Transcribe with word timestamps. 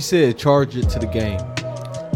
She 0.00 0.04
said, 0.04 0.38
charge 0.38 0.78
it 0.78 0.88
to 0.88 0.98
the 0.98 1.06
game. 1.06 1.38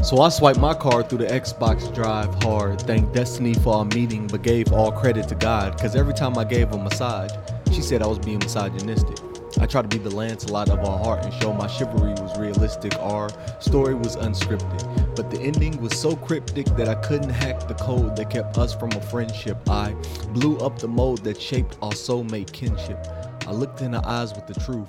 So 0.02 0.22
I 0.22 0.30
swiped 0.30 0.58
my 0.58 0.72
card 0.72 1.10
through 1.10 1.18
the 1.18 1.26
Xbox 1.26 1.94
Drive 1.94 2.32
hard, 2.42 2.80
thanked 2.80 3.12
Destiny 3.12 3.52
for 3.52 3.74
our 3.74 3.84
meeting, 3.84 4.26
but 4.26 4.40
gave 4.40 4.72
all 4.72 4.90
credit 4.90 5.28
to 5.28 5.34
God, 5.34 5.78
cause 5.78 5.94
every 5.94 6.14
time 6.14 6.38
I 6.38 6.44
gave 6.44 6.72
a 6.72 6.78
massage, 6.78 7.30
she 7.74 7.82
said 7.82 8.00
I 8.00 8.06
was 8.06 8.18
being 8.18 8.38
misogynistic. 8.38 9.18
I 9.60 9.66
tried 9.66 9.90
to 9.90 9.98
be 9.98 10.02
the 10.02 10.16
Lancelot 10.16 10.70
of 10.70 10.78
our 10.78 10.98
heart 10.98 11.26
and 11.26 11.34
show 11.34 11.52
my 11.52 11.66
chivalry 11.66 12.12
was 12.12 12.38
realistic. 12.38 12.94
Our 13.00 13.28
story 13.60 13.92
was 13.92 14.16
unscripted, 14.16 15.14
but 15.14 15.30
the 15.30 15.38
ending 15.40 15.78
was 15.82 15.94
so 15.94 16.16
cryptic 16.16 16.64
that 16.78 16.88
I 16.88 16.94
couldn't 16.94 17.28
hack 17.28 17.68
the 17.68 17.74
code 17.74 18.16
that 18.16 18.30
kept 18.30 18.56
us 18.56 18.74
from 18.74 18.92
a 18.92 19.00
friendship. 19.02 19.58
I 19.68 19.92
blew 20.30 20.56
up 20.56 20.78
the 20.78 20.88
mold 20.88 21.22
that 21.24 21.38
shaped 21.38 21.76
our 21.82 21.92
soulmate 21.92 22.50
kinship. 22.50 23.06
I 23.46 23.52
looked 23.52 23.82
in 23.82 23.92
her 23.92 24.02
eyes 24.06 24.32
with 24.32 24.46
the 24.46 24.54
truth. 24.54 24.88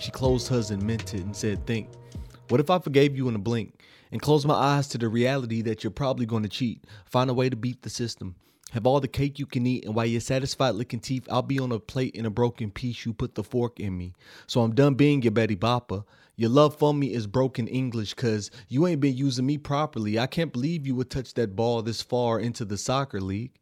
She 0.00 0.10
closed 0.10 0.48
hers 0.48 0.72
and 0.72 0.82
meant 0.82 1.14
it 1.14 1.20
and 1.20 1.36
said, 1.36 1.64
Think, 1.68 1.86
what 2.48 2.60
if 2.60 2.70
I 2.70 2.78
forgave 2.78 3.16
you 3.16 3.28
in 3.28 3.34
a 3.34 3.38
blink? 3.38 3.82
and 4.12 4.20
closed 4.20 4.46
my 4.46 4.54
eyes 4.54 4.86
to 4.88 4.98
the 4.98 5.08
reality 5.08 5.62
that 5.62 5.82
you're 5.82 5.90
probably 5.90 6.26
going 6.26 6.42
to 6.42 6.48
cheat. 6.48 6.84
Find 7.06 7.30
a 7.30 7.34
way 7.34 7.48
to 7.48 7.56
beat 7.56 7.82
the 7.82 7.90
system. 7.90 8.36
Have 8.72 8.86
all 8.86 9.00
the 9.00 9.08
cake 9.08 9.38
you 9.38 9.46
can 9.46 9.66
eat, 9.66 9.84
and 9.84 9.94
while 9.94 10.06
you're 10.06 10.20
satisfied 10.20 10.74
licking 10.74 11.00
teeth, 11.00 11.26
I'll 11.30 11.42
be 11.42 11.58
on 11.58 11.72
a 11.72 11.78
plate 11.78 12.14
in 12.14 12.24
a 12.24 12.30
broken 12.30 12.70
piece. 12.70 13.04
You 13.04 13.12
put 13.12 13.34
the 13.34 13.42
fork 13.42 13.80
in 13.80 13.98
me. 13.98 14.14
So 14.46 14.62
I'm 14.62 14.74
done 14.74 14.94
being 14.94 15.22
your 15.22 15.32
Betty 15.32 15.56
Bopper. 15.56 16.04
Your 16.36 16.50
love 16.50 16.78
for 16.78 16.94
me 16.94 17.12
is 17.12 17.26
broken 17.26 17.68
English, 17.68 18.14
cause 18.14 18.50
you 18.68 18.86
ain't 18.86 19.00
been 19.00 19.16
using 19.16 19.44
me 19.44 19.58
properly. 19.58 20.18
I 20.18 20.26
can't 20.26 20.52
believe 20.52 20.86
you 20.86 20.94
would 20.94 21.10
touch 21.10 21.34
that 21.34 21.56
ball 21.56 21.82
this 21.82 22.00
far 22.00 22.40
into 22.40 22.64
the 22.64 22.78
soccer 22.78 23.20
league. 23.20 23.52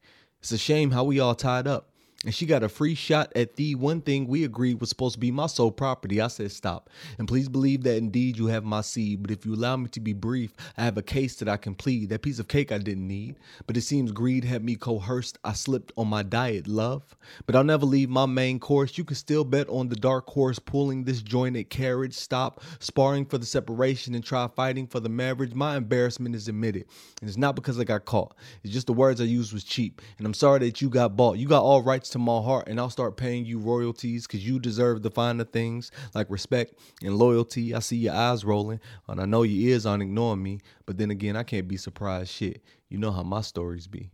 It's 0.41 0.53
a 0.53 0.59
shame 0.59 0.93
how 0.93 1.05
we 1.05 1.19
all 1.19 1.35
tied 1.35 1.67
up 1.67 1.91
and 2.27 2.35
she 2.35 2.45
got 2.45 2.63
a 2.63 2.69
free 2.69 2.95
shot 2.95 3.33
at 3.35 3.57
the 3.57 3.75
one 3.77 4.03
thing 4.03 4.27
we 4.27 4.45
agreed 4.45 4.79
was 4.79 4.91
supposed 4.91 5.15
to 5.15 5.19
be 5.19 5.31
my 5.31 5.47
sole 5.47 5.71
property. 5.71 6.21
I 6.21 6.27
said, 6.27 6.53
Stop. 6.53 6.91
And 7.19 7.27
please 7.27 7.49
believe 7.49 7.83
that 7.85 7.97
indeed 7.97 8.37
you 8.37 8.49
have 8.49 8.63
my 8.63 8.83
seed. 8.83 9.23
But 9.23 9.31
if 9.31 9.47
you 9.47 9.55
allow 9.55 9.79
me 9.79 9.89
to 9.89 10.01
be 10.01 10.13
brief, 10.13 10.53
I 10.77 10.85
have 10.85 10.99
a 10.99 11.03
case 11.03 11.37
that 11.37 11.49
I 11.49 11.57
can 11.57 11.75
plead. 11.75 12.11
That 12.11 12.21
piece 12.21 12.39
of 12.39 12.47
cake 12.47 12.73
I 12.73 12.77
didn't 12.79 13.09
need. 13.09 13.37
But 13.67 13.79
it 13.79 13.83
seems 13.83 14.13
greed 14.13 14.45
had 14.45 14.63
me 14.63 14.77
coerced. 14.77 15.39
I 15.45 15.55
slipped 15.55 15.93
on 15.97 16.09
my 16.09 16.23
diet, 16.23 16.69
love. 16.69 17.17
But 17.47 17.57
I'll 17.57 17.65
never 17.65 17.87
leave 17.87 18.11
my 18.11 18.27
main 18.27 18.59
course. 18.59 18.99
You 18.99 19.05
can 19.05 19.17
still 19.17 19.45
bet 19.45 19.71
on 19.71 19.89
the 19.89 19.97
dark 19.97 20.29
horse 20.29 20.59
pulling 20.59 21.05
this 21.05 21.23
jointed 21.23 21.71
carriage. 21.71 22.13
Stop 22.13 22.61
sparring 22.81 23.25
for 23.25 23.39
the 23.39 23.47
separation 23.47 24.15
and 24.15 24.23
try 24.23 24.47
fighting 24.47 24.87
for 24.87 25.01
the 25.01 25.09
marriage. 25.09 25.55
My 25.55 25.79
embarrassment 25.79 26.35
is 26.35 26.49
admitted. 26.49 26.85
And 27.23 27.31
it's 27.31 27.39
not 27.39 27.55
because 27.57 27.81
I 27.81 27.85
got 27.85 28.05
caught. 28.05 28.37
It's 28.63 28.75
just 28.75 28.89
the 28.89 28.93
words 28.93 29.23
I 29.23 29.25
used 29.25 29.55
was 29.55 29.65
cheap. 29.65 30.03
And 30.19 30.27
I'm 30.27 30.35
sorry 30.35 30.59
that 30.59 30.83
you 30.83 30.91
got 30.91 31.17
bought. 31.17 31.39
You 31.39 31.49
got 31.49 31.63
all 31.63 31.81
rights 31.83 32.10
to 32.11 32.19
my 32.19 32.41
heart 32.41 32.67
and 32.69 32.81
I'll 32.81 32.91
start 32.91 33.17
paying 33.17 33.45
you 33.45 33.59
royalties 33.59 34.27
because 34.27 34.47
you 34.47 34.59
deserve 34.59 35.03
the 35.03 35.11
finer 35.11 35.45
things 35.45 35.91
like 36.15 36.29
respect 36.29 36.75
and 37.03 37.17
loyalty. 37.17 37.75
I 37.75 37.79
see 37.79 37.97
your 37.99 38.15
eyes 38.15 38.45
rolling 38.45 38.81
and 39.09 39.21
I 39.21 39.27
know 39.27 39.43
your 39.45 39.71
ears 39.71 39.87
aren't 39.87 40.03
ignoring 40.03 40.43
me, 40.43 40.61
but 40.87 40.99
then 40.99 41.11
again, 41.11 41.37
I 41.37 41.45
can't 41.45 41.69
be 41.69 41.77
surprised 41.77 42.31
shit. 42.31 42.63
You 42.89 42.99
know 42.99 43.13
how 43.13 43.23
my 43.23 43.41
stories 43.43 43.87
be. 43.87 44.11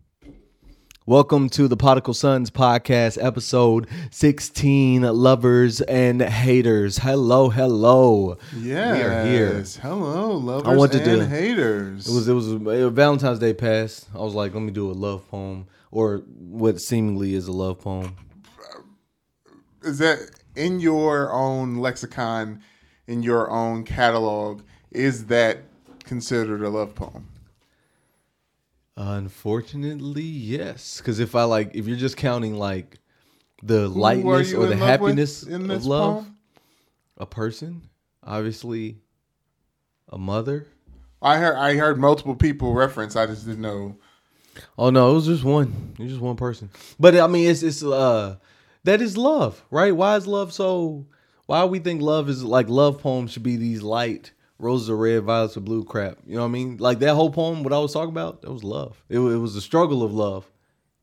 Welcome 1.07 1.49
to 1.51 1.69
the 1.69 1.77
Prodigal 1.77 2.15
Sons 2.15 2.51
podcast, 2.51 3.17
episode 3.25 3.87
16 4.11 5.03
Lovers 5.03 5.81
and 5.83 6.21
Haters. 6.21 6.99
Hello, 6.99 7.49
hello. 7.49 8.37
Yeah. 8.59 8.93
We 8.93 9.03
are 9.03 9.25
here. 9.25 9.65
Hello, 9.81 10.33
lovers 10.33 10.67
I 10.69 10.77
wanted 10.77 11.07
and 11.07 11.21
to- 11.23 11.27
haters. 11.29 12.09
It 12.09 12.13
was 12.13 12.29
it 12.29 12.33
was 12.33 12.53
uh, 12.53 12.91
Valentine's 12.91 13.39
Day 13.39 13.55
passed. 13.55 14.09
I 14.15 14.19
was 14.19 14.35
like, 14.35 14.53
let 14.53 14.65
me 14.65 14.73
do 14.73 14.91
a 14.91 14.93
love 14.93 15.27
poem 15.31 15.69
or 15.91 16.19
what 16.29 16.81
seemingly 16.81 17.35
is 17.35 17.49
a 17.49 17.53
love 17.53 17.81
poem. 17.81 18.17
Is 19.83 19.99
that 19.99 20.19
in 20.55 20.81
your 20.81 21.33
own 21.33 21.77
lexicon, 21.77 22.63
in 23.07 23.23
your 23.23 23.51
own 23.51 23.85
catalog, 23.85 24.63
is 24.91 25.27
that 25.27 25.59
considered 26.05 26.63
a 26.63 26.69
love 26.69 26.95
poem? 26.95 27.29
Unfortunately, 28.97 30.23
yes. 30.23 30.99
Because 30.99 31.21
if 31.21 31.35
I 31.35 31.45
like, 31.45 31.75
if 31.75 31.87
you're 31.87 31.99
just 31.99 32.17
counting 32.17 32.55
like 32.55 32.99
the 33.63 33.89
Who 33.89 34.01
lightness 34.01 34.53
or 34.55 34.67
the 34.67 34.73
in 34.73 34.81
love 34.81 34.81
with 34.81 34.89
happiness 34.89 35.43
in 35.43 35.71
of 35.71 35.85
love, 35.85 36.15
poem? 36.15 36.37
a 37.19 37.27
person, 37.27 37.83
obviously, 38.25 38.99
a 40.09 40.19
mother. 40.19 40.67
I 41.21 41.39
heard 41.39 41.57
I 41.57 41.75
heard 41.77 41.99
multiple 41.99 42.35
people 42.35 42.73
reference. 42.73 43.17
I 43.17 43.27
just 43.27 43.47
didn't 43.47 43.63
know. 43.63 43.97
Oh 44.79 44.91
no, 44.91 45.11
it 45.11 45.15
was 45.15 45.27
just 45.27 45.45
one. 45.45 45.95
It 45.99 46.03
was 46.03 46.13
just 46.13 46.23
one 46.23 46.37
person. 46.37 46.71
But 46.99 47.17
I 47.19 47.27
mean, 47.27 47.49
it's 47.51 47.63
it's 47.63 47.83
uh, 47.83 48.37
that 48.85 49.01
is 49.01 49.17
love, 49.17 49.65
right? 49.71 49.95
Why 49.95 50.17
is 50.17 50.27
love 50.27 50.53
so? 50.53 51.07
Why 51.47 51.65
we 51.65 51.79
think 51.79 52.03
love 52.03 52.29
is 52.29 52.43
like 52.43 52.69
love 52.69 53.01
poems 53.01 53.33
should 53.33 53.43
be 53.43 53.57
these 53.57 53.83
light 53.83 54.33
roses 54.59 54.91
are 54.91 54.97
red, 54.97 55.23
violets 55.23 55.57
are 55.57 55.61
blue 55.61 55.85
crap. 55.85 56.19
You 56.27 56.37
know 56.37 56.43
what 56.43 56.49
I 56.49 56.51
mean? 56.51 56.77
Like 56.79 56.99
that 57.01 57.15
whole 57.15 57.31
poem, 57.31 57.63
what 57.63 57.73
I 57.73 57.79
was 57.79 57.93
talking 57.93 58.11
about, 58.11 58.43
that 58.43 58.51
was 58.51 58.65
love. 58.65 59.03
It, 59.09 59.19
it 59.19 59.39
was 59.39 59.55
the 59.55 59.61
struggle 59.61 60.03
of 60.03 60.13
love, 60.13 60.51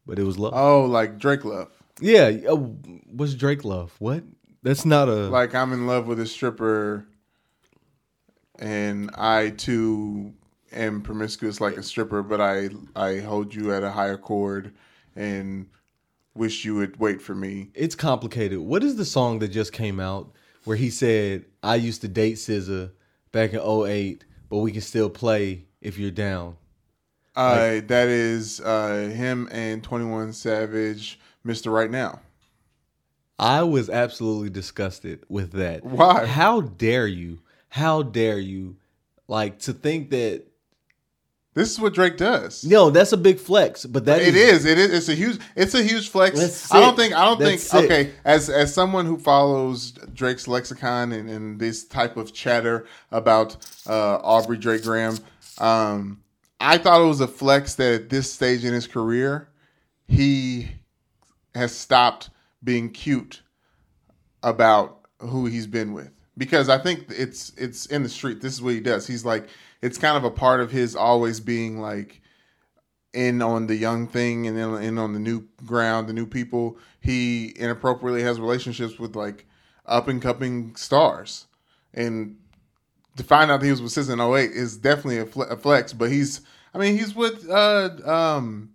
but 0.05 0.19
it 0.19 0.23
was 0.23 0.37
love. 0.37 0.53
Oh, 0.55 0.85
like 0.85 1.17
Drake 1.17 1.45
love. 1.45 1.69
Yeah, 2.01 2.31
uh, 2.49 2.55
what's 2.55 3.35
Drake 3.35 3.63
love? 3.63 3.93
What? 3.99 4.23
That's 4.63 4.85
not 4.85 5.09
a 5.09 5.29
Like 5.29 5.53
I'm 5.53 5.73
in 5.73 5.87
love 5.87 6.07
with 6.07 6.19
a 6.19 6.25
stripper, 6.25 7.05
and 8.59 9.11
I 9.15 9.49
too 9.51 10.33
am 10.73 11.01
promiscuous 11.01 11.61
like 11.61 11.77
a 11.77 11.83
stripper, 11.83 12.23
but 12.23 12.41
I 12.41 12.69
I 12.95 13.19
hold 13.19 13.53
you 13.53 13.73
at 13.73 13.83
a 13.83 13.91
higher 13.91 14.17
chord 14.17 14.73
and 15.15 15.67
wish 16.35 16.65
you 16.65 16.75
would 16.75 16.99
wait 16.99 17.21
for 17.21 17.35
me. 17.35 17.69
It's 17.73 17.95
complicated. 17.95 18.59
What 18.59 18.83
is 18.83 18.95
the 18.95 19.05
song 19.05 19.39
that 19.39 19.49
just 19.49 19.73
came 19.73 19.99
out 19.99 20.31
where 20.63 20.77
he 20.77 20.89
said, 20.89 21.45
"I 21.61 21.75
used 21.75 22.01
to 22.01 22.07
date 22.07 22.35
SZA 22.35 22.91
back 23.31 23.53
in 23.53 23.59
08, 23.59 24.25
but 24.49 24.57
we 24.57 24.71
can 24.71 24.81
still 24.81 25.09
play 25.09 25.65
if 25.81 25.97
you're 25.97 26.11
down." 26.11 26.57
Uh, 27.35 27.81
that 27.87 28.07
is 28.09 28.59
uh, 28.61 29.11
him 29.13 29.49
and 29.51 29.83
Twenty 29.83 30.05
One 30.05 30.33
Savage, 30.33 31.19
Mister 31.43 31.71
Right 31.71 31.89
Now. 31.89 32.21
I 33.39 33.63
was 33.63 33.89
absolutely 33.89 34.49
disgusted 34.49 35.25
with 35.27 35.51
that. 35.53 35.83
Why? 35.83 36.25
How 36.25 36.61
dare 36.61 37.07
you? 37.07 37.39
How 37.69 38.03
dare 38.03 38.39
you? 38.39 38.77
Like 39.27 39.59
to 39.59 39.73
think 39.73 40.11
that 40.11 40.45
This 41.55 41.71
is 41.71 41.79
what 41.79 41.93
Drake 41.93 42.17
does. 42.17 42.63
no, 42.65 42.89
that's 42.89 43.11
a 43.11 43.17
big 43.17 43.37
flex, 43.37 43.85
but 43.85 44.05
that 44.05 44.21
It 44.21 44.35
is. 44.35 44.65
It 44.65 44.79
is. 44.79 44.91
It's 44.91 45.09
a 45.09 45.13
huge. 45.13 45.39
It's 45.55 45.75
a 45.75 45.83
huge 45.83 46.09
flex. 46.09 46.71
I 46.71 46.79
don't 46.79 46.97
think. 46.97 47.13
I 47.13 47.25
don't 47.25 47.39
That's 47.39 47.69
think. 47.69 47.85
Okay, 47.85 48.11
as 48.25 48.49
as 48.49 48.73
someone 48.73 49.05
who 49.05 49.17
follows 49.17 49.91
Drake's 50.13 50.47
lexicon 50.47 51.11
and, 51.11 51.29
and 51.29 51.59
this 51.59 51.85
type 51.85 52.17
of 52.17 52.33
chatter 52.33 52.87
about 53.11 53.57
uh, 53.87 54.17
Aubrey 54.23 54.57
Drake 54.57 54.83
Graham, 54.83 55.19
um, 55.59 56.23
I 56.59 56.79
thought 56.79 57.01
it 57.01 57.07
was 57.07 57.21
a 57.21 57.27
flex 57.27 57.75
that 57.75 57.93
at 57.93 58.09
this 58.09 58.31
stage 58.31 58.65
in 58.65 58.73
his 58.73 58.87
career, 58.87 59.49
he 60.07 60.69
has 61.53 61.75
stopped 61.75 62.31
being 62.63 62.89
cute 62.89 63.43
about 64.41 65.01
who 65.19 65.45
he's 65.45 65.67
been 65.67 65.93
with 65.93 66.09
because 66.37 66.69
I 66.69 66.77
think 66.77 67.05
it's 67.09 67.51
it's 67.57 67.85
in 67.87 68.03
the 68.03 68.09
street. 68.09 68.41
This 68.41 68.53
is 68.53 68.61
what 68.61 68.73
he 68.73 68.79
does. 68.79 69.05
He's 69.05 69.25
like 69.25 69.47
it's 69.83 69.97
kind 69.97 70.15
of 70.15 70.23
a 70.23 70.31
part 70.31 70.61
of 70.61 70.71
his 70.71 70.95
always 70.95 71.41
being 71.41 71.77
like 71.77 72.21
in 73.13 73.41
on 73.41 73.67
the 73.67 73.75
young 73.75 74.07
thing 74.07 74.47
and 74.47 74.57
then 74.57 74.81
in 74.81 74.97
on 74.97 75.11
the 75.11 75.19
new 75.19 75.43
ground, 75.65 76.07
the 76.07 76.13
new 76.13 76.25
people. 76.25 76.77
He 77.01 77.53
inappropriately 77.57 78.23
has 78.23 78.39
relationships 78.39 78.97
with 78.97 79.17
like 79.17 79.45
up 79.85 80.07
and 80.07 80.21
coming 80.21 80.73
stars, 80.77 81.47
and 81.93 82.37
to 83.17 83.23
find 83.25 83.51
out 83.51 83.59
that 83.59 83.65
he 83.65 83.71
was 83.71 83.81
with 83.81 83.91
SZA 83.91 84.13
in 84.13 84.21
08 84.21 84.51
is 84.51 84.77
definitely 84.77 85.17
a, 85.17 85.25
fle- 85.25 85.41
a 85.43 85.57
flex. 85.57 85.91
But 85.91 86.09
he's, 86.09 86.39
I 86.73 86.77
mean, 86.77 86.97
he's 86.97 87.13
with 87.13 87.49
uh 87.49 87.89
um. 88.05 88.69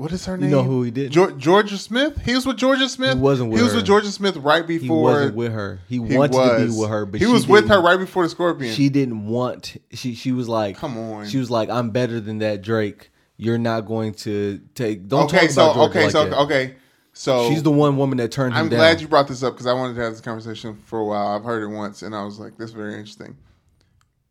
What 0.00 0.12
is 0.12 0.24
her 0.24 0.38
name? 0.38 0.48
You 0.48 0.56
know 0.56 0.62
who 0.62 0.82
he 0.82 0.90
did? 0.90 1.12
Geor- 1.12 1.38
Jorja 1.38 1.76
Smith. 1.76 2.22
He 2.24 2.34
was 2.34 2.46
with 2.46 2.56
Jorja 2.56 2.88
Smith. 2.88 3.12
He 3.12 3.20
wasn't 3.20 3.50
with 3.50 3.58
He 3.58 3.64
was 3.64 3.72
her. 3.74 3.80
with 3.80 3.86
Jorja 3.86 4.10
Smith 4.10 4.34
right 4.38 4.66
he 4.66 4.78
before. 4.78 5.02
wasn't 5.02 5.34
with 5.34 5.52
her. 5.52 5.80
He, 5.90 5.96
he 5.96 6.16
wanted 6.16 6.32
to 6.32 6.56
be 6.56 6.64
was. 6.64 6.76
with 6.78 6.88
her, 6.88 7.04
but 7.04 7.20
he 7.20 7.26
was 7.26 7.46
with 7.46 7.68
her 7.68 7.82
right 7.82 7.98
before 7.98 8.22
the 8.22 8.30
Scorpion. 8.30 8.74
She 8.74 8.88
didn't 8.88 9.26
want. 9.26 9.76
She 9.92 10.14
she 10.14 10.32
was 10.32 10.48
like, 10.48 10.78
Come 10.78 10.96
on. 10.96 11.26
She 11.26 11.36
was 11.36 11.50
like, 11.50 11.68
I'm 11.68 11.90
better 11.90 12.18
than 12.18 12.38
that, 12.38 12.62
Drake. 12.62 13.10
You're 13.36 13.58
not 13.58 13.82
going 13.82 14.14
to 14.14 14.62
take. 14.74 15.06
Don't 15.06 15.24
okay, 15.24 15.40
talk 15.48 15.50
so 15.50 15.70
about 15.70 15.76
Jorja 15.76 15.90
okay, 15.90 16.02
like 16.04 16.12
so 16.12 16.24
that. 16.30 16.38
okay, 16.38 16.74
so 17.12 17.50
She's 17.50 17.62
the 17.62 17.70
one 17.70 17.98
woman 17.98 18.16
that 18.18 18.32
turned 18.32 18.54
I'm 18.54 18.70
down. 18.70 18.78
glad 18.78 19.02
you 19.02 19.06
brought 19.08 19.28
this 19.28 19.42
up 19.42 19.52
because 19.52 19.66
I 19.66 19.74
wanted 19.74 19.96
to 19.96 20.00
have 20.00 20.12
this 20.12 20.22
conversation 20.22 20.78
for 20.86 21.00
a 21.00 21.04
while. 21.04 21.26
I've 21.26 21.44
heard 21.44 21.62
it 21.62 21.76
once, 21.76 22.00
and 22.00 22.16
I 22.16 22.24
was 22.24 22.38
like, 22.38 22.56
"This 22.56 22.70
is 22.70 22.74
very 22.74 22.94
interesting." 22.94 23.36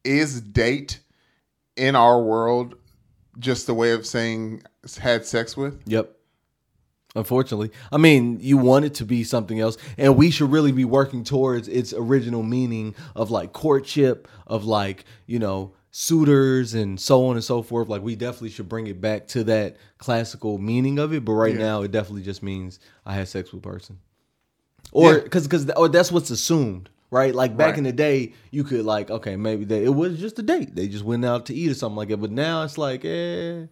Is 0.04 0.42
date 0.42 1.00
in 1.78 1.96
our 1.96 2.20
world 2.20 2.74
just 3.38 3.70
a 3.70 3.74
way 3.74 3.92
of 3.92 4.08
saying 4.08 4.64
had 5.00 5.26
sex 5.26 5.56
with? 5.58 5.82
Yep. 5.86 6.16
Unfortunately, 7.16 7.72
I 7.92 7.98
mean, 7.98 8.38
you 8.40 8.58
want 8.58 8.86
it 8.86 8.94
to 8.96 9.06
be 9.06 9.24
something 9.24 9.60
else, 9.60 9.78
and 9.98 10.16
we 10.16 10.30
should 10.30 10.52
really 10.52 10.72
be 10.72 10.86
working 10.86 11.24
towards 11.24 11.68
its 11.68 11.92
original 11.92 12.44
meaning 12.44 12.94
of 13.16 13.32
like 13.32 13.52
courtship, 13.52 14.28
of 14.46 14.64
like 14.66 15.06
you 15.26 15.40
know 15.40 15.74
suitors 15.90 16.76
and 16.76 17.00
so 17.00 17.26
on 17.26 17.36
and 17.36 17.44
so 17.44 17.64
forth. 17.64 17.90
Like 17.90 18.04
we 18.04 18.16
definitely 18.16 18.52
should 18.52 18.70
bring 18.70 18.86
it 18.86 19.02
back 19.02 19.28
to 19.30 19.44
that 19.46 19.78
classical 19.98 20.60
meaning 20.60 21.00
of 21.00 21.12
it. 21.12 21.26
But 21.26 21.32
right 21.34 21.54
Yeah. 21.56 21.60
now, 21.66 21.82
it 21.82 21.92
definitely 21.92 22.22
just 22.22 22.44
means 22.44 22.80
I 23.08 23.16
had 23.16 23.28
sex 23.28 23.52
with 23.52 23.66
a 23.66 23.68
person, 23.68 23.98
or 24.92 25.14
Yeah. 25.16 25.20
because 25.22 25.48
because 25.48 25.68
or 25.72 25.90
that's 25.90 26.12
what's 26.12 26.30
assumed. 26.30 26.90
right? 27.12 27.34
Like 27.34 27.58
back 27.58 27.70
Right. 27.70 27.78
in 27.80 27.84
the 27.86 27.92
day, 27.92 28.34
you 28.52 28.64
could 28.64 28.86
like, 28.86 29.10
okay, 29.10 29.36
maybe 29.36 29.66
they, 29.66 29.84
it 29.84 29.96
was 29.96 30.20
just 30.20 30.38
a 30.38 30.44
date. 30.44 30.76
They 30.76 30.88
just 30.88 31.04
went 31.04 31.26
out 31.26 31.48
to 31.48 31.56
eat 31.56 31.72
or 31.72 31.74
something 31.74 31.96
like 31.98 32.10
that. 32.10 32.18
But 32.18 32.30
now 32.30 32.62
it's 32.62 32.78
like, 32.78 33.04
eh, 33.04 33.64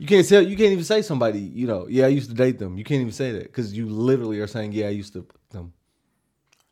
you 0.00 0.06
can't 0.06 0.26
tell. 0.26 0.40
You 0.40 0.56
can't 0.56 0.72
even 0.72 0.82
say 0.82 1.02
somebody. 1.02 1.40
You 1.40 1.66
know, 1.66 1.86
yeah, 1.86 2.06
I 2.06 2.08
used 2.08 2.30
to 2.30 2.34
date 2.34 2.58
them. 2.58 2.78
You 2.78 2.84
can't 2.84 3.02
even 3.02 3.12
say 3.12 3.32
that 3.32 3.42
because 3.42 3.76
you 3.76 3.86
literally 3.86 4.40
are 4.40 4.46
saying, 4.46 4.72
yeah, 4.72 4.86
I 4.86 4.90
used 4.90 5.12
to 5.12 5.26
them. 5.50 5.74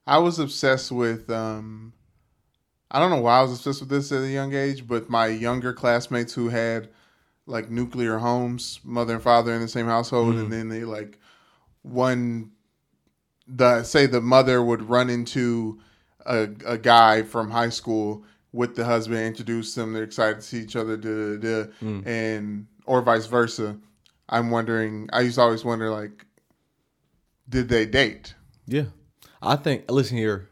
I 0.07 0.17
was 0.17 0.39
obsessed 0.39 0.91
with. 0.91 1.29
Um, 1.29 1.93
I 2.91 2.99
don't 2.99 3.11
know 3.11 3.21
why 3.21 3.41
I 3.41 3.43
was 3.43 3.53
obsessed 3.53 3.81
with 3.81 3.91
this 3.91 4.13
at 4.13 4.23
a 4.23 4.31
young 4.31 4.55
age, 4.55 4.87
but 4.87 5.11
my 5.11 5.27
younger 5.27 5.75
classmates 5.75 6.33
who 6.33 6.49
had 6.49 6.89
like 7.45 7.71
nuclear 7.71 8.17
homes, 8.17 8.81
mother 8.83 9.13
and 9.13 9.23
father 9.23 9.53
in 9.53 9.61
the 9.61 9.69
same 9.69 9.87
household, 9.87 10.37
and 10.37 10.51
then 10.51 10.71
they 10.71 10.85
like 10.85 11.19
one. 11.83 12.53
The 13.47 13.83
say 13.83 14.07
the 14.07 14.23
mother 14.23 14.63
would 14.63 14.89
run 14.89 15.11
into 15.11 15.81
a, 16.25 16.49
a 16.65 16.79
guy 16.79 17.25
from 17.25 17.51
high 17.51 17.69
school 17.69 18.25
with 18.53 18.77
the 18.77 18.85
husband, 18.85 19.21
introduce 19.21 19.75
them. 19.75 19.93
They're 19.93 20.05
excited 20.05 20.37
to 20.37 20.43
see 20.43 20.61
each 20.61 20.77
other, 20.77 20.97
da, 20.97 21.09
da, 21.09 21.37
da, 21.37 21.71
mm. 21.83 22.07
and 22.07 22.67
or 22.87 23.03
vice 23.03 23.27
versa. 23.27 23.79
I'm 24.29 24.51
wondering. 24.51 25.09
I 25.13 25.21
used 25.21 25.37
to 25.37 25.43
always 25.43 25.65
wonder, 25.65 25.91
like, 25.91 26.27
did 27.49 27.69
they 27.69 27.87
date? 27.87 28.35
Yeah, 28.67 28.87
I 29.43 29.57
think. 29.57 29.91
Listen 29.91 30.17
here. 30.17 30.49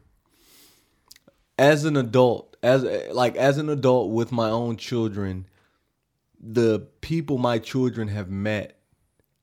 As 1.59 1.85
an 1.85 1.97
adult, 1.97 2.57
as 2.63 2.85
like 3.13 3.37
as 3.37 3.59
an 3.59 3.69
adult 3.69 4.11
with 4.11 4.33
my 4.33 4.51
own 4.51 4.77
children, 4.77 5.47
the 6.41 6.87
people 7.01 7.39
my 7.39 7.59
children 7.59 8.09
have 8.09 8.29
met 8.29 8.79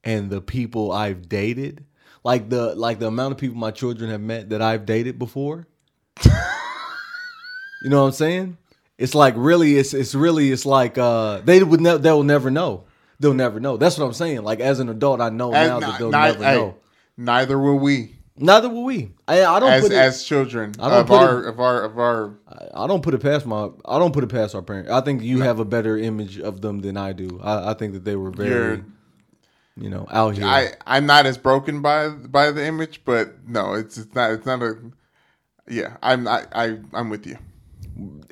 and 0.03 0.29
the 0.29 0.41
people 0.41 0.91
I've 0.91 1.27
dated, 1.27 1.85
like 2.23 2.49
the 2.49 2.75
like 2.75 2.99
the 2.99 3.07
amount 3.07 3.31
of 3.31 3.37
people 3.37 3.57
my 3.57 3.71
children 3.71 4.09
have 4.09 4.21
met 4.21 4.49
that 4.49 4.61
I've 4.61 4.85
dated 4.85 5.17
before. 5.17 5.67
you 7.83 7.89
know 7.89 8.01
what 8.01 8.07
I'm 8.07 8.13
saying? 8.13 8.57
It's 8.97 9.13
like 9.15 9.33
really, 9.37 9.77
it's 9.77 9.93
it's 9.93 10.15
really, 10.15 10.51
it's 10.51 10.65
like 10.65 10.97
uh 10.97 11.39
they 11.43 11.61
would 11.63 11.81
ne- 11.81 11.97
they'll 11.97 12.23
never 12.23 12.49
know. 12.49 12.85
They'll 13.19 13.33
never 13.33 13.59
know. 13.59 13.77
That's 13.77 13.97
what 13.97 14.05
I'm 14.05 14.13
saying. 14.13 14.43
Like 14.43 14.59
as 14.59 14.79
an 14.79 14.89
adult, 14.89 15.21
I 15.21 15.29
know 15.29 15.51
now 15.51 15.75
And 15.75 15.83
that 15.83 15.99
they'll 15.99 16.11
ni- 16.11 16.17
never 16.17 16.43
hey, 16.43 16.55
know. 16.55 16.75
Neither 17.17 17.59
will 17.59 17.77
we, 17.79 18.15
Neither 18.35 18.69
will 18.69 18.83
we. 18.83 19.11
I, 19.27 19.43
I 19.45 19.59
don't 19.59 19.71
as 19.71 19.83
put 19.83 19.91
it, 19.91 19.97
as 19.97 20.23
children 20.23 20.73
I 20.79 20.89
don't 20.89 21.01
of 21.01 21.07
put 21.07 21.19
our, 21.19 21.43
of 21.43 21.59
our 21.59 21.81
of 21.83 21.99
our 21.99 22.33
I- 22.47 22.83
I 22.83 22.87
don't 22.87 23.03
put 23.03 23.13
it 23.13 23.19
past 23.21 23.45
my. 23.45 23.69
I 23.85 23.99
don't 23.99 24.13
put 24.13 24.23
it 24.23 24.27
past 24.27 24.55
our 24.55 24.61
parents. 24.63 24.89
I 24.91 25.01
think 25.01 25.21
you 25.21 25.41
have 25.41 25.59
a 25.59 25.65
better 25.65 25.97
image 25.97 26.39
of 26.39 26.61
them 26.61 26.79
than 26.79 26.97
I 26.97 27.13
do. 27.13 27.39
I, 27.43 27.71
I 27.71 27.73
think 27.75 27.93
that 27.93 28.03
they 28.05 28.15
were 28.15 28.31
very, 28.31 28.49
You're- 28.77 28.83
you 29.77 29.89
know, 29.89 30.07
out 30.11 30.35
here. 30.37 30.45
I 30.45 30.71
I'm 30.85 31.05
not 31.05 31.25
as 31.25 31.37
broken 31.37 31.81
by 31.81 32.09
by 32.09 32.51
the 32.51 32.65
image, 32.65 33.01
but 33.05 33.47
no, 33.47 33.73
it's 33.73 33.97
it's 33.97 34.13
not 34.15 34.31
it's 34.31 34.45
not 34.45 34.61
a 34.63 34.75
yeah. 35.67 35.97
I'm 36.01 36.27
I, 36.27 36.45
I 36.53 36.77
I'm 36.93 37.09
with 37.09 37.25
you. 37.27 37.37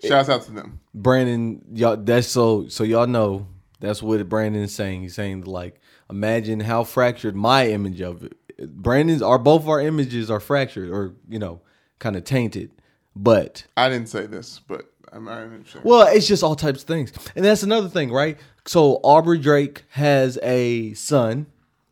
Shouts 0.04 0.30
out 0.30 0.44
to 0.44 0.52
them. 0.52 0.80
Brandon, 0.94 1.62
y'all. 1.74 1.98
That's 1.98 2.28
so. 2.28 2.68
So 2.68 2.84
y'all 2.84 3.08
know 3.08 3.48
that's 3.80 4.02
what 4.02 4.28
Brandon 4.28 4.64
is 4.64 4.74
saying. 4.74 5.02
He's 5.02 5.16
saying 5.16 5.44
like, 5.44 5.80
imagine 6.10 6.60
how 6.62 6.84
fractured 6.84 7.36
my 7.36 7.68
image 7.68 8.02
of 8.02 8.24
it. 8.24 8.38
Brandon's 8.70 9.22
are 9.22 9.40
both 9.40 9.68
our 9.68 9.82
images 9.82 10.30
are 10.32 10.40
fractured 10.40 10.90
or 10.90 11.16
you 11.30 11.40
know, 11.40 11.62
kind 12.00 12.16
of 12.16 12.24
tainted. 12.24 12.72
But 13.16 13.66
I 13.76 13.90
didn't 13.90 14.10
say 14.10 14.26
this, 14.26 14.60
but 14.60 14.92
I'm, 15.12 15.28
I'm 15.28 15.66
sure. 15.66 15.82
Well, 15.84 16.08
it's 16.08 16.28
just 16.28 16.44
all 16.44 16.56
types 16.56 16.82
of 16.82 16.88
things. 16.88 17.12
And 17.36 17.44
that's 17.44 17.64
another 17.64 17.90
thing, 17.90 18.12
right? 18.12 18.38
So 18.66 19.00
Aubrey 19.04 19.40
Drake 19.40 19.84
has 19.90 20.38
a 20.42 20.94
son, 20.94 21.48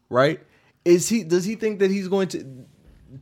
right? 0.10 0.40
Is 0.86 1.10
he 1.10 1.24
does 1.24 1.46
he 1.46 1.56
think 1.56 1.80
that 1.80 1.92
he's 1.92 2.08
going 2.08 2.30
to 2.30 2.66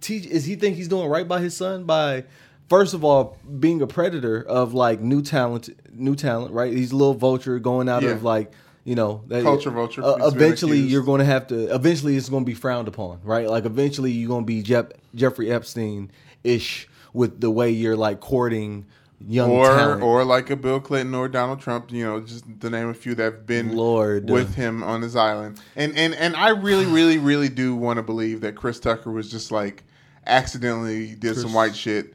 teach 0.02 0.26
is 0.26 0.46
he 0.46 0.56
think 0.56 0.76
he's 0.76 0.88
doing 0.88 1.10
right 1.10 1.28
by 1.28 1.40
his 1.40 1.56
son 1.56 1.86
by 1.86 2.26
first 2.70 2.94
of 2.94 3.04
all 3.04 3.38
being 3.60 3.82
a 3.82 3.88
predator 3.88 4.42
of 4.42 4.74
like 4.74 5.00
new 5.02 5.22
talent 5.22 5.70
new 5.92 6.16
talent, 6.16 6.54
right? 6.54 6.72
He's 6.74 6.92
a 6.92 6.96
little 6.96 7.14
vulture 7.14 7.60
going 7.60 7.90
out 7.90 8.04
Yeah. 8.04 8.12
of 8.12 8.24
like 8.24 8.52
you 8.84 8.96
know, 8.96 9.22
that, 9.28 9.44
Culture 9.44 9.70
vulture, 9.70 10.02
Uh, 10.02 10.16
eventually, 10.28 10.80
you're 10.80 11.04
going 11.04 11.20
to 11.20 11.26
have 11.26 11.48
to. 11.48 11.76
Eventually, 11.76 12.16
it's 12.16 12.30
going 12.30 12.46
to 12.46 12.50
be 12.50 12.54
frowned 12.54 12.88
upon, 12.88 13.20
right? 13.22 13.50
Like 13.50 13.66
eventually, 13.66 14.12
you're 14.14 14.30
going 14.30 14.44
to 14.44 14.48
be 14.48 14.62
Jeff, 14.62 14.86
Jeffrey 15.14 15.52
Epstein 15.52 16.10
ish 16.46 16.88
with 17.12 17.42
the 17.42 17.52
way 17.52 17.70
you're 17.70 17.98
like 17.98 18.22
courting 18.22 18.86
young 19.28 19.52
or 19.52 19.66
talent. 19.66 20.04
or 20.04 20.24
like 20.24 20.50
a 20.52 20.56
Bill 20.56 20.80
Clinton 20.80 21.14
or 21.16 21.28
Donald 21.28 21.60
Trump, 21.60 21.92
you 21.92 22.06
know, 22.06 22.22
just 22.22 22.46
to 22.62 22.70
name 22.70 22.88
of 22.88 22.92
a 22.96 22.98
few 22.98 23.14
that 23.16 23.24
have 23.24 23.46
been 23.46 23.76
Lord. 23.76 24.30
with 24.30 24.56
him 24.56 24.82
on 24.84 25.02
his 25.02 25.18
island. 25.18 25.60
And 25.76 25.94
and 25.98 26.16
and 26.16 26.34
I 26.38 26.52
really, 26.52 26.86
really, 26.86 27.18
really 27.18 27.50
do 27.50 27.76
want 27.76 27.98
to 27.98 28.04
believe 28.04 28.40
that 28.40 28.56
Chris 28.56 28.80
Tucker 28.80 29.12
was 29.12 29.30
just 29.30 29.52
like 29.52 29.84
accidentally 30.26 31.16
did 31.16 31.36
some 31.36 31.54
white 31.54 31.76
shit. 31.76 32.14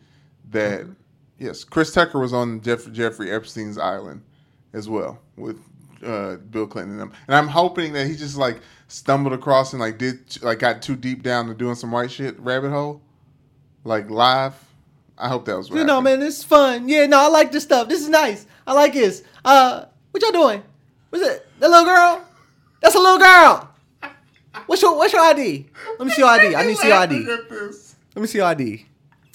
That 0.53 0.87
yes, 1.39 1.65
Chris 1.65 1.93
Tucker 1.93 2.19
was 2.19 2.33
on 2.33 2.61
Jeff, 2.61 2.91
Jeffrey 2.93 3.31
Epstein's 3.31 3.79
island 3.79 4.23
as 4.73 4.89
well 4.89 5.19
with 5.37 5.59
uh, 6.05 6.37
Bill 6.37 6.67
Clinton 6.67 6.93
and 6.93 7.01
them. 7.01 7.13
And 7.27 7.35
I'm 7.37 7.49
hoping 7.49 7.93
that 7.95 8.07
he 8.07 8.17
just 8.17 8.37
like 8.37 8.61
stumbled 8.89 9.33
across 9.33 9.73
and 9.73 9.81
like 9.81 9.99
did 9.99 10.43
like 10.43 10.59
got 10.61 10.83
too 10.83 10.97
deep 10.97 11.23
down 11.23 11.47
to 11.49 11.55
doing 11.55 11.75
some 11.75 11.91
white 11.91 12.11
shit 12.11 12.39
rabbit 12.41 12.71
hole, 12.71 13.01
like 13.85 14.09
live. 14.11 14.55
I 15.19 15.29
hope 15.29 15.45
that 15.45 15.57
was 15.57 15.71
what 15.71 15.79
You 15.79 15.85
know, 15.85 16.01
happened. 16.01 16.21
man, 16.21 16.29
is 16.29 16.43
fun. 16.43 16.89
Yeah, 16.89 17.07
no, 17.07 17.19
I 17.19 17.29
like 17.29 17.53
this 17.53 17.63
stuff. 17.65 17.89
This 17.89 18.01
is 18.01 18.09
nice. 18.09 18.47
I 18.67 18.73
like 18.73 18.93
this. 18.95 19.23
Uh, 19.45 19.85
what 20.11 20.23
y'all 20.23 20.33
doing? 20.33 20.63
What's 21.11 21.25
it? 21.25 21.47
That 21.61 21.71
little 21.71 21.85
girl? 21.85 22.25
That's 22.81 22.95
a 22.95 22.99
little 22.99 23.19
girl. 23.19 23.69
What's 24.67 24.83
your 24.83 24.97
What's 24.97 25.13
your 25.13 25.23
ID? 25.23 25.67
Let 25.99 26.07
me 26.07 26.13
see 26.13 26.23
your 26.23 26.31
ID. 26.31 26.57
I 26.57 26.63
need 26.67 26.77
to 26.77 26.81
see 26.83 26.89
your 26.89 26.97
ID. 26.97 27.19
Look 27.25 27.41
at 27.41 27.49
this. 27.51 27.95
Let 28.15 28.23
me 28.23 28.27
see 28.27 28.39
your 28.39 28.47
ID. 28.49 28.87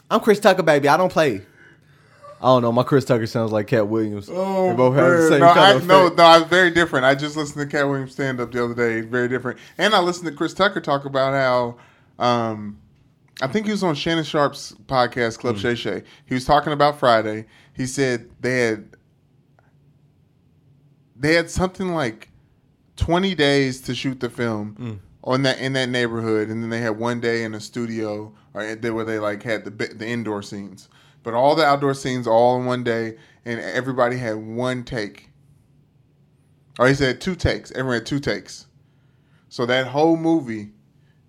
I'm 0.10 0.20
Chris 0.22 0.40
Tucker, 0.40 0.64
baby. 0.64 0.88
I 0.88 0.98
don't 0.98 1.12
play. 1.12 1.42
I 2.40 2.46
don't 2.46 2.62
know. 2.62 2.72
My 2.72 2.84
Chris 2.84 3.04
Tucker 3.04 3.26
sounds 3.26 3.52
like 3.52 3.68
Katt 3.68 3.88
Williams. 3.88 4.30
Oh, 4.32 4.70
they 4.70 4.76
both 4.76 4.96
have 4.96 5.12
the 5.18 5.28
same 5.30 5.40
no, 5.40 5.48
kind 5.54 5.60
I, 5.60 5.72
of 5.74 5.88
no, 5.88 6.08
no, 6.10 6.24
I'm 6.24 6.46
very 6.48 6.70
different. 6.70 7.04
I 7.06 7.16
just 7.16 7.36
listened 7.36 7.68
to 7.70 7.78
Katt 7.78 7.88
Williams 7.88 8.12
stand 8.12 8.40
up 8.40 8.52
the 8.52 8.64
other 8.64 8.76
day. 8.76 9.02
Very 9.02 9.28
different. 9.28 9.60
And 9.78 9.94
I 9.96 10.00
listened 10.00 10.28
to 10.28 10.34
Chris 10.36 10.54
Tucker 10.54 10.80
talk 10.80 11.06
about 11.06 11.34
how, 12.20 12.24
um, 12.24 12.78
I 13.42 13.48
think 13.48 13.66
he 13.66 13.72
was 13.72 13.84
on 13.84 13.96
Shannon 13.96 14.24
Sharpe's 14.24 14.74
podcast, 14.86 15.40
Club 15.40 15.56
Mm. 15.56 15.60
Shay 15.62 15.76
Shay. 15.76 16.04
He 16.26 16.36
was 16.36 16.46
talking 16.46 16.74
about 16.74 17.00
Friday. 17.00 17.46
He 17.76 17.86
said 17.88 18.30
they 18.40 18.60
had 18.62 18.90
they 21.16 21.34
had 21.34 21.50
something 21.50 21.94
like 21.94 22.30
20 22.98 23.34
days 23.36 23.82
to 23.82 23.96
shoot 23.96 24.20
the 24.20 24.30
film 24.30 24.76
Mm. 24.80 25.00
On 25.28 25.44
that 25.44 25.60
in 25.60 25.74
that 25.74 25.90
neighborhood, 25.90 26.48
and 26.50 26.64
then 26.64 26.70
they 26.70 26.80
had 26.80 26.98
one 26.98 27.20
day 27.20 27.44
in 27.44 27.54
a 27.54 27.60
studio 27.60 28.34
or 28.54 28.76
they- 28.76 28.90
where 28.90 29.06
they 29.06 29.20
like 29.20 29.44
had 29.44 29.66
the 29.66 29.70
the 29.70 30.08
indoor 30.08 30.42
scenes, 30.42 30.88
but 31.22 31.34
all 31.34 31.54
the 31.56 31.66
outdoor 31.66 31.94
scenes 31.94 32.26
all 32.26 32.58
in 32.60 32.66
one 32.66 32.84
day, 32.84 33.18
and 33.46 33.60
everybody 33.60 34.18
had 34.18 34.38
one 34.38 34.84
take. 34.84 35.30
Or 36.80 36.88
he 36.88 36.94
said 36.94 37.20
two 37.22 37.36
takes. 37.36 37.72
Everyone 37.72 37.96
had 37.96 38.06
two 38.06 38.20
takes. 38.20 38.68
So 39.50 39.66
that 39.66 39.88
whole 39.88 40.16
movie 40.18 40.70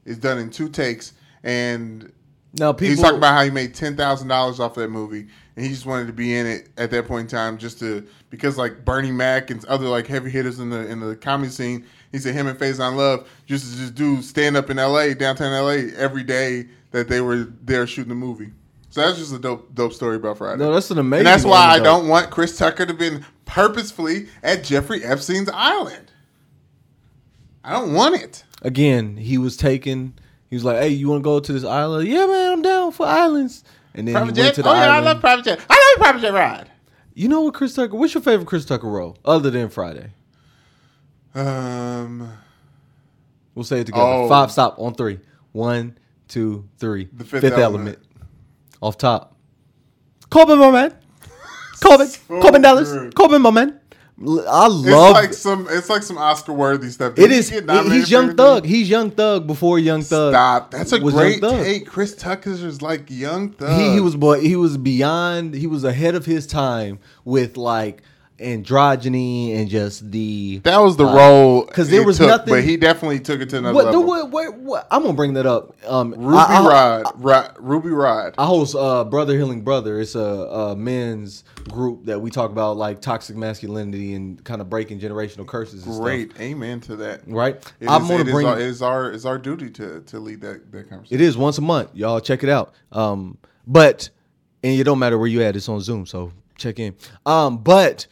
is 0.04 0.18
done 0.18 0.38
in 0.38 0.50
two 0.50 0.68
takes, 0.68 1.12
and 1.42 2.12
Now 2.58 2.72
people 2.72 2.90
He's 2.90 3.00
talking 3.00 3.18
about 3.18 3.34
how 3.34 3.42
he 3.44 3.50
made 3.50 3.74
ten 3.74 3.96
thousand 3.96 4.28
dollars 4.28 4.60
off 4.60 4.74
that 4.74 4.90
movie, 4.90 5.26
and 5.58 5.66
he 5.66 5.72
just 5.72 5.86
wanted 5.86 6.06
to 6.06 6.12
be 6.12 6.36
in 6.36 6.46
it 6.46 6.68
at 6.76 6.92
that 6.92 7.08
point 7.08 7.22
in 7.22 7.36
time, 7.36 7.58
just 7.58 7.80
to 7.80 8.06
because 8.30 8.56
like 8.56 8.84
Bernie 8.84 9.10
Mac 9.10 9.50
and 9.50 9.64
other 9.64 9.88
like 9.88 10.06
heavy 10.06 10.30
hitters 10.30 10.60
in 10.60 10.70
the 10.70 10.88
in 10.88 11.00
the 11.00 11.16
comedy 11.16 11.50
scene. 11.50 11.84
He 12.12 12.18
said 12.20 12.36
him 12.36 12.46
and 12.46 12.56
Faison 12.56 12.94
Love 12.94 13.24
to 13.24 13.28
just 13.48 13.96
do 13.96 14.22
stand 14.22 14.56
up 14.56 14.70
in 14.70 14.78
L.A. 14.78 15.14
downtown 15.14 15.52
L.A. 15.52 15.90
every 15.96 16.22
day 16.22 16.68
that 16.92 17.08
they 17.08 17.20
were 17.20 17.48
there 17.64 17.88
shooting 17.88 18.10
the 18.10 18.14
movie. 18.14 18.52
So 18.90 19.00
that's 19.00 19.18
just 19.18 19.32
a 19.32 19.38
dope 19.40 19.74
dope 19.74 19.92
story 19.92 20.14
about 20.14 20.38
Friday. 20.38 20.62
No, 20.62 20.72
that's 20.72 20.92
an 20.92 20.98
amazing. 20.98 21.26
and 21.26 21.26
that's 21.26 21.44
why 21.44 21.66
I 21.66 21.80
don't 21.80 22.06
want 22.06 22.30
Chris 22.30 22.56
Tucker 22.56 22.86
to 22.86 22.94
be 22.94 23.18
purposefully 23.44 24.28
at 24.44 24.62
Jeffrey 24.62 25.02
Epstein's 25.02 25.50
island. 25.52 26.12
I 27.64 27.72
don't 27.72 27.94
want 27.94 28.14
it. 28.14 28.44
Again, 28.62 29.16
he 29.16 29.38
was 29.38 29.56
taken. 29.56 30.14
He 30.50 30.54
was 30.54 30.64
like, 30.64 30.76
"Hey, 30.76 30.90
you 30.90 31.08
want 31.08 31.18
to 31.18 31.24
go 31.24 31.40
to 31.40 31.52
this 31.52 31.64
island? 31.64 32.06
Yeah, 32.06 32.26
man, 32.26 32.52
I'm 32.52 32.62
down 32.62 32.92
for 32.92 33.06
islands." 33.06 33.64
And 33.98 34.06
then 34.06 34.14
Private 34.14 34.34
jet? 34.34 34.58
Oh 34.64 34.72
yeah, 34.74 34.96
I 34.96 35.00
love 35.00 35.20
private 35.20 35.44
jet. 35.44 35.60
I 35.68 35.94
love 35.98 36.02
private 36.04 36.20
jet 36.22 36.32
ride. 36.32 36.70
you 37.14 37.28
know 37.28 37.40
what, 37.42 37.54
Chris 37.54 37.74
Tucker? 37.74 37.96
What's 37.96 38.14
your 38.14 38.22
favorite 38.22 38.46
Chris 38.46 38.64
Tucker 38.64 38.88
role 38.88 39.18
other 39.24 39.50
than 39.50 39.68
Friday? 39.68 40.12
Um, 41.34 42.32
We'll 43.54 43.64
say 43.64 43.80
it 43.80 43.86
together. 43.86 44.04
Oh. 44.04 44.28
Five. 44.28 44.52
Stop 44.52 44.78
on 44.78 44.94
three. 44.94 45.18
One, 45.50 45.98
two, 46.28 46.68
three. 46.78 47.08
The 47.12 47.24
Fifth 47.24 47.44
Element. 47.58 47.98
Off 48.80 48.96
top. 48.96 49.36
Korben, 50.30 50.58
my 50.60 50.70
man. 50.70 50.94
Korben. 51.82 52.06
So 52.06 52.34
Korben 52.40 52.62
Dallas. 52.62 52.92
Korben, 53.14 53.40
my 53.40 53.50
man. 53.50 53.80
I 54.20 54.66
it's 54.70 54.84
like 55.14 55.32
some 55.32 55.68
it's 55.70 55.88
like 55.88 56.02
some 56.02 56.18
Oscar 56.18 56.52
worthy 56.52 56.90
stuff. 56.90 57.12
it 57.12 57.16
Did 57.16 57.30
he 57.30 57.36
is. 57.36 57.48
he- 57.50 57.60
he's 57.60 58.10
Young 58.10 58.24
anything? 58.24 58.36
Thug. 58.36 58.64
He's 58.64 58.90
Young 58.90 59.10
Thug 59.12 59.46
before 59.46 59.78
Young 59.78 60.02
Thug. 60.02 60.32
Stop. 60.32 60.70
That's 60.72 60.92
a 60.92 60.98
great 60.98 61.40
take. 61.40 61.86
Chris 61.86 62.16
Tucker's 62.16 62.62
is 62.62 62.82
like 62.82 63.08
young 63.10 63.50
thug. 63.52 63.80
He, 63.80 63.92
he 63.94 64.00
was 64.00 64.16
boy. 64.16 64.40
He 64.40 64.56
was 64.56 64.76
beyond. 64.76 65.54
He 65.54 65.68
was 65.68 65.84
ahead 65.84 66.16
of 66.16 66.26
his 66.26 66.46
time 66.48 66.98
with 67.24 67.56
like 67.56 68.02
androgyny 68.38 69.56
and 69.56 69.68
just 69.68 70.10
the 70.10 70.58
That 70.64 70.78
was 70.78 70.96
the 70.96 71.06
Uh, 71.06 71.14
role 71.16 71.62
'cause 71.64 71.90
there 71.90 72.04
was 72.04 72.18
took, 72.18 72.28
nothing- 72.28 72.54
but 72.54 72.64
he 72.64 72.76
definitely 72.76 73.20
took 73.20 73.40
it 73.40 73.48
to 73.50 73.58
another 73.58 73.74
what, 73.74 73.84
the, 73.92 73.98
level. 73.98 74.04
what, 74.06 74.30
what, 74.30 74.58
what 74.58 74.86
I'm 74.90 75.02
gonna 75.02 75.14
bring 75.14 75.34
that 75.34 75.46
up. 75.46 75.74
Um, 75.86 76.12
Ruby 76.16 76.36
I, 76.38 76.44
I, 76.62 76.68
Rhod, 76.68 77.12
Rhod, 77.16 77.50
Ruby 77.58 77.90
Rhod. 77.90 78.34
I 78.38 78.46
host 78.46 78.74
uh, 78.74 79.04
Brother 79.04 79.36
Healing 79.36 79.62
Brother. 79.62 80.00
It's 80.00 80.14
a, 80.14 80.20
a 80.20 80.76
men's 80.76 81.44
group 81.68 82.04
that 82.06 82.20
we 82.20 82.30
talk 82.30 82.50
about 82.50 82.76
like 82.76 83.00
toxic 83.00 83.36
masculinity 83.36 84.14
and 84.14 84.42
kind 84.44 84.60
of 84.60 84.70
breaking 84.70 85.00
generational 85.00 85.46
curses. 85.46 85.86
And 85.86 86.00
Great, 86.00 86.32
amen 86.40 86.80
to 86.82 86.96
that. 86.96 87.22
right? 87.26 87.56
It 87.80 87.88
I'm 87.88 88.02
is- 88.02 88.08
gonna 88.08 88.20
it 88.20 88.26
is 88.28 88.32
bring. 88.32 88.46
our, 88.46 88.58
it 88.60 88.66
is 88.66 88.82
our 88.82 89.10
it's 89.10 89.24
our 89.24 89.38
duty 89.38 89.70
to 89.70 90.00
to 90.00 90.18
lead 90.20 90.40
that 90.42 90.70
that 90.72 90.88
conversation. 90.88 91.14
It 91.14 91.20
is 91.24 91.36
once 91.36 91.58
a 91.58 91.62
month. 91.62 91.90
Y'all 91.94 92.20
check 92.20 92.42
it 92.42 92.48
out. 92.50 92.72
Um, 92.92 93.38
but 93.66 94.10
and 94.62 94.78
it 94.78 94.84
don't 94.84 94.98
matter 94.98 95.18
where 95.18 95.28
you 95.28 95.42
at. 95.42 95.54
It's 95.56 95.68
on 95.68 95.80
Zoom, 95.80 96.06
so 96.06 96.32
check 96.56 96.78
in. 96.78 96.94
Um, 97.26 97.58
but 97.58 98.06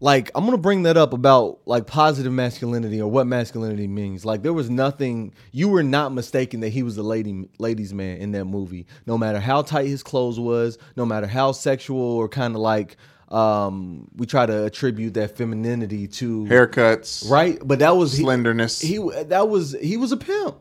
like 0.00 0.30
I'm 0.34 0.44
gonna 0.44 0.58
bring 0.58 0.82
that 0.82 0.96
up 0.96 1.12
about 1.12 1.60
like 1.66 1.86
positive 1.86 2.32
masculinity 2.32 3.00
or 3.00 3.10
what 3.10 3.26
masculinity 3.26 3.86
means. 3.86 4.24
Like 4.24 4.42
there 4.42 4.52
was 4.52 4.68
nothing. 4.68 5.32
You 5.52 5.68
were 5.68 5.82
not 5.82 6.12
mistaken 6.12 6.60
that 6.60 6.70
he 6.70 6.82
was 6.82 6.96
a 6.98 7.02
lady, 7.02 7.48
ladies' 7.58 7.94
man 7.94 8.18
in 8.18 8.32
that 8.32 8.44
movie. 8.44 8.86
No 9.06 9.16
matter 9.16 9.40
how 9.40 9.62
tight 9.62 9.86
his 9.86 10.02
clothes 10.02 10.38
was, 10.38 10.78
no 10.96 11.06
matter 11.06 11.26
how 11.26 11.52
sexual 11.52 12.00
or 12.00 12.28
kind 12.28 12.54
of 12.54 12.60
like 12.60 12.96
um 13.30 14.06
we 14.16 14.26
try 14.26 14.44
to 14.44 14.64
attribute 14.64 15.14
that 15.14 15.36
femininity 15.36 16.06
to 16.06 16.44
Haircuts, 16.44 17.30
right. 17.30 17.58
But 17.64 17.78
that 17.78 17.96
was 17.96 18.16
slenderness. 18.18 18.80
he 18.80 18.98
that 19.26 19.48
was 19.48 19.74
he 19.80 19.96
was 19.96 20.12
a 20.12 20.16
pimp. 20.18 20.56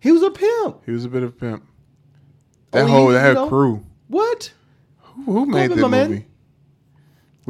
He 0.00 0.12
was 0.12 0.22
a 0.22 0.30
pimp. 0.30 0.84
He 0.84 0.92
was 0.92 1.04
a 1.04 1.08
bit 1.08 1.22
of 1.22 1.30
a 1.30 1.32
pimp. 1.32 1.64
That 2.72 2.84
Oh, 2.84 2.86
whole 2.88 3.06
he- 3.08 3.14
that 3.14 3.34
know, 3.34 3.48
crew. 3.48 3.84
What? 4.08 4.52
Who, 4.98 5.22
who 5.32 5.46
made 5.46 5.70
that 5.70 5.76
my 5.78 5.88
man. 5.88 6.24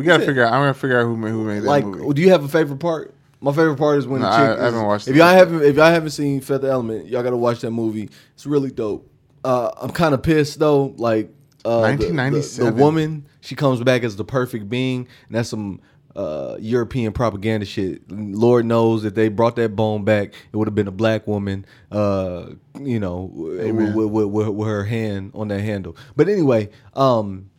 We 0.00 0.07
gotta 0.07 0.25
figure 0.25 0.45
out. 0.45 0.52
I'm 0.52 0.61
gonna 0.62 0.75
figure 0.75 0.99
out 0.99 1.04
who 1.04 1.16
made 1.16 1.30
who 1.30 1.45
made 1.45 1.61
that 1.61 1.66
like, 1.69 1.85
movie. 1.85 2.14
do 2.14 2.23
you 2.23 2.30
have 2.30 2.42
a 2.45 2.49
favorite 2.49 2.78
part? 2.78 3.14
My 3.42 3.52
favorite 3.52 3.76
part 3.76 3.99
is 3.99 4.07
when 4.07 4.21
No, 4.23 4.26
the 4.28 4.33
I- 4.33 4.38
chick. 4.38 4.49
I 4.49 4.52
is- 4.54 4.61
haven't 4.75 4.87
watched 4.87 5.09
If 5.09 5.16
y'all 5.16 5.28
haven't, 5.28 5.62
if 5.62 5.76
y'all 5.76 5.90
haven't 5.90 6.11
seen 6.11 6.40
Fifth 6.40 6.64
Element, 6.64 7.07
y'all 7.09 7.23
gotta 7.23 7.37
watch 7.37 7.61
that 7.61 7.71
movie. 7.71 8.09
It's 8.35 8.47
really 8.47 8.71
dope. 8.71 9.07
Uh, 9.45 9.71
I'm 9.80 9.90
kind 9.90 10.14
of 10.14 10.23
pissed 10.23 10.59
though. 10.59 10.95
Like, 10.97 11.30
uh, 11.64 11.80
the- 11.83 11.97
the- 11.97 12.12
1997. 12.12 12.75
The, 12.76 12.83
woman, 12.83 13.26
she 13.40 13.54
comes 13.54 13.83
back 13.83 14.02
as 14.04 14.16
the 14.16 14.25
perfect 14.25 14.69
being, 14.69 15.07
and 15.28 15.37
that's 15.37 15.49
some 15.50 15.80
uh 16.16 16.57
European 16.59 17.12
propaganda 17.12 17.64
shit. 17.64 18.02
Lord 18.11 18.66
knows 18.66 19.04
if 19.04 19.14
they 19.14 19.28
brought 19.28 19.54
that 19.57 19.76
bone 19.76 20.04
back, 20.04 20.33
it 20.52 20.57
would 20.57 20.66
have 20.66 20.75
been 20.75 20.88
a 20.88 20.92
black 20.92 21.26
woman. 21.26 21.64
Uh, 21.92 22.47
you 22.83 22.99
know, 22.99 23.30
with, 23.33 23.95
with, 23.95 24.26
with, 24.26 24.49
with 24.49 24.66
her 24.69 24.85
hand 24.85 25.33
on 25.35 25.49
that 25.49 25.61
handle. 25.61 25.97
But 26.16 26.28
anyway, 26.28 26.71
um, 26.95 27.50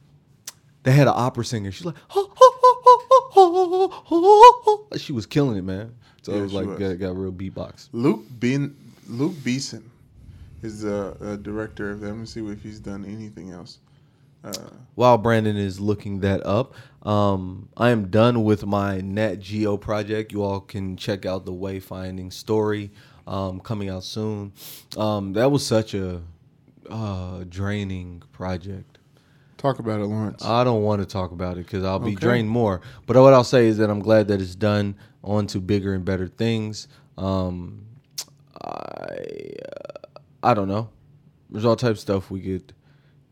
they 0.83 0.91
had 0.91 1.07
an 1.07 1.13
opera 1.15 1.45
singer. 1.45 1.71
She's 1.71 1.85
like, 1.85 1.95
she 4.97 5.13
was 5.13 5.25
killing 5.25 5.57
it, 5.57 5.63
man. 5.63 5.95
So 6.21 6.33
Yeah, 6.33 6.39
it 6.39 6.41
was 6.41 6.53
like 6.53 6.67
was. 6.67 6.79
Got, 6.79 6.99
got 6.99 7.17
real 7.17 7.31
beatbox. 7.31 7.89
Luke 7.91 8.23
Bean, 8.39 8.75
Luc 9.07 9.33
Besson 9.33 9.83
is 10.61 10.81
the 10.81 11.15
uh, 11.21 11.35
director 11.37 11.91
of 11.91 12.01
that. 12.01 12.07
Let 12.07 12.17
me 12.17 12.25
see 12.25 12.45
if 12.45 12.61
he's 12.61 12.79
done 12.79 13.05
anything 13.05 13.51
else. 13.51 13.79
Uh, 14.43 14.51
While 14.95 15.17
Brandon 15.17 15.55
is 15.55 15.79
looking 15.79 16.21
that 16.21 16.45
up, 16.45 16.73
um, 17.03 17.69
I 17.77 17.89
am 17.91 18.07
done 18.07 18.43
with 18.43 18.65
my 18.65 18.99
Nat 19.01 19.39
Geo 19.39 19.77
project. 19.77 20.31
You 20.31 20.43
all 20.43 20.59
can 20.61 20.97
check 20.97 21.25
out 21.25 21.45
the 21.45 21.53
wayfinding 21.53 22.33
story 22.33 22.91
um, 23.27 23.59
coming 23.59 23.89
out 23.89 24.03
soon. 24.03 24.53
Um, 24.97 25.33
that 25.33 25.51
was 25.51 25.65
such 25.65 25.93
a 25.93 26.21
uh, 26.89 27.43
draining 27.49 28.23
project. 28.31 28.90
Talk 29.61 29.79
about 29.79 29.99
it, 30.01 30.05
Lawrence. 30.05 30.43
I 30.43 30.63
don't 30.63 30.81
want 30.83 31.01
to 31.01 31.05
talk 31.07 31.31
about 31.31 31.57
it 31.57 31.65
because 31.65 31.83
I'll 31.83 31.99
be 31.99 32.11
Okay. 32.11 32.15
drained 32.15 32.49
more. 32.49 32.81
But 33.05 33.15
what 33.17 33.33
I'll 33.33 33.43
say 33.43 33.67
is 33.67 33.77
that 33.77 33.89
I'm 33.89 33.99
glad 33.99 34.27
that 34.29 34.41
it's 34.41 34.55
done 34.55 34.95
on 35.23 35.47
to 35.47 35.59
bigger 35.59 35.93
and 35.93 36.03
better 36.03 36.27
things. 36.27 36.87
Um, 37.17 37.85
I 38.61 38.67
uh, 38.67 40.17
I 40.43 40.53
don't 40.53 40.67
know. 40.67 40.89
There's 41.49 41.65
all 41.65 41.75
types 41.75 41.99
of 41.99 41.99
stuff 41.99 42.31
we 42.31 42.41
could 42.41 42.73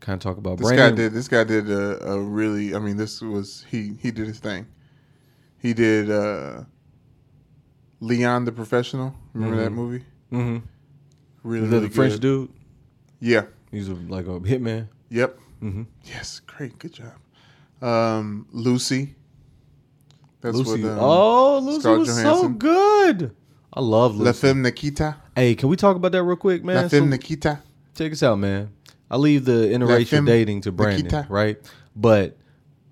kind 0.00 0.14
of 0.16 0.20
talk 0.22 0.36
about. 0.38 0.58
this 0.58 0.70
guy 0.70 0.90
did. 0.90 1.12
This 1.12 1.28
guy 1.28 1.44
did 1.44 1.70
a, 1.70 2.12
a 2.12 2.20
really. 2.20 2.74
I 2.74 2.78
mean, 2.78 2.96
this 2.96 3.20
was 3.20 3.64
he. 3.70 3.94
He 4.00 4.10
did 4.10 4.26
his 4.26 4.38
thing. 4.38 4.66
He 5.58 5.74
did 5.74 6.10
uh, 6.10 6.62
Leon 8.00 8.44
the 8.44 8.52
Professional. 8.52 9.14
Remember 9.34 9.56
that 9.62 9.70
movie? 9.70 10.04
Mm-hmm. 10.32 10.58
Really, 11.42 11.68
really 11.68 11.88
the 11.88 11.94
French 11.94 12.18
dude? 12.20 12.50
Yeah. 13.20 13.46
He's 13.70 13.88
a, 13.88 13.94
like 13.94 14.26
a 14.26 14.40
hitman. 14.40 14.88
Yep. 15.10 15.38
Mm-hmm. 15.62 15.82
Yes. 16.04 16.40
Great. 16.46 16.78
Good 16.78 16.92
job. 16.94 17.12
Um, 17.82 18.46
Lucy. 18.52 19.14
That's 20.40 20.56
Lucy. 20.56 20.82
what. 20.82 20.92
Um, 20.92 20.98
oh, 21.00 21.58
Lucy 21.62 21.80
Scarlett 21.80 21.98
was 22.00 22.22
so 22.22 22.48
good. 22.48 23.34
I 23.72 23.80
love 23.80 24.16
La 24.16 24.24
Lucy. 24.26 24.38
Femme 24.40 24.62
Nikita. 24.62 25.16
hey, 25.36 25.54
can 25.54 25.68
we 25.68 25.76
talk 25.76 25.96
about 25.96 26.12
that 26.12 26.22
real 26.22 26.36
quick, 26.36 26.64
man? 26.64 26.76
La 26.76 26.88
Femme 26.88 27.04
So- 27.04 27.06
Nikita. 27.06 27.60
check 27.94 28.12
us 28.12 28.22
out, 28.22 28.38
man. 28.38 28.70
I 29.10 29.16
leave 29.16 29.44
the 29.44 29.52
interracial 29.68 30.24
dating 30.26 30.62
to 30.62 30.72
Brandon, 30.72 31.04
Nikita. 31.04 31.26
right? 31.28 31.58
But 31.96 32.36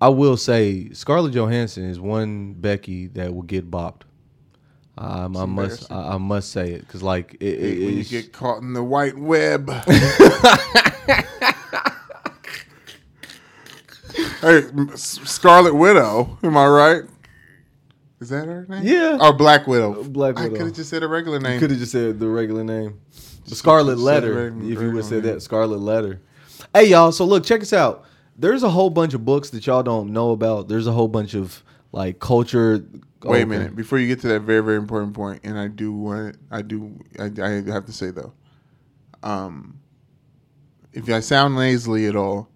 I 0.01 0.09
will 0.09 0.37
say 0.37 0.89
Scarlett 0.91 1.33
Johansson 1.33 1.85
is 1.85 1.99
one 1.99 2.53
Becky 2.53 3.07
that 3.07 3.33
will 3.33 3.41
get 3.43 3.69
bopped. 3.71 4.01
Um, 4.97 5.37
I 5.37 5.45
must. 5.45 5.89
I, 5.91 6.15
I 6.15 6.17
must 6.17 6.51
say 6.51 6.71
it 6.73 6.81
because 6.81 7.01
like 7.01 7.35
it, 7.39 7.45
it, 7.45 7.85
when 7.85 7.97
you 7.97 8.03
get 8.03 8.33
caught 8.33 8.61
in 8.61 8.73
the 8.73 8.83
white 8.83 9.17
web. 9.17 9.67
hey, 14.41 14.61
Scarlet 14.95 15.73
Widow. 15.73 16.37
Am 16.43 16.57
I 16.57 16.67
right? 16.67 17.03
Is 18.19 18.29
that 18.29 18.45
her 18.45 18.65
name? 18.67 18.85
Yeah. 18.85 19.17
Oh, 19.19 19.31
Black 19.31 19.65
Widow. 19.65 20.03
Black 20.03 20.35
Widow. 20.35 20.47
I 20.47 20.57
could 20.57 20.67
have 20.67 20.75
just 20.75 20.89
said 20.89 21.03
a 21.03 21.07
regular 21.07 21.39
name. 21.39 21.59
could 21.59 21.71
have 21.71 21.79
just 21.79 21.91
said 21.91 22.19
the 22.19 22.27
regular 22.27 22.63
name, 22.63 22.99
the 23.47 23.55
Scarlet 23.55 23.97
Letter. 23.97 24.51
the 24.51 24.57
if 24.57 24.63
you 24.63 24.91
would 24.91 24.95
regular 24.95 25.21
name. 25.21 25.21
that 25.21 25.41
Scarlet 25.41 25.79
Letter. 25.79 26.21
Hey 26.73 26.85
y'all, 26.85 27.11
so 27.11 27.25
look, 27.25 27.45
check 27.45 27.61
us 27.61 27.73
out. 27.73 28.05
There's 28.37 28.63
a 28.63 28.69
whole 28.69 28.89
bunch 28.89 29.13
of 29.13 29.25
books 29.25 29.49
that 29.51 29.65
y'all 29.65 29.83
don't 29.83 30.11
know 30.11 30.31
about. 30.31 30.67
There's 30.67 30.87
a 30.87 30.91
whole 30.91 31.07
bunch 31.07 31.33
of 31.33 31.63
like 31.91 32.19
culture. 32.19 32.85
Wait 33.23 33.41
a 33.41 33.45
minute. 33.45 33.75
Before 33.75 33.99
you 33.99 34.07
get 34.07 34.21
to 34.21 34.27
that 34.29 34.41
very, 34.41 34.61
very 34.61 34.77
important 34.77 35.13
point, 35.13 35.41
and 35.43 35.57
I 35.57 35.67
do 35.67 35.91
want, 35.91 36.37
I 36.51 36.61
do, 36.61 36.97
I, 37.17 37.31
I 37.41 37.49
have 37.71 37.85
to 37.85 37.93
say 37.93 38.11
though, 38.11 38.33
um, 39.23 39.79
if 40.93 41.09
I 41.09 41.19
sound 41.19 41.55
nasally 41.55 42.05
at 42.05 42.15
all, 42.15 42.49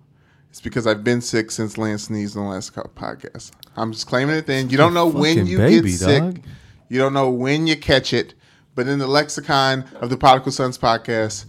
it's 0.54 0.62
because 0.62 0.86
I've 0.86 1.04
been 1.04 1.20
sick 1.20 1.50
since 1.50 1.80
Lance 1.80 2.04
sneezed 2.04 2.38
on 2.38 2.44
the 2.44 2.52
last 2.52 2.76
couple 2.76 2.92
podcasts. 2.92 3.50
I'm 3.76 3.92
just 3.92 4.06
claiming 4.06 4.36
it. 4.36 4.46
Then 4.46 4.70
you 4.70 4.78
don't 4.78 4.94
know 4.94 5.08
when 5.08 5.48
you 5.48 5.58
baby, 5.58 5.90
get 5.90 5.98
sick. 5.98 6.22
dog. 6.22 6.42
You 6.90 7.00
don't 7.00 7.14
know 7.14 7.32
when 7.32 7.66
you 7.66 7.76
catch 7.76 8.14
it. 8.14 8.36
But 8.76 8.88
in 8.88 9.00
the 9.00 9.08
lexicon 9.08 9.84
of 9.96 10.12
the 10.12 10.16
Prodigal 10.16 10.52
Sons 10.52 10.78
podcast, 10.78 11.46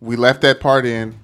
we 0.00 0.16
left 0.16 0.40
that 0.40 0.58
part 0.58 0.86
in, 0.86 1.20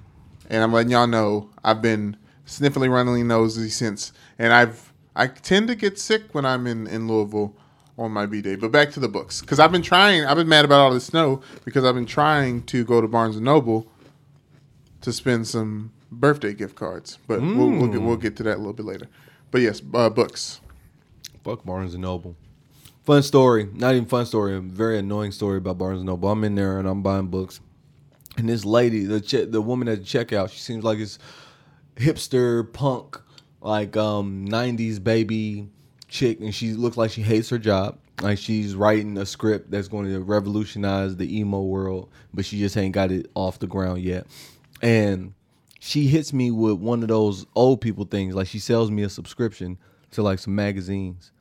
and 0.51 0.61
I'm 0.63 0.71
letting 0.71 0.91
y'all 0.91 1.07
know 1.07 1.49
I've 1.63 1.81
been 1.81 2.17
sniffly, 2.45 2.87
runnily 2.87 3.23
nosy 3.23 3.69
since, 3.69 4.13
and 4.37 4.53
I've 4.53 4.93
I 5.15 5.25
tend 5.25 5.69
to 5.69 5.75
get 5.75 5.97
sick 5.97 6.35
when 6.35 6.45
I'm 6.45 6.67
in 6.67 6.85
in 6.85 7.07
Louisville 7.07 7.55
on 7.97 8.11
my 8.11 8.27
B 8.27 8.43
day. 8.43 8.53
But 8.57 8.71
back 8.71 8.91
to 8.91 8.99
the 8.99 9.09
books, 9.09 9.41
because 9.41 9.59
I've 9.59 9.71
been 9.71 9.81
trying. 9.81 10.23
I've 10.23 10.37
been 10.37 10.47
mad 10.47 10.65
about 10.65 10.81
all 10.81 10.93
the 10.93 11.01
snow 11.01 11.41
because 11.65 11.83
I've 11.83 11.95
been 11.95 12.05
trying 12.05 12.61
to 12.65 12.85
go 12.85 13.01
to 13.01 13.07
Barnes 13.07 13.37
and 13.37 13.45
Noble 13.45 13.87
to 15.01 15.11
spend 15.11 15.47
some 15.47 15.93
birthday 16.11 16.53
gift 16.53 16.75
cards. 16.75 17.17
But 17.27 17.41
we'll 17.41 17.69
we'll 17.69 17.87
get, 17.87 18.01
we'll 18.01 18.17
get 18.17 18.35
to 18.37 18.43
that 18.43 18.55
a 18.55 18.59
little 18.59 18.73
bit 18.73 18.85
later. 18.85 19.07
But 19.51 19.61
yes, 19.61 19.81
uh, 19.93 20.09
books. 20.09 20.61
Fuck 21.43 21.63
Barnes 21.63 21.93
and 21.93 22.01
Noble. 22.03 22.35
Fun 23.03 23.23
story, 23.23 23.69
not 23.73 23.95
even 23.95 24.05
fun 24.05 24.25
story. 24.25 24.55
A 24.55 24.59
very 24.59 24.97
annoying 24.99 25.31
story 25.31 25.59
about 25.59 25.77
Barnes 25.77 25.99
and 25.99 26.07
Noble. 26.07 26.29
I'm 26.29 26.43
in 26.43 26.55
there 26.55 26.77
and 26.77 26.87
I'm 26.87 27.01
buying 27.01 27.27
books, 27.27 27.61
and 28.37 28.49
this 28.49 28.65
lady, 28.65 29.05
the 29.05 29.21
che- 29.21 29.45
the 29.45 29.61
woman 29.61 29.87
at 29.87 29.99
the 29.99 30.03
checkout, 30.03 30.49
she 30.51 30.59
seems 30.59 30.83
like 30.83 30.97
this 30.97 31.17
hipster 31.95 32.71
punk, 32.73 33.21
like 33.61 33.95
um 33.95 34.45
'90s 34.47 35.01
baby 35.01 35.69
chick, 36.09 36.41
and 36.41 36.53
she 36.53 36.73
looks 36.73 36.97
like 36.97 37.11
she 37.11 37.21
hates 37.21 37.49
her 37.49 37.57
job. 37.57 37.97
Like 38.21 38.39
she's 38.39 38.75
writing 38.75 39.17
a 39.17 39.25
script 39.25 39.69
that's 39.71 39.87
going 39.87 40.07
to 40.07 40.19
revolutionize 40.19 41.15
the 41.15 41.39
emo 41.39 41.61
world, 41.61 42.09
but 42.33 42.45
she 42.45 42.57
just 42.59 42.75
ain't 42.75 42.93
got 42.93 43.11
it 43.11 43.29
off 43.35 43.59
the 43.59 43.67
ground 43.67 44.01
yet. 44.01 44.25
And 44.81 45.33
she 45.79 46.07
hits 46.07 46.33
me 46.33 46.51
with 46.51 46.77
one 46.79 47.01
of 47.03 47.09
those 47.09 47.45
old 47.55 47.81
people 47.81 48.05
things. 48.05 48.33
Like 48.35 48.47
she 48.47 48.59
sells 48.59 48.89
me 48.91 49.03
a 49.03 49.09
subscription 49.09 49.77
to 50.11 50.23
like 50.23 50.39
some 50.39 50.55
magazines, 50.55 51.31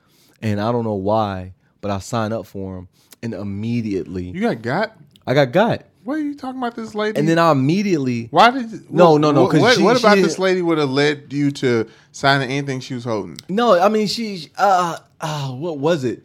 and 0.43 0.61
I 0.61 0.73
don't 0.73 0.85
know 0.85 0.95
why, 0.95 1.55
but 1.81 1.91
I 1.91 1.99
sign 1.99 2.33
up 2.33 2.47
for 2.47 2.77
them, 2.77 2.89
and 3.23 3.35
immediately 3.35 4.25
You 4.31 4.41
got 4.41 4.63
got. 4.63 4.97
I 5.29 5.35
got 5.35 5.51
got, 5.51 5.83
What 6.05 6.15
are 6.19 6.23
you 6.23 6.37
talking 6.37 6.59
about, 6.61 6.77
this 6.77 6.95
lady? 6.95 7.19
and 7.19 7.29
then 7.29 7.37
I 7.39 7.51
immediately 7.51 8.29
Why 8.31 8.51
did 8.53 8.89
No, 8.93 9.17
no, 9.19 9.33
no, 9.33 9.43
What, 9.43 9.51
'cause 9.51 9.61
what, 9.61 9.77
she- 9.77 9.83
what 9.83 9.99
about 9.99 10.17
she- 10.17 10.23
this 10.23 10.39
lady 10.39 10.63
would 10.63 10.79
have 10.79 10.91
led 10.91 11.33
you 11.33 11.51
to 11.53 11.89
sign 12.13 12.43
anything 12.43 12.79
she 12.79 12.95
was 12.95 13.03
holding? 13.05 13.37
No, 13.49 13.77
I 13.79 13.89
mean 13.89 14.07
she 14.07 14.49
uh 14.57 14.99
uh 15.21 15.49
what 15.49 15.79
was 15.79 16.05
it? 16.05 16.25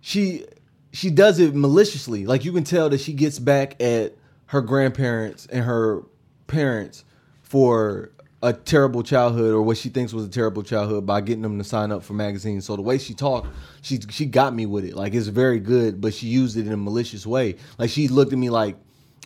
She 0.00 0.44
she 0.92 1.10
does 1.10 1.38
it 1.38 1.54
maliciously. 1.54 2.24
Like 2.26 2.44
you 2.46 2.52
can 2.52 2.64
tell 2.64 2.88
that 2.90 3.00
she 3.00 3.12
gets 3.12 3.38
back 3.38 3.80
at 3.82 4.14
her 4.46 4.62
grandparents 4.62 5.46
and 5.46 5.64
her 5.64 6.02
parents 6.46 7.04
for 7.44 8.10
a 8.42 8.52
terrible 8.52 9.02
childhood 9.02 9.54
or 9.54 9.62
what 9.62 9.78
she 9.78 9.88
thinks 9.88 10.12
was 10.12 10.26
a 10.26 10.28
terrible 10.28 10.62
childhood 10.62 11.06
by 11.06 11.20
getting 11.20 11.42
them 11.42 11.56
to 11.56 11.64
sign 11.64 11.90
up 11.92 12.02
for 12.02 12.12
magazines. 12.12 12.66
So 12.66 12.76
the 12.76 12.82
way 12.82 12.98
she 12.98 13.14
talked, 13.14 13.48
she 13.80 14.00
she 14.10 14.26
got 14.26 14.54
me 14.54 14.66
with 14.66 14.84
it. 14.84 14.94
Like 14.94 15.14
it's 15.14 15.28
very 15.28 15.60
good, 15.60 16.00
but 16.00 16.12
she 16.12 16.26
used 16.26 16.56
it 16.56 16.66
in 16.66 16.72
a 16.72 16.76
malicious 16.76 17.26
way. 17.26 17.56
Like 17.78 17.90
she 17.90 18.08
looked 18.08 18.32
at 18.32 18.38
me 18.38 18.50
like, 18.50 18.76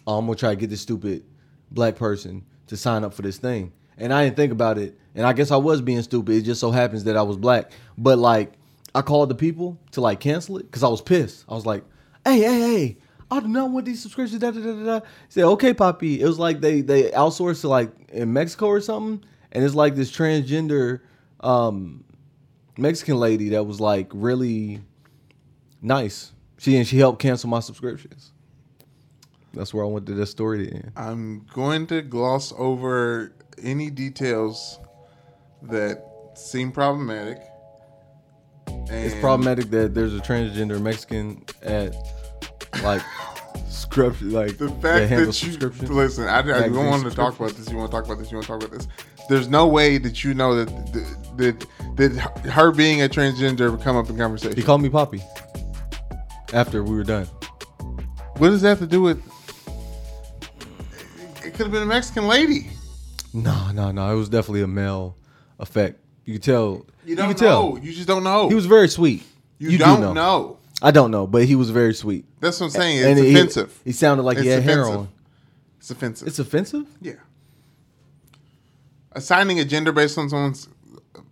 oh, 0.07 0.19
I'm 0.19 0.27
gonna 0.27 0.37
try 0.37 0.51
to 0.51 0.57
get 0.57 0.71
this 0.71 0.83
stupid 0.83 1.25
black 1.71 1.97
person 1.97 2.45
to 2.69 2.77
sign 2.77 3.03
up 3.03 3.15
for 3.15 3.23
this 3.23 3.39
thing. 3.39 3.73
And 3.97 4.13
I 4.13 4.25
didn't 4.25 4.37
think 4.37 4.53
about 4.53 4.79
it. 4.79 4.97
And 5.15 5.27
I 5.27 5.33
guess 5.33 5.51
I 5.51 5.57
was 5.57 5.81
being 5.81 6.03
stupid. 6.03 6.37
It 6.37 6.43
just 6.43 6.61
so 6.61 6.71
happens 6.71 7.05
that 7.05 7.17
I 7.17 7.23
was 7.23 7.37
black. 7.37 7.73
But 7.97 8.19
like 8.19 8.53
I 8.95 9.03
called 9.03 9.31
the 9.31 9.35
people 9.35 9.79
to 9.93 10.01
like 10.01 10.21
cancel 10.21 10.59
it 10.59 10.65
because 10.65 10.85
I 10.85 10.89
was 10.89 11.03
pissed. 11.03 11.45
I 11.49 11.55
was 11.55 11.67
like, 11.67 11.85
hey, 12.25 12.39
hey, 12.39 12.61
hey, 12.61 12.97
I 13.31 13.41
do 13.41 13.49
not 13.49 13.71
want 13.71 13.87
these 13.87 14.01
subscriptions. 14.01 14.41
Da, 14.41 14.51
da, 14.51 14.61
da, 14.61 14.85
da. 14.85 15.07
said, 15.29 15.45
okay, 15.45 15.75
Poppy. 15.75 16.21
It 16.21 16.27
was 16.27 16.39
like 16.39 16.61
they 16.61 16.81
they 16.81 17.11
outsourced 17.11 17.61
to 17.63 17.69
like 17.69 17.91
in 18.11 18.33
Mexico 18.33 18.67
or 18.67 18.81
something, 18.81 19.27
and 19.53 19.65
it's 19.65 19.75
like 19.75 19.95
this 19.95 20.11
transgender 20.11 21.01
um, 21.41 22.05
Mexican 22.77 23.19
lady 23.19 23.51
that 23.51 23.65
was 23.65 23.81
like 23.81 24.09
really 24.13 24.81
nice. 25.83 26.33
She 26.59 26.77
and 26.77 26.87
she 26.87 26.99
helped 26.99 27.21
cancel 27.21 27.51
my 27.51 27.61
subscriptions. 27.61 28.33
That's 29.55 29.73
where 29.73 29.85
I 29.85 29.89
wanted 29.89 30.17
this 30.17 30.31
story 30.31 30.67
to 30.67 30.75
end. 30.75 30.93
I'm 30.97 31.47
going 31.53 31.87
to 31.89 32.03
gloss 32.03 32.53
over 32.57 33.33
any 33.63 33.91
details 33.91 34.79
that 35.63 36.05
seem 36.35 36.73
problematic. 36.73 37.41
It's 38.91 39.19
problematic 39.21 39.71
that 39.71 39.95
there's 39.95 40.15
a 40.15 40.21
transgender 40.21 40.81
Mexican 40.81 41.45
at 41.63 41.95
like 42.83 43.03
subscription 43.69 44.33
like 44.33 44.59
The 44.59 44.69
fact 44.69 45.11
that 45.11 45.43
you 45.43 45.89
listen, 45.89 46.25
I, 46.25 46.39
I 46.39 46.69
don't 46.69 46.87
want 46.87 47.05
to 47.05 47.11
talk 47.11 47.39
about 47.39 47.53
this. 47.53 47.71
You 47.71 47.77
want 47.77 47.91
to 47.91 47.97
talk 47.97 48.07
about 48.07 48.19
this. 48.19 48.31
You 48.31 48.37
want 48.37 48.47
to 48.47 48.53
talk 48.53 48.63
about 48.63 48.79
this. 48.79 48.89
There's 49.29 49.49
no 49.49 49.67
way 49.67 49.99
that 49.99 50.25
you 50.25 50.35
know 50.35 50.65
that 50.65 50.69
that 51.37 51.67
that 51.97 52.13
her 52.51 52.71
being 52.73 53.03
a 53.03 53.09
transgender 53.09 53.71
would 53.71 53.83
come 53.83 53.97
up 53.97 54.09
in 54.09 54.17
conversation. 54.17 54.57
He 54.57 54.63
called 54.63 54.83
me 54.83 54.89
Poppy 54.89 55.23
after 56.53 56.83
we 56.83 56.95
were 56.95 57.05
done. 57.05 57.27
What 58.37 58.51
does 58.51 58.63
that 58.63 58.69
have 58.69 58.79
to 58.79 58.87
do 58.87 59.03
with? 59.03 59.19
It 61.45 61.55
could 61.55 61.67
have 61.67 61.73
been 61.73 61.83
a 61.83 61.87
Mexican 61.87 62.27
lady. 62.27 62.71
No, 63.35 63.71
no, 63.73 63.91
no. 63.91 64.11
It 64.13 64.17
was 64.17 64.29
definitely 64.29 64.63
a 64.63 64.67
male 64.67 65.17
effect. 65.59 66.01
You 66.25 66.35
could 66.35 66.43
tell. 66.43 66.87
You 67.05 67.17
don't 67.17 67.29
could 67.29 67.43
know. 67.43 67.73
tell. 67.73 67.79
You 67.85 67.93
just 67.93 68.07
don't 68.07 68.25
know. 68.25 68.49
He 68.49 68.55
was 68.55 68.67
very 68.67 68.89
sweet. 68.89 69.25
you, 69.59 69.71
do 69.71 69.79
don't 69.79 70.15
know. 70.15 70.58
I 70.81 70.91
don't 70.93 71.11
know, 71.11 71.27
but 71.27 71.45
he 71.45 71.57
was 71.57 71.71
very 71.71 71.93
sweet. 71.95 72.25
That's 72.41 72.61
what 72.61 72.67
I'm 72.67 72.71
saying. 72.73 73.05
And 73.05 73.19
It's 73.19 73.29
he- 73.29 73.35
offensive. 73.35 73.81
He, 73.85 73.93
sounded 73.93 74.23
like 74.23 74.39
he 74.39 74.49
It's 74.49 74.55
had 74.55 74.63
hair 74.63 74.83
offensive. 74.83 75.01
on. 75.01 75.09
It's 75.79 75.91
offensive. 75.91 76.29
It's 76.29 76.39
offensive. 76.39 76.87
yeah. 77.01 77.13
Assigning 79.13 79.59
a 79.59 79.65
gender 79.65 79.91
based 79.93 80.19
on 80.19 80.29
someone's 80.29 80.69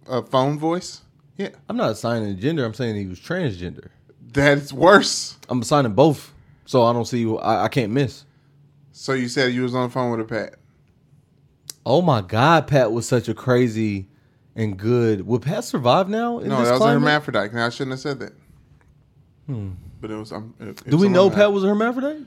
uh, 0.09 0.23
phone 0.23 0.59
voice. 0.59 1.03
Yeah, 1.37 1.51
I'm 1.69 1.77
not 1.77 1.91
assigning 1.91 2.31
a 2.31 2.35
gender. 2.35 2.65
I'm 2.65 2.75
saying 2.75 2.97
he 2.97 3.07
was 3.07 3.21
transgender. 3.21 3.89
that's 4.33 4.73
worse. 4.73 5.37
I'm 5.49 5.61
assigning 5.61 5.93
both, 5.93 6.33
so 6.65 6.83
I 6.85 6.93
don't 6.93 7.05
see. 7.05 7.27
I, 7.39 7.65
I 7.65 7.69
can't 7.69 7.93
miss. 7.93 8.25
So 8.93 9.13
you 9.13 9.29
said 9.29 9.53
you 9.53 9.63
was 9.63 9.75
on 9.75 9.89
the 9.89 9.93
phone 9.93 10.11
with 10.11 10.21
a 10.21 10.25
Pat. 10.25 10.55
Oh 11.85 12.01
my 12.03 12.23
God, 12.23 12.67
Pat 12.67 12.91
was 12.91 13.07
such 13.07 13.29
a 13.29 13.35
crazy 13.35 14.09
and 14.57 14.79
good. 14.79 15.27
Would 15.27 15.43
Pat 15.43 15.63
survive 15.65 16.09
now? 16.09 16.39
In 16.39 16.49
No, 16.49 16.59
this 16.59 16.69
that 16.69 16.73
was 16.73 16.81
climate? 16.81 16.97
a 16.97 17.01
hermaphrodite. 17.01 17.53
Now 17.53 17.67
I 17.67 17.69
shouldn't 17.69 17.93
have 17.93 18.01
said 18.01 18.19
that. 18.21 18.33
But 19.49 20.11
it 20.11 20.15
was. 20.17 20.33
Um, 20.33 20.55
it- 20.61 20.69
it 20.69 20.85
Do 20.91 20.97
was 20.97 21.07
we 21.07 21.09
know 21.09 21.31
Pat 21.31 21.53
was 21.53 21.65
a 21.65 21.69
hermaphrodite? 21.69 22.25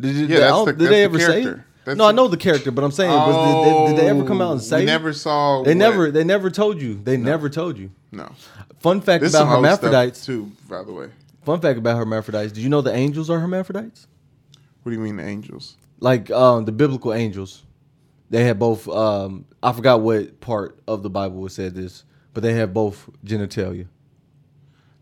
Did, 0.00 0.12
did, 0.14 0.30
Yeah, 0.30 0.36
I 0.36 0.40
that's 0.40 0.64
the- 0.66 0.72
did 0.72 0.78
they 0.78 0.88
the 0.88 0.96
ever 0.96 1.18
say 1.18 1.42
it? 1.42 1.58
That's 1.84 1.96
no, 1.98 2.04
I 2.06 2.12
know 2.12 2.28
the 2.28 2.36
character, 2.36 2.70
but 2.70 2.84
I'm 2.84 2.90
saying, 2.90 3.10
was, 3.10 3.88
did, 3.88 3.96
did, 3.96 4.04
they 4.04 4.08
ever 4.10 4.24
come 4.24 4.40
out 4.42 4.52
and 4.52 4.60
Oh, 4.60 4.64
say? 4.64 4.82
It? 4.82 4.86
never 4.86 5.12
saw. 5.12 5.62
They 5.62 5.70
what- 5.70 5.76
never. 5.78 6.10
They 6.10 6.24
never 6.24 6.50
told 6.50 6.80
you. 6.80 7.00
They 7.02 7.16
never 7.16 7.48
told 7.48 7.78
you. 7.78 7.90
No. 8.12 8.30
Fun 8.80 9.00
fact 9.00 9.22
This 9.22 9.32
about 9.32 9.38
some 9.40 9.48
old 9.48 9.64
stuff, 9.66 9.80
hermaphrodites. 9.80 10.24
too. 10.26 10.52
By 10.68 10.82
the 10.84 10.92
way, 10.92 11.08
Fun 11.42 11.60
fact 11.60 11.78
about 11.78 11.96
hermaphrodites. 11.96 12.52
Did 12.52 12.62
you 12.62 12.68
know 12.68 12.80
the 12.82 12.94
angels 12.94 13.30
are 13.30 13.40
hermaphrodites? 13.40 14.06
what 14.82 14.90
do 14.90 14.96
you 14.96 15.02
mean 15.02 15.16
the 15.16 15.24
angels? 15.26 15.76
Like 16.00 16.30
um, 16.30 16.64
the 16.66 16.72
biblical 16.72 17.12
angels, 17.12 17.64
they 18.30 18.44
had 18.44 18.58
both. 18.58 18.88
Um, 18.88 19.44
I 19.62 19.72
forgot 19.72 20.00
what 20.02 20.40
part 20.40 20.78
of 20.88 21.02
the 21.02 21.10
Bible 21.10 21.46
said 21.48 21.74
this, 21.74 22.04
but 22.34 22.42
they 22.42 22.54
have 22.54 22.72
both 22.72 23.08
genitalia. 23.24 23.86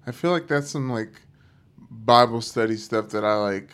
I 0.07 0.11
feel 0.13 0.31
like 0.31 0.47
that's 0.49 0.71
some 0.71 0.91
like 0.91 1.13
Bible 2.09 2.41
study 2.41 2.77
stuff 2.77 3.11
that 3.11 3.23
I 3.25 3.35
like 3.35 3.69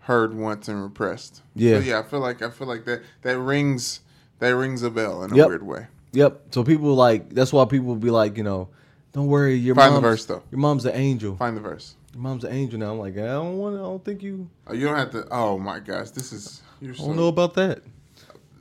heard 0.00 0.34
once 0.34 0.66
and 0.68 0.82
repressed. 0.82 1.42
Yeah. 1.54 1.78
Yeah. 1.80 1.98
I 2.00 2.02
feel 2.04 2.20
like 2.20 2.40
I 2.40 2.48
feel 2.50 2.66
like 2.66 2.86
that 2.86 3.02
that 3.22 3.38
rings 3.38 4.00
that 4.38 4.48
rings 4.56 4.82
a 4.82 4.90
bell 4.90 5.22
in 5.24 5.32
a 5.32 5.36
Yep. 5.36 5.48
weird 5.48 5.62
way. 5.62 5.86
Yep. 6.12 6.40
So 6.52 6.64
people 6.64 6.94
like 6.94 7.28
that's 7.34 7.52
why 7.52 7.66
people 7.66 7.94
be 7.96 8.08
like, 8.10 8.38
you 8.38 8.44
know, 8.44 8.68
don't 9.12 9.26
worry, 9.26 9.54
your 9.56 9.74
Find 9.74 9.94
the 9.94 10.00
verse, 10.00 10.24
though. 10.24 10.42
Your 10.50 10.58
mom's 10.58 10.84
an 10.86 10.94
angel. 10.94 11.36
Find 11.36 11.54
the 11.56 11.60
verse. 11.60 11.96
Your 12.14 12.22
mom's 12.22 12.44
an 12.44 12.52
angel 12.52 12.78
now. 12.78 12.92
I'm 12.92 12.98
like, 12.98 13.14
I 13.18 13.26
don't 13.26 13.58
want. 13.58 13.74
To, 13.76 13.80
I 13.80 13.84
don't 13.84 14.04
think 14.04 14.22
you. 14.22 14.48
Oh, 14.66 14.72
you 14.74 14.86
don't 14.86 14.96
have 14.96 15.10
to. 15.12 15.26
Oh 15.30 15.58
my 15.58 15.78
gosh, 15.80 16.10
this 16.10 16.32
is. 16.32 16.62
You're 16.80 16.94
I 16.94 16.96
don't 16.98 17.16
know 17.16 17.28
about 17.28 17.54
that. 17.54 17.80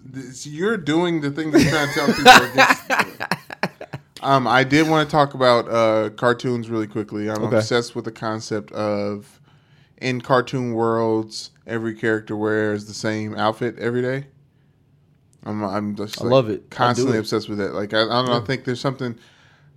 this- 0.05 0.45
you're 0.45 0.77
doing 0.77 1.21
the 1.21 1.31
thing 1.31 1.51
that 1.51 1.61
you're 1.61 1.71
trying 1.71 1.87
to 1.87 1.93
tell 1.93 2.07
people 2.07 2.51
against. 2.51 3.21
Um, 4.21 4.47
I 4.47 4.63
did 4.63 4.87
want 4.89 5.07
to 5.07 5.11
talk 5.11 5.33
about 5.33 5.69
uh, 5.69 6.09
cartoons 6.11 6.69
really 6.69 6.87
quickly. 6.87 7.29
I'm 7.29 7.43
Okay. 7.43 7.57
obsessed 7.57 7.95
with 7.95 8.05
the 8.05 8.11
concept 8.11 8.71
of 8.71 9.39
in 9.97 10.21
cartoon 10.21 10.73
worlds, 10.73 11.51
every 11.67 11.93
character 11.93 12.35
wears 12.35 12.85
the 12.85 12.93
same 12.93 13.35
outfit 13.35 13.77
every 13.77 14.01
day. 14.01 14.27
I'm, 15.43 15.63
I'm 15.63 15.95
just 15.95 16.21
I 16.21 16.25
love 16.25 16.49
it. 16.49 16.63
I 16.71 16.75
Constantly 16.75 17.17
it. 17.17 17.19
obsessed 17.19 17.49
with 17.49 17.59
it. 17.59 17.73
Like 17.73 17.93
I, 17.93 18.01
I 18.01 18.05
don't 18.05 18.25
know. 18.27 18.37
I 18.41 18.45
think 18.45 18.63
there's 18.65 18.79
something. 18.79 19.17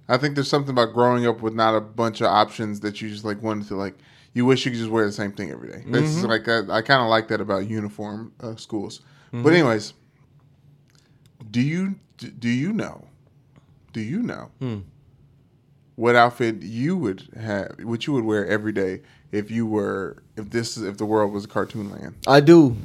I 0.08 0.16
think 0.16 0.34
there's 0.34 0.48
something 0.48 0.70
about 0.70 0.94
growing 0.94 1.26
up 1.26 1.42
with 1.42 1.52
not 1.54 1.74
a 1.74 1.80
bunch 1.80 2.20
of 2.22 2.28
options 2.28 2.80
that 2.80 3.02
you 3.02 3.10
just 3.10 3.24
like 3.24 3.42
wanted 3.42 3.68
to 3.68 3.76
like. 3.76 3.98
You 4.34 4.46
wish 4.46 4.64
you 4.64 4.70
could 4.70 4.78
just 4.78 4.90
wear 4.90 5.04
the 5.04 5.12
same 5.12 5.32
thing 5.32 5.50
every 5.50 5.68
day. 5.70 5.82
It's 5.86 6.12
Mm-hmm. 6.16 6.26
like 6.26 6.44
that. 6.44 6.70
I 6.70 6.80
kind 6.80 7.02
of 7.02 7.08
like 7.08 7.28
that 7.28 7.40
about 7.40 7.68
uniform 7.68 8.32
uh, 8.40 8.54
schools. 8.56 9.00
Mm-hmm. 9.32 9.42
But 9.42 9.52
anyways, 9.52 9.92
do 11.50 11.60
you 11.60 11.96
do 12.38 12.48
you 12.48 12.72
know? 12.72 13.04
Do 13.98 14.04
you 14.04 14.22
know 14.22 14.50
Hmm. 14.60 14.78
what 15.96 16.14
outfit 16.14 16.62
you 16.62 16.96
would 16.96 17.28
have? 17.36 17.74
What 17.82 18.06
you 18.06 18.12
would 18.12 18.22
wear 18.24 18.46
every 18.46 18.70
day 18.70 19.00
if 19.32 19.50
you 19.50 19.66
were 19.66 20.22
if 20.36 20.50
this 20.50 20.76
is 20.76 20.84
if 20.84 20.98
the 20.98 21.04
world 21.04 21.32
was 21.32 21.44
a 21.44 21.48
cartoon 21.48 21.90
land, 21.90 22.14
I 22.28 22.38
do. 22.38 22.76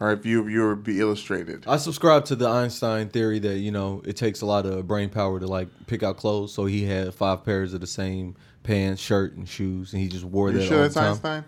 or 0.00 0.10
if 0.10 0.26
you 0.26 0.48
you 0.48 0.66
would 0.66 0.82
be 0.82 0.98
illustrated? 0.98 1.62
I 1.68 1.76
subscribe 1.76 2.24
to 2.26 2.34
the 2.34 2.48
Einstein 2.48 3.08
theory 3.10 3.38
that 3.38 3.58
you 3.58 3.70
know 3.70 4.02
it 4.04 4.16
takes 4.16 4.40
a 4.40 4.46
lot 4.46 4.66
of 4.66 4.88
brain 4.88 5.08
power 5.08 5.38
to 5.38 5.46
like 5.46 5.68
pick 5.86 6.02
out 6.02 6.16
clothes. 6.16 6.52
So 6.52 6.66
he 6.66 6.84
had 6.84 7.14
five 7.14 7.44
pairs 7.44 7.72
of 7.72 7.80
the 7.80 7.86
same 7.86 8.34
pants, 8.64 9.00
shirt, 9.00 9.36
and 9.36 9.48
shoes, 9.48 9.92
and 9.92 10.02
he 10.02 10.08
just 10.08 10.24
wore 10.24 10.50
You 10.50 10.58
that 10.58 10.64
sure 10.66 10.76
all 10.78 10.82
that's 10.82 10.94
the 10.94 11.00
time. 11.00 11.10
Einstein? 11.12 11.44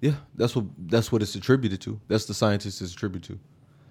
Yeah, 0.00 0.14
that's 0.36 0.54
what 0.54 0.66
that's 0.86 1.10
what 1.10 1.22
it's 1.22 1.34
attributed 1.34 1.80
to. 1.80 2.00
That's 2.06 2.26
the 2.26 2.34
scientists 2.34 2.80
it's 2.80 2.92
attributed 2.92 3.24
to. 3.34 3.40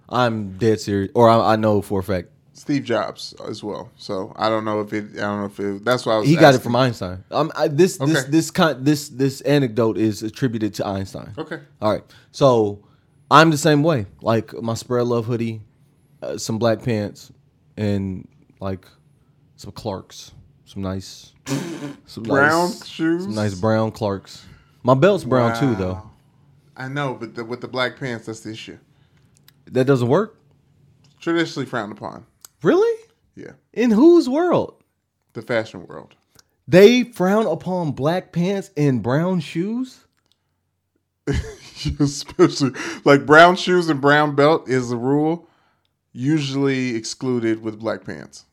I'm 0.07 0.57
dead 0.57 0.79
serious, 0.79 1.11
or 1.13 1.29
I, 1.29 1.53
I 1.53 1.55
know 1.57 1.81
for 1.81 1.99
a 1.99 2.03
fact 2.03 2.29
Steve 2.59 2.83
Jobs 2.83 3.33
as 3.47 3.63
well. 3.63 3.89
So 3.95 4.33
I 4.35 4.49
don't 4.49 4.65
know 4.65 4.81
if 4.81 4.91
it. 4.91 5.05
I 5.13 5.21
don't 5.21 5.39
know 5.39 5.45
if 5.45 5.59
it. 5.61 5.85
That's 5.85 6.05
why 6.05 6.15
I 6.15 6.17
was. 6.17 6.27
he 6.27 6.35
got 6.35 6.55
it 6.55 6.59
from 6.59 6.75
Einstein. 6.75 7.23
Um, 7.31 7.53
I, 7.55 7.69
this 7.69 7.95
this 7.97 8.17
Okay. 8.23 8.29
this 8.29 8.51
kind 8.51 8.85
this 8.85 9.07
this 9.07 9.39
anecdote 9.41 9.97
is 9.97 10.23
attributed 10.23 10.73
to 10.73 10.85
Einstein. 10.85 11.33
Okay. 11.37 11.61
All 11.81 11.89
right, 11.93 12.03
so 12.31 12.83
I'm 13.31 13.49
the 13.49 13.57
same 13.57 13.81
way. 13.81 14.07
Like 14.21 14.51
my 14.61 14.73
spread 14.73 15.07
love 15.07 15.25
hoodie, 15.25 15.61
uh, 16.21 16.37
some 16.37 16.59
black 16.59 16.83
pants, 16.83 17.31
and 17.77 18.27
like 18.59 18.85
some 19.55 19.71
Clarks, 19.71 20.33
some 20.65 20.81
nice, 20.81 21.31
some 22.07 22.23
Brown 22.23 22.71
nice, 22.71 22.85
shoes. 22.85 23.23
some 23.23 23.35
nice 23.35 23.55
brown 23.55 23.91
Clarks. 23.93 24.43
My 24.83 24.95
belt's 24.95 25.23
brown 25.23 25.57
too, 25.57 25.75
though. 25.75 26.03
I 26.75 26.89
know, 26.89 27.13
but 27.13 27.35
the, 27.35 27.45
with 27.45 27.61
the 27.61 27.67
black 27.69 27.97
pants, 27.97 28.25
that's 28.25 28.41
the 28.41 28.51
issue. 28.51 28.77
That 29.71 29.85
doesn't 29.85 30.09
work. 30.09 30.35
Traditionally 31.21 31.65
frowned 31.65 31.91
upon. 31.93 32.25
Really? 32.61 33.03
Yeah, 33.35 33.51
In 33.73 33.91
whose 33.91 34.27
world? 34.27 34.75
the 35.33 35.41
fashion 35.41 35.85
world. 35.87 36.15
They 36.67 37.03
frown 37.03 37.45
upon 37.45 37.91
black 37.93 38.31
pants 38.31 38.71
and 38.75 39.01
brown 39.01 39.39
shoes. 39.39 40.05
Especially 41.99 42.71
like 43.05 43.25
brown 43.25 43.55
shoes 43.55 43.87
and 43.89 44.01
brown 44.01 44.35
belt 44.35 44.67
is 44.67 44.91
a 44.91 44.97
rule, 44.97 45.47
usually 46.11 46.95
excluded 46.95 47.61
with 47.61 47.79
black 47.79 48.03
pants. 48.03 48.45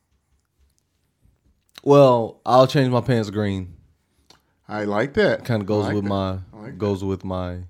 Well, 1.82 2.40
I'll 2.46 2.66
change 2.66 2.90
my 2.90 3.00
pants 3.00 3.30
green. 3.30 3.74
I 4.68 4.84
like 4.84 5.14
that. 5.14 5.44
Kind 5.44 5.62
of 5.62 5.66
goes 5.66 5.84
like 5.86 5.94
with 5.94 6.04
that. 6.04 6.10
my 6.10 6.38
like 6.52 6.78
goes 6.78 7.02
with 7.04 7.24
my 7.24 7.60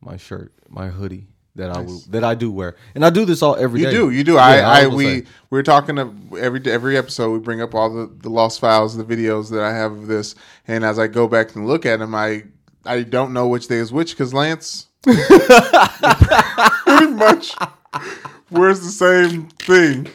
my 0.00 0.16
shirt, 0.16 0.52
my 0.68 0.88
hoodie 0.88 1.28
that 1.56 1.70
I 1.70 1.80
Nice. 1.82 1.88
would 1.88 2.12
that 2.12 2.24
I 2.24 2.34
do 2.34 2.50
wear, 2.50 2.76
and 2.94 3.04
I 3.04 3.10
do 3.10 3.24
this 3.24 3.42
all 3.42 3.56
every 3.56 3.80
You 3.80 3.86
day. 3.86 3.92
do, 3.92 4.10
you 4.10 4.24
do. 4.24 4.34
Yeah, 4.34 4.44
I, 4.44 4.82
I, 4.82 4.86
we, 4.86 5.04
saying. 5.04 5.26
we're 5.50 5.62
talking 5.62 5.96
to 5.96 6.14
every 6.38 6.60
every 6.66 6.96
episode. 6.96 7.32
We 7.32 7.38
bring 7.40 7.60
up 7.60 7.74
all 7.74 7.92
the, 7.92 8.10
the 8.20 8.30
lost 8.30 8.60
files, 8.60 8.96
the 8.96 9.04
videos 9.04 9.50
that 9.50 9.62
I 9.62 9.72
have 9.74 9.92
of 9.92 10.06
this, 10.06 10.34
and 10.68 10.84
as 10.84 10.98
I 10.98 11.06
go 11.08 11.26
back 11.28 11.54
and 11.56 11.66
look 11.66 11.84
at 11.86 11.98
them, 11.98 12.14
I 12.14 12.44
I 12.84 13.02
don't 13.02 13.32
know 13.32 13.48
which 13.48 13.68
day 13.68 13.76
is 13.76 13.92
which 13.92 14.12
because 14.12 14.32
Lance 14.32 14.86
pretty 15.02 15.18
much 17.12 17.54
wears 18.50 18.80
the 18.80 18.90
same 18.90 19.48
thing 19.48 20.08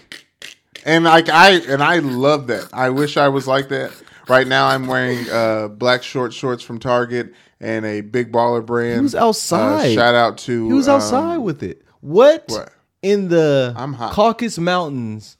and 0.85 1.05
like 1.05 1.29
I 1.29 1.51
and 1.67 1.83
I 1.83 1.99
love 1.99 2.47
that. 2.47 2.69
I 2.73 2.89
wish 2.89 3.17
I 3.17 3.27
was 3.27 3.47
like 3.47 3.69
that. 3.69 3.91
Right 4.27 4.47
now, 4.47 4.67
I'm 4.67 4.87
wearing 4.87 5.29
uh, 5.29 5.67
black 5.67 6.01
short 6.01 6.33
shorts 6.33 6.63
from 6.63 6.79
Target 6.79 7.33
and 7.59 7.85
a 7.85 8.01
Big 8.01 8.31
Baller 8.31 8.65
brand. 8.65 8.95
He 8.97 9.01
was 9.03 9.15
Uh, 9.15 9.27
outside. 9.27 9.93
shout 9.93 10.15
out 10.15 10.37
to 10.39 10.67
He 10.67 10.73
was 10.73 10.87
um, 10.87 10.95
outside 10.95 11.37
with 11.37 11.63
it. 11.63 11.81
What, 12.01 12.45
what? 12.47 12.71
in 13.01 13.29
the 13.29 13.73
I'm 13.75 13.93
hot. 13.93 14.13
Caucasus 14.13 14.57
Mountains 14.59 15.37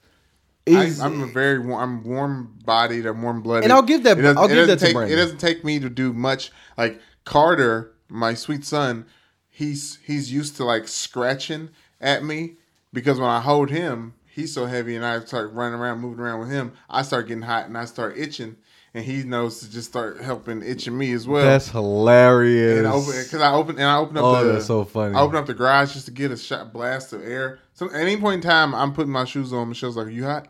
I, 0.68 0.86
is? 0.86 1.00
I'm 1.00 1.22
a 1.22 1.28
very 1.28 1.60
warm, 1.60 1.82
I'm 1.82 2.04
warm 2.04 2.58
bodied. 2.66 3.06
I'm 3.06 3.22
warm 3.22 3.42
blooded. 3.42 3.66
And 3.66 3.74
I'll 3.74 3.84
give 3.84 4.04
that- 4.04 4.18
I'll 4.38 4.48
give 4.48 4.68
that 4.68 4.80
to 4.80 4.86
take, 4.86 4.96
Brandon. 4.96 5.18
It 5.18 5.22
doesn't 5.22 5.38
take 5.40 5.64
me 5.64 5.80
to 5.80 5.90
do 5.90 6.12
much. 6.14 6.52
Like 6.78 7.00
Carter, 7.24 7.92
my 8.10 8.34
sweet 8.34 8.66
son, 8.66 9.06
he's 9.50 10.00
he's 10.04 10.32
used 10.32 10.56
to 10.58 10.66
like 10.66 10.88
scratching 10.88 11.70
at 12.02 12.24
me 12.24 12.56
because 12.94 13.20
when 13.20 13.30
I 13.30 13.42
hold 13.42 13.70
him, 13.70 14.14
he's 14.28 14.54
so 14.54 14.66
heavy, 14.66 14.96
and 14.96 15.06
I 15.06 15.20
start 15.20 15.54
running 15.54 15.80
around, 15.80 16.00
moving 16.00 16.20
around 16.20 16.40
with 16.40 16.50
him. 16.50 16.72
I 16.90 17.04
start 17.04 17.28
getting 17.28 17.44
hot, 17.44 17.66
and 17.68 17.78
I 17.78 17.86
start 17.86 18.18
itching, 18.18 18.56
and 18.96 19.04
he 19.04 19.24
knows 19.24 19.60
to 19.60 19.70
just 19.70 19.90
start 19.90 20.22
helping 20.22 20.64
itching 20.64 20.98
me 20.98 21.12
as 21.12 21.28
well. 21.28 21.46
that's 21.46 21.70
hilarious. 21.70 22.86
and 22.86 23.06
because 23.06 23.42
I 23.42 23.52
open 23.54 23.76
and 23.76 23.84
I 23.86 23.98
open 23.98 24.18
up 24.18 24.24
Oh, 24.24 24.44
the 24.46 24.54
that's 24.54 24.66
so 24.66 24.86
funny. 24.86 25.14
I 25.14 25.20
open 25.22 25.36
up 25.36 25.46
the 25.46 25.54
garage 25.54 25.94
just 25.94 26.06
to 26.06 26.12
get 26.12 26.32
a 26.32 26.38
shot 26.38 26.72
blast 26.72 27.12
of 27.14 27.22
air. 27.22 27.60
So 27.74 27.88
at 27.88 27.96
any 28.00 28.16
point 28.18 28.36
in 28.44 28.50
time, 28.50 28.74
I'm 28.74 28.94
putting 28.94 29.12
my 29.12 29.26
shoes 29.26 29.52
on. 29.52 29.68
Michelle's 29.68 29.98
like, 29.98 30.08
"Are 30.08 30.10
you 30.10 30.24
hot?" 30.24 30.48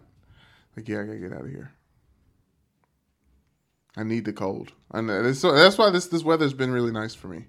Like, 0.78 0.88
yeah, 0.88 1.02
I 1.02 1.04
gotta 1.06 1.18
get 1.18 1.34
out 1.34 1.42
of 1.42 1.50
here. 1.50 1.72
I 3.98 4.04
need 4.04 4.26
the 4.26 4.34
cold. 4.34 4.72
I 4.92 5.02
know. 5.02 5.22
Uh, 5.22 5.34
so 5.34 5.54
that's 5.54 5.78
why 5.78 5.90
this 5.90 6.08
this 6.08 6.24
weather's 6.24 6.54
been 6.54 6.72
really 6.72 6.92
nice 6.92 7.16
for 7.16 7.28
me. 7.28 7.46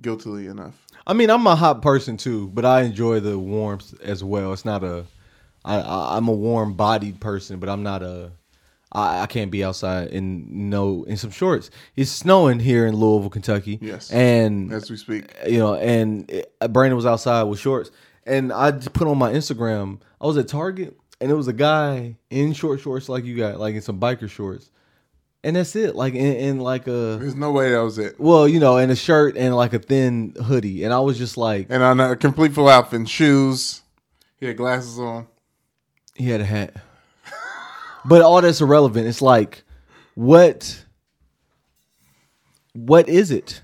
Guiltily 0.00 0.46
enough. 0.46 0.74
I 1.06 1.12
mean, 1.12 1.30
I'm 1.30 1.46
a 1.46 1.54
hot 1.56 1.82
person 1.82 2.16
too, 2.16 2.48
but 2.48 2.64
I 2.64 2.82
enjoy 2.82 3.20
the 3.20 3.38
warmth 3.38 3.94
as 4.00 4.22
well. 4.24 4.52
It's 4.52 4.64
not 4.64 4.82
a, 4.84 5.04
I, 5.64 5.76
I 5.80 6.16
I'm 6.16 6.28
a 6.28 6.32
warm 6.32 6.74
bodied 6.74 7.20
person, 7.20 7.58
but 7.58 7.68
I'm 7.68 7.82
not 7.82 8.02
a, 8.02 8.32
I, 8.92 9.20
I 9.22 9.26
can't 9.26 9.50
be 9.50 9.62
outside 9.64 10.08
in 10.08 10.70
no 10.70 11.04
in 11.04 11.16
some 11.16 11.30
shorts. 11.30 11.70
It's 11.96 12.10
snowing 12.10 12.58
here 12.60 12.86
in 12.86 12.96
Louisville, 12.96 13.30
Kentucky. 13.30 13.78
Yes. 13.82 14.10
and 14.10 14.72
As 14.72 14.90
we 14.90 14.96
speak. 14.96 15.34
you 15.46 15.58
know, 15.58 15.74
and 15.74 16.30
it, 16.30 16.52
Brandon 16.72 16.96
was 16.96 17.06
outside 17.06 17.42
with 17.44 17.58
shorts, 17.60 17.90
and 18.26 18.52
I 18.52 18.70
just 18.70 18.92
put 18.94 19.06
on 19.08 19.18
my 19.18 19.32
Instagram. 19.32 20.00
I 20.20 20.26
was 20.26 20.36
at 20.38 20.48
Target, 20.48 20.96
and 21.20 21.30
it 21.30 21.34
was 21.34 21.48
a 21.48 21.52
guy 21.52 22.16
in 22.30 22.52
short 22.54 22.80
shorts 22.80 23.08
like 23.08 23.24
you 23.24 23.36
got, 23.36 23.58
like 23.60 23.74
in 23.74 23.82
some 23.82 24.00
biker 24.00 24.28
shorts, 24.30 24.70
and 25.44 25.54
that's 25.56 25.76
it. 25.76 25.94
Like 25.94 26.14
in, 26.14 26.32
in 26.36 26.58
like 26.60 26.86
a 26.86 27.18
There's 27.20 27.34
no 27.34 27.52
way 27.52 27.70
that 27.72 27.82
was 27.84 27.98
it. 27.98 28.18
well, 28.18 28.48
you 28.48 28.58
know, 28.58 28.78
and 28.78 28.90
a 28.90 28.96
shirt 28.96 29.36
and 29.36 29.54
like 29.54 29.74
a 29.74 29.78
thin 29.78 30.34
hoodie, 30.44 30.84
and 30.84 30.94
I 30.94 31.00
was 31.00 31.18
just 31.18 31.36
like, 31.36 31.66
And 31.68 31.82
on 31.82 32.00
a 32.00 32.16
complete 32.16 32.54
full 32.54 32.68
outfit, 32.70 33.00
and 33.00 33.08
shoes. 33.08 33.82
He 34.40 34.46
had 34.46 34.56
glasses 34.56 34.98
on. 34.98 35.26
he 36.14 36.30
had 36.30 36.40
a 36.40 36.44
hat. 36.46 36.74
But 38.04 38.22
all 38.22 38.40
that's 38.40 38.60
irrelevant. 38.60 39.06
It's 39.06 39.22
like, 39.22 39.64
what, 40.14 40.84
what 42.74 43.08
is 43.08 43.30
it? 43.30 43.62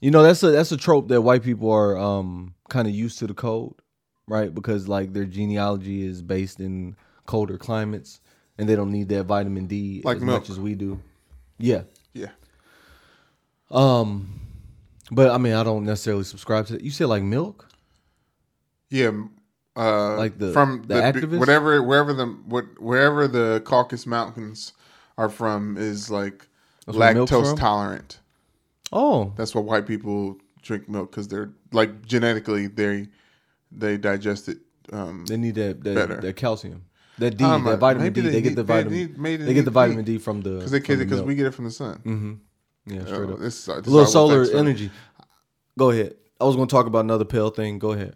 You 0.00 0.10
know, 0.10 0.22
that's 0.22 0.42
a 0.42 0.50
that's 0.50 0.70
a 0.72 0.76
trope 0.76 1.08
that 1.08 1.22
white 1.22 1.42
people 1.42 1.70
are 1.70 1.96
um 1.96 2.54
kind 2.68 2.86
of 2.86 2.94
used 2.94 3.18
to 3.20 3.26
the 3.26 3.34
cold, 3.34 3.80
right? 4.26 4.54
Because 4.54 4.86
like 4.88 5.12
their 5.12 5.24
genealogy 5.24 6.06
is 6.06 6.20
based 6.22 6.60
in 6.60 6.94
colder 7.26 7.56
climates, 7.56 8.20
and 8.58 8.68
they 8.68 8.76
don't 8.76 8.92
need 8.92 9.08
that 9.08 9.24
vitamin 9.24 9.66
D 9.66 10.02
Like 10.04 10.18
as 10.18 10.22
milk. 10.22 10.42
much 10.42 10.50
as 10.50 10.60
we 10.60 10.74
do. 10.74 11.00
Yeah. 11.58 11.82
Yeah. 12.12 12.30
Um, 13.70 14.40
but 15.10 15.30
I 15.30 15.38
mean, 15.38 15.54
I 15.54 15.62
don't 15.64 15.84
necessarily 15.84 16.24
subscribe 16.24 16.66
to 16.66 16.74
that. 16.74 16.82
You 16.82 16.90
said 16.90 17.06
like 17.06 17.22
milk. 17.22 17.68
Yeah, 18.90 19.10
uh, 19.76 20.16
Like 20.16 20.38
the- 20.38 20.52
from 20.52 20.82
the 20.86 20.94
activists? 20.94 21.38
whatever 21.38 21.82
wherever 21.82 22.12
the 22.12 22.26
what 22.26 22.64
wherever 22.80 23.26
the 23.28 23.60
Caucasus 23.64 24.06
Mountains 24.06 24.72
are 25.18 25.28
from 25.28 25.76
is 25.76 26.10
like 26.10 26.46
That's 26.86 26.98
lactose 26.98 27.56
tolerant. 27.58 28.20
Oh, 28.92 29.32
That's 29.36 29.54
why 29.54 29.60
white 29.62 29.86
people 29.86 30.38
drink 30.62 30.88
milk 30.88 31.10
because 31.10 31.28
they're 31.28 31.50
like 31.72 32.06
genetically 32.06 32.66
they 32.68 33.08
they 33.72 33.96
digest 33.96 34.48
it. 34.48 34.58
Um, 34.92 35.24
They 35.26 35.36
need 35.36 35.54
that 35.56 35.82
that, 35.84 35.94
Better. 35.94 36.20
that 36.20 36.36
calcium, 36.36 36.84
that 37.18 37.36
D, 37.36 37.44
Um, 37.44 37.64
that 37.64 37.78
vitamin 37.78 38.12
D. 38.12 38.20
They, 38.20 38.28
they 38.30 38.42
get 38.42 38.54
the 38.54 38.62
vitamin. 38.62 39.14
They, 39.20 39.36
they 39.36 39.54
get 39.54 39.64
the 39.64 39.70
vitamin 39.70 40.04
D 40.04 40.18
from 40.18 40.42
the 40.42 40.50
because 40.58 40.70
they 40.70 40.80
the 40.80 40.96
because 40.98 41.22
we 41.22 41.34
get 41.34 41.46
it 41.46 41.52
from 41.54 41.64
the 41.64 41.70
sun. 41.70 42.00
Mm-hmm. 42.04 42.94
Yeah, 42.94 43.04
straight 43.06 43.30
Uh, 43.30 43.32
up. 43.32 43.38
this, 43.40 43.64
this 43.64 43.86
A 43.86 43.90
little 43.90 44.06
solar 44.06 44.44
energy. 44.54 44.90
Go 45.78 45.90
ahead. 45.90 46.14
I 46.40 46.44
was 46.44 46.54
going 46.54 46.68
to 46.68 46.72
talk 46.72 46.86
about 46.86 47.04
another 47.04 47.24
pale 47.24 47.48
thing. 47.50 47.78
Go 47.78 47.92
ahead. 47.92 48.14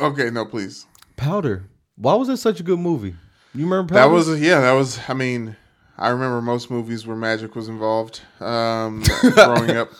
Okay, 0.00 0.30
no, 0.30 0.44
please. 0.44 0.86
Powder. 1.16 1.64
Why 1.96 2.14
was 2.14 2.28
that 2.28 2.38
such 2.38 2.60
a 2.60 2.62
good 2.62 2.78
movie? 2.78 3.14
You 3.54 3.64
remember 3.64 3.94
That 3.94 4.02
Powder? 4.04 4.14
was 4.14 4.40
yeah. 4.40 4.60
That 4.60 4.72
was. 4.72 4.98
I 5.08 5.14
mean, 5.14 5.56
I 5.98 6.08
remember 6.08 6.40
most 6.42 6.70
movies 6.70 7.06
where 7.06 7.16
magic 7.16 7.54
was 7.54 7.68
involved 7.68 8.20
um, 8.40 9.02
growing 9.34 9.70
up, 9.70 9.90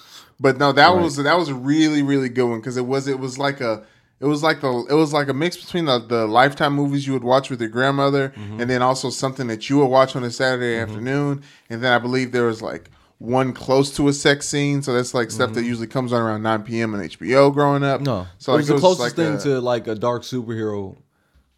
but 0.40 0.58
no, 0.58 0.72
that 0.72 0.88
Right. 0.88 1.02
was 1.02 1.16
that 1.16 1.36
was 1.38 1.48
a 1.48 1.54
really 1.54 2.02
really 2.02 2.28
good 2.28 2.48
one 2.48 2.60
because 2.60 2.76
it 2.76 2.86
was 2.86 3.06
it 3.08 3.18
was 3.18 3.38
like 3.38 3.60
a 3.60 3.84
it 4.20 4.26
was 4.26 4.42
like 4.42 4.60
the 4.60 4.86
it 4.88 4.94
was 4.94 5.12
like 5.12 5.28
a 5.28 5.34
mix 5.34 5.56
between 5.56 5.84
the, 5.86 5.98
the 5.98 6.26
lifetime 6.26 6.72
movies 6.74 7.06
you 7.06 7.12
would 7.12 7.24
watch 7.24 7.50
with 7.50 7.60
your 7.60 7.70
grandmother 7.70 8.30
Mm-hmm. 8.36 8.60
and 8.60 8.70
then 8.70 8.80
also 8.82 9.10
something 9.10 9.46
that 9.48 9.68
you 9.68 9.78
would 9.78 9.86
watch 9.86 10.16
on 10.16 10.24
a 10.24 10.30
Saturday 10.30 10.78
afternoon, 10.78 11.42
and 11.68 11.82
then 11.82 11.92
I 11.92 11.98
believe 11.98 12.32
there 12.32 12.46
was 12.46 12.62
like 12.62 12.90
one 13.22 13.52
close 13.52 13.94
to 13.96 14.08
a 14.08 14.12
sex 14.12 14.48
scene, 14.48 14.82
so 14.82 14.92
that's 14.92 15.14
like 15.14 15.30
stuff 15.30 15.52
that 15.54 15.62
usually 15.64 15.86
comes 15.86 16.12
on 16.12 16.20
around 16.20 16.42
nine 16.42 16.62
p.m. 16.64 16.94
on 16.94 17.00
HBO 17.00 17.52
growing 17.54 17.84
up. 17.84 17.98
Mm-hmm. 18.00 18.04
no. 18.04 18.26
so 18.38 18.54
it 18.54 18.56
was 18.58 18.66
the 18.66 18.74
like, 18.74 18.80
closest 18.80 19.00
like 19.00 19.12
thing 19.14 19.34
a- 19.34 19.40
to 19.40 19.60
like 19.60 19.86
a 19.86 19.94
dark 19.94 20.22
superhero. 20.22 20.96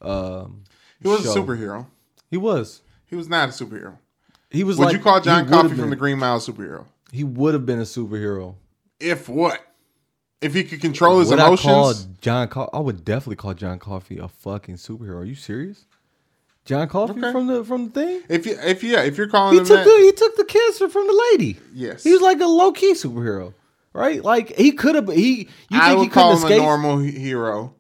Um, 0.03 0.65
he 1.01 1.09
was 1.09 1.23
show. 1.23 1.33
a 1.33 1.35
superhero. 1.37 1.87
He 2.31 2.37
was. 2.37 2.83
He 3.07 3.17
was 3.17 3.29
not 3.29 3.49
a 3.49 3.53
superhero. 3.53 3.99
He 4.51 4.63
was. 4.65 4.79
Like, 4.79 4.87
Would 4.87 4.93
like, 4.93 4.97
you 4.99 5.03
call 5.03 5.21
John 5.21 5.49
Coffey 5.49 5.69
been- 5.69 5.79
from 5.79 5.91
the 5.91 5.97
Green 5.97 6.19
Mile 6.19 6.37
a 6.37 6.41
superhero? 6.41 6.85
He 7.13 7.25
would 7.25 7.55
have 7.55 7.65
been 7.65 7.79
a 7.79 7.83
superhero. 7.85 8.57
If 9.01 9.29
what? 9.29 9.61
If 10.41 10.53
he 10.53 10.65
could 10.65 10.81
control 10.83 11.21
his 11.21 11.31
Would 11.31 11.39
I 11.41 11.57
call 11.57 11.85
emotions? 11.89 12.09
John? 12.21 12.49
Co- 12.49 12.69
I 12.73 12.79
would 12.81 13.05
definitely 13.05 13.37
call 13.37 13.55
John 13.55 13.79
Coffey 13.79 14.19
a 14.19 14.29
fucking 14.29 14.75
superhero. 14.77 15.17
Are 15.21 15.25
you 15.25 15.35
serious? 15.35 15.87
John 16.65 16.89
Coffey 16.89 17.13
Okay. 17.19 17.33
from 17.33 17.47
the 17.47 17.65
from 17.65 17.87
the 17.87 17.91
thing. 17.91 18.23
If 18.29 18.47
you, 18.47 18.57
if 18.63 18.83
yeah, 18.83 19.03
if 19.03 19.19
you're 19.19 19.29
calling 19.29 19.55
He 19.55 19.59
him 19.61 19.67
took 19.67 19.77
that, 19.79 19.85
the 19.85 19.99
he 20.05 20.13
took 20.13 20.37
the 20.37 20.45
cancer 20.45 20.89
from 20.89 21.07
the 21.07 21.27
lady. 21.33 21.59
yes, 21.75 22.03
He 22.05 22.13
was 22.13 22.23
like 22.23 22.41
a 22.41 22.47
low 22.47 22.73
key 22.73 22.93
superhero, 22.95 23.53
right? 23.93 24.25
Like 24.25 24.57
he 24.57 24.73
could 24.73 24.95
have. 24.95 25.09
He 25.09 25.49
you 25.69 25.81
I 25.81 25.89
think 25.89 25.99
would 25.99 26.05
he 26.05 26.11
call 26.11 26.37
couldn't 26.37 26.53
him 26.53 26.59
a 26.61 26.63
normal 26.63 26.99
hero 26.99 27.75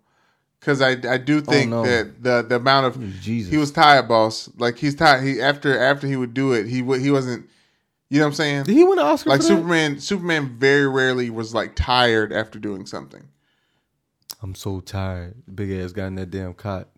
because 0.60 0.82
I 0.82 0.90
I 1.10 1.16
do 1.16 1.38
oh, 1.38 1.40
think 1.40 1.70
no. 1.70 1.82
that 1.84 2.22
the 2.22 2.42
the 2.42 2.56
amount 2.56 2.86
of 2.86 3.20
Jesus. 3.20 3.50
he 3.50 3.56
was 3.56 3.70
tired, 3.70 4.06
boss. 4.06 4.50
Like 4.58 4.76
he's 4.76 4.94
tired. 4.94 5.24
He 5.24 5.40
after 5.40 5.78
after 5.78 6.06
he 6.06 6.16
would 6.16 6.34
do 6.34 6.52
it, 6.52 6.66
he 6.66 6.82
would 6.82 7.00
he 7.00 7.10
wasn't. 7.10 7.48
You 8.10 8.18
know 8.18 8.26
what 8.26 8.28
I'm 8.28 8.34
saying? 8.34 8.62
Did 8.64 8.74
he 8.76 8.84
win 8.84 8.98
an 8.98 9.06
Oscar? 9.06 9.30
Like 9.30 9.40
for 9.40 9.48
that? 9.48 9.54
Superman, 9.54 9.98
Superman 9.98 10.56
very 10.58 10.86
rarely 10.86 11.30
was 11.30 11.54
like 11.54 11.74
tired 11.74 12.32
after 12.34 12.58
doing 12.58 12.84
something. 12.86 13.28
I'm 14.42 14.54
so 14.54 14.80
tired. 14.80 15.36
Big 15.52 15.72
ass 15.72 15.92
got 15.92 16.08
in 16.08 16.16
that 16.16 16.30
damn 16.30 16.52
cot. 16.52 16.88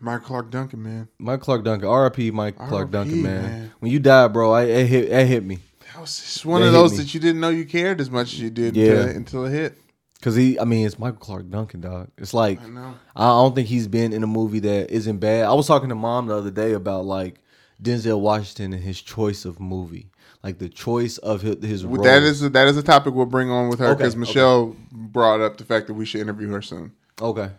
Mike 0.00 0.22
Clarke 0.22 0.50
Duncan, 0.50 0.82
man, 0.82 1.08
Mike 1.18 1.40
Clarke 1.40 1.64
Duncan. 1.64 1.88
R.I.P. 1.88 2.30
Mike 2.30 2.56
Clarke 2.56 2.90
Duncan, 2.90 3.22
man. 3.22 3.42
man. 3.42 3.72
When 3.80 3.90
you 3.90 3.98
died, 3.98 4.32
bro, 4.32 4.52
I 4.52 4.64
it 4.64 4.86
hit 4.86 5.10
it 5.10 5.26
hit 5.26 5.44
me 5.44 5.58
that 5.92 6.00
was 6.00 6.16
just 6.20 6.46
one 6.46 6.60
That 6.60 6.68
of 6.68 6.72
those 6.74 6.92
me. 6.92 6.98
that 6.98 7.14
you 7.14 7.18
didn't 7.20 7.40
know 7.40 7.48
you 7.48 7.64
cared 7.64 8.00
as 8.00 8.10
much 8.10 8.32
as 8.34 8.40
you 8.40 8.50
did 8.50 8.76
Yeah. 8.76 8.92
until, 8.92 9.16
until 9.16 9.44
it 9.46 9.50
hit. 9.50 9.78
because 10.14 10.36
he. 10.36 10.58
I 10.60 10.64
mean, 10.64 10.86
it's 10.86 10.98
Michael 10.98 11.18
Clarke 11.18 11.50
Duncan, 11.50 11.80
dog. 11.80 12.08
It's 12.18 12.32
like 12.34 12.60
I. 12.62 12.94
I 13.16 13.26
don't 13.28 13.54
think 13.54 13.66
he's 13.68 13.88
been 13.88 14.12
in 14.12 14.22
a 14.22 14.26
movie 14.28 14.60
that 14.60 14.90
isn't 14.90 15.18
bad. 15.18 15.46
I 15.46 15.52
was 15.54 15.66
talking 15.66 15.88
to 15.88 15.94
mom 15.94 16.26
the 16.26 16.36
other 16.36 16.50
day 16.52 16.72
about 16.74 17.04
like 17.04 17.40
Denzel 17.82 18.20
Washington 18.20 18.72
and 18.74 18.82
his 18.82 19.00
choice 19.00 19.44
of 19.44 19.58
movie, 19.58 20.10
like 20.44 20.58
the 20.58 20.68
choice 20.68 21.18
of 21.18 21.42
his, 21.42 21.56
his 21.64 21.84
role. 21.84 22.04
That 22.04 22.22
is 22.22 22.42
a, 22.42 22.48
that 22.50 22.68
is 22.68 22.76
a 22.76 22.82
topic 22.82 23.14
we'll 23.14 23.26
bring 23.26 23.50
on 23.50 23.68
with 23.68 23.78
her 23.80 23.94
because 23.94 24.12
okay. 24.12 24.20
Michelle 24.20 24.76
brought 24.92 25.40
up 25.40 25.56
the 25.56 25.64
fact 25.64 25.86
that 25.88 25.94
we 25.94 26.04
should 26.06 26.20
interview 26.20 26.48
her 26.50 26.62
soon. 26.62 26.92
okay. 27.20 27.50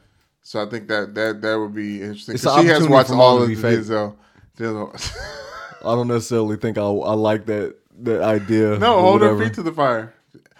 So 0.49 0.59
I 0.59 0.67
think 0.67 0.87
that 0.87 1.13
that 1.13 1.43
that 1.43 1.59
would 1.59 1.75
be 1.75 2.01
interesting. 2.01 2.33
It's 2.33 2.41
she 2.41 2.65
has 2.65 2.87
watched 2.87 3.11
all 3.11 3.39
of 3.39 3.47
the. 3.47 3.55
Denzel. 3.55 4.15
Denzel. 4.57 4.89
I 5.85 5.93
don't 5.93 6.07
necessarily 6.07 6.57
think 6.57 6.79
I 6.79 6.81
I 6.81 7.13
like 7.13 7.45
that 7.45 7.75
that 7.99 8.23
idea. 8.23 8.79
no, 8.79 8.99
hold 8.99 9.21
her 9.21 9.37
feet 9.37 9.53
to 9.53 9.61
the 9.61 9.71
fire. 9.71 10.15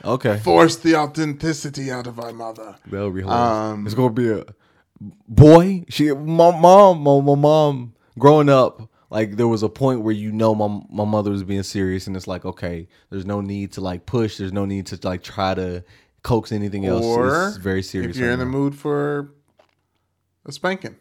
Okay, 0.05 0.37
Force 0.43 0.75
the 0.75 0.95
authenticity 0.95 1.89
out 1.89 2.05
of 2.05 2.19
our 2.19 2.31
mother. 2.31 2.75
that'll 2.85 3.09
be 3.09 3.21
hilarious. 3.21 3.41
Um, 3.41 3.87
it's 3.87 3.95
gonna 3.95 4.11
be 4.11 4.29
a 4.29 4.45
boy. 5.27 5.85
She 5.89 6.11
my 6.11 6.55
mom 6.55 6.99
my, 6.99 7.19
my 7.21 7.33
mom 7.33 7.95
growing 8.19 8.47
up. 8.47 8.87
Like 9.09 9.37
there 9.37 9.47
was 9.47 9.63
a 9.63 9.69
point 9.69 10.01
where 10.01 10.13
you 10.13 10.31
know 10.31 10.53
my 10.53 10.81
my 10.91 11.03
mother 11.03 11.31
was 11.31 11.43
being 11.43 11.63
serious, 11.63 12.05
and 12.05 12.15
it's 12.15 12.27
like 12.27 12.45
okay, 12.45 12.87
there's 13.09 13.25
no 13.25 13.41
need 13.41 13.71
to 13.71 13.81
like 13.81 14.05
push. 14.05 14.37
There's 14.37 14.53
no 14.53 14.65
need 14.65 14.85
to 14.85 14.99
like 15.01 15.23
try 15.23 15.55
to 15.55 15.83
coax 16.21 16.51
anything 16.51 16.85
else. 16.85 17.03
Or 17.03 17.47
it's 17.47 17.57
very 17.57 17.81
serious. 17.81 18.11
If 18.11 18.17
you're 18.17 18.27
right 18.27 18.33
in 18.33 18.39
the 18.39 18.45
mood 18.45 18.75
for 18.75 19.31
a 20.45 20.51
spanking, 20.51 20.95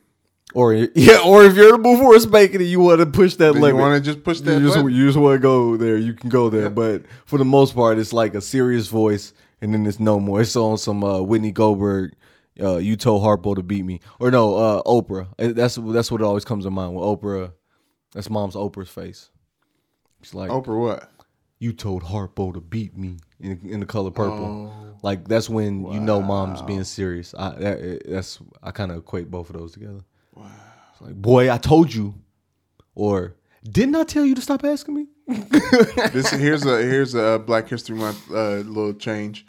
or 0.54 0.74
yeah, 0.94 1.20
or 1.24 1.44
if 1.44 1.54
you're 1.54 1.74
in 1.74 1.82
the 1.82 1.88
mood 1.88 1.98
for 1.98 2.14
a 2.14 2.20
spanking 2.20 2.60
and 2.60 2.70
you 2.70 2.80
want 2.80 3.00
to 3.00 3.06
push 3.06 3.34
that 3.36 3.54
then 3.54 3.62
you 3.62 3.74
want 3.76 4.02
to 4.02 4.12
just 4.12 4.24
push 4.24 4.40
that. 4.40 4.60
you 4.60 4.66
just, 4.66 4.78
you 4.78 5.06
just 5.06 5.18
want 5.18 5.36
to 5.36 5.38
go 5.40 5.76
there, 5.76 5.96
you 5.96 6.14
can 6.14 6.30
go 6.30 6.48
there. 6.48 6.70
But 6.70 7.04
for 7.26 7.38
the 7.38 7.44
most 7.44 7.74
part, 7.74 7.98
it's 7.98 8.12
like 8.12 8.34
a 8.34 8.40
serious 8.40 8.88
voice, 8.88 9.32
and 9.60 9.72
then 9.72 9.86
it's 9.86 10.00
no 10.00 10.18
more. 10.18 10.40
It's 10.40 10.56
on 10.56 10.78
some 10.78 11.04
uh, 11.04 11.20
Whitney 11.20 11.52
Goldberg, 11.52 12.14
uh, 12.60 12.76
you 12.76 12.96
told 12.96 13.22
Harpo 13.22 13.54
to 13.54 13.62
beat 13.62 13.84
me, 13.84 14.00
or 14.18 14.30
no, 14.30 14.56
uh, 14.56 14.82
Oprah. 14.82 15.28
That's 15.38 15.76
that's 15.76 16.10
what 16.10 16.22
always 16.22 16.44
comes 16.44 16.64
to 16.64 16.70
mind 16.70 16.94
with 16.94 17.04
Oprah. 17.04 17.52
That's 18.12 18.30
mom's 18.30 18.54
Oprah's 18.54 18.88
face. 18.88 19.30
She's 20.22 20.34
like, 20.34 20.50
Oprah, 20.50 20.80
what? 20.80 21.10
you 21.58 21.72
told 21.72 22.04
Harpo 22.04 22.52
to 22.54 22.60
beat 22.60 22.96
me 22.96 23.18
in, 23.40 23.60
in 23.64 23.80
the 23.80 23.86
color 23.86 24.10
purple. 24.10 24.72
Oh. 24.74 24.96
Like 25.02 25.28
that's 25.28 25.48
when 25.48 25.86
you 25.92 26.00
know 26.00 26.20
mom's 26.20 26.60
being 26.62 26.84
serious. 26.84 27.34
I 27.38 27.50
that, 27.54 28.02
that's 28.06 28.38
I 28.62 28.72
kind 28.72 28.90
of 28.90 28.98
equate 28.98 29.30
both 29.30 29.48
of 29.50 29.56
those 29.56 29.72
together. 29.72 30.00
Wow. 30.34 30.50
It's 30.92 31.00
like, 31.00 31.14
boy, 31.14 31.52
I 31.52 31.58
told 31.58 31.94
you, 31.94 32.14
or 32.96 33.36
didn't 33.62 33.94
I 33.94 34.04
tell 34.04 34.24
you 34.24 34.34
to 34.34 34.40
stop 34.40 34.64
asking 34.64 34.94
me? 34.96 35.06
this 35.28 36.30
here's 36.30 36.64
a 36.66 36.78
here's 36.82 37.14
a 37.14 37.38
Black 37.38 37.68
History 37.68 37.94
Month 37.94 38.28
uh, 38.30 38.56
little 38.56 38.94
change 38.94 39.46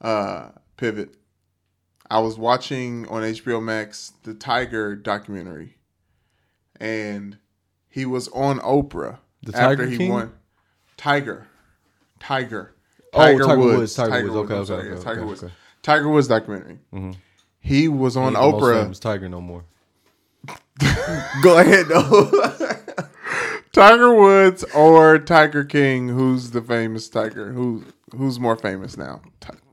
uh, 0.00 0.50
pivot. 0.76 1.16
I 2.08 2.20
was 2.20 2.38
watching 2.38 3.08
on 3.08 3.22
HBO 3.22 3.60
Max 3.60 4.12
the 4.22 4.34
Tiger 4.34 4.94
documentary, 4.94 5.78
and 6.78 7.38
he 7.88 8.06
was 8.06 8.28
on 8.28 8.60
Oprah 8.60 9.18
The 9.42 9.56
after 9.56 9.76
Tiger 9.76 9.86
he 9.88 9.96
King? 9.96 10.12
won. 10.12 10.32
Tiger, 10.96 11.48
Tiger, 12.20 12.75
Oh, 13.16 13.38
Tiger 13.38 13.58
Woods, 13.58 13.94
Tiger 13.94 14.32
Woods. 14.32 14.36
Okay, 14.36 14.54
I'm 14.54 14.60
okay, 14.60 14.72
okay, 14.74 14.88
yes, 14.90 15.02
Tiger 15.04 15.20
okay, 15.20 15.28
Woods. 15.28 15.42
okay. 15.44 15.52
Tiger 15.82 16.08
Woods 16.08 16.28
documentary. 16.28 16.78
Mm-hmm. 16.92 17.12
He 17.60 17.88
was 17.88 18.16
on 18.16 18.34
most 18.34 18.62
Oprah. 18.62 19.00
Tiger 19.00 19.28
no 19.28 19.40
more. 19.40 19.64
Go 21.42 21.58
ahead 21.58 21.86
though. 21.86 22.30
Tiger 23.72 24.14
Woods 24.14 24.64
or 24.74 25.18
Tiger 25.18 25.64
King? 25.64 26.08
Who's 26.08 26.50
the 26.50 26.62
famous 26.62 27.08
Tiger? 27.08 27.52
Who 27.52 27.84
who's 28.16 28.38
more 28.40 28.56
famous 28.56 28.96
now? 28.96 29.20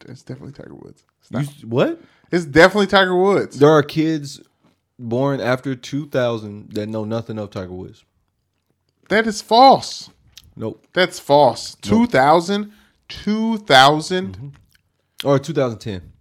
It's 0.05 0.23
definitely 0.23 0.53
Tiger 0.53 0.75
Woods. 0.75 1.03
It's, 1.21 1.31
not- 1.31 1.61
You- 1.61 1.67
what? 1.69 2.01
it's 2.31 2.45
definitely 2.45 2.87
Tiger 2.87 3.15
Woods. 3.15 3.59
There 3.59 3.69
are 3.69 3.83
kids 3.83 4.41
born 4.99 5.39
after 5.39 5.75
2000 5.75 6.73
that 6.73 6.87
know 6.87 7.05
nothing 7.05 7.39
of 7.39 7.51
Tiger 7.51 7.71
Woods. 7.71 8.03
That 9.09 9.27
is 9.27 9.41
false. 9.41 10.09
Nope. 10.55 10.85
That's 10.93 11.19
false. 11.19 11.75
2000? 11.75 12.71
2000? 13.23 14.53
Or 15.23 15.39
2010. 15.39 16.11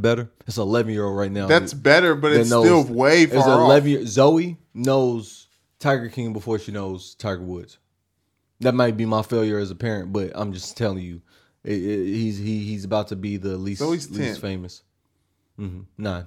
Better. 0.00 0.30
It's 0.46 0.56
an 0.56 0.62
11 0.62 0.92
year 0.92 1.04
old 1.04 1.16
right 1.18 1.32
now. 1.32 1.46
That's 1.46 1.74
better, 1.74 2.14
but 2.14 2.30
that 2.30 2.40
it's 2.40 2.50
knows- 2.50 2.64
still 2.66 2.94
way 2.94 3.22
It's 3.24 3.32
far 3.34 3.48
off. 3.48 3.60
11 3.66 3.90
year, 3.90 4.06
Zoe 4.06 4.56
knows 4.74 5.48
Tiger 5.78 6.08
King 6.08 6.32
before 6.32 6.58
she 6.58 6.70
knows 6.70 7.14
Tiger 7.16 7.42
Woods. 7.42 7.78
That 8.60 8.74
might 8.74 8.96
be 8.96 9.06
my 9.06 9.22
failure 9.22 9.58
as 9.58 9.70
a 9.70 9.74
parent, 9.74 10.12
but 10.12 10.30
I'm 10.34 10.52
just 10.52 10.76
telling 10.76 11.02
you, 11.02 11.22
it, 11.64 11.72
it- 11.82 12.06
he's 12.14 12.38
he, 12.38 12.60
he's 12.64 12.84
about 12.84 13.08
to 13.08 13.16
be 13.16 13.36
the 13.36 13.56
least 13.56 13.80
least 13.80 14.40
famous. 14.40 14.82
hmm 15.56 15.80
Nine. 15.98 16.26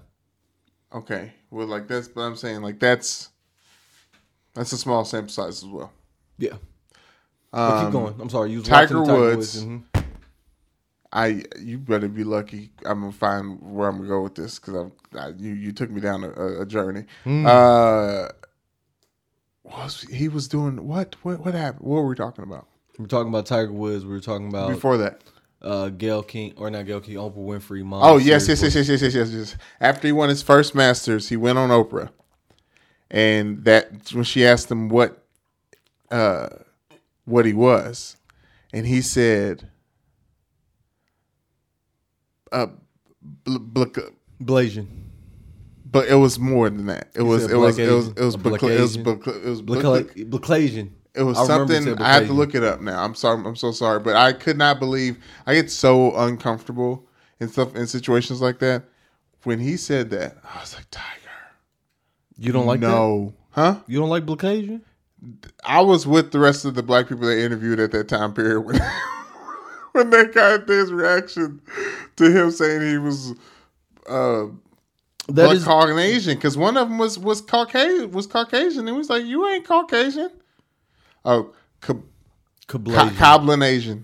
Okay. 0.93 1.34
Well, 1.50 1.67
like 1.67 1.88
that's, 1.88 2.08
but 2.08 2.22
I'm 2.22 2.36
saying 2.36 2.62
like 2.63 2.80
that's 2.80 3.30
that's 4.56 4.72
a 4.74 4.78
small 4.78 5.06
sample 5.06 5.32
size 5.32 5.63
as 5.63 5.69
well. 5.69 5.91
Yeah. 6.38 6.56
But 7.53 7.83
keep 7.83 7.91
going. 7.91 8.15
I'm 8.19 8.29
sorry. 8.29 8.51
You 8.51 8.59
was 8.59 8.67
Um, 8.67 8.73
Tiger 8.73 8.95
Tiger 9.05 9.13
Woods. 9.13 9.63
mhm. 9.63 9.83
I 11.13 11.43
you 11.59 11.77
better 11.77 12.07
be 12.07 12.23
lucky. 12.23 12.71
I'm 12.85 13.01
gonna 13.01 13.11
find 13.11 13.59
where 13.61 13.87
I'm 13.87 13.97
gonna 13.97 14.09
go 14.09 14.23
with 14.23 14.33
this 14.33 14.57
because 14.57 14.91
I, 15.15 15.27
you 15.37 15.51
you 15.51 15.71
took 15.71 15.91
me 15.91 16.01
down 16.01 16.23
a, 16.23 16.61
a, 16.61 16.65
journey. 16.65 17.05
Hmm. 17.23 17.45
Uh, 17.45 18.29
was 19.63 20.01
he 20.11 20.27
was 20.27 20.47
doing 20.47 20.87
what 20.87 21.15
what 21.21 21.45
what 21.45 21.53
happened? 21.53 21.85
What 21.85 21.97
were 21.97 22.07
we 22.07 22.15
talking 22.15 22.43
about 22.43 22.67
We 22.97 23.03
were 23.03 23.07
talking 23.07 23.29
about 23.29 23.45
Tiger 23.45 23.71
Woods. 23.71 24.03
We 24.03 24.11
were 24.11 24.19
talking 24.19 24.47
about 24.47 24.69
before 24.69 24.97
that? 24.97 25.21
uh, 25.61 25.89
Gayle 25.89 26.23
King 26.23 26.53
or 26.57 26.71
not 26.71 26.87
Gayle 26.87 26.99
King, 26.99 27.15
Oprah 27.15 27.37
Winfrey. 27.37 27.83
Mom 27.83 28.01
Oh 28.03 28.17
yes 28.17 28.47
yes 28.47 28.63
yes 28.63 28.73
yes 28.73 28.89
yes 28.89 29.01
yes 29.03 29.13
yes 29.13 29.29
yes. 29.29 29.57
After 29.79 30.07
he 30.07 30.11
won 30.11 30.29
his 30.29 30.41
first 30.41 30.73
Masters, 30.73 31.29
he 31.29 31.37
went 31.37 31.59
on 31.59 31.69
Oprah, 31.69 32.09
and 33.11 33.63
that 33.65 34.11
when 34.13 34.23
she 34.23 34.43
asked 34.43 34.71
him 34.71 34.89
what 34.89 35.23
uh 36.09 36.49
what 37.25 37.45
he 37.45 37.53
was, 37.53 38.17
and 38.73 38.86
he 38.88 39.01
said 39.01 39.69
uh. 42.51 42.67
Bl- 43.45 43.57
bl- 43.57 43.83
Blasian. 44.43 44.88
But 45.89 46.07
it 46.09 46.15
was 46.15 46.39
more 46.39 46.69
than 46.69 46.88
that. 46.88 47.09
It 47.15 47.21
was 47.21 47.49
it 47.49 47.55
was 47.55 47.77
it 47.79 47.89
was 47.89 48.07
it 48.09 48.19
was 48.19 48.36
A 48.36 48.38
Black- 48.38 48.59
Black 48.59 48.71
it 48.73 48.81
was 48.81 48.95
it 48.97 49.05
was 49.05 49.62
Black- 49.62 49.81
Blaclasian. 49.83 50.89
it 51.15 51.23
was 51.23 51.38
something 51.45 52.01
I 52.01 52.13
have 52.13 52.27
to 52.27 52.33
look 52.33 52.53
it 52.55 52.63
up 52.63 52.81
now. 52.81 53.01
I'm 53.03 53.15
sorry. 53.15 53.41
I'm 53.45 53.55
so 53.55 53.71
sorry, 53.71 53.99
but 53.99 54.15
I 54.15 54.33
could 54.33 54.57
not 54.57 54.79
believe 54.79 55.23
I 55.45 55.53
get 55.53 55.71
so 55.71 56.15
uncomfortable 56.17 57.07
in 57.39 57.47
stuff 57.47 57.75
in 57.75 57.88
situations 57.88 58.41
like 58.41 58.59
that. 58.59 58.83
When 59.43 59.59
he 59.59 59.77
said 59.77 60.09
that, 60.12 60.38
I 60.43 60.59
was 60.62 60.73
like, 60.73 60.86
Tiger. 60.89 61.07
You 62.38 62.51
don't 62.51 62.65
like 62.65 62.79
that? 62.79 62.88
no, 62.88 63.33
huh? 63.51 63.79
You 63.88 63.99
don't 63.99 64.09
like 64.09 64.25
Blaclasian? 64.25 64.81
I 65.63 65.81
was 65.81 66.05
with 66.05 66.31
the 66.31 66.39
rest 66.39 66.65
of 66.65 66.75
the 66.75 66.83
black 66.83 67.07
people 67.07 67.27
they 67.27 67.43
interviewed 67.43 67.79
at 67.79 67.91
that 67.91 68.07
time 68.07 68.33
period 68.33 68.62
when 68.62 68.79
when 69.93 70.09
they 70.09 70.25
got 70.25 70.67
his 70.67 70.91
reaction 70.91 71.62
to 72.17 72.31
him 72.31 72.51
saying 72.51 72.81
he 72.81 72.97
was 72.97 73.31
uh, 74.09 74.47
That 75.27 75.33
black 75.33 75.55
is 75.55 75.63
Caucasian 75.63 76.36
because 76.36 76.57
one 76.57 76.77
of 76.77 76.89
them 76.89 76.97
was 76.97 77.17
was 77.17 77.41
Caucasian 77.41 78.12
was 78.12 78.27
Caucasian 78.27 78.79
and 78.79 78.89
he 78.89 78.93
was 78.93 79.09
like 79.09 79.23
you 79.23 79.47
ain't 79.49 79.65
Caucasian. 79.65 80.29
Oh, 81.25 81.53
Ca- 81.81 81.93
Ca- 82.67 82.79
Kablasian. 82.79 83.09
Cablinasian. 83.12 84.03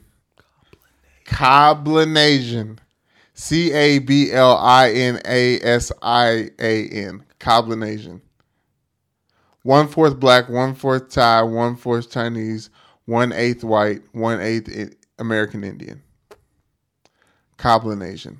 Cablinasian. 1.26 2.78
C 3.34 3.72
A 3.72 4.00
B 4.00 4.32
L 4.32 4.58
I 4.58 4.90
N 4.92 5.22
A 5.26 5.60
S 5.62 5.92
I 6.02 6.50
A 6.60 6.88
N. 6.90 7.24
Cablinasian. 7.40 8.22
One 9.70 9.88
fourth 9.88 10.20
black, 10.20 10.50
one 10.50 10.74
fourth 10.74 11.12
Thai, 11.12 11.44
one 11.44 11.76
fourth 11.76 12.10
Chinese, 12.10 12.72
one 13.06 13.32
eighth 13.32 13.64
white, 13.64 14.02
one 14.14 14.42
eighth 14.42 14.68
I- 14.68 14.96
American 15.22 15.64
Indian. 15.64 16.02
Cablinasian. 17.60 18.38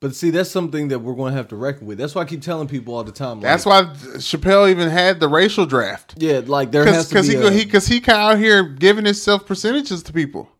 But 0.00 0.14
see, 0.14 0.28
that's 0.28 0.50
something 0.50 0.88
that 0.88 0.98
we're 0.98 1.14
going 1.14 1.32
to 1.32 1.36
have 1.38 1.48
to 1.48 1.56
reckon 1.56 1.86
with. 1.86 1.96
That's 1.96 2.14
why 2.14 2.22
I 2.22 2.24
keep 2.26 2.42
telling 2.42 2.68
people 2.68 2.94
all 2.94 3.04
the 3.04 3.10
time. 3.10 3.36
Like, 3.38 3.44
That's 3.44 3.64
why 3.64 3.84
Chappelle 4.18 4.68
even 4.70 4.90
had 4.90 5.18
the 5.18 5.28
racial 5.28 5.64
draft. 5.64 6.16
yeah, 6.18 6.42
like 6.44 6.70
there 6.70 6.84
has 6.84 7.08
to 7.08 7.14
because 7.14 7.28
be 7.28 7.36
he 7.36 7.42
a- 7.42 7.50
he 7.50 7.64
because 7.64 7.86
he 7.86 8.02
out 8.06 8.36
here 8.36 8.62
giving 8.64 9.06
himself 9.06 9.46
percentages 9.46 10.02
to 10.02 10.12
people. 10.12 10.50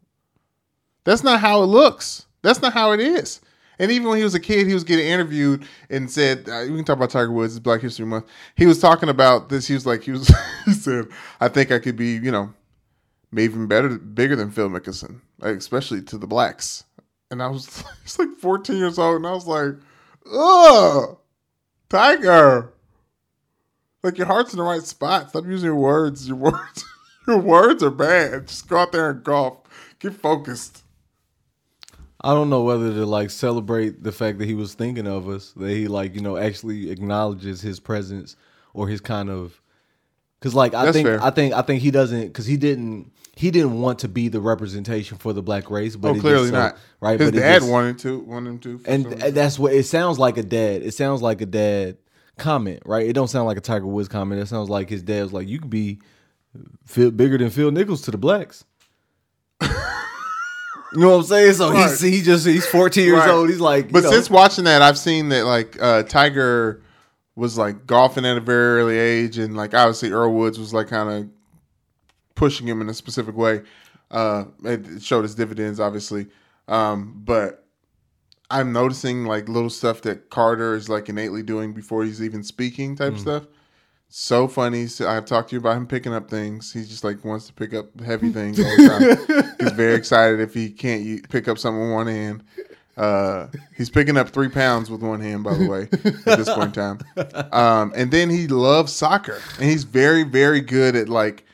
That's 1.05 1.23
not 1.23 1.41
how 1.41 1.63
it 1.63 1.67
looks. 1.67 2.25
That's 2.41 2.63
not 2.63 2.73
how 2.73 2.93
it 2.93 3.01
is. 3.01 3.43
And 3.79 3.93
even 3.93 4.09
when 4.09 4.19
he 4.19 4.25
was 4.25 4.35
a 4.35 4.41
kid, 4.41 4.67
he 4.67 4.75
was 4.75 4.85
getting 4.85 5.07
interviewed 5.07 5.67
and 5.89 6.11
said, 6.11 6.49
uh, 6.49 6.63
"We 6.69 6.77
can 6.77 6.85
talk 6.85 6.97
about 6.97 7.11
Tiger 7.11 7.31
Woods. 7.31 7.55
It's 7.55 7.63
Black 7.63 7.81
History 7.81 8.07
Month." 8.07 8.27
He 8.57 8.67
was 8.67 8.81
talking 8.81 9.09
about 9.09 9.49
this. 9.49 9.67
He 9.67 9.75
was 9.75 9.87
like, 9.87 10.03
he 10.03 10.11
was 10.11 10.33
he 10.65 10.73
said, 10.73 11.07
"I 11.41 11.49
think 11.49 11.71
I 11.71 11.79
could 11.79 11.97
be, 11.97 12.13
you 12.13 12.31
know, 12.31 12.53
maybe 13.31 13.53
even 13.53 13.67
better, 13.67 13.91
bigger 13.91 14.37
than 14.37 14.51
Phil 14.51 14.69
Mickelson, 14.69 15.21
like, 15.39 15.57
especially 15.57 16.03
to 16.03 16.19
the 16.19 16.27
blacks." 16.27 16.85
And 17.31 17.43
I 17.43 17.49
was, 17.49 17.85
he's 18.03 18.19
like 18.19 18.37
14 18.39 18.77
years 18.77 18.99
old, 18.99 19.17
and 19.17 19.27
I 19.27 19.33
was 19.33 19.47
like, 19.47 19.75
"Ugh, 20.33 21.19
Tiger." 21.89 22.73
Like 24.03 24.17
your 24.17 24.29
heart's 24.29 24.53
in 24.53 24.59
the 24.59 24.65
right 24.65 24.83
spot. 24.83 25.31
Stop 25.31 25.45
using 25.47 25.67
your 25.67 25.75
words. 25.75 26.29
Your 26.29 26.37
words, 26.37 26.85
your 27.27 27.39
words 27.39 27.83
are 27.83 27.91
bad. 27.91 28.47
Just 28.49 28.69
go 28.69 28.79
out 28.79 28.93
there 28.93 29.11
and 29.11 29.25
golf. 29.25 29.59
Get 29.99 30.15
focused. 30.15 30.85
I 32.21 32.35
don't 32.35 32.51
know 32.51 32.63
whether 32.63 32.93
to 32.93 33.07
like 33.07 33.31
celebrate 33.31 34.03
the 34.03 34.11
fact 34.13 34.39
that 34.39 34.47
he 34.47 34.55
was 34.55 34.75
thinking 34.75 35.07
of 35.07 35.29
us, 35.29 35.53
that 35.53 35.71
he 35.71 35.87
like 35.89 36.15
you 36.15 36.21
know 36.21 36.37
actually 36.37 36.91
acknowledges 36.91 37.61
his 37.61 37.79
presence 37.81 38.37
or 38.75 38.89
his 38.89 39.01
kind 39.01 39.31
of, 39.31 39.61
because 40.41 40.55
like 40.55 40.75
I 40.75 40.87
That's 40.87 40.97
think 40.97 41.07
fair. 41.07 41.23
I 41.23 41.31
think 41.31 41.55
I 41.55 41.63
think 41.63 41.81
he 41.83 41.91
doesn't 41.91 42.27
because 42.27 42.47
he 42.47 42.57
didn't 42.57 43.13
he 43.37 43.53
didn't 43.53 43.81
want 43.81 44.01
to 44.01 44.09
be 44.09 44.27
the 44.27 44.41
representation 44.41 45.17
for 45.17 45.33
the 45.33 45.43
black 45.43 45.71
race, 45.71 45.95
but 45.95 46.09
oh, 46.09 46.11
it 46.11 46.15
just 46.15 46.23
clearly 46.25 46.49
so- 46.49 46.55
not. 46.55 46.77
right. 47.01 47.21
His 47.21 47.31
but 47.31 47.39
dad 47.39 47.59
just- 47.61 47.71
wanted 47.71 47.99
to, 48.01 48.19
wanted 48.21 48.51
him 48.51 48.59
to. 48.61 48.81
and 48.87 49.05
th- 49.21 49.33
that's 49.35 49.57
what 49.59 49.73
it 49.73 49.85
sounds 49.85 50.19
like 50.19 50.37
a 50.39 50.43
dad. 50.43 50.83
It 50.83 50.95
sounds 50.95 51.23
like 51.23 51.41
a 51.41 51.47
dad 51.47 51.99
comment, 52.37 52.83
right? 52.85 53.07
It 53.07 53.13
don't 53.13 53.29
sound 53.29 53.47
like 53.47 53.59
a 53.59 53.61
Tiger 53.61 53.87
Woods 53.87 54.09
comment. 54.09 54.41
It 54.41 54.47
sounds 54.47 54.69
like 54.69 54.91
his 54.91 55.03
dad 55.05 55.23
was 55.23 55.33
like, 55.33 55.47
"You 55.47 55.61
could 55.61 55.71
be 55.71 56.01
bigger 56.97 57.39
than 57.39 57.51
Phil 57.51 57.71
Nichols 57.71 58.03
to 58.03 58.11
the 58.11 58.19
blacks." 58.19 58.65
you 60.93 61.01
know 61.01 61.11
what 61.11 61.17
I'm 61.17 61.23
saying? 61.25 61.55
So 61.55 61.71
Right. 61.73 61.89
he's 61.91 62.01
he 62.01 62.23
just 62.23 62.47
he's 62.47 62.67
14 62.67 63.05
years 63.05 63.19
Right. 63.19 63.31
old. 63.31 63.49
He's 63.51 63.61
like, 63.61 63.91
But 63.93 64.05
know, 64.05 64.11
since 64.11 64.31
watching 64.31 64.65
that, 64.65 64.83
I've 64.83 64.99
seen 64.99 65.29
that 65.31 65.45
like 65.45 65.77
uh, 65.81 66.03
Tiger 66.05 66.83
was 67.37 67.57
like 67.59 67.87
golfing 67.87 68.25
at 68.25 68.37
a 68.37 68.41
very 68.41 68.81
early 68.81 68.99
age, 68.99 69.39
and 69.39 69.57
like 69.57 69.75
obviously 69.75 70.11
Earl 70.13 70.33
Woods 70.35 70.59
was 70.59 70.73
like 70.75 70.89
kind 70.89 71.09
of 71.11 71.29
pushing 72.35 72.67
him 72.67 72.81
in 72.81 72.89
a 72.89 72.95
specific 72.95 73.37
way. 73.37 73.63
Uh, 74.11 74.45
it 74.65 75.03
showed 75.03 75.23
his 75.23 75.35
dividends, 75.35 75.79
obviously. 75.81 76.27
Um, 76.67 77.21
but 77.25 77.65
I'm 78.51 78.73
noticing 78.73 79.25
like 79.27 79.49
little 79.49 79.71
stuff 79.71 80.01
that 80.03 80.31
Carter 80.31 80.75
is 80.75 80.89
like 80.89 81.09
innately 81.09 81.43
doing 81.43 81.73
before 81.75 82.05
he's 82.05 82.23
even 82.23 82.43
speaking, 82.43 82.97
type 82.97 83.15
Mm. 83.15 83.19
stuff. 83.21 83.43
So 84.09 84.49
funny. 84.49 84.87
So 84.87 85.09
I've 85.09 85.27
talked 85.27 85.51
to 85.51 85.57
you 85.57 85.61
about 85.61 85.77
him 85.77 85.87
picking 85.87 86.15
up 86.15 86.31
things. 86.31 86.73
He 86.73 86.85
just 86.85 87.05
like 87.05 87.25
wants 87.25 87.47
to 87.47 87.53
pick 87.53 87.75
up 87.75 88.01
heavy 88.01 88.31
things 88.33 88.59
all 88.59 88.65
the 88.77 89.17
time. 89.27 89.55
he's 89.61 89.73
very 89.73 89.95
excited 89.95 90.41
if 90.41 90.55
he 90.55 90.71
can't 90.71 91.03
u- 91.03 91.23
pick 91.29 91.47
up 91.49 91.59
something 91.59 91.81
with 91.81 91.93
one 91.93 92.07
hand. 92.07 92.43
Uh, 92.97 93.47
he's 93.77 93.91
picking 93.91 94.17
up 94.17 94.31
three 94.31 94.49
pounds 94.49 94.91
with 94.91 95.03
one 95.03 95.21
hand, 95.21 95.45
by 95.45 95.55
the 95.55 95.69
way, 95.69 95.83
at 96.27 96.39
this 96.39 96.53
point 96.53 96.77
in 96.77 96.99
time. 96.99 96.99
Um, 97.53 97.93
and 97.95 98.11
then 98.11 98.29
he 98.29 98.49
loves 98.49 98.93
soccer, 98.93 99.41
and 99.61 99.71
he's 99.71 99.85
very, 99.85 100.25
very 100.25 100.61
good 100.61 100.97
at 100.97 101.09
like 101.09 101.45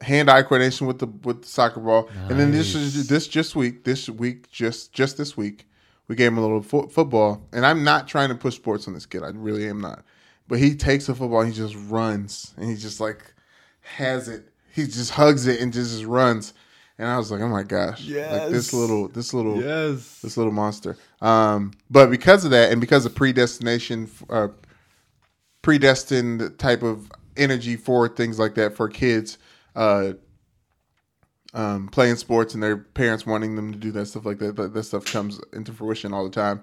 hand-eye 0.00 0.42
coordination 0.42 0.88
with 0.88 0.98
the 0.98 1.06
with 1.06 1.42
the 1.42 1.48
soccer 1.48 1.78
ball. 1.78 2.08
And 2.28 2.40
then 2.40 2.50
this 2.50 2.74
is 2.74 3.06
this 3.06 3.28
just 3.28 3.54
week, 3.54 3.84
this 3.84 4.08
week, 4.08 4.50
just 4.50 4.92
just 4.92 5.16
this 5.16 5.36
week, 5.36 5.68
we 6.08 6.16
gave 6.16 6.32
him 6.32 6.38
a 6.38 6.42
little 6.42 6.60
fo- 6.62 6.88
football. 6.88 7.46
And 7.52 7.64
I'm 7.64 7.84
not 7.84 8.08
trying 8.08 8.30
to 8.30 8.34
push 8.34 8.56
sports 8.56 8.88
on 8.88 8.94
this 8.94 9.06
kid. 9.06 9.22
I 9.22 9.28
really 9.28 9.68
am 9.68 9.80
not. 9.80 10.02
But 10.50 10.58
he 10.58 10.74
takes 10.74 11.06
the 11.06 11.14
football, 11.14 11.40
and 11.42 11.48
he 11.48 11.56
just 11.56 11.76
runs, 11.88 12.52
and 12.56 12.68
he 12.68 12.74
just 12.76 13.00
like 13.00 13.22
has 13.82 14.28
it. 14.28 14.48
He 14.74 14.82
just 14.84 15.12
hugs 15.12 15.46
it 15.46 15.60
and 15.60 15.72
just, 15.72 15.92
just 15.92 16.04
runs. 16.04 16.54
And 16.98 17.08
I 17.08 17.16
was 17.16 17.30
like, 17.30 17.40
oh 17.40 17.48
my 17.48 17.62
gosh, 17.62 18.06
like 18.32 18.50
this 18.50 18.72
little 18.74 19.06
this 19.08 19.32
little 19.32 19.62
Yes. 19.62 20.20
this 20.22 20.36
little 20.36 20.52
monster. 20.52 20.96
Um, 21.22 21.70
but 21.88 22.10
because 22.10 22.44
of 22.44 22.50
that, 22.50 22.72
and 22.72 22.80
because 22.80 23.06
of 23.06 23.14
predestination, 23.14 24.10
uh, 24.28 24.48
predestined 25.62 26.58
type 26.58 26.82
of 26.82 27.12
energy 27.36 27.76
for 27.76 28.08
things 28.08 28.38
like 28.38 28.56
that 28.56 28.76
for 28.76 28.88
kids, 28.88 29.38
uh, 29.76 30.14
um, 31.54 31.86
playing 31.88 32.16
sports 32.16 32.54
and 32.54 32.62
their 32.62 32.76
parents 32.76 33.24
wanting 33.24 33.54
them 33.54 33.70
to 33.72 33.78
do 33.78 33.92
that 33.92 34.06
stuff 34.06 34.26
like 34.26 34.38
that, 34.40 34.56
that, 34.56 34.74
that 34.74 34.82
stuff 34.82 35.04
comes 35.04 35.40
into 35.52 35.72
fruition 35.72 36.12
all 36.12 36.24
the 36.24 36.30
time. 36.30 36.60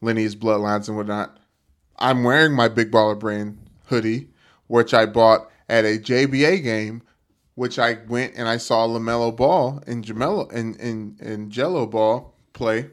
Lineage, 0.00 0.38
bloodlines, 0.38 0.86
and 0.86 0.96
whatnot. 0.96 1.38
I'm 1.98 2.24
wearing 2.24 2.54
my 2.54 2.68
Big 2.68 2.90
Baller 2.90 3.18
Brand 3.18 3.58
hoodie, 3.86 4.28
which 4.66 4.92
I 4.94 5.06
bought 5.06 5.50
at 5.68 5.84
a 5.84 5.98
JBA 5.98 6.62
game, 6.62 7.02
which 7.54 7.78
I 7.78 7.98
went 8.08 8.34
and 8.36 8.48
I 8.48 8.56
saw 8.58 8.86
LaMelo 8.86 9.34
Ball 9.34 9.82
and 9.86 10.04
Jamelo 10.04 10.50
and 10.52 10.78
and, 10.80 11.20
and 11.20 11.50
Gelo 11.50 11.90
Ball 11.90 12.34
play. 12.52 12.90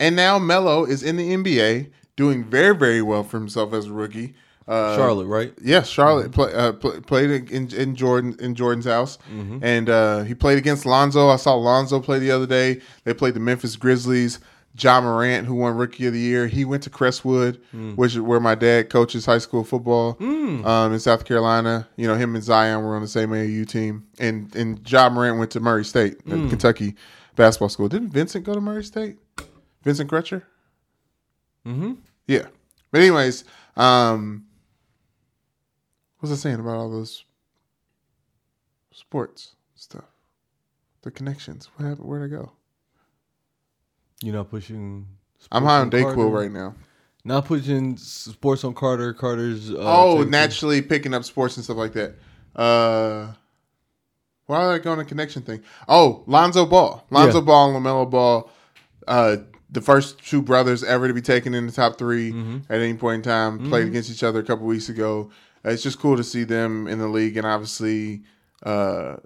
And 0.00 0.14
now 0.14 0.38
Melo 0.38 0.84
is 0.84 1.02
in 1.02 1.16
the 1.16 1.34
NBA, 1.34 1.90
doing 2.16 2.44
very 2.44 2.74
very 2.76 3.02
well 3.02 3.24
for 3.24 3.38
himself 3.38 3.72
as 3.72 3.86
a 3.86 3.92
rookie. 3.92 4.34
Uh, 4.66 4.94
Charlotte, 4.96 5.24
right? 5.24 5.54
Yes, 5.62 5.88
Charlotte 5.88 6.30
play, 6.30 6.52
uh, 6.52 6.72
play, 6.72 7.00
played 7.00 7.50
in, 7.50 7.72
in 7.72 7.94
Jordan 7.96 8.36
in 8.38 8.54
Jordan's 8.54 8.84
house, 8.84 9.16
and 9.62 9.88
uh, 9.88 10.24
he 10.24 10.34
played 10.34 10.58
against 10.58 10.84
Lonzo. 10.84 11.28
I 11.30 11.36
saw 11.36 11.54
Lonzo 11.54 12.00
play 12.00 12.18
the 12.18 12.30
other 12.30 12.46
day. 12.46 12.82
They 13.04 13.14
played 13.14 13.32
the 13.32 13.40
Memphis 13.40 13.76
Grizzlies. 13.76 14.40
Ja 14.78 15.00
Morant, 15.00 15.46
who 15.46 15.54
won 15.54 15.76
Rookie 15.76 16.06
of 16.06 16.12
the 16.12 16.20
Year, 16.20 16.46
he 16.46 16.64
went 16.64 16.82
to 16.84 16.90
Crestwood, 16.90 17.60
which 17.96 18.12
is 18.14 18.20
where 18.20 18.40
my 18.40 18.54
dad 18.54 18.90
coaches 18.90 19.26
high 19.26 19.38
school 19.38 19.64
football 19.64 20.16
um, 20.20 20.92
in 20.92 21.00
South 21.00 21.24
Carolina. 21.24 21.88
You 21.96 22.06
know, 22.06 22.14
him 22.14 22.34
and 22.34 22.44
Zion 22.44 22.82
were 22.82 22.94
on 22.94 23.02
the 23.02 23.08
same 23.08 23.30
AAU 23.30 23.66
team, 23.68 24.06
and 24.18 24.54
and 24.54 24.88
Ja 24.90 25.08
Morant 25.10 25.38
went 25.38 25.50
to 25.52 25.60
Murray 25.60 25.84
State, 25.84 26.18
uh, 26.26 26.48
Kentucky 26.48 26.94
basketball 27.36 27.68
school. 27.68 27.88
Didn't 27.88 28.10
Vincent 28.10 28.44
go 28.44 28.54
to 28.54 28.60
Murray 28.60 28.84
State? 28.84 29.16
Vincent 29.82 30.10
Crutcher. 30.10 30.42
Mm-hmm. 31.66 31.94
Yeah. 32.26 32.46
But 32.90 33.00
anyways, 33.00 33.44
um 33.76 34.44
what 36.18 36.30
was 36.30 36.38
I 36.38 36.42
saying 36.42 36.58
about 36.60 36.76
all 36.76 36.90
those 36.90 37.24
sports 38.92 39.54
stuff? 39.76 40.04
The 41.02 41.10
connections. 41.12 41.70
What 41.76 41.86
happened? 41.88 42.08
Where'd 42.08 42.24
I 42.24 42.34
go? 42.34 42.52
You're 44.22 44.34
not 44.34 44.50
pushing. 44.50 45.06
I'm 45.52 45.64
high 45.64 45.80
on 45.80 45.90
Carter? 45.90 46.06
Dayquil 46.16 46.32
right 46.32 46.50
now. 46.50 46.74
Not 47.24 47.44
pushing 47.46 47.96
sports 47.96 48.64
on 48.64 48.74
Carter. 48.74 49.12
Carter's. 49.12 49.70
Uh, 49.70 49.76
oh, 49.78 50.22
naturally 50.24 50.82
picking 50.82 51.14
up 51.14 51.24
sports 51.24 51.56
and 51.56 51.64
stuff 51.64 51.76
like 51.76 51.92
that. 51.92 52.14
Uh 52.56 53.32
why 54.46 54.64
are 54.64 54.72
I 54.72 54.78
going 54.78 54.98
to 54.98 55.04
connection 55.04 55.42
thing? 55.42 55.60
Oh, 55.86 56.24
Lonzo 56.26 56.64
Ball. 56.64 57.04
Lonzo 57.10 57.38
Yeah. 57.40 57.44
Ball 57.44 57.76
and 57.76 57.84
LaMelo 57.84 58.10
Ball. 58.10 58.50
Uh 59.06 59.36
the 59.70 59.82
first 59.82 60.18
two 60.24 60.40
brothers 60.40 60.82
ever 60.82 61.06
to 61.06 61.12
be 61.14 61.20
taken 61.20 61.52
in 61.54 61.66
the 61.66 61.72
top 61.72 61.98
3 61.98 62.32
Mm-hmm. 62.32 62.72
at 62.72 62.80
any 62.80 62.94
point 62.94 63.16
in 63.16 63.22
time 63.30 63.68
played 63.68 63.86
against 63.86 64.10
each 64.10 64.22
other 64.22 64.38
a 64.40 64.42
couple 64.42 64.64
weeks 64.66 64.88
ago. 64.88 65.30
Uh, 65.64 65.70
It's 65.70 65.82
just 65.82 65.98
cool 65.98 66.16
to 66.16 66.24
see 66.24 66.44
them 66.44 66.86
in 66.88 66.98
the 66.98 67.08
league, 67.08 67.36
and 67.36 67.46
obviously, 67.46 68.22
uh, 68.62 69.16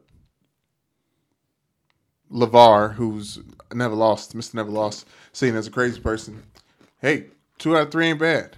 LaVar, 2.33 2.95
who's 2.95 3.38
never 3.73 3.95
lost, 3.95 4.35
Mister 4.35 4.57
Never 4.57 4.71
Lost, 4.71 5.07
seen 5.33 5.55
as 5.55 5.66
a 5.66 5.71
crazy 5.71 6.01
person. 6.01 6.42
Hey, 7.01 7.27
two 7.59 7.77
out 7.77 7.85
of 7.88 7.92
three 7.92 8.07
ain't 8.07 8.18
bad. 8.18 8.57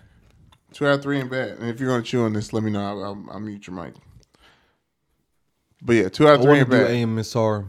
Two 0.73 0.87
out 0.87 0.95
of 0.95 1.03
three 1.03 1.19
ain't 1.19 1.31
bad. 1.31 1.59
And 1.59 1.69
if 1.69 1.81
you're 1.81 1.89
gonna 1.91 2.03
chew 2.03 2.23
on 2.25 2.33
this, 2.33 2.53
let 2.53 2.63
me 2.63 2.71
know. 2.71 2.81
I'll, 2.81 3.05
I'll, 3.05 3.25
I'll 3.33 3.41
mute 3.41 3.67
your 3.67 3.77
mic. 3.77 3.95
But 5.83 5.97
yeah, 5.97 6.09
two 6.09 6.27
out 6.27 6.33
I 6.33 6.35
of 6.35 6.43
three 6.43 6.59
ain't 6.59 6.71
to 6.71 6.77
bad. 6.77 6.91
ASMR 6.91 7.67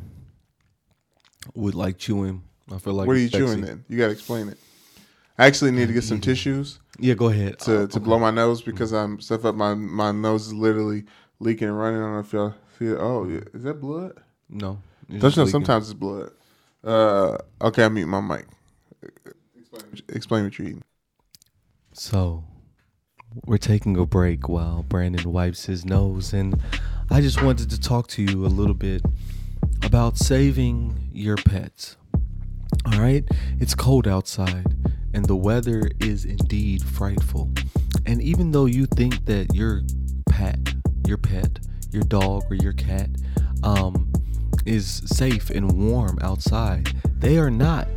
would 1.53 1.75
like 1.75 1.97
chewing. 1.97 2.43
I 2.71 2.77
feel 2.77 2.93
like 2.93 3.07
what 3.07 3.15
are 3.15 3.19
you 3.19 3.27
sexy. 3.27 3.45
chewing 3.45 3.61
then? 3.61 3.85
You 3.87 3.97
gotta 3.97 4.11
explain 4.13 4.49
it. 4.49 4.57
I 5.37 5.45
actually 5.47 5.71
need 5.71 5.87
to 5.87 5.93
get 5.93 6.03
some 6.03 6.21
tissues. 6.21 6.79
Yeah, 6.99 7.13
go 7.13 7.27
ahead. 7.27 7.59
to, 7.59 7.83
Uh, 7.83 7.87
to 7.87 7.99
blow 7.99 8.17
my 8.17 8.31
nose 8.31 8.61
because 8.61 8.93
I'm 8.93 9.19
stuff 9.19 9.43
up 9.45 9.55
my 9.55 9.73
my 9.73 10.11
nose 10.11 10.47
is 10.47 10.53
literally 10.53 11.03
leaking 11.39 11.67
and 11.67 11.77
running. 11.77 11.99
I 11.99 12.03
don't 12.03 12.13
know 12.13 12.19
if 12.19 12.33
y'all 12.33 12.55
see 12.79 12.85
it. 12.85 12.97
Oh, 12.99 13.27
yeah. 13.27 13.41
is 13.53 13.63
that 13.63 13.81
blood? 13.81 14.13
no. 14.49 14.79
It's 15.09 15.21
Don't 15.21 15.35
you 15.35 15.41
know 15.41 15.45
leaking. 15.45 15.47
sometimes 15.51 15.89
it's 15.89 15.93
blood. 15.93 16.31
Uh, 16.83 17.37
okay, 17.61 17.83
I 17.85 17.89
mute 17.89 18.07
my 18.07 18.21
mic. 18.21 18.45
Explain, 19.57 20.01
explain 20.09 20.43
what 20.43 20.57
you're 20.59 20.67
eating. 20.67 20.83
So, 21.93 22.43
we're 23.45 23.57
taking 23.57 23.97
a 23.97 24.05
break 24.05 24.47
while 24.49 24.83
Brandon 24.83 25.31
wipes 25.31 25.65
his 25.65 25.85
nose, 25.85 26.33
and 26.33 26.61
I 27.09 27.21
just 27.21 27.41
wanted 27.41 27.69
to 27.71 27.79
talk 27.79 28.07
to 28.09 28.21
you 28.23 28.45
a 28.45 28.47
little 28.47 28.73
bit 28.73 29.01
about 29.83 30.17
saving 30.17 31.09
your 31.13 31.37
pets. 31.37 31.97
All 32.85 32.99
right? 32.99 33.23
It's 33.59 33.75
cold 33.75 34.07
outside, 34.07 34.75
and 35.13 35.25
the 35.25 35.35
weather 35.35 35.89
is 35.99 36.25
indeed 36.25 36.83
frightful. 36.83 37.51
And 38.05 38.21
even 38.21 38.51
though 38.51 38.65
you 38.65 38.85
think 38.85 39.25
that 39.25 39.53
your 39.53 39.81
pet, 40.29 40.59
your 41.07 41.17
pet, 41.17 41.59
your 41.91 42.03
dog, 42.03 42.43
or 42.49 42.55
your 42.55 42.73
cat, 42.73 43.09
um, 43.63 44.11
is 44.65 45.01
safe 45.05 45.49
and 45.49 45.71
warm 45.71 46.17
outside, 46.21 46.93
they 47.19 47.37
are 47.37 47.51
not 47.51 47.87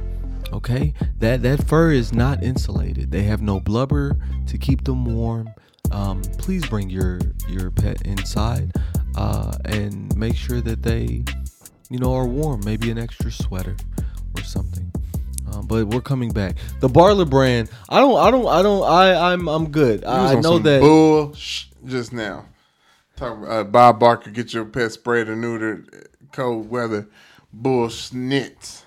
okay? 0.52 0.94
That 1.18 1.42
that 1.42 1.66
fur 1.66 1.92
is 1.92 2.12
not 2.12 2.42
insulated. 2.42 3.11
They 3.11 3.22
have 3.24 3.42
no 3.42 3.61
blubber 3.61 4.16
to 4.46 4.59
keep 4.59 4.85
them 4.85 5.04
warm. 5.04 5.50
Um, 5.90 6.22
please 6.38 6.66
bring 6.66 6.90
your 6.90 7.20
your 7.48 7.70
pet 7.70 8.02
inside 8.02 8.72
uh, 9.16 9.57
and 9.64 10.14
make 10.16 10.37
sure 10.37 10.61
that 10.61 10.83
they 10.83 11.24
you 11.90 11.98
know 11.98 12.14
are 12.14 12.26
warm. 12.26 12.62
Maybe 12.64 12.90
an 12.90 12.98
extra 12.98 13.31
sweater 13.31 13.76
or 14.37 14.42
something. 14.42 14.92
Um, 15.52 15.66
but 15.66 15.87
we're 15.87 16.02
coming 16.02 16.31
back. 16.31 16.57
The 16.81 16.88
barler 16.88 17.24
brand 17.24 17.70
i 17.88 18.00
don't 18.00 18.18
i 18.18 18.31
don't 18.31 18.46
i 18.46 18.62
don't 18.62 18.85
i 18.85 19.33
i'm 19.33 19.48
i'm 19.48 19.70
good. 19.70 20.04
I, 20.04 20.33
I 20.33 20.40
know 20.40 20.59
that 20.59 20.81
bull 20.81 21.35
sh- 21.35 21.66
just 21.87 22.12
now. 22.12 22.46
Talking 23.16 23.44
about, 23.44 23.52
uh, 23.52 23.64
Bob 23.64 23.98
Barker, 23.98 24.31
get 24.31 24.52
your 24.54 24.64
pet 24.64 24.92
sprayed 24.92 25.28
and 25.28 25.42
neutered. 25.42 26.07
Cold 26.33 26.69
weather, 26.71 27.09
bull 27.53 27.88
snits. 27.88 28.83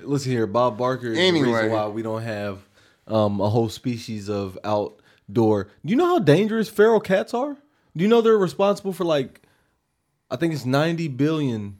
listen 0.00 0.32
here 0.32 0.46
bob 0.46 0.78
barker 0.78 1.08
is 1.08 1.16
the 1.18 1.22
Anyway. 1.22 1.48
reason 1.48 1.70
why 1.72 1.86
we 1.88 2.02
don't 2.02 2.22
have 2.22 2.58
um, 3.06 3.40
a 3.40 3.48
whole 3.50 3.68
species 3.68 4.28
of 4.30 4.58
outdoor. 4.64 5.64
Do 5.84 5.90
you 5.90 5.96
know 5.96 6.06
how 6.06 6.18
dangerous 6.18 6.68
feral 6.68 7.00
cats 7.00 7.34
are? 7.34 7.54
Do 7.96 8.02
you 8.04 8.08
know 8.08 8.20
they're 8.20 8.38
responsible 8.38 8.92
for 8.92 9.04
like 9.04 9.42
i 10.30 10.36
think 10.36 10.54
it's 10.54 10.64
90 10.64 11.08
billion 11.08 11.78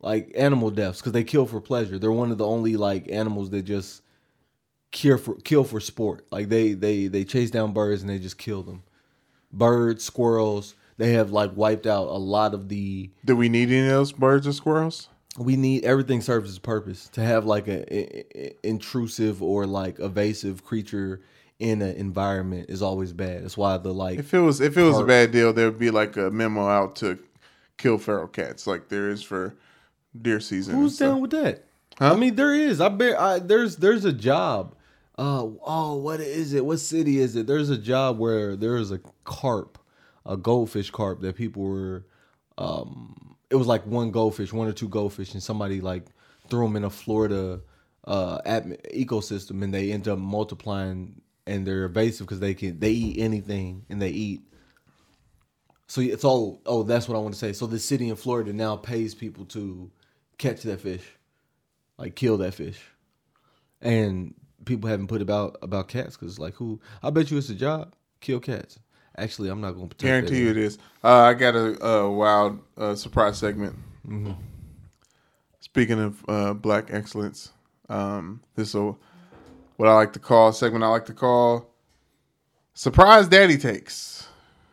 like 0.00 0.32
animal 0.34 0.70
deaths 0.70 1.00
because 1.00 1.12
they 1.12 1.22
kill 1.24 1.44
for 1.46 1.60
pleasure. 1.60 1.98
They're 1.98 2.10
one 2.10 2.30
of 2.32 2.38
the 2.38 2.46
only 2.46 2.76
like 2.76 3.10
animals 3.10 3.50
that 3.50 3.62
just 3.62 4.00
kill 4.90 5.18
for 5.18 5.34
kill 5.36 5.62
for 5.64 5.78
sport. 5.80 6.24
Like 6.30 6.48
they 6.48 6.72
they 6.72 7.06
they 7.08 7.24
chase 7.24 7.50
down 7.50 7.72
birds 7.74 8.00
and 8.00 8.08
they 8.10 8.18
just 8.18 8.38
kill 8.38 8.62
them. 8.62 8.82
Birds 9.52 10.02
squirrels 10.02 10.74
they 11.00 11.12
have 11.14 11.30
like 11.32 11.50
wiped 11.56 11.86
out 11.86 12.06
a 12.08 12.18
lot 12.18 12.54
of 12.54 12.68
the 12.68 13.10
Do 13.24 13.34
we 13.36 13.48
need 13.48 13.68
any 13.70 13.80
of 13.88 13.92
those 13.94 14.12
birds 14.12 14.46
or 14.46 14.52
squirrels? 14.52 15.08
we 15.38 15.56
need 15.56 15.84
everything 15.84 16.20
serves 16.20 16.50
its 16.50 16.58
purpose 16.58 17.08
to 17.10 17.20
have 17.22 17.46
like 17.46 17.68
a, 17.68 17.78
i- 17.94 18.24
i- 18.36 18.52
intrusive 18.64 19.42
or 19.42 19.64
like 19.66 19.98
evasive 20.00 20.64
creature 20.64 21.20
in 21.60 21.80
an 21.82 21.94
environment 21.96 22.66
is 22.68 22.82
always 22.82 23.12
bad 23.12 23.44
that's 23.44 23.56
why 23.56 23.76
the 23.78 23.92
like 23.94 24.18
If 24.18 24.34
it 24.34 24.40
was 24.40 24.60
if 24.60 24.76
it 24.76 24.82
was 24.82 24.98
a 24.98 25.04
bad 25.04 25.30
deal, 25.30 25.52
there 25.52 25.70
would 25.70 25.78
be 25.78 25.90
like 25.90 26.16
a 26.16 26.30
memo 26.30 26.66
out 26.66 26.96
to 26.96 27.18
kill 27.78 27.96
feral 27.98 28.26
cats, 28.28 28.66
like 28.66 28.88
there 28.88 29.08
is 29.08 29.22
for 29.22 29.54
deer 30.20 30.40
season. 30.40 30.74
who's 30.74 30.98
down 30.98 31.20
with 31.20 31.30
that 31.30 31.64
Huh? 31.98 32.12
i 32.14 32.16
mean 32.16 32.34
there 32.34 32.54
is 32.54 32.80
i 32.80 32.88
bet 32.88 33.18
I, 33.18 33.38
there's 33.38 33.76
there's 33.76 34.04
a 34.04 34.12
job 34.12 34.74
uh 35.18 35.46
oh 35.64 35.96
what 35.96 36.18
is 36.20 36.54
it 36.54 36.64
what 36.64 36.78
city 36.80 37.18
is 37.20 37.36
it 37.36 37.46
there's 37.46 37.68
a 37.70 37.76
job 37.78 38.18
where 38.18 38.56
there 38.56 38.76
is 38.76 38.90
a 38.90 39.00
carp 39.24 39.78
a 40.26 40.36
goldfish 40.36 40.90
carp 40.90 41.20
that 41.20 41.36
people 41.36 41.62
were 41.62 42.04
um 42.58 43.36
it 43.50 43.56
was 43.56 43.66
like 43.66 43.86
one 43.86 44.10
goldfish 44.10 44.52
one 44.52 44.68
or 44.68 44.72
two 44.72 44.88
goldfish 44.88 45.32
and 45.34 45.42
somebody 45.42 45.80
like 45.80 46.04
threw 46.48 46.64
them 46.66 46.76
in 46.76 46.84
a 46.84 46.90
florida 46.90 47.60
uh 48.04 48.38
ecosystem 48.94 49.62
and 49.62 49.72
they 49.72 49.92
end 49.92 50.08
up 50.08 50.18
multiplying 50.18 51.20
and 51.46 51.66
they're 51.66 51.84
evasive 51.84 52.26
because 52.26 52.40
they 52.40 52.54
can 52.54 52.78
they 52.78 52.90
eat 52.90 53.18
anything 53.18 53.84
and 53.88 54.00
they 54.00 54.10
eat 54.10 54.40
so 55.86 56.00
it's 56.00 56.24
all 56.24 56.60
oh 56.66 56.82
that's 56.82 57.08
what 57.08 57.16
i 57.16 57.20
want 57.20 57.34
to 57.34 57.38
say 57.38 57.52
so 57.52 57.66
the 57.66 57.78
city 57.78 58.08
in 58.08 58.16
florida 58.16 58.52
now 58.52 58.76
pays 58.76 59.14
people 59.14 59.44
to 59.44 59.90
catch 60.38 60.62
that 60.62 60.80
fish 60.80 61.04
like 61.98 62.14
kill 62.14 62.36
that 62.36 62.54
fish 62.54 62.80
and 63.80 64.34
people 64.64 64.88
haven't 64.88 65.06
put 65.06 65.22
about 65.22 65.56
about 65.62 65.88
cats 65.88 66.16
because 66.16 66.38
like 66.38 66.54
who? 66.54 66.80
I 67.02 67.10
bet 67.10 67.30
you 67.30 67.38
it's 67.38 67.50
a 67.50 67.54
job. 67.54 67.94
Kill 68.20 68.40
cats. 68.40 68.78
Actually, 69.20 69.50
I'm 69.50 69.60
not 69.60 69.72
going 69.72 69.88
to 69.88 69.96
guarantee 69.96 70.38
you 70.38 70.50
it 70.50 70.56
is. 70.56 70.78
Uh, 71.04 71.18
I 71.18 71.34
got 71.34 71.54
a, 71.54 71.84
a 71.84 72.10
wild 72.10 72.58
uh, 72.78 72.94
surprise 72.94 73.36
segment. 73.36 73.76
Mm-hmm. 74.08 74.32
Speaking 75.60 76.00
of 76.00 76.24
uh, 76.26 76.54
black 76.54 76.88
excellence, 76.90 77.52
um, 77.90 78.40
this 78.54 78.74
is 78.74 78.74
what 79.76 79.88
I 79.88 79.94
like 79.94 80.14
to 80.14 80.18
call 80.18 80.48
a 80.48 80.54
segment. 80.54 80.84
I 80.84 80.88
like 80.88 81.04
to 81.06 81.12
call 81.12 81.70
surprise 82.72 83.28
daddy 83.28 83.58
takes. 83.58 84.26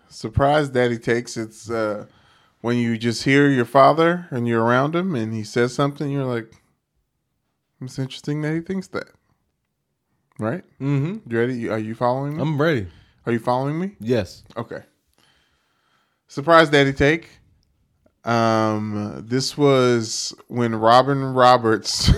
Surprise 0.07 0.69
daddy 0.69 0.97
takes. 0.97 1.35
It's 1.35 1.69
uh, 1.69 2.05
when 2.61 2.77
you 2.77 2.97
just 2.97 3.23
hear 3.25 3.49
your 3.49 3.65
father 3.65 4.27
and 4.31 4.47
you're 4.47 4.63
around 4.63 4.95
him 4.95 5.13
and 5.13 5.33
he 5.33 5.43
says 5.43 5.75
something, 5.75 6.09
you're 6.09 6.25
like, 6.25 6.53
"It's 7.81 7.99
interesting 7.99 8.41
that 8.43 8.53
he 8.53 8.61
thinks 8.61 8.87
that." 8.87 9.09
Right? 10.39 10.63
Mm-hmm. 10.79 11.29
You 11.29 11.37
ready? 11.37 11.69
Are 11.69 11.79
you 11.79 11.95
following 11.95 12.37
me? 12.37 12.41
I'm 12.41 12.61
ready. 12.61 12.87
Are 13.27 13.33
you 13.33 13.39
following 13.39 13.77
me? 13.77 13.91
Yes. 13.99 14.45
Okay. 14.55 14.83
Surprise 16.29 16.69
daddy 16.69 16.93
take. 16.93 17.29
Um, 18.23 19.25
this 19.27 19.57
was 19.57 20.33
when 20.47 20.73
Robin 20.73 21.21
Roberts 21.33 22.09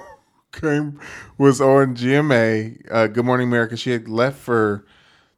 came 0.52 1.00
was 1.36 1.60
on 1.60 1.94
GMA, 1.94 2.80
uh, 2.90 3.08
Good 3.08 3.26
Morning 3.26 3.46
America. 3.46 3.76
She 3.76 3.90
had 3.90 4.08
left 4.08 4.38
for 4.38 4.86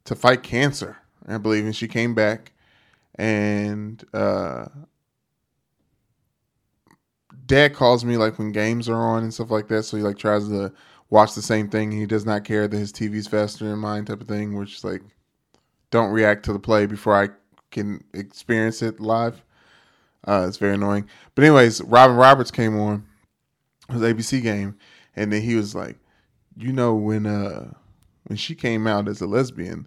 to 0.04 0.14
fight 0.14 0.44
cancer, 0.44 0.98
I 1.26 1.38
believe, 1.38 1.64
and 1.64 1.74
she 1.74 1.88
came 1.88 2.14
back, 2.14 2.52
and 3.16 4.04
uh, 4.14 4.66
Dad 7.46 7.74
calls 7.74 8.04
me 8.04 8.16
like 8.16 8.38
when 8.38 8.52
games 8.52 8.88
are 8.88 8.94
on 8.94 9.24
and 9.24 9.34
stuff 9.34 9.50
like 9.50 9.66
that. 9.68 9.82
So 9.82 9.96
he 9.96 10.04
like 10.04 10.18
tries 10.18 10.48
to 10.50 10.72
watch 11.10 11.34
the 11.34 11.42
same 11.42 11.68
thing. 11.68 11.90
He 11.90 12.06
does 12.06 12.24
not 12.24 12.44
care 12.44 12.68
that 12.68 12.76
his 12.76 12.92
TV's 12.92 13.26
faster 13.26 13.64
than 13.68 13.80
mine, 13.80 14.04
type 14.04 14.20
of 14.20 14.28
thing. 14.28 14.56
Which 14.56 14.76
is 14.76 14.84
like, 14.84 15.02
don't 15.90 16.10
react 16.10 16.44
to 16.44 16.52
the 16.52 16.58
play 16.58 16.86
before 16.86 17.14
I 17.20 17.28
can 17.70 18.02
experience 18.12 18.82
it 18.82 19.00
live. 19.00 19.42
Uh, 20.26 20.46
it's 20.48 20.56
very 20.56 20.74
annoying. 20.74 21.08
But 21.34 21.44
anyways, 21.44 21.82
Robin 21.82 22.16
Roberts 22.16 22.50
came 22.50 22.78
on 22.78 23.06
his 23.90 24.02
ABC 24.02 24.42
game, 24.42 24.76
and 25.14 25.32
then 25.32 25.42
he 25.42 25.54
was 25.54 25.74
like, 25.74 25.98
you 26.56 26.72
know, 26.72 26.94
when 26.94 27.26
uh 27.26 27.72
when 28.26 28.36
she 28.36 28.54
came 28.54 28.86
out 28.86 29.08
as 29.08 29.20
a 29.20 29.26
lesbian, 29.26 29.86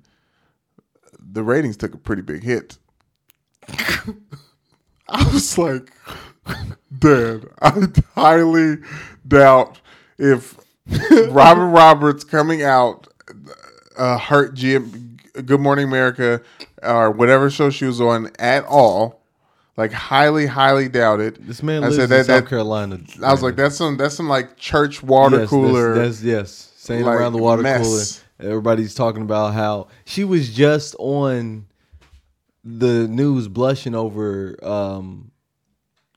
the 1.19 1.43
ratings 1.43 1.75
took 1.75 1.93
a 1.93 1.97
pretty 1.97 2.21
big 2.21 2.43
hit. 2.43 2.77
I 5.09 5.33
was 5.33 5.57
like, 5.57 5.91
Dad, 6.97 7.47
I 7.61 7.87
highly 8.15 8.77
doubt 9.27 9.81
if 10.17 10.57
Robin 11.29 11.71
Roberts 11.71 12.23
coming 12.23 12.63
out 12.63 13.07
uh, 13.97 14.17
hurt 14.17 14.55
GM, 14.55 15.08
Good 15.45 15.59
Morning 15.59 15.87
America 15.87 16.41
or 16.83 17.11
whatever 17.11 17.49
show 17.49 17.69
she 17.69 17.85
was 17.85 17.99
on 18.01 18.31
at 18.39 18.65
all. 18.65 19.21
Like 19.77 19.93
highly, 19.93 20.45
highly 20.45 20.89
doubted. 20.89 21.37
This 21.47 21.63
man 21.63 21.83
I 21.83 21.87
lives 21.87 21.95
said 21.95 22.03
in 22.05 22.09
that- 22.09 22.25
South 22.25 22.43
that- 22.43 22.49
Carolina. 22.49 22.99
I 23.23 23.31
was 23.31 23.41
like, 23.41 23.55
that's 23.55 23.77
some 23.77 23.95
that's 23.97 24.15
some 24.15 24.27
like 24.27 24.57
church 24.57 25.01
water 25.01 25.39
yes, 25.41 25.49
cooler. 25.49 25.93
That's, 25.95 26.17
that's 26.17 26.23
yes. 26.23 26.73
same 26.75 27.05
like, 27.05 27.17
around 27.17 27.31
the 27.33 27.37
water 27.39 27.61
mess. 27.61 27.81
cooler. 27.81 28.49
Everybody's 28.51 28.93
talking 28.93 29.21
about 29.21 29.53
how 29.53 29.87
she 30.05 30.23
was 30.25 30.53
just 30.53 30.95
on 30.99 31.65
the 32.65 33.07
news 33.07 33.47
blushing 33.47 33.95
over 33.95 34.57
um 34.61 35.31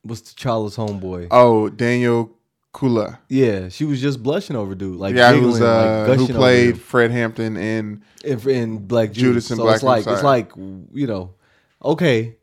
what's 0.03 0.35
T'Challa's 0.35 0.77
homeboy. 0.77 1.29
oh, 1.31 1.69
Daniel 1.69 2.31
Kaluuya. 2.75 3.19
yeah, 3.29 3.69
she 3.69 3.85
was 3.85 4.01
just 4.01 4.23
blushing 4.23 4.57
over 4.57 4.75
dude. 4.75 4.97
Like 4.97 5.15
yeah, 5.15 5.33
giggling, 5.33 5.53
who's 5.53 5.61
uh, 5.61 6.07
like 6.09 6.19
who 6.19 6.27
played 6.29 6.81
Fred 6.81 7.11
Hampton 7.11 7.57
in 7.57 8.03
in, 8.25 8.49
in 8.49 8.79
Black 8.87 9.13
Judas 9.13 9.49
Judas. 9.49 9.51
and 9.51 9.59
so 9.59 9.65
Black 9.65 9.75
it's 9.77 9.83
like 9.83 10.07
it's 10.07 10.23
like 10.23 10.53
you 10.57 11.07
know, 11.07 11.35
okay, 11.85 12.37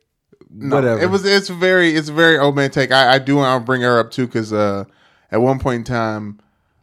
No, 0.50 0.76
whatever. 0.76 1.02
It 1.02 1.10
was 1.10 1.26
it's 1.26 1.50
very 1.50 1.96
it's 1.96 2.10
very 2.10 2.38
old 2.38 2.56
man 2.56 2.70
take. 2.72 2.92
I, 2.92 3.14
I 3.16 3.20
do 3.20 3.38
want 3.38 3.62
to 3.62 3.66
bring 3.66 3.82
her 3.82 4.00
up 4.00 4.12
too 4.12 4.28
because 4.28 4.54
uh, 4.54 4.86
at 5.32 5.42
one 5.42 5.60
point 5.60 5.78
in 5.78 5.84
time, 5.84 6.40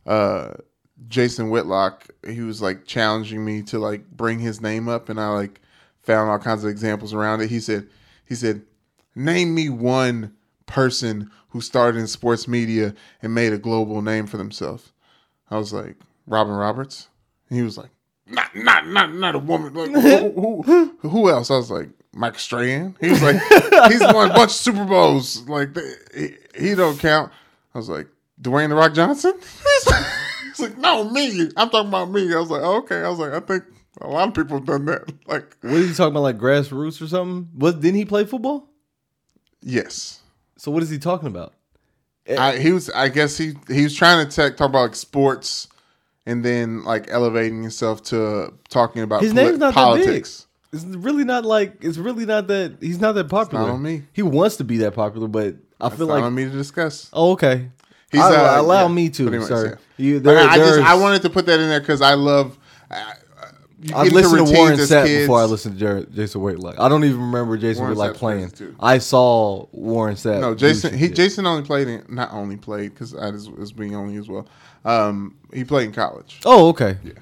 uh, 0.06 0.54
Jason 1.08 1.50
Whitlock 1.50 2.08
he 2.26 2.40
was 2.40 2.60
like 2.60 2.84
challenging 2.84 3.44
me 3.44 3.62
to 3.62 3.78
like 3.78 4.10
bring 4.10 4.40
his 4.40 4.60
name 4.60 4.88
up, 4.88 5.08
and 5.08 5.20
I 5.20 5.28
like 5.28 5.60
found 6.02 6.30
all 6.30 6.38
kinds 6.40 6.64
of 6.64 6.70
examples 6.70 7.14
around 7.14 7.42
it. 7.42 7.50
He 7.50 7.60
said 7.60 7.86
he 8.24 8.34
said, 8.34 8.62
name 9.14 9.54
me 9.54 9.68
one 9.68 10.34
person 10.66 11.30
who 11.48 11.60
started 11.60 11.98
in 11.98 12.06
sports 12.06 12.46
media 12.46 12.94
and 13.22 13.34
made 13.34 13.52
a 13.52 13.58
global 13.58 14.02
name 14.02 14.26
for 14.26 14.36
themselves. 14.36 14.92
I 15.50 15.58
was 15.58 15.72
like 15.72 15.96
Robin 16.26 16.54
Roberts. 16.54 17.08
And 17.48 17.56
he 17.56 17.64
was 17.64 17.78
like, 17.78 17.90
not 18.28 18.54
not 18.56 18.88
not 18.88 19.14
not 19.14 19.34
a 19.34 19.38
woman. 19.38 19.72
Like, 19.72 19.90
who, 19.90 20.62
who, 20.62 21.08
who 21.08 21.30
else? 21.30 21.50
I 21.50 21.56
was 21.56 21.70
like 21.70 21.90
Mike 22.12 22.38
Strahan. 22.38 22.96
He 23.00 23.10
was 23.10 23.22
like 23.22 23.40
he's 23.88 24.00
won 24.00 24.30
a 24.30 24.34
bunch 24.34 24.50
of 24.50 24.56
Super 24.56 24.84
Bowls. 24.84 25.48
Like 25.48 25.76
he, 26.14 26.34
he 26.58 26.74
don't 26.74 26.98
count. 26.98 27.32
I 27.74 27.78
was 27.78 27.88
like 27.88 28.08
Dwayne 28.40 28.70
the 28.70 28.74
Rock 28.74 28.94
Johnson. 28.94 29.34
He's 30.46 30.60
like, 30.60 30.78
no 30.78 31.04
me. 31.10 31.50
I'm 31.56 31.68
talking 31.68 31.88
about 31.88 32.10
me. 32.10 32.34
I 32.34 32.38
was 32.38 32.50
like 32.50 32.62
oh, 32.62 32.78
okay. 32.78 33.02
I 33.02 33.08
was 33.08 33.18
like 33.18 33.32
I 33.32 33.40
think 33.40 33.64
a 34.00 34.08
lot 34.08 34.28
of 34.28 34.34
people 34.34 34.56
have 34.56 34.66
done 34.66 34.86
that. 34.86 35.12
Like 35.26 35.56
what 35.60 35.74
is 35.74 35.90
he 35.90 35.94
talking 35.94 36.12
about? 36.12 36.22
Like 36.22 36.38
grassroots 36.38 37.00
or 37.00 37.06
something? 37.06 37.48
What 37.54 37.80
didn't 37.80 37.98
he 37.98 38.04
play 38.04 38.24
football? 38.24 38.68
yes. 39.62 40.20
So 40.56 40.70
what 40.70 40.82
is 40.82 40.90
he 40.90 40.98
talking 40.98 41.28
about? 41.28 41.52
I, 42.38 42.56
he 42.58 42.72
was. 42.72 42.90
I 42.90 43.08
guess 43.08 43.36
he 43.38 43.52
he 43.68 43.84
was 43.84 43.94
trying 43.94 44.26
to 44.26 44.34
tech, 44.34 44.56
talk 44.56 44.70
about 44.70 44.82
like 44.82 44.94
sports, 44.96 45.68
and 46.26 46.44
then 46.44 46.82
like 46.82 47.06
elevating 47.08 47.62
himself 47.62 48.02
to 48.04 48.52
talking 48.68 49.02
about 49.02 49.22
His 49.22 49.32
poli- 49.32 49.44
name's 49.46 49.58
not 49.58 49.74
politics. 49.74 50.46
that 50.72 50.82
big. 50.82 50.96
It's 50.96 50.96
really 51.04 51.22
not 51.24 51.44
like 51.44 51.76
it's 51.84 51.98
really 51.98 52.26
not 52.26 52.48
that 52.48 52.78
he's 52.80 53.00
not 53.00 53.12
that 53.12 53.28
popular. 53.28 53.66
not 53.66 53.74
on 53.74 53.82
me. 53.82 54.02
He 54.12 54.22
wants 54.22 54.56
to 54.56 54.64
be 54.64 54.78
that 54.78 54.94
popular, 54.94 55.28
but 55.28 55.54
I 55.80 55.86
It's 55.86 55.96
feel 55.96 56.08
not 56.08 56.14
like 56.14 56.24
on 56.24 56.34
me 56.34 56.44
to 56.44 56.50
discuss. 56.50 57.08
oh 57.12 57.32
okay. 57.32 57.70
He's, 58.10 58.20
I- 58.20 58.56
uh, 58.56 58.60
allow 58.62 58.82
yeah, 58.88 58.94
me 58.94 59.08
to, 59.10 59.28
pretty 59.28 59.38
much, 59.38 59.50
yeah. 59.50 59.74
You, 59.96 60.16
I- 60.16 60.18
there, 60.20 60.38
I, 60.48 60.56
just 60.58 60.80
I 60.80 60.94
wanted 60.94 61.22
to 61.22 61.30
put 61.30 61.46
that 61.46 61.60
in 61.60 61.68
there 61.68 61.80
because 61.80 62.00
I 62.02 62.14
love. 62.14 62.58
Uh, 62.90 63.12
you 63.82 63.94
I've 63.94 64.04
get 64.04 64.06
into 64.06 64.14
listened 64.14 64.32
to 64.32 64.40
routines 64.44 64.58
Warren 64.58 64.78
Sapp 64.78 65.06
kids. 65.06 65.22
before 65.24 65.40
I 65.40 65.44
listened 65.44 65.74
to 65.74 65.78
Jer- 65.80 66.06
Jason 66.06 66.40
Whitlock. 66.40 66.76
I 66.80 66.88
don't 66.88 67.04
even 67.04 67.20
remember 67.20 67.56
Jason 67.58 67.82
Warren 67.82 67.96
Whitlock 67.96 68.10
Sapp's 68.12 68.18
playing. 68.58 68.76
I 68.80 68.98
saw 68.98 69.66
Warren 69.72 70.14
Sapp. 70.14 70.40
No, 70.40 70.54
Jason. 70.54 70.96
He. 70.96 71.08
Jason 71.10 71.46
only 71.46 71.62
played 71.62 71.86
in 71.88 72.04
not 72.08 72.32
only 72.32 72.56
played 72.56 72.94
because 72.94 73.14
I 73.14 73.30
was, 73.30 73.50
was 73.50 73.72
being 73.72 73.94
only 73.94 74.16
as 74.16 74.28
well. 74.28 74.46
Um, 74.84 75.36
he 75.52 75.64
played 75.64 75.86
in 75.88 75.92
college. 75.92 76.40
Oh, 76.46 76.68
okay. 76.68 76.96
Yeah. 77.04 77.12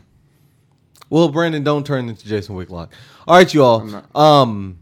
Well, 1.11 1.28
Brandon, 1.28 1.62
don't 1.64 1.84
turn 1.86 2.09
into 2.09 2.24
Jason 2.26 2.55
Whitlock. 2.55 2.92
All 3.26 3.36
right, 3.36 3.52
you 3.52 3.62
all. 3.64 4.02
Um, 4.14 4.78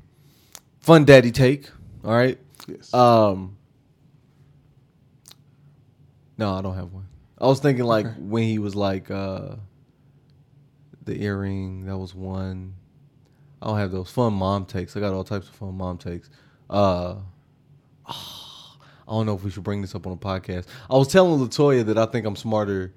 fun 0.80 1.04
daddy 1.04 1.30
take. 1.30 1.70
All 2.04 2.12
right. 2.14 2.38
Yes. 2.66 2.92
Um, 2.94 3.56
no, 6.38 6.54
I 6.54 6.62
don't 6.62 6.74
have 6.74 6.92
one. 6.92 7.06
I 7.38 7.46
was 7.46 7.60
thinking 7.60 7.84
like 7.84 8.06
Okay. 8.06 8.16
when 8.20 8.44
he 8.44 8.58
was 8.58 8.74
like 8.74 9.10
uh, 9.10 9.56
the 11.04 11.22
earring. 11.22 11.86
That 11.86 11.98
was 11.98 12.14
one. 12.14 12.74
I 13.60 13.66
don't 13.66 13.78
have 13.78 13.92
those 13.92 14.10
fun 14.10 14.34
mom 14.34 14.66
takes. 14.66 14.96
I 14.96 15.00
got 15.00 15.12
all 15.12 15.24
types 15.24 15.48
of 15.48 15.54
fun 15.54 15.76
mom 15.76 15.98
takes. 15.98 16.28
Uh, 16.68 17.16
I 18.06 19.14
don't 19.14 19.26
know 19.26 19.34
if 19.34 19.44
we 19.44 19.50
should 19.50 19.64
bring 19.64 19.82
this 19.82 19.94
up 19.94 20.06
on 20.06 20.12
a 20.12 20.16
podcast. 20.16 20.66
I 20.90 20.96
was 20.96 21.08
telling 21.08 21.40
Latoya 21.40 21.84
that 21.86 21.98
I 21.98 22.06
think 22.06 22.26
I'm 22.26 22.36
smarter 22.36 22.92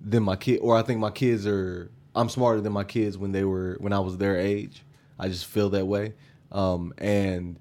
than 0.00 0.22
my 0.22 0.36
kid, 0.36 0.58
or 0.60 0.76
I 0.76 0.82
think 0.82 1.00
my 1.00 1.10
kids 1.10 1.46
are. 1.46 1.90
I'm 2.16 2.28
smarter 2.28 2.60
than 2.60 2.72
my 2.72 2.84
kids 2.84 3.18
when 3.18 3.32
they 3.32 3.44
were 3.44 3.76
when 3.80 3.92
I 3.92 3.98
was 3.98 4.18
their 4.18 4.38
age. 4.38 4.84
I 5.18 5.28
just 5.28 5.46
feel 5.46 5.70
that 5.70 5.86
way, 5.86 6.14
um, 6.52 6.92
and 6.98 7.58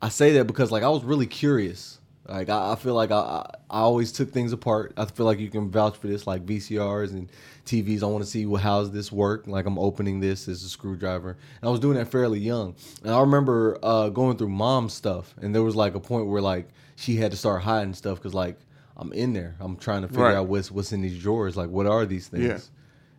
I 0.00 0.08
say 0.08 0.32
that 0.32 0.46
because 0.46 0.72
like 0.72 0.82
I 0.82 0.88
was 0.88 1.04
really 1.04 1.26
curious. 1.26 2.00
Like 2.28 2.48
I, 2.48 2.72
I 2.72 2.76
feel 2.76 2.94
like 2.94 3.10
I, 3.10 3.16
I 3.16 3.50
I 3.70 3.80
always 3.80 4.12
took 4.12 4.30
things 4.30 4.52
apart. 4.52 4.92
I 4.96 5.06
feel 5.06 5.26
like 5.26 5.40
you 5.40 5.48
can 5.50 5.70
vouch 5.70 5.96
for 5.96 6.06
this, 6.06 6.26
like 6.26 6.46
VCRs 6.46 7.10
and 7.10 7.28
TVs. 7.66 8.02
I 8.02 8.06
want 8.06 8.22
to 8.24 8.30
see 8.30 8.46
well, 8.46 8.62
how's 8.62 8.92
this 8.92 9.10
work. 9.10 9.46
Like 9.48 9.66
I'm 9.66 9.78
opening 9.78 10.20
this 10.20 10.46
as 10.46 10.62
a 10.62 10.68
screwdriver. 10.68 11.30
And 11.30 11.68
I 11.68 11.70
was 11.70 11.80
doing 11.80 11.96
that 11.96 12.08
fairly 12.08 12.38
young. 12.38 12.76
And 13.02 13.12
I 13.12 13.20
remember 13.20 13.76
uh, 13.82 14.08
going 14.10 14.36
through 14.36 14.50
mom's 14.50 14.92
stuff, 14.94 15.34
and 15.42 15.52
there 15.54 15.62
was 15.64 15.74
like 15.74 15.94
a 15.96 16.00
point 16.00 16.26
where 16.28 16.40
like 16.42 16.68
she 16.94 17.16
had 17.16 17.32
to 17.32 17.36
start 17.36 17.62
hiding 17.62 17.94
stuff 17.94 18.18
because 18.18 18.34
like 18.34 18.56
I'm 18.96 19.12
in 19.12 19.32
there. 19.32 19.56
I'm 19.58 19.76
trying 19.76 20.02
to 20.02 20.08
figure 20.08 20.22
Right. 20.24 20.36
out 20.36 20.46
what's 20.46 20.70
what's 20.70 20.92
in 20.92 21.02
these 21.02 21.20
drawers. 21.20 21.56
Like 21.56 21.70
what 21.70 21.86
are 21.86 22.06
these 22.06 22.28
things? 22.28 22.44
Yeah. 22.44 22.58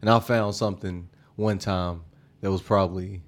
And 0.02 0.10
I 0.10 0.20
found 0.20 0.56
something 0.56 1.10
one 1.36 1.60
time 1.60 2.04
that 2.40 2.52
was 2.52 2.62
probably 2.62 3.22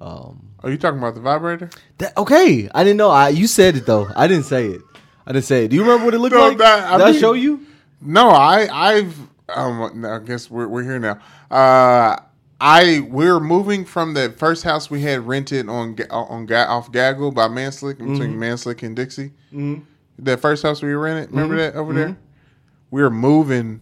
um, 0.00 0.48
Are 0.62 0.70
you 0.70 0.76
talking 0.78 0.98
about 0.98 1.14
the 1.14 1.20
vibrator? 1.20 1.70
that 1.98 2.16
okay. 2.16 2.68
I 2.74 2.82
didn't 2.82 2.96
know. 2.96 3.10
I 3.10 3.28
you 3.28 3.46
said 3.46 3.76
it 3.76 3.86
though. 3.86 4.08
I 4.16 4.26
didn't 4.26 4.44
say 4.46 4.66
it. 4.66 4.80
I 5.26 5.32
didn't 5.32 5.44
say 5.46 5.64
it. 5.64 5.68
Do 5.68 5.76
you 5.76 5.82
remember 5.82 6.04
what 6.06 6.14
it 6.14 6.18
looked 6.18 6.34
No, 6.34 6.48
like? 6.48 6.58
that- 6.58 6.92
I 6.92 6.98
Did 6.98 7.06
I 7.06 7.12
show 7.18 7.32
you? 7.32 7.60
No, 8.00 8.28
I 8.30 8.68
I've 8.70 9.16
um 9.48 10.04
I 10.04 10.18
guess 10.20 10.50
we're 10.50 10.68
we're 10.68 10.82
here 10.82 10.98
now. 10.98 11.18
Uh 11.50 12.16
I 12.60 13.00
we're 13.10 13.40
moving 13.40 13.84
from 13.84 14.14
the 14.14 14.30
first 14.36 14.62
house 14.64 14.90
we 14.90 15.00
had 15.02 15.26
rented 15.26 15.68
on 15.68 15.96
on 16.10 16.50
off 16.52 16.92
Gagel 16.92 17.32
by 17.34 17.48
Manslick 17.48 17.94
Mm-hmm. 17.94 18.12
between 18.12 18.34
Manslick 18.36 18.82
and 18.82 18.94
Dixie. 18.96 19.32
That 20.18 20.40
first 20.40 20.62
house 20.62 20.80
we 20.82 20.92
rented, 20.92 21.30
remember 21.30 21.56
that 21.56 21.74
over 21.74 21.92
there? 21.92 22.16
We 22.90 23.02
were 23.02 23.10
moving. 23.10 23.80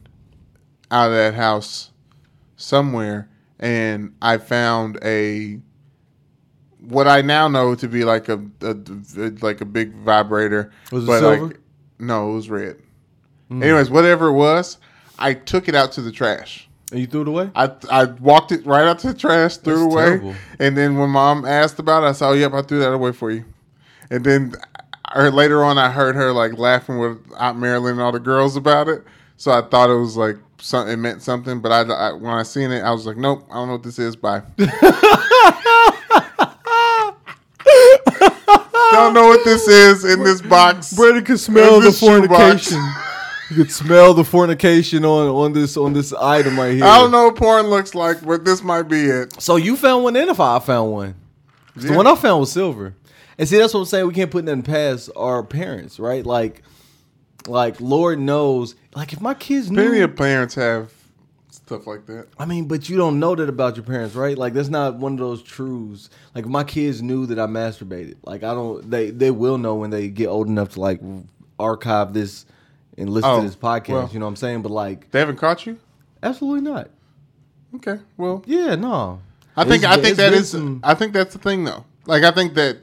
out 0.90 1.09
of 1.11 1.16
that 1.16 1.34
house 1.34 1.90
somewhere, 2.57 3.28
and 3.59 4.14
I 4.22 4.38
found 4.38 4.99
a 5.03 5.59
what 6.89 7.07
I 7.09 7.22
now 7.22 7.49
know 7.49 7.74
to 7.74 7.89
be 7.89 8.05
like 8.05 8.28
a, 8.28 8.43
a 8.61 8.74
like 9.41 9.61
a 9.61 9.64
big 9.64 9.95
vibrator. 9.95 10.72
Was 10.91 11.05
it 11.05 11.07
but 11.07 11.20
silver? 11.20 11.47
like 11.47 11.61
no, 11.99 12.30
it 12.30 12.35
was 12.35 12.51
red. 12.51 12.76
Hmm. 13.49 13.62
Anyways, 13.62 13.91
whatever 13.91 14.28
it 14.28 14.33
was, 14.33 14.78
I 15.18 15.35
took 15.35 15.68
it 15.68 15.74
out 15.74 15.93
to 15.93 16.03
the 16.03 16.12
trash. 16.12 16.68
And 16.91 17.01
you 17.01 17.07
threw 17.07 17.22
it 17.22 17.28
away? 17.28 17.51
I 17.55 17.70
I 17.91 18.05
walked 18.05 18.53
it 18.53 18.66
right 18.66 18.87
out 18.87 18.99
to 19.01 19.12
the 19.12 19.18
trash, 19.18 19.57
threw 19.57 19.83
it 19.83 19.93
away, 19.93 20.05
terrible. 20.05 20.35
and 20.59 20.76
then 20.76 20.99
when 20.99 21.11
mom 21.11 21.45
asked 21.45 21.78
about 21.78 22.03
it, 22.03 22.07
I 22.07 22.12
said, 22.12 22.28
"Oh, 22.28 22.33
yep, 22.33 22.53
I 22.53 22.62
threw 22.62 22.80
that 22.80 22.93
away 22.93 23.12
for 23.12 23.30
you." 23.30 23.45
And 24.11 24.24
then 24.24 24.55
or 25.14 25.30
later 25.30 25.64
on, 25.64 25.78
I 25.78 25.91
heard 25.91 26.14
her 26.16 26.33
like 26.33 26.59
laughing 26.59 26.99
with 26.99 27.18
Aunt 27.39 27.59
Marilyn 27.59 27.93
and 27.93 28.03
all 28.03 28.12
the 28.12 28.20
girls 28.20 28.57
about 28.57 28.89
it. 28.89 29.05
So 29.37 29.51
I 29.51 29.62
thought 29.62 29.91
it 29.91 29.97
was 29.97 30.16
like 30.16 30.37
something 30.59 30.93
it 30.93 30.97
meant 30.97 31.22
something, 31.22 31.61
but 31.61 31.72
I, 31.72 31.80
I 31.83 32.12
when 32.12 32.33
I 32.33 32.43
seen 32.43 32.70
it, 32.70 32.80
I 32.80 32.91
was 32.93 33.07
like, 33.07 33.16
"Nope, 33.16 33.47
I 33.51 33.55
don't 33.55 33.68
know 33.68 33.74
what 33.74 33.83
this 33.83 33.99
is." 33.99 34.16
Bye. 34.16 34.43
don't 38.93 39.14
know 39.14 39.26
what 39.28 39.45
this 39.45 39.66
is 39.68 40.05
in 40.05 40.22
this 40.22 40.40
box. 40.43 40.93
Brandon 40.95 41.24
could 41.24 41.40
smell 41.40 41.80
the 41.80 41.93
fornication. 41.93 42.78
you 43.51 43.57
could 43.57 43.70
smell 43.72 44.14
the 44.14 44.24
fornication 44.24 45.05
on 45.05 45.28
on 45.28 45.53
this 45.53 45.76
on 45.76 45.93
this 45.93 46.12
item 46.12 46.59
right 46.59 46.74
here. 46.74 46.84
I 46.84 46.99
don't 46.99 47.11
know 47.11 47.24
what 47.24 47.36
porn 47.36 47.66
looks 47.66 47.95
like, 47.95 48.24
but 48.24 48.45
this 48.45 48.62
might 48.62 48.82
be 48.84 49.03
it. 49.05 49.40
So 49.40 49.57
you 49.57 49.76
found 49.76 50.05
one, 50.05 50.16
and 50.16 50.28
if 50.30 50.40
I 50.40 50.59
found 50.59 50.93
one, 50.93 51.14
'Cause 51.74 51.84
the 51.84 51.90
Yeah. 51.90 51.97
one 51.97 52.07
I 52.07 52.14
found 52.14 52.40
was 52.40 52.53
silver. 52.53 52.95
And 53.38 53.49
see, 53.49 53.57
that's 53.59 53.72
what 53.72 53.80
I'm 53.80 53.86
saying. 53.86 54.07
We 54.07 54.12
can't 54.12 54.30
put 54.30 54.45
nothing 54.45 54.62
past 54.62 55.09
our 55.16 55.43
parents, 55.43 55.99
right? 55.99 56.24
Like, 56.24 56.62
like 57.49 57.80
Lord 57.80 58.18
knows, 58.20 58.74
like 58.95 59.12
if 59.14 59.20
my 59.22 59.32
kids 59.34 59.70
knew. 59.70 59.82
Plenty 59.82 60.01
of 60.01 60.14
parents 60.14 60.55
have 60.55 60.90
stuff 61.73 61.87
like 61.87 62.07
that. 62.07 62.27
I 62.39 62.45
mean, 62.45 62.66
but 62.68 62.89
you 62.89 62.97
don't 62.97 63.18
know 63.18 63.35
that 63.35 63.49
about 63.49 63.77
your 63.77 63.85
parents, 63.85 64.14
right? 64.14 64.37
Like 64.37 64.53
that's 64.53 64.68
not 64.68 64.97
one 64.97 65.12
of 65.14 65.18
those 65.18 65.43
truths. 65.43 66.11
Like 66.35 66.47
my 66.47 66.64
kids 66.64 67.01
knew 67.03 67.27
that 67.27 67.39
I 67.39 67.47
masturbated. 67.47 68.16
Like 68.25 68.43
I 68.43 68.53
don't. 68.55 68.89
They 68.91 69.11
they 69.11 69.31
will 69.31 69.59
know 69.59 69.75
when 69.77 69.91
they 69.91 70.09
get 70.09 70.27
old 70.29 70.49
enough 70.49 70.70
to 70.70 70.81
like 70.81 71.01
archive 71.59 72.12
this 72.12 72.45
and 72.99 73.09
listen 73.09 73.31
Oh, 73.31 73.41
to 73.41 73.47
this 73.47 73.57
podcast. 73.57 73.89
well. 73.89 74.11
you 74.12 74.18
know 74.18 74.27
what 74.27 74.31
I'm 74.31 74.37
saying? 74.37 74.62
But 74.62 74.73
like, 74.73 75.11
They 75.11 75.18
haven't 75.20 75.37
caught 75.37 75.64
you. 75.66 75.79
absolutely 76.23 76.61
not. 76.70 76.91
Okay, 77.77 77.99
well, 78.18 78.43
Yeah, 78.47 78.75
no. 78.75 79.20
I 79.57 79.64
think 79.64 79.83
It's- 79.83 79.99
I 79.99 80.01
think 80.03 80.16
that 80.18 80.33
is. 80.35 80.51
some- 80.51 80.81
I 80.85 80.95
think 80.95 81.12
that's 81.14 81.33
the 81.33 81.39
thing, 81.39 81.64
though. 81.64 81.85
Like 82.07 82.23
I 82.23 82.31
think 82.33 82.55
that 82.55 82.79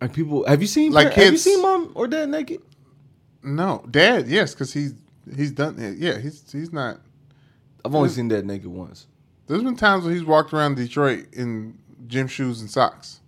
Like 0.00 0.12
people, 0.12 0.44
have 0.46 0.60
you 0.60 0.68
seen 0.68 0.92
Like 0.92 1.06
like 1.06 1.14
have 1.14 1.24
you 1.26 1.30
kids- 1.32 1.42
seen 1.42 1.62
mom 1.62 1.90
or 1.94 2.06
dad 2.08 2.28
naked? 2.28 2.60
no, 3.42 3.84
Dad, 3.90 4.28
yes, 4.28 4.52
because 4.54 4.72
he's 4.72 4.94
he's 5.36 5.50
done 5.52 5.78
it. 5.78 5.98
Yeah, 5.98 6.18
he's 6.18 6.42
he's 6.52 6.72
not. 6.72 7.00
I've 7.84 7.94
only 7.94 8.08
seen 8.08 8.28
that 8.28 8.44
naked 8.44 8.66
once. 8.66 9.06
There's 9.46 9.62
been 9.62 9.76
times 9.76 10.04
where 10.04 10.14
he's 10.14 10.24
walked 10.24 10.52
around 10.52 10.76
Detroit 10.76 11.26
in 11.32 11.78
gym 12.06 12.28
shoes 12.28 12.60
and 12.60 12.70
socks 12.70 13.20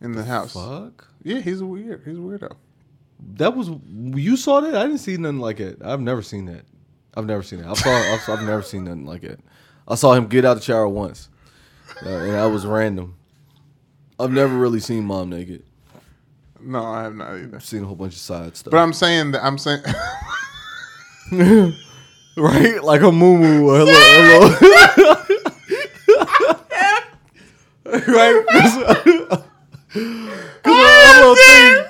in 0.00 0.12
the 0.12 0.24
house. 0.24 0.52
Fuck. 0.52 1.08
Yeah, 1.22 1.40
he's 1.40 1.60
a 1.60 1.66
weird. 1.66 2.02
He's 2.04 2.16
a 2.16 2.20
weirdo. 2.20 2.56
That 3.34 3.56
was 3.56 3.70
you 3.94 4.36
saw 4.36 4.60
that? 4.60 4.74
I 4.74 4.82
didn't 4.82 4.98
see 4.98 5.16
nothing 5.16 5.38
like 5.38 5.60
it. 5.60 5.78
I've 5.82 6.00
never 6.00 6.22
seen 6.22 6.46
that. 6.46 6.64
I've 7.14 7.26
never 7.26 7.42
seen 7.42 7.60
it. 7.60 7.66
I 7.66 7.74
saw. 7.74 7.90
I've, 7.90 8.28
I've 8.28 8.46
never 8.46 8.62
seen 8.62 8.84
nothing 8.84 9.06
like 9.06 9.22
it. 9.22 9.38
I 9.86 9.94
saw 9.94 10.12
him 10.14 10.26
get 10.26 10.44
out 10.44 10.52
of 10.52 10.58
the 10.58 10.64
shower 10.64 10.88
once, 10.88 11.28
uh, 12.04 12.08
and 12.08 12.34
that 12.34 12.46
was 12.46 12.66
random. 12.66 13.16
I've 14.18 14.32
never 14.32 14.54
really 14.56 14.80
seen 14.80 15.04
mom 15.04 15.30
naked. 15.30 15.62
No, 16.60 16.84
I 16.84 17.02
have 17.02 17.14
not 17.14 17.34
either. 17.34 17.56
I've 17.56 17.64
seen 17.64 17.82
a 17.82 17.86
whole 17.86 17.96
bunch 17.96 18.14
of 18.14 18.20
side 18.20 18.56
stuff. 18.56 18.70
But 18.70 18.78
I'm 18.78 18.92
saying 18.92 19.32
that 19.32 19.44
I'm 19.44 19.58
saying. 19.58 19.82
right, 22.36 22.82
like 22.82 23.02
a 23.02 23.12
moo 23.12 23.38
moo. 23.38 23.68
Hello, 23.74 23.86
hello. 23.86 25.14
right? 28.08 28.44
Because 28.48 29.44
hello 30.64 31.34
thing. 31.34 31.84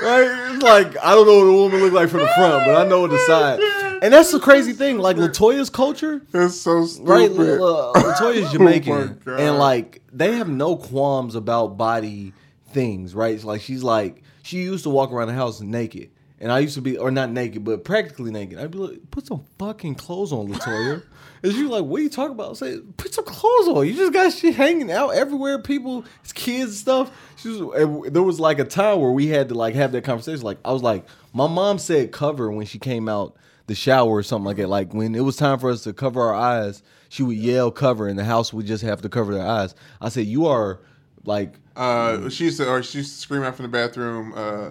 Right? 0.00 0.52
It's 0.54 0.62
like 0.62 0.96
I 1.02 1.14
don't 1.14 1.26
know 1.26 1.38
what 1.38 1.46
a 1.46 1.52
woman 1.52 1.80
look 1.80 1.92
like 1.92 2.08
from 2.08 2.20
the 2.20 2.28
front, 2.36 2.64
but 2.66 2.76
I 2.76 2.86
know 2.88 3.00
what 3.02 3.10
the 3.10 3.18
side. 3.20 3.60
And 4.02 4.12
that's 4.12 4.32
the 4.32 4.40
crazy 4.40 4.72
thing. 4.72 4.98
Like 4.98 5.16
Latoya's 5.16 5.70
culture, 5.70 6.20
it's 6.34 6.60
so 6.60 6.84
stupid. 6.86 7.08
right? 7.08 7.30
La- 7.30 7.44
La- 7.54 7.92
Latoya's 7.94 8.50
Jamaican, 8.52 9.20
Oh 9.26 9.36
and 9.36 9.58
like 9.58 10.02
they 10.12 10.32
have 10.32 10.48
no 10.48 10.76
qualms 10.76 11.34
about 11.34 11.76
body 11.78 12.32
things, 12.72 13.14
right? 13.14 13.34
It's 13.34 13.44
like 13.44 13.62
she's 13.62 13.82
like 13.82 14.22
she 14.42 14.58
used 14.58 14.84
to 14.84 14.90
walk 14.90 15.10
around 15.10 15.28
the 15.28 15.34
house 15.34 15.60
naked, 15.60 16.10
and 16.44 16.52
I 16.52 16.58
used 16.58 16.74
to 16.74 16.82
be, 16.82 16.98
or 16.98 17.10
not 17.10 17.30
naked, 17.30 17.64
but 17.64 17.84
practically 17.84 18.30
naked. 18.30 18.58
I'd 18.58 18.70
be 18.70 18.76
like, 18.76 19.10
put 19.10 19.26
some 19.26 19.44
fucking 19.58 19.94
clothes 19.94 20.30
on, 20.30 20.48
Latoya. 20.48 21.02
And 21.42 21.52
she's 21.52 21.66
like, 21.68 21.84
what 21.84 22.00
are 22.00 22.02
you 22.02 22.08
talking 22.08 22.32
about? 22.32 22.52
I 22.52 22.54
say, 22.54 22.80
put 22.96 23.12
some 23.12 23.26
clothes 23.26 23.68
on. 23.68 23.86
You 23.86 23.92
just 23.92 24.14
got 24.14 24.32
shit 24.32 24.54
hanging 24.54 24.90
out 24.90 25.10
everywhere. 25.10 25.58
People, 25.58 26.06
it's 26.22 26.32
kids 26.32 26.70
and 26.70 26.72
stuff. 26.72 27.10
She 27.36 27.48
was, 27.48 27.82
and 27.82 28.14
there 28.14 28.22
was 28.22 28.40
like 28.40 28.58
a 28.58 28.64
time 28.64 29.00
where 29.00 29.10
we 29.10 29.26
had 29.26 29.50
to 29.50 29.54
like 29.54 29.74
have 29.74 29.92
that 29.92 30.04
conversation. 30.04 30.42
Like 30.42 30.56
I 30.64 30.72
was 30.72 30.82
like, 30.82 31.04
my 31.34 31.46
mom 31.46 31.78
said 31.78 32.12
cover 32.12 32.50
when 32.50 32.64
she 32.64 32.78
came 32.78 33.10
out 33.10 33.36
the 33.66 33.74
shower 33.74 34.08
or 34.08 34.22
something 34.22 34.46
like 34.46 34.56
that. 34.56 34.68
Like 34.70 34.94
when 34.94 35.14
it 35.14 35.20
was 35.20 35.36
time 35.36 35.58
for 35.58 35.70
us 35.70 35.82
to 35.82 35.92
cover 35.92 36.22
our 36.22 36.34
eyes, 36.34 36.82
she 37.10 37.22
would 37.22 37.36
yell 37.36 37.70
cover, 37.70 38.08
and 38.08 38.18
the 38.18 38.24
house 38.24 38.54
would 38.54 38.64
just 38.64 38.82
have 38.82 39.02
to 39.02 39.10
cover 39.10 39.34
their 39.34 39.46
eyes. 39.46 39.74
I 40.00 40.08
said, 40.08 40.24
you 40.24 40.46
are 40.46 40.80
like 41.24 41.56
Uh, 41.76 42.30
she 42.30 42.44
used 42.44 42.56
to, 42.56 42.70
or 42.70 42.82
she 42.82 42.98
used 42.98 43.12
to 43.16 43.20
scream 43.20 43.42
out 43.42 43.54
from 43.56 43.64
the 43.64 43.68
bathroom, 43.68 44.32
uh, 44.34 44.70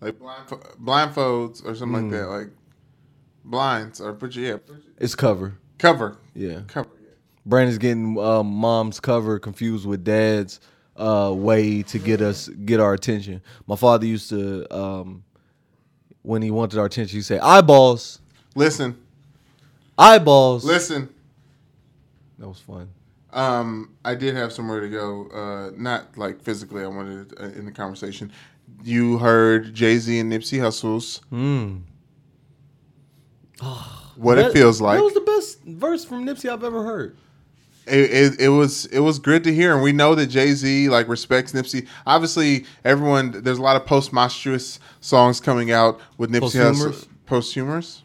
like 0.00 0.18
blindfo- 0.18 0.76
blindfolds 0.78 1.64
or 1.64 1.74
something 1.74 2.10
Mm. 2.10 2.12
like 2.12 2.20
that, 2.20 2.26
like 2.28 2.48
blinds 3.44 4.00
or 4.00 4.12
put 4.14 4.34
your 4.36 4.44
yeah, 4.46 4.56
put 4.56 4.76
your- 4.76 4.94
it's 4.98 5.14
cover. 5.14 5.54
cover, 5.78 6.16
Yeah. 6.34 6.60
cover. 6.68 6.88
Yeah. 7.02 7.10
Brandon's 7.46 7.78
getting 7.78 8.18
um, 8.18 8.46
mom's 8.46 9.00
cover 9.00 9.38
confused 9.38 9.86
with 9.86 10.04
dad's 10.04 10.60
uh, 10.96 11.32
way 11.34 11.82
to 11.84 11.98
get 11.98 12.20
us 12.20 12.48
get 12.48 12.80
our 12.80 12.92
attention. 12.94 13.40
My 13.66 13.76
father 13.76 14.06
used 14.06 14.28
to 14.30 14.66
um, 14.76 15.22
when 16.22 16.42
he 16.42 16.50
wanted 16.50 16.78
our 16.78 16.84
attention, 16.86 17.16
he'd 17.18 17.22
say 17.24 17.38
eyeballs, 17.38 18.20
Listen, 18.54 18.96
eyeballs. 19.98 20.64
listen. 20.64 21.08
That 22.38 22.48
was 22.48 22.58
fun. 22.58 22.88
Um, 23.32 23.90
I 24.04 24.14
did 24.14 24.34
have 24.34 24.52
somewhere 24.52 24.80
to 24.80 24.88
go. 24.88 25.28
Uh, 25.28 25.70
not 25.76 26.18
like 26.18 26.42
physically. 26.42 26.82
I 26.82 26.88
wanted 26.88 27.32
uh, 27.40 27.44
in 27.44 27.64
the 27.64 27.70
conversation. 27.72 28.32
You 28.82 29.18
heard 29.18 29.74
Jay 29.74 29.98
Z 29.98 30.18
and 30.18 30.32
Nipsey 30.32 30.60
Hussle's 30.60 31.20
Mm. 31.32 31.82
"What 34.16 34.36
That- 34.36 34.50
It 34.50 34.52
Feels 34.52 34.80
Like." 34.80 34.98
That 34.98 35.04
was 35.04 35.14
the 35.14 35.20
best 35.20 35.62
verse 35.64 36.04
from 36.04 36.26
Nipsey 36.26 36.48
I've 36.50 36.64
ever 36.64 36.82
heard. 36.84 37.16
it, 37.86 38.10
it, 38.10 38.40
it 38.40 38.48
was 38.48 38.86
it 38.86 39.00
was 39.00 39.18
good 39.18 39.44
to 39.44 39.54
hear, 39.54 39.74
and 39.74 39.82
we 39.82 39.92
know 39.92 40.14
that 40.14 40.26
Jay 40.28 40.52
Z 40.52 40.88
like 40.88 41.08
respects 41.08 41.52
Nipsey. 41.52 41.86
Obviously, 42.06 42.64
everyone 42.84 43.42
there's 43.42 43.58
a 43.58 43.62
lot 43.62 43.76
of 43.76 43.84
posthumous 43.86 44.78
songs 45.00 45.40
coming 45.40 45.70
out 45.72 46.00
with 46.18 46.30
Nipsey? 46.30 46.60
Hussle. 46.60 47.06
Posthumous? 47.26 48.02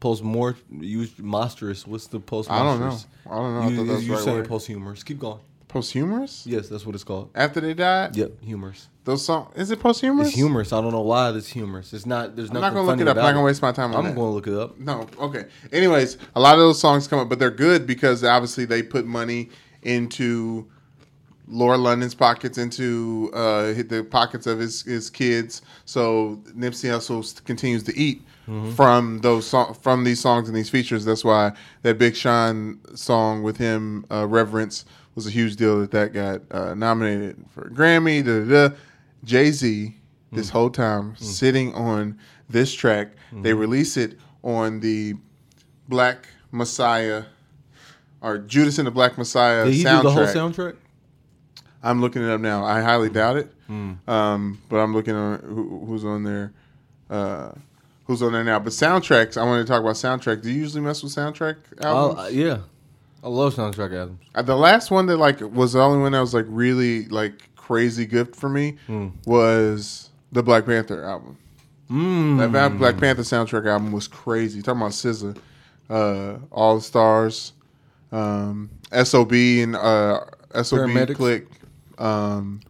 Post 0.00 0.22
more 0.22 0.54
you 0.70 1.08
monstrous. 1.18 1.86
What's 1.86 2.06
the 2.08 2.20
post? 2.20 2.50
I 2.50 2.58
don't 2.62 2.80
know. 2.80 2.96
I 3.26 3.34
don't 3.36 3.54
know. 3.54 3.60
I 3.62 3.68
You, 3.68 3.76
thought 3.76 3.86
that 3.94 4.02
you 4.02 4.16
saying 4.18 4.36
word. 4.38 4.48
posthumous? 4.48 5.02
Keep 5.02 5.18
going. 5.18 5.40
Posthumous? 5.74 6.46
Yes, 6.46 6.68
that's 6.68 6.86
what 6.86 6.94
it's 6.94 7.02
called. 7.02 7.30
After 7.34 7.60
they 7.60 7.74
died, 7.74 8.14
Yep, 8.16 8.40
humorous. 8.42 8.88
those 9.02 9.24
songs 9.24 9.50
is 9.56 9.72
it 9.72 9.80
posthumous? 9.80 10.28
It's 10.28 10.36
humorous. 10.36 10.72
I 10.72 10.80
don't 10.80 10.92
know 10.92 11.00
why 11.00 11.30
it's 11.30 11.48
humorous. 11.48 11.92
It's 11.92 12.06
not. 12.06 12.36
There's 12.36 12.50
I'm 12.50 12.60
not 12.60 12.72
gonna 12.72 12.86
look 12.86 13.00
it 13.00 13.08
up. 13.08 13.16
I'm 13.16 13.24
not 13.24 13.32
gonna 13.32 13.44
waste 13.44 13.60
my 13.60 13.72
time 13.72 13.90
on 13.90 13.96
I'm 13.96 14.04
that. 14.04 14.14
going 14.14 14.28
to 14.28 14.34
look 14.34 14.46
it 14.46 14.54
up. 14.54 14.78
No, 14.78 15.08
okay. 15.18 15.46
Anyways, 15.72 16.16
a 16.36 16.40
lot 16.40 16.54
of 16.54 16.60
those 16.60 16.78
songs 16.78 17.08
come 17.08 17.18
up, 17.18 17.28
but 17.28 17.40
they're 17.40 17.50
good 17.50 17.88
because 17.88 18.22
obviously 18.22 18.64
they 18.66 18.84
put 18.84 19.04
money 19.04 19.50
into 19.82 20.66
Lauren 21.48 21.82
London's 21.82 22.14
pockets, 22.14 22.56
into 22.56 23.30
uh, 23.34 23.72
the 23.74 24.06
pockets 24.08 24.46
of 24.46 24.60
his, 24.60 24.82
his 24.82 25.10
kids. 25.10 25.60
So 25.86 26.40
Nipsey 26.56 26.88
Hussle 26.88 27.44
continues 27.44 27.82
to 27.82 27.98
eat 27.98 28.22
from 28.76 29.18
those 29.20 29.46
song, 29.46 29.74
from 29.74 30.04
these 30.04 30.20
songs 30.20 30.48
and 30.48 30.56
these 30.56 30.70
features. 30.70 31.04
That's 31.04 31.24
why 31.24 31.52
that 31.82 31.98
Big 31.98 32.14
Sean 32.14 32.78
song 32.94 33.42
with 33.42 33.56
him, 33.56 34.06
uh, 34.10 34.26
Reverence, 34.26 34.84
was 35.14 35.26
a 35.26 35.30
huge 35.30 35.56
deal 35.56 35.80
that 35.80 35.90
that 35.92 36.12
got 36.12 36.42
uh, 36.50 36.74
nominated 36.74 37.36
for 37.50 37.66
a 37.66 37.70
Grammy. 37.70 38.24
Da, 38.24 38.40
da, 38.44 38.68
da. 38.68 38.74
Jay 39.24 39.50
Z, 39.50 39.94
this 40.32 40.50
whole 40.50 40.70
time 40.70 41.16
sitting 41.16 41.74
on 41.74 42.18
this 42.48 42.72
track. 42.74 43.12
They 43.32 43.52
release 43.54 43.96
it 43.96 44.18
on 44.42 44.80
the 44.80 45.14
Black 45.88 46.28
Messiah 46.52 47.24
or 48.20 48.38
Judas 48.38 48.78
and 48.78 48.86
the 48.86 48.90
Black 48.92 49.18
Messiah 49.18 49.64
Did 49.64 49.74
he 49.74 49.82
soundtrack. 49.84 49.96
do 49.96 50.02
the 50.02 50.10
whole 50.12 50.26
soundtrack? 50.26 50.76
I'm 51.82 52.00
looking 52.00 52.22
it 52.22 52.30
up 52.30 52.40
now. 52.40 52.64
I 52.64 52.80
highly 52.80 53.10
doubt 53.10 53.36
it, 53.36 53.52
Hmm. 53.66 53.92
um, 54.08 54.58
but 54.68 54.76
I'm 54.76 54.94
looking 54.94 55.14
on 55.14 55.40
who, 55.40 55.84
who's 55.86 56.04
on 56.04 56.22
there. 56.22 56.52
Uh, 57.10 57.52
who's 58.06 58.22
on 58.22 58.32
there 58.32 58.44
now? 58.44 58.58
But 58.58 58.72
soundtracks. 58.72 59.36
I 59.36 59.44
want 59.44 59.66
to 59.66 59.70
talk 59.70 59.80
about 59.82 59.94
soundtrack. 59.96 60.42
Do 60.42 60.50
you 60.50 60.60
usually 60.60 60.80
mess 60.82 61.02
with 61.02 61.14
soundtrack 61.14 61.56
albums? 61.84 62.20
Oh, 62.20 62.24
uh, 62.24 62.28
yeah. 62.28 62.58
I 63.24 63.28
love 63.28 63.54
soundtrack 63.54 63.98
albums. 63.98 64.20
Uh, 64.34 64.42
the 64.42 64.54
last 64.56 64.90
one 64.90 65.06
that 65.06 65.16
like 65.16 65.40
was 65.40 65.72
the 65.72 65.80
only 65.80 65.98
one 66.00 66.12
that 66.12 66.20
was 66.20 66.34
like 66.34 66.44
really 66.48 67.06
like 67.06 67.32
crazy 67.56 68.04
good 68.04 68.36
for 68.36 68.48
me 68.50 68.76
Hmm. 68.86 69.08
was 69.26 70.10
the 70.32 70.42
Black 70.42 70.66
Panther 70.66 71.02
album. 71.02 71.38
Mm. 71.90 72.38
That 72.38 72.52
Black- 72.52 72.78
Black 72.78 72.96
Panther 72.98 73.22
soundtrack 73.22 73.66
album 73.66 73.92
was 73.92 74.08
crazy. 74.08 74.60
Talking 74.62 74.80
about 74.82 74.92
SZA, 74.92 75.36
uh, 75.90 76.38
All 76.50 76.80
Stars, 76.80 77.52
um, 78.12 78.68
SOB 78.92 79.32
and 79.32 79.74
uh, 79.76 80.20
SOB 80.62 80.80
Paramedics. 80.80 81.14
Click. 81.16 81.46
Um, 81.98 82.60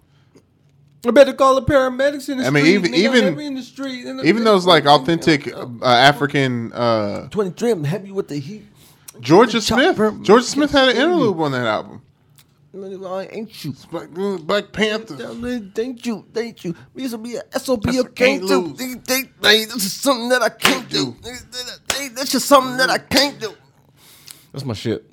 I 1.07 1.11
better 1.11 1.33
call 1.35 1.55
the 1.57 1.63
paramedics 1.63 2.29
in 2.31 2.39
the 2.39 2.47
I 2.47 2.51
mean, 2.51 2.65
street. 2.65 2.75
even- 2.75 2.93
nigga. 2.93 2.97
even- 2.97 3.25
Heavy 3.25 3.47
in 3.47 3.55
the 3.57 3.63
street. 3.63 4.07
even 4.25 4.43
those 4.45 4.65
like 4.67 4.87
authentic 4.87 5.53
uh, 5.55 5.67
African 5.85 6.73
uh, 6.73 7.29
twenty 7.29 7.51
three. 7.51 7.71
I'm 7.73 7.85
happy 7.85 8.11
with 8.11 8.29
the 8.29 8.37
heat. 8.39 8.65
Jorja 9.21 9.61
Smith. 9.61 9.97
Chopper. 9.97 10.13
Jorja 10.13 10.43
Smith 10.43 10.71
had 10.73 10.89
an 10.91 10.97
interlude 10.97 11.39
on 11.41 11.53
that 11.53 11.67
album. 11.67 12.03
Ain't 12.77 13.65
you? 13.65 13.73
Black, 13.91 14.09
mm, 14.09 14.45
Black 14.45 14.73
Panther. 14.73 15.17
Thank 15.75 16.05
you, 16.07 16.27
thank 16.35 16.65
you. 16.65 16.75
This 16.95 17.13
will 17.13 17.19
be 17.19 17.37
a 17.37 17.43
SOB 17.59 17.83
That's 17.85 17.97
can't 17.99 18.17
can't 18.17 18.49
do. 18.49 18.75
This 18.75 19.77
is 19.77 19.93
something 19.93 20.29
that 20.31 20.43
I 20.43 20.49
can't 20.49 20.89
do. 20.89 21.15
They- 21.23 22.09
That's 22.09 22.33
just 22.33 22.47
something 22.47 22.77
that 22.79 22.91
I 22.91 22.99
can't 22.99 23.39
do. 23.41 23.55
That's 24.53 24.65
my 24.65 24.75
shit. 24.75 25.05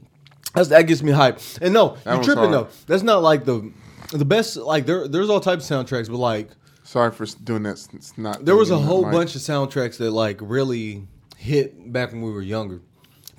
That's, 0.54 0.70
that 0.70 0.84
gets 0.88 1.02
me 1.04 1.12
hype. 1.12 1.40
And 1.62 1.74
no, 1.74 1.98
That 2.04 2.06
you 2.06 2.12
one's 2.16 2.26
tripping 2.26 2.44
hard. 2.52 2.54
though. 2.54 2.68
That's 2.88 3.04
not 3.04 3.22
like 3.22 3.46
the 3.46 3.72
the 4.12 4.26
best. 4.26 4.58
Like 4.58 4.86
there, 4.86 5.08
there's 5.08 5.30
all 5.30 5.40
types 5.40 5.70
of 5.70 5.86
soundtracks, 5.88 6.10
but 6.10 6.18
like 6.18 6.50
Sorry 6.84 7.12
for 7.12 7.26
doing 7.44 7.64
that. 7.64 7.88
It's 7.94 8.18
not. 8.18 8.44
there 8.44 8.56
was 8.56 8.72
a 8.72 8.78
whole 8.78 9.04
bunch 9.04 9.36
of 9.36 9.42
soundtracks 9.42 9.98
that 9.98 10.12
like 10.12 10.40
really 10.42 11.08
hit 11.38 11.92
back 11.94 12.12
when 12.12 12.22
we 12.22 12.32
were 12.32 12.42
younger. 12.42 12.82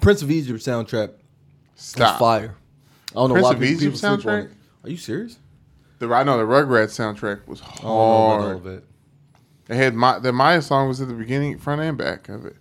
Prince 0.03 0.21
of 0.23 0.31
Egypt 0.31 0.61
soundtrack 0.61 1.09
was 1.09 1.19
Stop. 1.77 2.19
fire. 2.19 2.55
I 3.11 3.15
don't 3.15 3.29
know 3.29 3.35
Prince 3.35 3.45
why 3.45 3.53
of 3.53 3.61
people, 3.61 3.67
Egypt 3.69 3.81
people 3.81 3.99
sleep 3.99 4.13
on 4.13 4.19
soundtrack? 4.21 4.45
it. 4.47 4.51
Are 4.85 4.91
you 4.91 4.97
serious? 4.99 5.39
The 5.99 6.09
I 6.09 6.25
know 6.25 6.37
the 6.37 6.45
Rugrats 6.45 6.91
soundtrack 6.99 7.47
was 7.47 7.63
I 7.63 7.65
don't 7.67 7.75
know 7.85 7.89
about 7.89 7.89
all 7.91 8.41
hard. 8.41 8.57
of 8.57 8.67
it. 8.67 8.85
They 9.67 9.77
had 9.77 9.95
my 9.95 10.19
the 10.19 10.33
Maya 10.33 10.61
song 10.61 10.89
was 10.89 11.01
at 11.01 11.09
the 11.09 11.15
beginning, 11.15 11.59
front 11.59 11.81
and 11.81 11.97
back 11.97 12.29
of 12.29 12.45
it. 12.45 12.57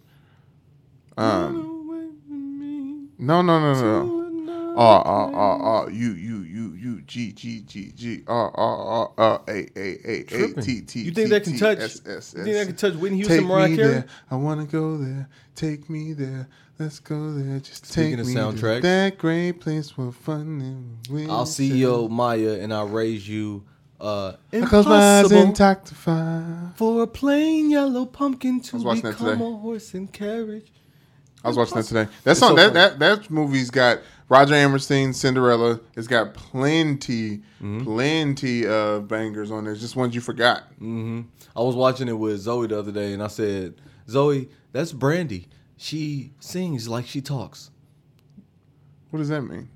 Um, 1.18 1.68
no, 3.18 3.42
no, 3.42 3.60
no, 3.60 3.74
no, 3.74 4.04
no. 4.06 4.18
Oh, 4.74 5.04
oh, 5.06 5.32
oh, 5.36 5.60
oh, 5.62 5.90
you, 5.90 6.12
you, 6.14 6.38
you, 6.44 6.72
you, 6.74 7.02
G, 7.02 7.34
G, 7.34 7.60
G, 7.62 7.92
G, 7.94 8.24
oh, 8.28 8.34
oh, 8.34 8.54
oh, 8.58 9.14
oh, 9.18 9.42
A, 9.50 9.52
A, 9.52 9.68
A, 9.76 10.10
A, 10.20 10.24
Tripping. 10.24 10.64
T, 10.64 10.82
T, 10.82 11.02
You 11.02 11.12
think 11.12 11.30
that 11.30 11.44
can 11.44 11.58
touch- 11.58 11.78
you 12.06 12.22
think 12.22 12.46
that 12.56 12.68
can 12.68 12.76
touch 12.78 12.94
Whitney 12.94 13.18
Houston, 13.18 13.44
Mariah 13.44 13.76
Carey? 13.76 14.04
I 14.32 14.36
wanna 14.38 14.66
go 14.66 14.96
there. 14.98 15.28
Take 15.56 15.90
me 15.90 16.14
there. 16.14 16.48
Let's 16.82 17.00
go 17.00 17.34
there. 17.34 17.60
Just 17.60 17.86
Speaking 17.86 18.18
take 18.18 18.26
me 18.26 18.34
soundtracks. 18.34 18.82
That 18.82 19.18
great 19.20 19.60
place 19.60 19.92
for 19.92 20.12
fun 20.12 20.98
and 21.12 21.32
I'll 21.32 21.46
see 21.46 21.68
you, 21.68 22.10
Maya, 22.10 22.58
and 22.60 22.74
I'll 22.74 22.88
raise 22.88 23.28
you. 23.30 23.64
Uh, 24.00 24.34
I 24.52 24.62
close 24.62 24.88
my 24.88 25.20
eyes 25.20 25.32
and 25.32 25.32
impossible 25.50 25.54
talk 25.54 25.86
to 25.86 25.94
fire. 25.96 26.72
for 26.76 27.04
a 27.04 27.08
plain 27.08 27.70
yellow 27.70 28.06
pumpkin 28.08 28.60
to 28.62 28.78
was 28.78 28.84
watching 28.84 29.04
that 29.04 29.12
become 29.20 29.42
a 29.42 29.58
horse 29.58 29.94
and 29.94 30.12
carriage. 30.12 30.72
I 31.44 31.50
was 31.50 31.58
watching 31.58 31.76
that 31.78 31.84
today. 31.86 32.08
That 32.24 32.36
song, 32.38 32.50
so 32.50 32.56
that, 32.56 32.74
that 32.74 33.00
that 33.00 33.30
movie's 33.30 33.70
got 33.70 34.00
Roger 34.28 34.56
Hammerstein, 34.56 35.14
Cinderella. 35.14 35.80
It's 35.96 36.08
got 36.08 36.34
plenty, 36.34 37.44
Mm-hmm. 37.62 37.84
plenty 37.84 38.66
of 38.66 39.08
bangers 39.08 39.52
on 39.52 39.66
there. 39.66 39.76
Just 39.76 39.96
ones 39.96 40.16
you 40.16 40.22
forgot. 40.22 40.64
Mm-hmm. 40.82 41.22
I 41.56 41.62
was 41.62 41.76
watching 41.76 42.08
it 42.08 42.14
with 42.18 42.40
Zoe 42.40 42.66
the 42.66 42.80
other 42.80 42.92
day, 42.92 43.14
and 43.14 43.22
I 43.22 43.28
said, 43.28 43.76
"Zoe, 44.10 44.50
that's 44.72 44.92
Brandy. 44.94 45.48
She 45.82 46.30
sings 46.40 46.88
like 46.88 47.08
she 47.08 47.22
talks. 47.22 47.72
What 49.10 49.18
does 49.18 49.30
that 49.30 49.42
mean? 49.42 49.68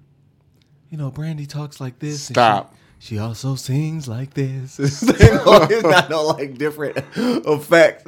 You 0.91 0.99
know, 0.99 1.10
Brandy 1.10 1.47
talks 1.47 1.82
like 1.82 1.97
this. 1.97 2.30
and 2.30 2.36
Stop. 2.36 2.76
She, 2.99 3.16
she 3.16 3.18
also 3.18 3.56
sings 3.56 4.08
like 4.08 4.36
this. 4.36 4.78
it's 4.80 5.84
not 5.84 6.12
no 6.12 6.28
like 6.28 6.60
different 6.60 6.97
effect. 7.16 8.08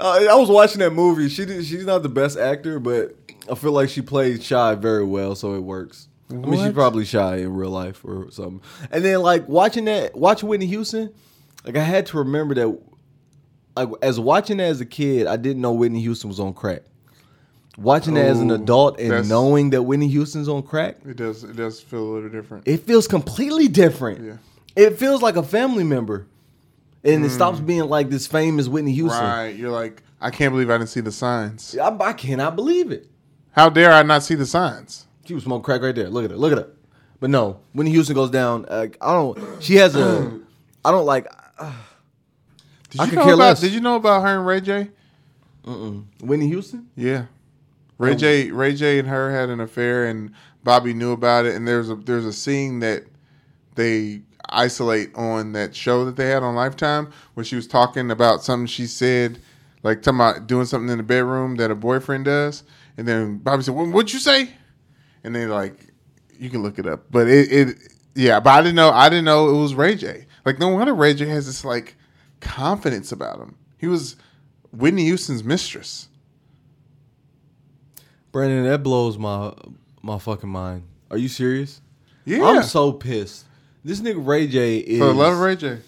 Uh, 0.00 0.26
I 0.30 0.34
was 0.36 0.48
watching 0.48 0.78
that 0.78 0.92
movie. 0.94 1.28
She 1.28 1.44
did, 1.44 1.66
she's 1.66 1.84
not 1.84 2.02
the 2.02 2.08
best 2.08 2.38
actor, 2.38 2.80
but 2.80 3.14
I 3.46 3.56
feel 3.56 3.72
like 3.72 3.90
she 3.90 4.00
plays 4.00 4.42
shy 4.42 4.74
very 4.74 5.04
well, 5.04 5.34
so 5.34 5.54
it 5.54 5.60
works. 5.60 6.08
I 6.30 6.34
mean, 6.36 6.64
she's 6.64 6.72
probably 6.72 7.04
shy 7.04 7.36
in 7.36 7.52
real 7.52 7.68
life 7.68 8.02
or 8.06 8.30
something. 8.30 8.62
And 8.90 9.04
then 9.04 9.20
like 9.20 9.46
watching 9.50 9.84
that, 9.84 10.16
watching 10.16 10.48
Whitney 10.48 10.66
Houston, 10.68 11.12
like 11.66 11.76
I 11.76 11.84
had 11.84 12.06
to 12.06 12.16
remember 12.16 12.54
that, 12.54 12.80
like 13.76 13.90
as 14.00 14.18
watching 14.18 14.56
that 14.56 14.64
as 14.64 14.80
a 14.80 14.86
kid, 14.86 15.26
I 15.26 15.36
didn't 15.36 15.60
know 15.60 15.74
Whitney 15.74 16.00
Houston 16.00 16.28
was 16.28 16.40
on 16.40 16.54
crack. 16.54 16.84
Watching 17.78 18.14
that 18.14 18.26
as 18.26 18.38
an 18.40 18.50
adult 18.50 18.98
and 19.00 19.10
that's- 19.10 19.28
knowing 19.28 19.70
that 19.70 19.82
Whitney 19.82 20.08
Houston's 20.08 20.48
on 20.48 20.62
crack, 20.62 20.98
It 21.06 21.16
does. 21.16 21.42
It 21.44 21.56
does 21.56 21.80
feel 21.80 22.00
a 22.00 22.10
little 22.14 22.28
different. 22.28 22.68
it 22.68 22.78
feels 22.86 23.08
completely 23.08 23.66
different. 23.68 24.22
Yeah. 24.24 24.36
It 24.76 24.98
feels 24.98 25.22
like 25.22 25.36
a 25.36 25.42
family 25.42 25.84
member. 25.84 26.26
And 27.04 27.24
it 27.24 27.30
stops 27.30 27.58
being 27.58 27.88
like 27.88 28.10
this 28.10 28.26
famous 28.28 28.68
Whitney 28.68 28.92
Houston. 28.92 29.20
Mm. 29.22 29.32
Right. 29.32 29.56
You're 29.56 29.70
like, 29.72 30.02
I 30.20 30.30
can't 30.30 30.52
believe 30.52 30.70
I 30.70 30.78
didn't 30.78 30.90
see 30.90 31.00
the 31.00 31.10
signs. 31.10 31.76
I, 31.76 31.88
I 31.98 32.12
cannot 32.12 32.54
believe 32.56 32.92
it. 32.92 33.08
How 33.52 33.68
dare 33.68 33.90
I 33.92 34.02
not 34.04 34.22
see 34.22 34.34
the 34.36 34.46
signs? 34.46 35.06
She 35.26 35.34
was 35.34 35.42
smoking 35.44 35.64
crack 35.64 35.82
right 35.82 35.94
there. 35.94 36.08
Look 36.08 36.24
at 36.24 36.30
it. 36.30 36.36
Look 36.38 36.52
at 36.52 36.58
it. 36.58 36.68
But 37.20 37.30
no, 37.30 37.58
Whitney 37.72 37.90
Houston 37.90 38.14
goes 38.14 38.30
down. 38.30 38.66
Uh, 38.68 38.86
I 39.00 39.12
don't. 39.14 39.38
She 39.62 39.74
has 39.76 39.96
a. 39.96 40.40
I 40.84 40.90
don't 40.92 41.06
like. 41.06 41.24
Did 42.90 43.00
I 43.00 43.04
you 43.04 43.10
could 43.10 43.16
know 43.18 43.24
care 43.24 43.34
about? 43.34 43.38
less. 43.44 43.60
Did 43.60 43.72
you 43.72 43.80
know 43.80 43.96
about 43.96 44.22
her 44.22 44.36
and 44.38 44.46
Ray 44.46 44.60
J? 44.60 44.90
Whitney 46.20 46.48
Houston. 46.48 46.88
Yeah. 46.96 47.26
Ray. 47.98 48.14
J, 48.16 48.50
Ray 48.50 48.74
J, 48.74 48.98
and 48.98 49.08
her 49.08 49.30
had 49.30 49.48
an 49.48 49.60
affair, 49.60 50.06
and 50.06 50.32
Bobby 50.64 50.92
knew 50.94 51.12
about 51.12 51.46
it. 51.46 51.54
And 51.54 51.66
there's 51.68 51.90
a 51.90 51.94
there's 51.94 52.24
a 52.26 52.32
scene 52.32 52.80
that 52.80 53.04
they 53.74 54.22
isolate 54.48 55.14
on 55.14 55.52
that 55.52 55.74
show 55.74 56.04
that 56.04 56.16
they 56.16 56.28
had 56.28 56.42
on 56.42 56.54
Lifetime 56.54 57.10
where 57.34 57.44
she 57.44 57.56
was 57.56 57.66
talking 57.66 58.10
about 58.10 58.42
something 58.42 58.66
she 58.66 58.86
said, 58.86 59.38
like 59.82 60.02
talking 60.02 60.18
about 60.20 60.46
doing 60.46 60.66
something 60.66 60.90
in 60.90 60.98
the 60.98 61.04
bedroom 61.04 61.56
that 61.56 61.70
a 61.70 61.74
boyfriend 61.74 62.24
does, 62.24 62.64
and 62.96 63.06
then 63.06 63.38
Bobby 63.38 63.62
said, 63.62 63.74
"What- 63.74 63.88
"What'd 63.88 64.12
you 64.12 64.18
say?" 64.18 64.50
And 65.24 65.34
then 65.34 65.48
like, 65.48 65.92
you 66.38 66.50
can 66.50 66.62
look 66.62 66.78
it 66.78 66.86
up, 66.86 67.04
but 67.10 67.28
it, 67.28 67.52
it 67.52 67.78
yeah, 68.14 68.40
but 68.40 68.50
I 68.50 68.60
didn't 68.62 68.74
know 68.76 68.90
I 68.90 69.08
didn't 69.08 69.24
know 69.24 69.48
it 69.48 69.60
was 69.60 69.74
Ray 69.74 69.94
J. 69.94 70.26
Like 70.44 70.58
no 70.58 70.68
wonder 70.68 70.92
Ray 70.94 71.14
J 71.14 71.26
has 71.26 71.46
this 71.46 71.64
like 71.64 71.94
confidence 72.40 73.12
about 73.12 73.38
him. 73.38 73.54
He 73.78 73.86
was 73.86 74.16
Whitney 74.72 75.04
Houston's 75.04 75.44
mistress. 75.44 76.08
Brandon, 78.32 78.64
that 78.64 78.82
blows 78.82 79.18
my 79.18 79.52
my 80.02 80.18
fucking 80.18 80.48
mind. 80.48 80.82
Are 81.10 81.18
you 81.18 81.28
serious? 81.28 81.80
Yeah, 82.24 82.44
I'm 82.44 82.62
so 82.62 82.92
pissed. 82.92 83.44
This 83.84 84.00
nigga 84.00 84.24
Ray 84.26 84.46
J 84.46 84.78
is. 84.78 84.98
for 84.98 85.06
the 85.06 85.12
love 85.14 85.34
of 85.34 85.40
Ray 85.40 85.56
J. 85.56 85.78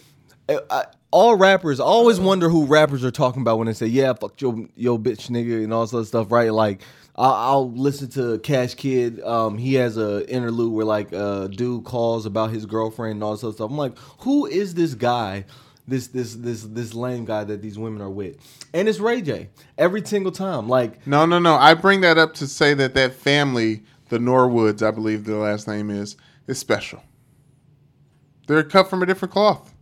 I, 0.49 0.59
I- 0.71 0.85
all 1.11 1.37
rappers 1.37 1.79
I 1.79 1.85
always 1.85 2.19
wonder 2.19 2.49
who 2.49 2.67
rappers 2.67 3.05
are 3.05 3.11
talking 3.13 3.41
about 3.41 3.59
when 3.59 3.69
they 3.69 3.73
say, 3.73 3.87
"Yeah, 3.87 4.13
fuck 4.15 4.41
your 4.41 4.67
your 4.75 4.99
bitch 4.99 5.31
nigga" 5.31 5.63
and 5.63 5.73
all 5.73 5.83
this 5.83 5.95
other 5.95 6.05
stuff, 6.05 6.33
right? 6.33 6.53
Like, 6.53 6.81
I'll, 7.15 7.33
I'll 7.33 7.71
listen 7.71 8.09
to 8.11 8.41
Cash 8.41 8.75
Kid. 8.75 9.23
Um, 9.23 9.57
he 9.57 9.75
has 9.75 9.97
a 9.97 10.29
interlude 10.29 10.73
where 10.73 10.85
like 10.85 11.13
a 11.13 11.49
dude 11.55 11.85
calls 11.85 12.27
about 12.27 12.51
his 12.51 12.67
girlfriend 12.67 13.15
and 13.15 13.23
all 13.23 13.31
this 13.31 13.45
other 13.45 13.53
stuff. 13.53 13.71
I'm 13.71 13.79
like, 13.79 13.97
who 14.23 14.47
is 14.47 14.75
this 14.75 14.95
guy? 14.95 15.45
This 15.87 16.07
this 16.09 16.35
this 16.35 16.63
this 16.63 16.95
lame 16.95 17.25
guy 17.27 17.45
that 17.45 17.61
these 17.61 17.79
women 17.79 18.01
are 18.01 18.09
with, 18.11 18.37
and 18.73 18.89
it's 18.89 19.01
Ray 19.01 19.21
J 19.21 19.51
every 19.77 20.05
single 20.05 20.33
time. 20.33 20.67
Like, 20.69 21.07
No, 21.07 21.27
no, 21.27 21.39
no. 21.39 21.57
I 21.57 21.75
bring 21.75 22.01
that 22.01 22.17
up 22.17 22.33
to 22.35 22.47
say 22.47 22.73
that 22.75 22.95
that 22.95 23.13
family, 23.13 23.83
the 24.09 24.17
Norwoods, 24.19 24.81
I 24.87 24.91
believe 24.91 25.25
the 25.25 25.37
last 25.37 25.69
name 25.69 25.91
is, 25.91 26.17
is 26.47 26.59
special. 26.59 27.03
They're 28.47 28.63
cut 28.63 28.89
from 28.89 29.03
a 29.03 29.07
different 29.07 29.33
cloth. 29.33 29.75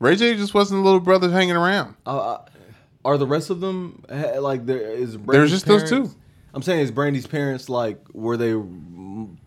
Ray 0.00 0.16
J 0.16 0.34
just 0.36 0.54
wasn't 0.54 0.80
a 0.80 0.84
little 0.84 1.00
brother 1.00 1.30
hanging 1.30 1.56
around. 1.56 1.94
uh, 2.04 2.16
uh, 2.34 2.44
are 3.04 3.18
the 3.18 3.26
rest 3.26 3.50
of 3.50 3.60
them 3.60 4.02
like 4.38 4.66
there 4.66 4.80
is? 4.80 5.12
There's 5.12 5.16
Brandy's 5.18 5.50
just 5.50 5.66
those 5.66 5.88
two. 5.88 6.10
I'm 6.52 6.62
saying 6.62 6.80
is 6.80 6.90
Brandy's 6.90 7.26
parents 7.26 7.68
like 7.68 7.98
were 8.12 8.36
they 8.36 8.54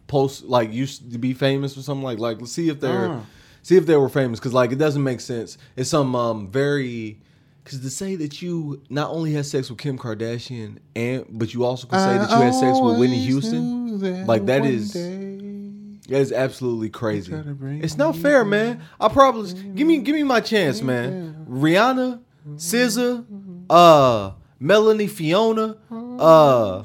post 0.08 0.46
like 0.46 0.72
used 0.72 1.12
to 1.12 1.18
be 1.18 1.34
famous 1.34 1.78
or 1.78 1.82
something 1.82 2.04
like 2.04 2.20
like 2.20 2.40
let's 2.40 2.52
see 2.54 2.70
if 2.70 2.80
they're 2.80 3.08
Oh. 3.10 3.26
See 3.68 3.76
if 3.76 3.86
they 3.86 3.98
were 3.98 4.08
famous 4.10 4.40
because 4.40 4.54
like 4.54 4.72
it 4.72 4.78
doesn't 4.78 5.04
make 5.04 5.20
sense. 5.20 5.58
It's 5.76 5.90
some 5.90 6.16
um 6.16 6.48
very 6.50 7.20
because 7.64 7.82
to 7.82 7.90
say 7.90 8.16
that 8.16 8.42
you 8.42 8.82
not 8.90 9.10
only 9.12 9.34
had 9.34 9.46
sex 9.46 9.70
with 9.70 9.78
Kim 9.80 9.98
Kardashian 9.98 10.78
and 10.96 11.26
but 11.30 11.54
you 11.54 11.66
also 11.66 11.86
can 11.88 12.00
say 12.00 12.18
that 12.18 12.30
you 12.30 12.38
had 12.46 12.54
sex 12.56 12.78
with 12.82 12.98
Whitney 13.00 13.20
Houston. 13.20 14.00
Like, 14.26 14.46
that 14.46 14.66
is- 14.66 14.94
That 14.94 16.22
is 16.22 16.32
absolutely 16.32 16.90
crazy. 16.90 17.32
Try 17.34 17.42
to 17.42 17.54
bring 17.54 17.84
It's 17.84 17.98
not 17.98 18.16
fair, 18.16 18.46
man. 18.46 18.80
I 19.02 19.10
probably 19.10 19.52
give 19.76 19.86
me 19.86 19.98
give 19.98 20.16
me 20.16 20.24
my 20.24 20.40
chance, 20.40 20.82
man. 20.82 21.46
Rihanna, 21.50 22.20
SZA, 22.56 23.26
uh, 23.70 24.32
Melanie 24.60 25.08
Fiona, 25.08 25.76
uh, 25.92 26.84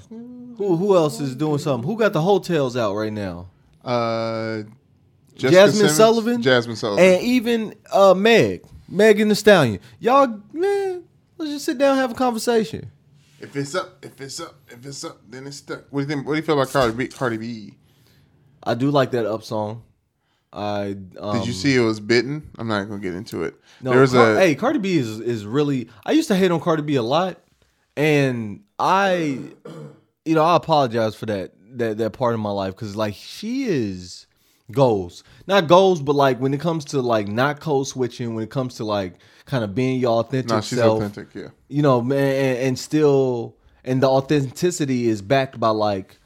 who 0.58 0.76
who 0.76 0.96
else 0.96 1.20
is 1.20 1.36
doing 1.36 1.58
something? 1.58 1.88
Who 1.88 1.96
got 1.96 2.12
the 2.12 2.20
hotels 2.20 2.76
out 2.76 2.94
right 2.96 3.12
now? 3.12 3.46
Uh, 3.84 4.62
Jessica 5.36 5.50
Jasmine 5.52 5.74
Simmons? 5.76 5.96
Sullivan, 5.96 6.42
Jasmine 6.42 6.76
Sullivan. 6.76 7.04
and 7.04 7.22
even 7.22 7.74
uh 7.92 8.14
Meg, 8.14 8.62
Megan 8.88 9.28
Thee 9.28 9.34
Stallion. 9.34 9.80
Y'all, 10.00 10.40
man, 10.52 11.04
let's 11.38 11.52
just 11.52 11.64
sit 11.64 11.78
down 11.78 11.92
and 11.92 12.00
have 12.00 12.10
a 12.12 12.14
conversation. 12.14 12.90
if 13.40 13.56
it's 13.56 13.74
up, 13.74 14.04
if 14.04 14.20
it's 14.20 14.40
up, 14.40 14.54
if 14.68 14.84
it's 14.84 15.04
up, 15.04 15.18
then 15.28 15.46
it's 15.46 15.56
stuck. 15.56 15.84
What 15.90 16.00
do 16.00 16.06
you 16.06 16.14
think? 16.14 16.26
What 16.26 16.34
do 16.34 16.36
you 16.40 16.44
feel 16.44 16.60
about 16.60 16.72
Cardi 16.72 16.94
B? 16.94 17.08
Cardi 17.08 17.36
B. 17.38 17.74
I 18.62 18.74
do 18.74 18.90
like 18.90 19.10
that 19.12 19.26
up 19.26 19.42
song. 19.42 19.82
I 20.52 20.96
um, 21.18 21.38
Did 21.38 21.46
you 21.46 21.52
see 21.54 21.74
it 21.74 21.80
was 21.80 21.98
bitten? 21.98 22.50
I'm 22.58 22.68
not 22.68 22.84
gonna 22.84 23.00
get 23.00 23.14
into 23.14 23.42
it. 23.44 23.54
No, 23.80 23.90
there 23.90 24.00
was 24.00 24.12
Car- 24.12 24.34
a 24.36 24.38
hey 24.38 24.54
Cardi 24.54 24.78
B 24.78 24.98
is 24.98 25.18
is 25.18 25.46
really. 25.46 25.88
I 26.04 26.12
used 26.12 26.28
to 26.28 26.36
hate 26.36 26.50
on 26.50 26.60
Cardi 26.60 26.82
B 26.82 26.94
a 26.96 27.02
lot, 27.02 27.38
and 27.96 28.62
I, 28.78 29.40
you 30.24 30.34
know, 30.34 30.44
I 30.44 30.56
apologize 30.56 31.14
for 31.14 31.24
that 31.26 31.52
that 31.78 31.96
that 31.98 32.12
part 32.12 32.34
of 32.34 32.40
my 32.40 32.50
life 32.50 32.74
because 32.74 32.94
like 32.94 33.14
she 33.14 33.64
is 33.64 34.26
goals, 34.70 35.24
not 35.46 35.66
goals, 35.68 36.00
but 36.00 36.14
like 36.14 36.38
when 36.38 36.54
it 36.54 36.60
comes 36.60 36.84
to 36.86 37.00
like 37.02 37.28
not 37.28 37.60
code 37.60 37.86
switching, 37.86 38.34
when 38.34 38.44
it 38.44 38.50
comes 38.50 38.74
to 38.76 38.84
like 38.84 39.14
kind 39.44 39.64
of 39.64 39.74
being 39.74 39.98
your 40.00 40.20
authentic 40.20 40.50
no, 40.50 40.60
she's 40.60 40.78
self, 40.78 41.02
authentic. 41.02 41.34
Yeah, 41.34 41.48
you 41.68 41.82
know, 41.82 42.00
man, 42.00 42.18
and, 42.34 42.58
and 42.68 42.78
still, 42.78 43.56
and 43.84 44.02
the 44.02 44.08
authenticity 44.08 45.08
is 45.08 45.20
backed 45.22 45.58
by 45.58 45.70
like 45.70 46.18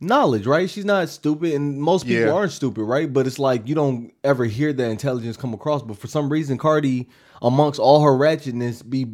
knowledge, 0.00 0.46
right? 0.46 0.68
She's 0.68 0.84
not 0.84 1.08
stupid, 1.08 1.54
and 1.54 1.80
most 1.80 2.04
people 2.06 2.24
Yeah. 2.26 2.32
aren't 2.32 2.52
stupid, 2.52 2.82
right? 2.82 3.10
But 3.10 3.26
it's 3.26 3.38
like 3.38 3.66
you 3.68 3.74
don't 3.74 4.12
ever 4.22 4.44
hear 4.44 4.72
that 4.72 4.90
intelligence 4.90 5.36
come 5.36 5.54
across. 5.54 5.82
But 5.82 5.96
for 5.98 6.08
some 6.08 6.28
reason, 6.30 6.58
Cardi, 6.58 7.08
amongst 7.40 7.78
all 7.80 8.02
her 8.02 8.10
ratchetness, 8.12 8.88
be 8.88 9.06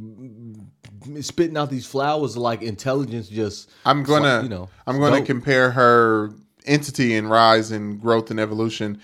spitting 1.22 1.57
out 1.57 1.70
these 1.70 1.87
flowers 1.87 2.37
of 2.37 2.43
like 2.43 2.62
intelligence. 2.62 3.28
Just 3.28 3.70
I'm 3.85 4.03
gonna 4.03 4.43
you 4.43 4.49
know, 4.49 4.68
I'm 4.87 4.99
gonna 4.99 5.18
dope. 5.18 5.26
compare 5.26 5.70
her 5.70 6.33
entity 6.70 7.16
and 7.16 7.28
rise 7.30 7.70
and 7.70 8.00
growth 8.00 8.30
and 8.30 8.40
evolution 8.40 9.00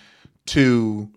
to 0.46 1.10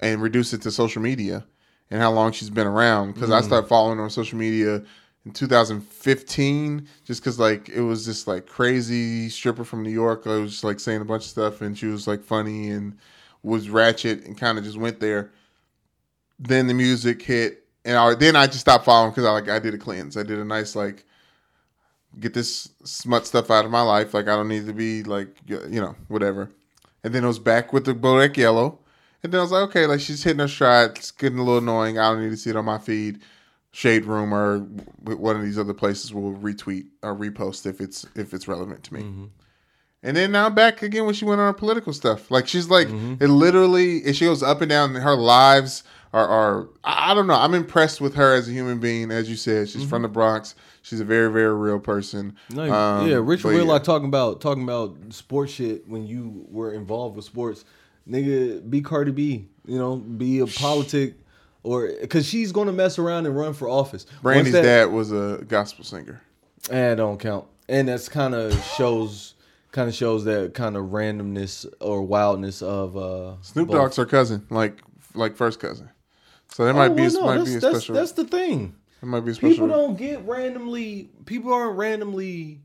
and 0.00 0.22
reduce 0.22 0.52
it 0.52 0.62
to 0.62 0.70
social 0.70 1.02
media 1.02 1.44
and 1.90 2.00
how 2.00 2.10
long 2.10 2.32
she's 2.32 2.50
been 2.50 2.66
around. 2.66 3.12
Because 3.12 3.30
I 3.30 3.40
Mm. 3.40 3.44
started 3.44 3.68
following 3.68 3.98
her 3.98 4.04
on 4.04 4.10
social 4.10 4.38
media 4.38 4.82
in 5.24 5.32
2015 5.32 6.88
just 7.04 7.20
because 7.22 7.38
like 7.38 7.68
it 7.68 7.82
was 7.82 8.06
this 8.06 8.26
like 8.26 8.46
crazy 8.46 9.28
stripper 9.28 9.62
from 9.64 9.82
New 9.84 9.90
York 9.90 10.26
I 10.26 10.36
was 10.38 10.50
just 10.52 10.64
like 10.64 10.80
saying 10.80 11.00
a 11.00 11.04
bunch 11.04 11.22
of 11.24 11.30
stuff 11.30 11.60
and 11.60 11.76
she 11.78 11.86
was 11.86 12.06
like 12.08 12.22
funny 12.24 12.70
and 12.70 12.96
was 13.42 13.68
ratchet 13.68 14.24
and 14.24 14.36
kind 14.38 14.58
of 14.58 14.64
just 14.64 14.76
went 14.78 14.98
there. 15.00 15.30
Then 16.38 16.66
the 16.66 16.74
music 16.74 17.22
hit 17.22 17.64
and 17.84 17.96
I, 17.96 18.14
then 18.14 18.36
I 18.36 18.46
just 18.46 18.60
stopped 18.60 18.84
following 18.84 19.10
because 19.10 19.24
I 19.24 19.30
like 19.32 19.48
I 19.48 19.58
did 19.58 19.74
a 19.74 19.78
cleanse. 19.78 20.16
I 20.16 20.22
did 20.22 20.38
a 20.38 20.44
nice 20.44 20.74
like 20.76 21.04
get 22.18 22.34
this 22.34 22.70
smut 22.84 23.26
stuff 23.26 23.50
out 23.50 23.64
of 23.64 23.70
my 23.70 23.82
life. 23.82 24.14
Like 24.14 24.28
I 24.28 24.36
don't 24.36 24.48
need 24.48 24.66
to 24.66 24.72
be 24.72 25.02
like 25.02 25.28
you 25.46 25.80
know 25.80 25.96
whatever. 26.08 26.50
And 27.04 27.12
then 27.14 27.24
it 27.24 27.26
was 27.26 27.38
back 27.38 27.72
with 27.72 27.84
the 27.84 27.94
Bodak 27.94 28.36
Yellow, 28.36 28.78
and 29.22 29.32
then 29.32 29.40
I 29.40 29.42
was 29.42 29.52
like, 29.52 29.62
okay, 29.64 29.86
like 29.86 30.00
she's 30.00 30.22
hitting 30.22 30.40
her 30.40 30.48
stride. 30.48 30.90
It's 30.96 31.10
getting 31.10 31.38
a 31.38 31.42
little 31.42 31.58
annoying. 31.58 31.98
I 31.98 32.10
don't 32.10 32.22
need 32.22 32.30
to 32.30 32.36
see 32.36 32.50
it 32.50 32.56
on 32.56 32.64
my 32.64 32.78
feed. 32.78 33.20
Shade 33.72 34.04
Room 34.04 34.34
or 34.34 34.58
one 34.58 35.34
of 35.34 35.42
these 35.42 35.58
other 35.58 35.72
places 35.72 36.12
will 36.12 36.34
retweet 36.34 36.86
or 37.02 37.16
repost 37.16 37.66
if 37.66 37.80
it's 37.80 38.06
if 38.14 38.34
it's 38.34 38.46
relevant 38.46 38.84
to 38.84 38.94
me. 38.94 39.00
Mm-hmm. 39.00 39.24
And 40.02 40.16
then 40.16 40.32
now 40.32 40.50
back 40.50 40.82
again 40.82 41.06
when 41.06 41.14
she 41.14 41.24
went 41.24 41.40
on 41.40 41.46
her 41.46 41.58
political 41.58 41.92
stuff. 41.92 42.30
Like 42.30 42.46
she's 42.46 42.68
like 42.68 42.88
mm-hmm. 42.88 43.22
it 43.22 43.28
literally. 43.28 43.98
It, 43.98 44.16
she 44.16 44.26
goes 44.26 44.42
up 44.42 44.60
and 44.60 44.68
down. 44.68 44.94
Her 44.94 45.14
lives 45.14 45.84
are 46.12 46.26
are 46.26 46.68
I 46.84 47.12
I 47.12 47.14
don't 47.14 47.26
know. 47.26 47.34
I'm 47.34 47.54
impressed 47.54 48.00
with 48.00 48.14
her 48.14 48.34
as 48.34 48.48
a 48.48 48.52
human 48.52 48.78
being. 48.78 49.10
As 49.10 49.30
you 49.30 49.36
said, 49.36 49.68
she's 49.68 49.82
mm-hmm. 49.82 49.90
from 49.90 50.02
the 50.02 50.08
Bronx. 50.08 50.54
She's 50.82 51.00
a 51.00 51.04
very 51.04 51.30
very 51.32 51.54
real 51.54 51.78
person. 51.78 52.36
No, 52.52 52.62
Um, 52.72 53.08
yeah, 53.08 53.16
Rich 53.22 53.44
real 53.44 53.58
yeah. 53.58 53.62
like 53.72 53.84
talking 53.84 54.08
about 54.08 54.40
talking 54.40 54.62
about 54.64 54.96
sports 55.10 55.52
shit 55.52 55.88
when 55.88 56.06
you 56.06 56.44
were 56.50 56.72
involved 56.72 57.16
with 57.16 57.24
sports. 57.24 57.64
Nigga, 58.08 58.68
be 58.68 58.80
Cardi 58.82 59.12
B. 59.12 59.46
You 59.66 59.78
know, 59.78 59.96
be 59.96 60.40
a 60.40 60.46
politic 60.46 61.14
or 61.62 61.88
because 62.00 62.26
she's 62.26 62.50
gonna 62.50 62.72
mess 62.72 62.98
around 62.98 63.26
and 63.26 63.36
run 63.36 63.54
for 63.54 63.68
office. 63.68 64.06
Brandy's 64.22 64.52
that- 64.54 64.62
dad 64.62 64.84
was 64.90 65.12
a 65.12 65.44
gospel 65.46 65.84
singer. 65.84 66.20
Eh, 66.70 66.94
don't 66.96 67.18
count. 67.18 67.46
And 67.68 67.86
that's 67.88 68.08
kind 68.08 68.34
of 68.34 68.52
shows 68.76 69.34
kind 69.70 69.88
of 69.88 69.94
shows 69.94 70.24
that 70.24 70.52
kind 70.54 70.76
of 70.76 70.86
randomness 70.86 71.64
or 71.80 72.02
wildness 72.02 72.60
of 72.60 72.96
uh 72.96 73.40
Snoop 73.42 73.68
both. 73.68 73.76
Dogg's 73.76 73.96
her 73.96 74.06
cousin, 74.06 74.46
like 74.50 74.82
like 75.14 75.36
first 75.36 75.60
cousin. 75.60 75.88
So 76.48 76.64
there 76.64 76.74
might 76.74 76.90
Oh, 76.90 76.94
be 76.94 77.02
well, 77.02 77.12
no, 77.12 77.20
might 77.26 77.36
that's, 77.38 77.50
be 77.50 77.56
a 77.56 77.60
that's, 77.60 77.76
special. 77.78 77.94
that's 77.94 78.12
the 78.12 78.24
thing. 78.24 78.74
There 79.02 79.10
might 79.10 79.20
be 79.20 79.34
special. 79.34 79.50
People 79.50 79.68
don't 79.68 79.98
get 79.98 80.24
randomly. 80.24 81.10
People 81.26 81.52
aren't 81.52 81.76
randomly. 81.76 82.62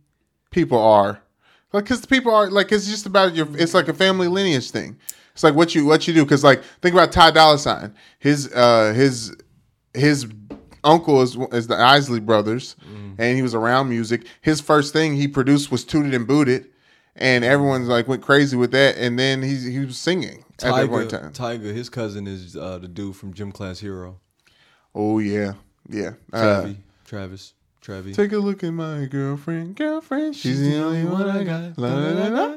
people 0.51 0.79
are 0.79 1.19
like 1.73 1.83
because 1.83 2.05
people 2.05 2.33
are 2.33 2.49
like 2.49 2.71
it's 2.71 2.87
just 2.87 3.05
about 3.05 3.35
your 3.35 3.47
it's 3.57 3.73
like 3.73 3.87
a 3.87 3.93
family 3.93 4.27
lineage 4.27 4.71
thing 4.71 4.97
it's 5.33 5.43
like 5.43 5.55
what 5.55 5.75
you 5.75 5.85
what 5.85 6.07
you 6.07 6.13
do 6.13 6.23
because 6.23 6.43
like 6.43 6.63
think 6.81 6.93
about 6.93 7.11
ty 7.11 7.31
Dolla 7.31 7.57
sign 7.59 7.93
his 8.19 8.51
uh 8.53 8.93
his 8.93 9.35
his 9.93 10.27
uncle 10.83 11.21
is 11.21 11.35
is 11.51 11.67
the 11.67 11.75
isley 11.75 12.19
brothers 12.21 12.75
and 13.17 13.35
he 13.35 13.41
was 13.41 13.53
around 13.53 13.89
music 13.89 14.25
his 14.41 14.61
first 14.61 14.93
thing 14.93 15.15
he 15.15 15.27
produced 15.27 15.71
was 15.71 15.83
Toot 15.83 16.05
It 16.05 16.13
and 16.13 16.25
Boot 16.25 16.47
It 16.47 16.71
and 17.15 17.43
everyone's 17.43 17.89
like 17.89 18.07
went 18.07 18.21
crazy 18.21 18.55
with 18.55 18.71
that 18.71 18.95
and 18.97 19.19
then 19.19 19.41
he's 19.41 19.65
he 19.65 19.79
was 19.79 19.97
singing 19.97 20.45
at 20.63 20.73
that 20.73 20.87
point 20.87 21.11
in 21.11 21.19
Tyga, 21.19 21.33
time 21.33 21.59
Tyga, 21.59 21.73
his 21.75 21.89
cousin 21.89 22.25
is 22.27 22.55
uh, 22.55 22.77
the 22.77 22.87
dude 22.87 23.15
from 23.15 23.33
Gym 23.33 23.51
Class 23.51 23.79
Hero. 23.79 24.19
oh 24.95 25.19
yeah 25.19 25.53
yeah 25.89 26.11
uh, 26.33 26.61
Travis, 26.61 26.75
Travis, 27.05 27.53
Travis. 27.81 28.15
take 28.15 28.31
a 28.31 28.37
look 28.37 28.63
at 28.63 28.71
my 28.71 29.05
girlfriend 29.05 29.75
girlfriend 29.75 30.35
she's 30.35 30.59
the 30.61 30.77
only 30.77 31.03
one 31.05 31.29
i 31.29 31.43
got 31.43 31.77
la, 31.77 31.93
la, 31.93 32.09
la, 32.11 32.27
la. 32.27 32.55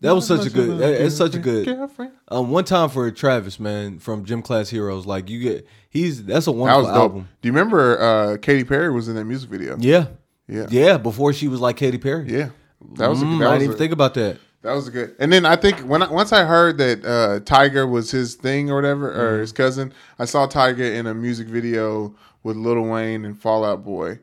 That 0.00 0.16
was 0.16 0.26
such 0.26 0.46
a 0.46 0.50
good. 0.50 0.80
It's 0.80 1.16
such 1.16 1.36
a 1.36 1.38
good. 1.38 1.64
girlfriend 1.64 2.10
Um, 2.26 2.50
one 2.50 2.64
time 2.64 2.88
for 2.88 3.08
Travis, 3.12 3.60
man, 3.60 4.00
from 4.00 4.24
Gym 4.24 4.42
Class 4.42 4.68
Heroes. 4.68 5.06
Like 5.06 5.30
you 5.30 5.38
get, 5.38 5.64
he's 5.90 6.24
that's 6.24 6.48
a 6.48 6.50
That 6.50 6.56
wonderful 6.56 6.82
was 6.82 6.90
album. 6.90 7.28
Do 7.40 7.46
you 7.48 7.52
remember 7.52 8.00
uh, 8.00 8.36
Katy 8.38 8.64
Perry 8.64 8.90
was 8.90 9.06
in 9.08 9.14
that 9.14 9.24
music 9.24 9.48
video? 9.48 9.76
Yeah, 9.78 10.06
Yeah. 10.48 10.66
yeah. 10.70 10.98
Before 10.98 11.32
she 11.32 11.46
was 11.46 11.60
like 11.60 11.76
Katy 11.76 11.98
Perry. 11.98 12.26
Yeah. 12.32 12.48
That 12.96 13.10
was 13.10 13.22
a, 13.22 13.26
Mm, 13.26 13.38
that 13.38 13.46
I 13.46 13.50
was 13.52 13.58
didn't 13.60 13.62
even 13.74 13.78
think 13.78 13.92
about 13.92 14.14
that. 14.14 14.38
That 14.62 14.72
was 14.74 14.88
good. 14.90 15.16
And 15.18 15.32
then 15.32 15.44
I 15.44 15.56
think 15.56 15.80
when 15.80 16.02
I, 16.02 16.10
once 16.10 16.32
I 16.32 16.44
heard 16.44 16.78
that 16.78 17.04
uh, 17.04 17.40
Tyga 17.40 17.88
was 17.90 18.10
his 18.12 18.34
thing 18.36 18.70
or 18.70 18.76
whatever 18.76 19.10
Mm-hmm. 19.10 19.20
or 19.20 19.40
his 19.40 19.52
cousin, 19.52 19.92
I 20.18 20.24
saw 20.24 20.46
Tyga 20.46 20.94
in 20.96 21.06
a 21.06 21.14
music 21.14 21.48
video 21.48 22.14
with 22.44 22.56
Lil 22.56 22.80
Wayne 22.82 23.24
and 23.24 23.38
Fall 23.40 23.64
Out 23.64 23.84
Boy. 23.84 24.20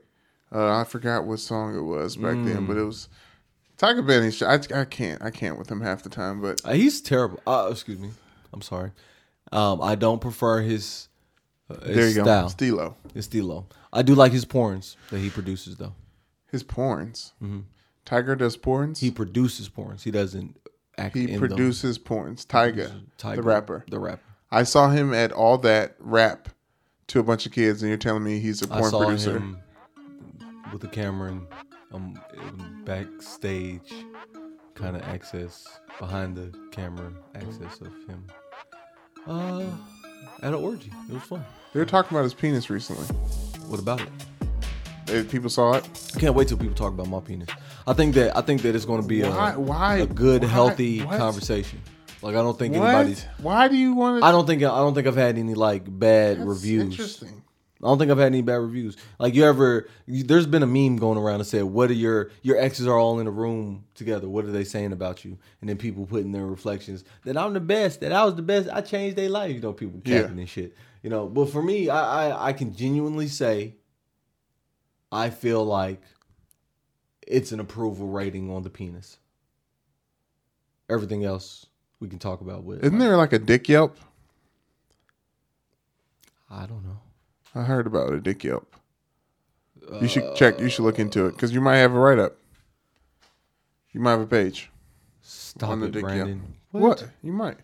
Uh, 0.51 0.79
I 0.79 0.83
forgot 0.85 1.25
what 1.25 1.39
song 1.39 1.75
it 1.77 1.81
was 1.81 2.15
back 2.15 2.33
then, 2.35 2.63
Mm. 2.63 2.67
but 2.67 2.77
it 2.77 2.83
was 2.83 3.09
Tyga 3.77 4.05
Benny. 4.05 4.31
I, 4.75 4.81
I 4.81 4.85
can't 4.85 5.21
I 5.21 5.29
can't 5.29 5.57
with 5.59 5.69
him 5.69 5.81
half 5.81 6.03
the 6.03 6.09
time, 6.09 6.41
but 6.41 6.61
Uh, 6.65 6.71
he's 6.73 7.01
terrible. 7.01 7.39
Uh, 7.45 7.67
excuse 7.71 7.99
me. 7.99 8.09
I'm 8.53 8.61
sorry. 8.61 8.91
Um, 9.51 9.81
I 9.81 9.95
don't 9.95 10.19
prefer 10.21 10.61
his, 10.61 11.07
uh, 11.69 11.75
his 11.85 11.95
there 11.95 12.07
you 12.09 12.15
go. 12.23 12.47
Stilo. 12.47 12.95
His 13.13 13.25
stilo. 13.25 13.67
I 13.91 14.01
do 14.03 14.15
like 14.15 14.31
his 14.31 14.45
porns 14.45 14.95
that 15.11 15.19
he 15.19 15.29
produces 15.29 15.75
though. 15.75 15.93
His 16.51 16.63
porns. 16.63 17.31
Tyga 18.09 18.37
does 18.37 18.57
porns. 18.57 18.99
He 18.99 19.11
produces 19.11 19.69
porns. 19.69 20.01
He 20.01 20.11
doesn't 20.11 20.57
act. 20.97 21.15
He 21.15 21.31
in 21.31 21.39
produces 21.39 21.99
porns. 21.99 22.45
Tyga. 22.45 22.91
Tyga, 23.17 23.35
the 23.35 23.43
rapper. 23.43 23.85
The 23.89 23.99
rapper. 23.99 24.23
I 24.51 24.63
saw 24.63 24.89
him 24.89 25.13
at 25.13 25.31
all 25.31 25.59
that 25.59 25.95
rap 25.99 26.49
to 27.07 27.19
a 27.19 27.23
bunch 27.23 27.45
of 27.45 27.51
kids, 27.51 27.83
and 27.83 27.89
you're 27.89 27.97
telling 27.97 28.23
me 28.23 28.39
he's 28.39 28.61
a 28.63 28.67
porn 28.67 28.89
saw 28.89 29.05
producer. 29.05 29.37
him 29.37 29.57
with 30.71 30.81
the 30.81 30.87
camera 30.87 31.31
and 31.31 31.47
um 31.91 32.81
backstage 32.85 33.91
kind 34.75 34.95
of 34.95 35.01
access 35.03 35.67
behind 35.99 36.35
the 36.35 36.51
camera 36.71 37.11
access 37.35 37.81
of 37.81 37.93
him. 38.07 38.25
Uh, 39.27 39.63
at 40.41 40.53
an 40.53 40.53
orgy. 40.55 40.91
It 41.09 41.13
was 41.13 41.23
fun. 41.23 41.45
They 41.73 41.79
were 41.79 41.85
talking 41.85 42.15
about 42.15 42.23
his 42.23 42.33
penis 42.33 42.69
recently. 42.69 43.05
What 43.67 43.79
about 43.79 44.01
it? 44.01 44.09
Eh, 45.09 45.23
People 45.23 45.49
saw 45.49 45.73
it. 45.73 45.87
I 46.15 46.19
can't 46.19 46.35
wait 46.35 46.47
till 46.47 46.57
people 46.57 46.75
talk 46.75 46.93
about 46.93 47.07
my 47.07 47.19
penis. 47.19 47.49
I 47.87 47.93
think 47.93 48.15
that 48.15 48.35
I 48.37 48.41
think 48.41 48.61
that 48.61 48.75
it's 48.75 48.85
going 48.85 49.01
to 49.01 49.07
be 49.07 49.23
Why? 49.23 49.53
a, 49.53 49.59
Why? 49.59 49.97
a 49.97 50.05
good, 50.05 50.43
why- 50.43 50.47
healthy 50.49 50.99
what? 51.01 51.17
conversation. 51.17 51.81
Like 52.21 52.35
I 52.35 52.41
don't 52.41 52.57
think 52.59 52.75
What? 52.75 52.83
anybody's. 52.83 53.25
Why 53.41 53.67
do 53.69 53.75
you 53.77 53.93
want 53.93 54.21
to? 54.21 54.25
I 54.27 54.31
don't 54.31 54.45
think 54.45 54.61
I 54.61 54.67
don't 54.79 54.93
think 54.93 55.07
I've 55.07 55.15
had 55.15 55.37
any 55.37 55.53
like 55.53 55.83
bad 55.87 56.45
reviews. 56.45 56.83
Interesting. 56.83 57.43
I 57.81 57.87
don't 57.87 57.97
think 57.97 58.11
I've 58.11 58.17
had 58.17 58.25
any 58.27 58.41
bad 58.41 58.55
reviews. 58.57 58.97
Like 59.19 59.35
you 59.35 59.45
ever, 59.45 59.87
you, 60.05 60.23
there's 60.25 60.45
been 60.45 60.63
a 60.63 60.67
meme 60.67 60.97
going 60.97 61.17
around 61.17 61.39
that 61.39 61.45
said, 61.45 61.63
"What 61.63 61.89
are 61.89 61.93
your 61.93 62.29
your 62.41 62.57
exes 62.57 62.85
are 62.87 62.97
all 62.97 63.21
in 63.21 63.27
a 63.27 63.31
room 63.31 63.85
together? 63.95 64.27
What 64.27 64.43
are 64.43 64.51
they 64.51 64.65
saying 64.65 64.91
about 64.91 65.23
you?" 65.23 65.37
And 65.61 65.69
then 65.69 65.77
people 65.77 66.05
putting 66.05 66.33
their 66.33 66.45
reflections 66.45 67.05
that 67.23 67.37
I'm 67.37 67.53
the 67.53 67.61
best, 67.61 68.01
that 68.01 68.11
I 68.11 68.25
was 68.25 68.35
the 68.35 68.41
best, 68.41 68.67
I 68.69 68.81
changed 68.81 69.15
their 69.15 69.29
life. 69.29 69.55
You 69.55 69.61
know, 69.61 69.71
people 69.71 70.01
Yeah. 70.03 70.25
and 70.25 70.49
shit. 70.49 70.75
You 71.03 71.09
know, 71.09 71.27
but 71.27 71.49
for 71.51 71.63
me, 71.63 71.87
I, 71.87 72.31
I 72.31 72.47
I 72.49 72.53
can 72.53 72.75
genuinely 72.75 73.29
say, 73.29 73.75
I 75.11 75.29
feel 75.29 75.63
like 75.63 76.01
it's 77.25 77.51
an 77.51 77.59
approval 77.59 78.07
rating 78.07 78.51
on 78.51 78.63
the 78.63 78.69
penis. 78.69 79.17
Everything 80.89 81.23
else 81.23 81.67
we 81.99 82.07
can 82.07 82.19
talk 82.19 82.41
about 82.41 82.63
with. 82.63 82.83
Isn't 82.83 82.99
there 82.99 83.17
like 83.17 83.33
a 83.33 83.39
dick 83.39 83.69
Yelp? 83.69 83.97
I 86.49 86.65
don't 86.65 86.83
know. 86.83 86.99
I 87.53 87.63
heard 87.63 87.87
about 87.87 88.13
a 88.13 88.19
dick 88.19 88.43
Yelp. 88.43 88.75
You 90.01 90.07
should 90.07 90.35
check. 90.35 90.59
You 90.59 90.69
should 90.69 90.83
look 90.83 90.99
into 90.99 91.25
it 91.25 91.31
because 91.31 91.53
you 91.53 91.61
might 91.61 91.77
have 91.77 91.93
a 91.93 91.99
write 91.99 92.19
up. 92.19 92.37
You 93.91 93.99
might 94.01 94.11
have 94.11 94.21
a 94.21 94.27
page 94.27 94.69
Stop 95.21 95.71
on 95.71 95.79
the 95.79 95.87
it, 95.87 95.91
dick 95.93 96.03
Brandon. 96.03 96.41
Yelp. 96.73 96.83
What? 96.83 97.07
You 97.23 97.33
might. 97.33 97.57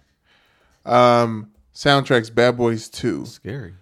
Um, 0.85 1.51
soundtracks: 1.73 2.33
Bad 2.33 2.57
Boys 2.57 2.89
Two, 2.89 3.25
Scary. 3.25 3.75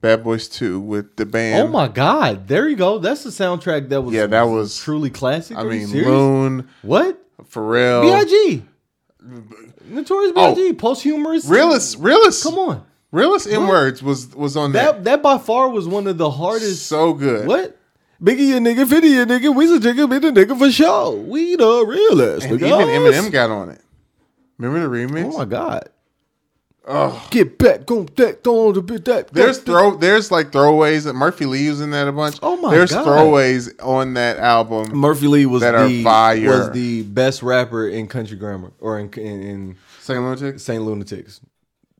Bad 0.00 0.22
Boys 0.24 0.48
Two 0.48 0.78
with 0.80 1.16
the 1.16 1.26
band. 1.26 1.68
Oh 1.68 1.70
my 1.70 1.88
God! 1.88 2.48
There 2.48 2.68
you 2.68 2.76
go. 2.76 2.98
That's 2.98 3.24
the 3.24 3.30
soundtrack 3.30 3.88
that 3.88 4.02
was 4.02 4.14
Yeah, 4.14 4.26
that 4.26 4.42
was- 4.42 4.78
truly 4.78 5.10
classic. 5.10 5.56
I 5.56 5.62
Are 5.62 5.64
mean? 5.64 5.88
Loon, 5.90 6.68
What? 6.82 7.22
Pharrell. 7.50 8.02
Big. 8.24 8.62
Notorious 9.88 10.32
Oh. 10.36 10.54
B.I.G. 10.54 10.72
posthumous. 10.74 11.46
realist, 11.46 11.98
realist. 11.98 12.42
Come 12.42 12.58
on. 12.58 12.84
realist 13.12 13.46
in 13.46 13.66
words 13.66 14.02
was 14.02 14.34
was 14.34 14.56
on 14.56 14.72
that. 14.72 14.96
That 14.96 15.04
that 15.04 15.22
by 15.22 15.38
far 15.38 15.68
was 15.68 15.86
one 15.88 16.06
of 16.06 16.18
the 16.18 16.30
hardest. 16.30 16.86
So 16.86 17.12
good. 17.12 17.46
What? 17.46 17.76
Biggie 18.22 18.56
a 18.56 18.60
nigga, 18.60 18.88
50 18.88 19.18
a 19.18 19.26
nigga, 19.26 19.54
we 19.54 19.66
a 19.66 19.78
nigga, 19.78 20.08
be 20.08 20.18
the 20.18 20.32
nigga 20.32 20.58
for 20.58 20.70
sure. 20.70 21.12
We 21.16 21.54
the 21.56 21.84
realest. 21.86 22.46
And 22.46 22.54
even 22.54 22.70
Eminem 22.70 23.30
got 23.30 23.50
on 23.50 23.68
it. 23.68 23.82
Remember 24.58 24.88
the 24.88 25.04
remix? 25.20 25.34
Oh 25.34 25.38
my 25.38 25.44
god. 25.44 25.90
Oh. 26.88 27.26
Get 27.32 27.58
back 27.58 27.84
go 27.84 28.04
back, 28.04 28.42
that, 28.42 28.46
on 28.48 28.74
the 28.74 28.80
bit 28.82 29.04
that. 29.06 29.32
There's 29.32 29.58
throw 29.58 29.96
there's 29.96 30.30
like 30.30 30.52
throwaways 30.52 31.04
that 31.04 31.14
Murphy 31.14 31.44
Lee 31.46 31.68
was 31.68 31.80
in 31.80 31.90
that 31.90 32.06
a 32.06 32.12
bunch. 32.12 32.38
Oh 32.42 32.56
my 32.58 32.70
There's 32.70 32.92
God. 32.92 33.04
There's 33.04 33.18
throwaways 33.18 33.84
on 33.84 34.14
that 34.14 34.38
album. 34.38 34.96
Murphy 34.96 35.26
Lee 35.26 35.46
was 35.46 35.62
that 35.62 35.74
are 35.74 35.88
the 35.88 36.04
fire. 36.04 36.48
was 36.48 36.70
the 36.70 37.02
best 37.02 37.42
rapper 37.42 37.88
in 37.88 38.06
country 38.06 38.36
grammar 38.36 38.72
or 38.78 39.00
in 39.00 39.12
in, 39.14 39.42
in 39.42 39.76
Saint 40.00 40.20
Lunatics. 40.20 40.62
Saint 40.62 40.84
Lunatics 40.84 41.40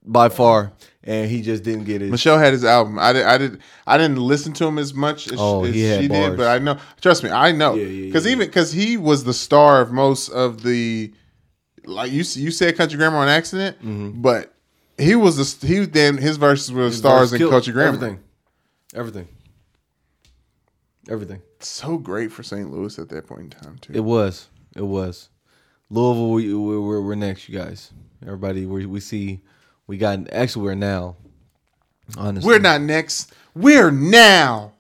by 0.09 0.29
far, 0.29 0.73
and 1.03 1.29
he 1.29 1.43
just 1.43 1.65
didn't 1.65 1.83
get 1.83 2.01
it. 2.01 2.13
Michelle 2.13 2.39
had 2.39 2.53
his 2.53 2.65
album. 2.65 2.97
I 2.97 3.13
did. 3.13 3.27
I 3.27 3.39
did. 3.39 3.59
I 3.89 3.99
didn't 3.99 4.19
listen 4.19 4.53
to 4.53 4.67
him 4.67 4.79
as 4.79 4.95
much 4.95 5.27
as, 5.33 5.35
Oh, 5.41 5.65
as 5.65 5.75
she 5.75 6.07
bars. 6.07 6.29
did, 6.31 6.37
but 6.37 6.47
I 6.47 6.59
know. 6.61 6.79
Trust 7.01 7.25
me, 7.25 7.31
I 7.31 7.51
know. 7.51 7.75
Yeah, 7.75 7.87
yeah, 7.87 8.07
Because 8.07 8.25
yeah, 8.25 8.31
even 8.33 8.47
because 8.47 8.71
he 8.71 8.97
was 8.97 9.25
the 9.25 9.35
star 9.35 9.81
of 9.81 9.91
most 9.91 10.29
of 10.29 10.63
the, 10.63 11.13
like 11.87 12.13
you 12.13 12.19
you 12.19 12.53
said, 12.53 12.77
country 12.77 12.97
grammar 12.99 13.17
on 13.17 13.27
accident, 13.29 13.79
Mm-hmm. 13.79 14.23
but 14.23 14.53
he 14.99 15.15
was 15.15 15.61
the 15.61 15.67
he 15.67 15.85
then 15.85 16.19
his 16.19 16.37
verses 16.37 16.73
were 16.73 16.89
the 16.89 16.93
stars 16.93 17.33
in 17.33 17.39
Killed 17.39 17.53
country 17.53 17.73
grammar. 17.73 17.97
Everything, 17.97 18.21
everything, 18.95 19.29
everything. 21.09 21.43
So 21.61 21.99
great 21.99 22.33
for 22.33 22.43
St. 22.43 22.71
Louis 22.71 22.99
at 22.99 23.09
that 23.09 23.27
point 23.27 23.41
in 23.43 23.51
time 23.51 23.79
too. 23.79 23.93
It 23.95 24.01
was. 24.01 24.49
It 24.77 24.83
was. 24.83 25.31
Louisville, 25.89 26.31
we, 26.31 26.53
we, 26.53 26.79
we're, 26.79 27.01
we're 27.01 27.15
next, 27.15 27.49
you 27.49 27.57
guys. 27.57 27.93
Everybody, 28.23 28.67
we, 28.67 28.87
we 28.87 28.99
see, 28.99 29.41
we 29.87 29.97
got, 29.97 30.19
actually, 30.33 30.65
we're 30.65 30.75
now. 30.75 31.17
Honestly. 32.19 32.47
We're 32.47 32.59
not 32.59 32.81
next. 32.81 33.33
We're 33.55 33.93
now. 33.93 34.73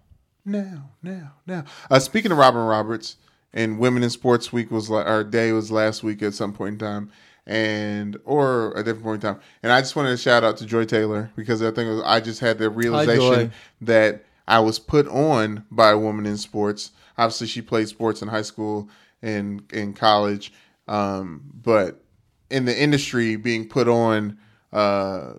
Now, 0.44 0.90
now, 1.02 1.32
now. 1.46 1.64
Uh, 1.88 2.00
speaking 2.00 2.32
of 2.32 2.38
Robin 2.38 2.60
Roberts, 2.62 3.16
and 3.52 3.78
Women 3.78 4.02
in 4.02 4.10
Sports 4.10 4.52
Week 4.52 4.70
was 4.70 4.90
like 4.90 5.06
our 5.06 5.24
day 5.24 5.50
was 5.52 5.70
last 5.70 6.02
week 6.02 6.22
at 6.22 6.34
some 6.34 6.52
point 6.52 6.74
in 6.74 6.78
time, 6.78 7.10
and 7.46 8.16
or 8.24 8.72
a 8.72 8.82
different 8.82 9.04
point 9.04 9.24
in 9.24 9.34
time. 9.34 9.40
And 9.62 9.72
I 9.72 9.80
just 9.80 9.94
wanted 9.94 10.10
to 10.10 10.16
shout 10.16 10.44
out 10.44 10.56
to 10.58 10.66
Joy 10.66 10.84
Taylor 10.84 11.30
because 11.36 11.62
I 11.62 11.70
think 11.70 11.88
it 11.88 11.94
was, 11.94 12.02
I 12.04 12.20
just 12.20 12.40
had 12.40 12.58
the 12.58 12.70
realization 12.70 13.48
Joy. 13.48 13.50
that 13.82 14.24
I 14.48 14.58
was 14.60 14.78
put 14.78 15.06
on 15.08 15.64
by 15.70 15.90
a 15.90 15.98
woman 15.98 16.26
in 16.26 16.36
sports. 16.36 16.92
Obviously, 17.18 17.46
she 17.46 17.62
played 17.62 17.88
sports 17.88 18.22
in 18.22 18.28
high 18.28 18.42
school 18.42 18.88
and 19.22 19.62
in 19.72 19.94
college, 19.94 20.52
um, 20.88 21.42
but 21.62 22.02
in 22.50 22.64
the 22.64 22.78
industry, 22.78 23.36
being 23.36 23.68
put 23.68 23.88
on. 23.88 24.38
Uh, 24.72 25.34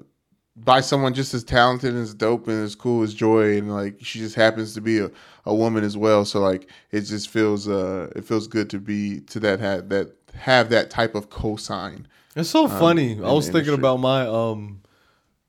by 0.58 0.82
someone 0.82 1.14
just 1.14 1.34
as 1.34 1.44
talented 1.44 1.94
and 1.94 2.02
as 2.02 2.14
dope 2.16 2.48
and 2.48 2.64
as 2.64 2.74
cool 2.74 3.04
as 3.04 3.14
Joy, 3.14 3.58
and 3.58 3.72
like 3.72 3.98
she 4.02 4.18
just 4.20 4.36
happens 4.36 4.74
to 4.74 4.82
be 4.82 4.98
a, 4.98 5.12
a 5.46 5.54
woman 5.54 5.84
as 5.84 5.96
well. 5.96 6.26
So 6.26 6.40
like 6.40 6.70
it 6.92 7.02
just 7.02 7.30
feels 7.30 7.68
uh 7.68 8.10
it 8.16 8.26
feels 8.26 8.48
good 8.48 8.70
to 8.72 8.80
be 8.80 9.20
to 9.22 9.40
that 9.42 9.60
hat 9.60 9.90
that 9.90 10.16
have 10.38 10.70
that 10.70 10.90
type 10.90 11.16
of 11.16 11.30
cosign. 11.30 12.06
It's 12.36 12.50
so 12.50 12.68
funny. 12.68 13.16
I 13.20 13.28
Um, 13.28 13.36
was 13.36 13.50
thinking 13.50 13.74
about 13.74 14.00
my 14.00 14.26
um 14.28 14.82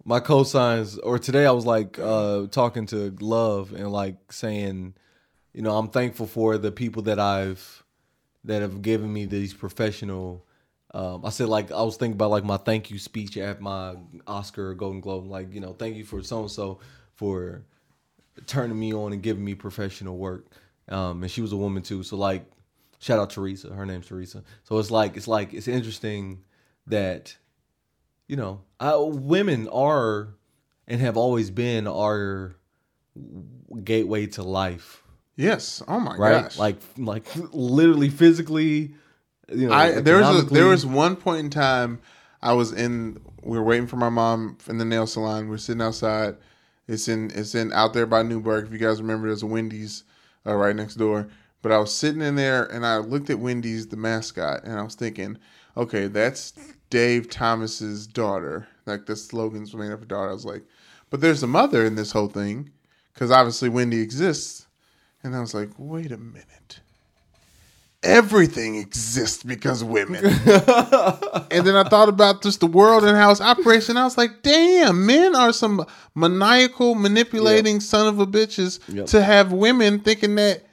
my 0.05 0.21
cosigns 0.21 0.99
or 1.03 1.19
today 1.19 1.45
I 1.47 1.51
was 1.51 1.67
like 1.67 1.99
uh 1.99 2.47
talking 2.47 2.87
to 2.87 3.15
Love 3.21 3.73
and 3.73 3.93
like 3.93 4.33
saying, 4.33 4.95
you 5.53 5.63
know, 5.63 5.77
I'm 5.77 5.89
thankful 5.89 6.27
for 6.27 6.57
the 6.59 6.73
people 6.73 7.03
that 7.03 7.19
I've 7.19 7.85
that 8.45 8.63
have 8.63 8.81
given 8.83 9.13
me 9.13 9.27
these 9.27 9.53
professional 9.53 10.45
um, 10.95 11.23
I 11.25 11.29
said 11.29 11.49
like 11.51 11.71
I 11.71 11.83
was 11.83 11.99
thinking 11.99 12.15
about 12.15 12.31
like 12.31 12.45
my 12.45 12.57
thank 12.57 12.91
you 12.91 12.99
speech 12.99 13.37
at 13.37 13.61
my 13.61 13.95
Oscar 14.27 14.71
or 14.71 14.75
Golden 14.75 15.01
Globe, 15.03 15.27
like 15.27 15.53
you 15.53 15.61
know, 15.61 15.75
thank 15.75 15.97
you 15.97 16.05
for 16.05 16.23
so 16.23 16.41
and 16.41 16.51
so 16.51 16.81
for 17.15 17.63
turning 18.47 18.79
me 18.79 18.95
on 18.95 19.13
and 19.13 19.23
giving 19.23 19.45
me 19.45 19.55
professional 19.55 20.17
work. 20.17 20.47
Um, 20.89 21.23
and 21.23 21.31
she 21.31 21.43
was 21.43 21.53
a 21.53 21.57
woman 21.59 21.83
too, 21.83 22.03
so 22.03 22.17
like 22.17 22.51
shout 22.99 23.19
out 23.19 23.31
Teresa. 23.31 23.69
Her 23.73 23.87
name's 23.87 24.07
Teresa. 24.07 24.43
So 24.65 24.79
it's 24.79 24.91
like 24.91 25.17
it's 25.17 25.29
like 25.29 25.55
it's 25.55 25.69
interesting 25.69 26.45
that 26.87 27.37
you 28.27 28.37
know 28.37 28.63
I, 28.81 28.97
women 28.97 29.69
are 29.69 30.35
and 30.87 31.01
have 31.01 31.17
always 31.17 31.51
been 31.51 31.87
our 31.87 32.57
gateway 33.85 34.27
to 34.27 34.43
life, 34.43 35.03
Yes. 35.39 35.83
Oh 35.87 36.01
my 36.01 36.17
right? 36.17 36.43
gosh. 36.43 36.59
Like 36.59 36.79
like 36.97 37.25
literally 37.53 38.11
physically. 38.11 38.95
You 39.51 39.69
know, 39.69 39.73
I 39.73 40.01
there 40.01 40.19
was 40.19 40.43
a, 40.43 40.47
there 40.47 40.67
was 40.67 40.85
one 40.85 41.15
point 41.15 41.39
in 41.39 41.51
time 41.51 42.01
I 42.43 42.55
was 42.55 42.73
in 42.73 43.19
we 43.43 43.57
were 43.57 43.63
waiting 43.63 43.87
for 43.87 43.97
my 43.97 44.09
mom 44.09 44.59
in 44.69 44.79
the 44.79 44.85
nail 44.85 45.07
salon. 45.07 45.49
We're 45.49 45.59
sitting 45.59 45.81
outside. 45.81 46.37
It's 46.89 47.07
in 47.07 47.31
it's 47.35 47.55
in 47.55 47.73
out 47.73 47.93
there 47.95 48.05
by 48.05 48.25
Newburgh. 48.25 48.67
If 48.67 48.73
you 48.73 48.79
guys 48.79 49.01
remember, 49.01 49.29
there's 49.29 49.45
a 49.45 49.47
Wendy's 49.47 50.03
uh, 50.45 50.57
right 50.57 50.75
next 50.75 50.97
door. 50.97 51.29
But 51.63 51.73
I 51.73 51.79
was 51.79 51.95
sitting 51.95 52.23
in 52.23 52.37
there 52.37 52.65
and 52.65 52.87
I 52.87 52.99
looked 52.99 53.31
at 53.31 53.39
Wendy's, 53.39 53.89
the 53.89 53.97
mascot, 53.97 54.65
and 54.65 54.79
I 54.79 54.83
was 54.83 54.95
thinking, 54.95 55.39
okay, 55.77 56.07
that's 56.07 56.53
Dave 56.91 57.29
Thomas's 57.29 58.07
daughter. 58.07 58.69
Like 58.87 59.07
the 59.07 59.17
slogan's 59.17 59.75
made 59.75 59.91
up 59.93 60.01
for 60.01 60.07
daughter. 60.07 60.31
I 60.31 60.35
was 60.35 60.47
like, 60.47 60.63
but 61.11 61.21
there's 61.21 61.43
a 61.43 61.49
mother 61.49 61.85
in 61.85 61.95
this 61.97 62.13
whole 62.13 62.29
thing 62.29 62.71
because 63.13 63.31
obviously 63.31 63.69
Wendy 63.69 64.01
exists. 64.01 64.67
And 65.23 65.35
I 65.35 65.41
was 65.41 65.55
like, 65.55 65.71
wait 65.79 66.13
a 66.13 66.17
minute 66.17 66.81
everything 68.03 68.77
exists 68.77 69.43
because 69.43 69.83
women. 69.83 70.25
and 70.25 71.67
then 71.67 71.77
I 71.77 71.85
thought 71.89 72.09
about 72.09 72.43
just 72.43 72.61
the 72.61 72.67
world 72.67 73.05
and 73.05 73.17
how 73.17 73.31
it's 73.31 73.41
operating. 73.41 73.97
I 73.97 74.05
was 74.05 74.17
like, 74.17 74.43
damn, 74.43 75.05
men 75.05 75.35
are 75.35 75.53
some 75.53 75.85
maniacal, 76.15 76.95
manipulating 76.95 77.81
son 77.81 78.07
of 78.07 78.21
a 78.21 78.27
bitches 78.27 78.79
Yep. 78.89 79.07
to 79.07 79.23
have 79.23 79.53
women 79.53 80.01
thinking 80.01 80.37
that 80.37 80.65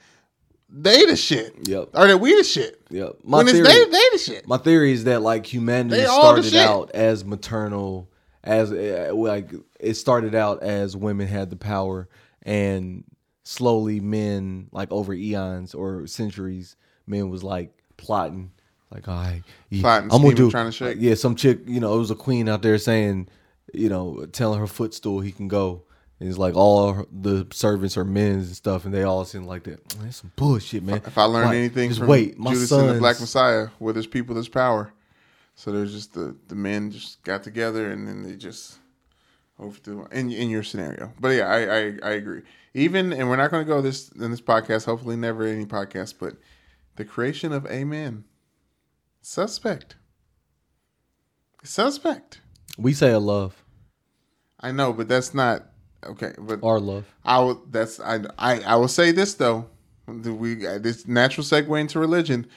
they 0.70 1.06
the 1.06 1.16
shit. 1.16 1.68
Yep. 1.68 1.90
Or 1.94 2.08
that 2.08 2.20
we 2.20 2.36
the 2.36 2.44
shit. 2.44 2.82
Yep. 2.90 3.18
My 3.24 3.38
when 3.38 3.48
theory, 3.48 3.64
they, 3.64 3.86
they 3.86 4.10
the 4.12 4.18
shit. 4.18 4.48
my 4.48 4.58
theory 4.58 4.92
is 4.92 5.06
that 5.06 5.22
like 5.22 5.46
humanity 5.46 5.98
They 5.98 6.06
started 6.06 6.56
out 6.56 6.92
as 6.92 7.24
maternal, 7.24 8.10
as 8.44 8.72
uh, 8.72 9.12
like 9.14 9.52
it 9.80 9.94
started 9.96 10.36
out 10.36 10.64
as 10.64 10.96
women 10.98 11.28
had 11.28 11.50
the 11.50 11.56
power, 11.56 12.10
and 12.44 13.04
slowly 13.44 14.00
men 14.00 14.68
like 14.72 14.92
over 14.92 15.14
eons 15.14 15.74
or 15.74 16.08
centuries, 16.08 16.76
men 17.08 17.30
was 17.30 17.44
like 17.44 17.72
plotting, 17.98 18.52
like 18.92 19.08
all 19.08 19.16
right, 19.16 19.44
yeah, 19.70 19.82
Plotting, 19.82 20.12
I'm 20.12 20.22
gonna 20.22 20.36
do 20.36 20.52
trying 20.52 20.68
to 20.68 20.72
shake. 20.72 20.98
Yeah, 21.00 21.16
some 21.16 21.36
chick, 21.36 21.60
you 21.66 21.80
know, 21.80 21.96
it 21.96 22.00
was 22.00 22.12
a 22.12 22.16
queen 22.16 22.50
out 22.50 22.62
there 22.62 22.78
saying, 22.78 23.30
you 23.74 23.90
know, 23.90 24.26
telling 24.32 24.60
her 24.60 24.68
footstool 24.68 25.20
he 25.22 25.32
can 25.32 25.48
go. 25.48 25.84
And 26.20 26.30
it's 26.30 26.38
like 26.38 26.56
all 26.56 27.06
the 27.12 27.46
servants 27.52 27.98
are 27.98 28.06
men 28.06 28.36
and 28.36 28.48
stuff, 28.48 28.86
and 28.86 28.94
they 28.94 29.04
all 29.04 29.26
seem 29.26 29.44
like 29.44 29.64
that. 29.64 29.88
That's 30.00 30.18
some 30.18 30.32
bullshit, 30.38 30.82
man. 30.84 31.02
If 31.06 31.18
I 31.18 31.24
learned 31.24 31.48
Like, 31.48 31.58
anything 31.58 31.90
just 31.90 32.00
from 32.00 32.08
wait, 32.08 32.38
my 32.40 32.54
Judas 32.54 32.72
and 32.72 32.90
the 32.90 33.00
Black 33.00 33.20
Messiah, 33.20 33.68
where 33.80 33.94
there's 33.94 34.08
people, 34.08 34.34
there's 34.36 34.48
power. 34.48 34.94
So 35.56 35.72
there's 35.72 35.94
just 35.94 36.14
the, 36.14 36.36
the 36.48 36.56
men 36.56 36.92
just 36.92 37.24
got 37.24 37.44
together 37.44 37.90
and 37.90 38.08
then 38.08 38.24
they 38.24 38.36
just 38.36 38.78
overthrew 39.60 40.06
in 40.12 40.32
in 40.32 40.50
your 40.50 40.64
scenario. 40.64 41.14
But 41.20 41.30
yeah, 41.30 41.48
I 41.48 41.60
I, 41.60 41.80
I 42.04 42.12
agree. 42.12 42.42
Even 42.74 43.14
and 43.14 43.30
we're 43.30 43.38
not 43.38 43.52
going 43.52 43.66
to 43.66 43.68
go 43.68 43.82
this 43.82 44.10
in 44.10 44.32
this 44.32 44.42
podcast. 44.42 44.86
Hopefully, 44.86 45.16
never 45.16 45.44
any 45.44 45.66
podcast. 45.66 46.16
But 46.20 46.36
the 46.98 47.06
creation 47.06 47.54
of 47.54 47.66
Amen, 47.68 48.26
suspect, 49.22 49.96
suspect. 51.64 52.42
We 52.78 52.94
say 52.94 53.12
a 53.12 53.20
love, 53.20 53.64
I 54.60 54.72
know, 54.72 54.92
but 54.92 55.08
that's 55.08 55.34
not 55.34 55.68
okay. 56.08 56.34
But 56.38 56.64
our 56.64 56.80
love. 56.80 57.06
I 57.24 57.40
will. 57.40 57.62
That's 57.70 58.00
I. 58.00 58.20
I, 58.38 58.60
I 58.62 58.76
will 58.76 58.88
say 58.88 59.12
this 59.12 59.36
though. 59.36 59.68
We 60.08 60.56
this 60.56 61.08
natural 61.08 61.46
segue 61.46 61.80
into 61.80 62.00
religion. 62.00 62.48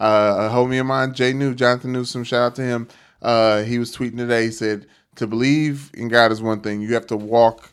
Uh, 0.00 0.48
a 0.50 0.54
homie 0.54 0.80
of 0.80 0.86
mine, 0.86 1.14
Jay 1.14 1.32
New, 1.32 1.54
Jonathan 1.54 1.92
Newsom, 1.92 2.24
shout 2.24 2.42
out 2.42 2.54
to 2.56 2.62
him. 2.62 2.88
Uh, 3.22 3.62
he 3.62 3.78
was 3.78 3.96
tweeting 3.96 4.16
today. 4.16 4.46
He 4.46 4.50
said, 4.50 4.86
"To 5.16 5.26
believe 5.26 5.90
in 5.94 6.08
God 6.08 6.32
is 6.32 6.42
one 6.42 6.60
thing. 6.60 6.80
You 6.80 6.94
have 6.94 7.06
to 7.08 7.16
walk 7.16 7.72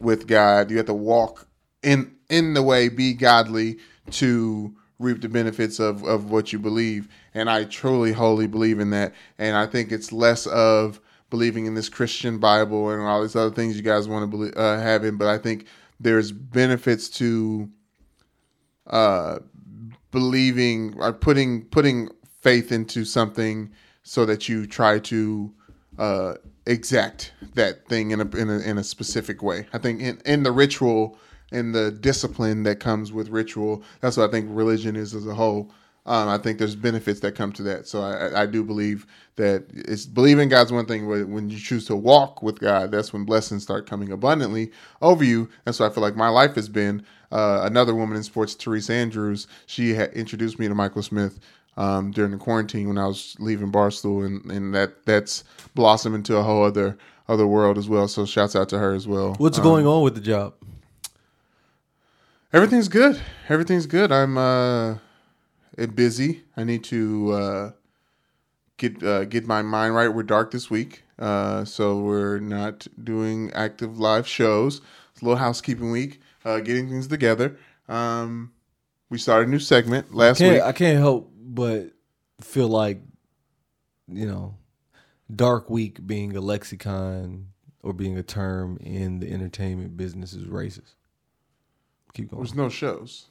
with 0.00 0.26
God. 0.26 0.70
You 0.70 0.76
have 0.76 0.86
to 0.86 0.94
walk 0.94 1.48
in 1.82 2.14
in 2.28 2.54
the 2.54 2.62
way, 2.62 2.88
be 2.88 3.14
godly 3.14 3.78
to 4.12 4.74
reap 4.98 5.20
the 5.22 5.28
benefits 5.28 5.80
of 5.80 6.04
of 6.04 6.30
what 6.30 6.52
you 6.52 6.58
believe." 6.58 7.08
And 7.34 7.50
I 7.50 7.64
truly, 7.64 8.12
wholly 8.12 8.46
believe 8.46 8.78
in 8.78 8.90
that. 8.90 9.14
And 9.38 9.56
I 9.56 9.66
think 9.66 9.90
it's 9.90 10.12
less 10.12 10.46
of 10.46 11.00
believing 11.30 11.66
in 11.66 11.74
this 11.74 11.88
Christian 11.88 12.38
Bible 12.38 12.90
and 12.90 13.02
all 13.02 13.22
these 13.22 13.36
other 13.36 13.54
things 13.54 13.76
you 13.76 13.82
guys 13.82 14.08
want 14.08 14.22
to 14.22 14.26
believe, 14.26 14.56
uh, 14.56 14.78
have 14.78 15.04
in, 15.04 15.16
but 15.16 15.28
I 15.28 15.38
think 15.38 15.66
there's 16.00 16.32
benefits 16.32 17.08
to 17.10 17.68
uh, 18.86 19.38
believing 20.10 20.94
or 20.98 21.12
putting 21.12 21.64
putting 21.66 22.08
faith 22.40 22.72
into 22.72 23.04
something 23.04 23.70
so 24.02 24.24
that 24.24 24.48
you 24.48 24.66
try 24.66 24.98
to 24.98 25.52
uh, 25.98 26.34
exact 26.66 27.32
that 27.54 27.86
thing 27.88 28.12
in 28.12 28.20
a, 28.20 28.36
in 28.36 28.48
a 28.48 28.58
in 28.60 28.78
a 28.78 28.84
specific 28.84 29.42
way. 29.42 29.66
I 29.72 29.78
think 29.78 30.00
in, 30.00 30.20
in 30.24 30.42
the 30.42 30.52
ritual 30.52 31.18
in 31.50 31.72
the 31.72 31.90
discipline 31.90 32.62
that 32.64 32.78
comes 32.78 33.12
with 33.12 33.30
ritual, 33.30 33.82
that's 34.00 34.16
what 34.16 34.28
I 34.28 34.32
think 34.32 34.46
religion 34.50 34.96
is 34.96 35.14
as 35.14 35.26
a 35.26 35.34
whole. 35.34 35.72
Um, 36.08 36.28
I 36.28 36.38
think 36.38 36.58
there's 36.58 36.74
benefits 36.74 37.20
that 37.20 37.32
come 37.36 37.52
to 37.52 37.62
that. 37.64 37.86
So 37.86 38.00
I, 38.02 38.42
I 38.42 38.46
do 38.46 38.64
believe 38.64 39.06
that 39.36 39.64
it's 39.70 40.06
believing 40.06 40.48
God's 40.48 40.72
one 40.72 40.86
thing. 40.86 41.06
But 41.06 41.28
when 41.28 41.50
you 41.50 41.58
choose 41.58 41.84
to 41.86 41.96
walk 41.96 42.42
with 42.42 42.58
God, 42.58 42.90
that's 42.90 43.12
when 43.12 43.24
blessings 43.24 43.62
start 43.62 43.86
coming 43.86 44.10
abundantly 44.10 44.72
over 45.02 45.22
you. 45.22 45.50
And 45.66 45.74
so 45.74 45.84
I 45.84 45.90
feel 45.90 46.02
like 46.02 46.16
my 46.16 46.30
life 46.30 46.54
has 46.54 46.68
been 46.68 47.04
uh, 47.30 47.60
another 47.64 47.94
woman 47.94 48.16
in 48.16 48.22
sports, 48.22 48.54
Teresa 48.54 48.94
Andrews. 48.94 49.46
She 49.66 49.92
had 49.92 50.12
introduced 50.14 50.58
me 50.58 50.66
to 50.66 50.74
Michael 50.74 51.02
Smith 51.02 51.38
um, 51.76 52.10
during 52.10 52.30
the 52.32 52.38
quarantine 52.38 52.88
when 52.88 52.96
I 52.98 53.06
was 53.06 53.36
leaving 53.38 53.70
Barstool, 53.70 54.24
and, 54.24 54.50
and 54.50 54.74
that 54.74 55.04
that's 55.04 55.44
blossomed 55.74 56.14
into 56.14 56.36
a 56.36 56.42
whole 56.42 56.64
other 56.64 56.96
other 57.28 57.46
world 57.46 57.76
as 57.76 57.86
well. 57.86 58.08
So 58.08 58.24
shouts 58.24 58.56
out 58.56 58.70
to 58.70 58.78
her 58.78 58.94
as 58.94 59.06
well. 59.06 59.34
What's 59.34 59.58
Um, 59.58 59.64
going 59.64 59.86
on 59.86 60.02
with 60.02 60.14
the 60.14 60.22
job? 60.22 60.54
Everything's 62.52 62.88
good. 62.88 63.20
Everything's 63.50 63.86
good. 63.86 64.10
I'm 64.10 64.38
uh 64.38 64.96
busy. 65.86 66.44
I 66.56 66.64
need 66.64 66.84
to 66.84 67.32
uh 67.32 67.70
get 68.76 69.02
uh, 69.02 69.24
get 69.24 69.46
my 69.46 69.62
mind 69.62 69.94
right. 69.94 70.08
We're 70.08 70.22
dark 70.22 70.50
this 70.50 70.70
week. 70.70 71.04
Uh 71.18 71.64
so 71.64 71.98
we're 72.00 72.38
not 72.38 72.86
doing 73.02 73.50
active 73.52 73.98
live 73.98 74.26
shows. 74.26 74.80
It's 75.12 75.22
a 75.22 75.24
little 75.24 75.38
housekeeping 75.38 75.90
week. 75.90 76.20
Uh 76.44 76.60
getting 76.60 76.88
things 76.88 77.06
together. 77.06 77.56
Um 77.88 78.52
we 79.10 79.18
started 79.18 79.48
a 79.48 79.50
new 79.50 79.58
segment 79.58 80.14
last 80.14 80.38
Can't, 80.38 80.54
week. 80.54 80.62
I 80.62 80.72
can't 80.72 80.98
help 80.98 81.32
but 81.34 81.92
feel 82.40 82.68
like, 82.68 83.00
you 84.06 84.26
know, 84.26 84.56
dark 85.34 85.70
week 85.70 86.06
being 86.06 86.36
a 86.36 86.40
lexicon 86.40 87.48
or 87.82 87.92
being 87.92 88.18
a 88.18 88.22
term 88.22 88.76
in 88.80 89.20
the 89.20 89.30
entertainment 89.30 89.96
business 89.96 90.34
is 90.34 90.44
racist. 90.44 90.94
Keep 92.14 92.30
going. 92.30 92.42
There's 92.42 92.54
no 92.54 92.68
shows. 92.68 93.26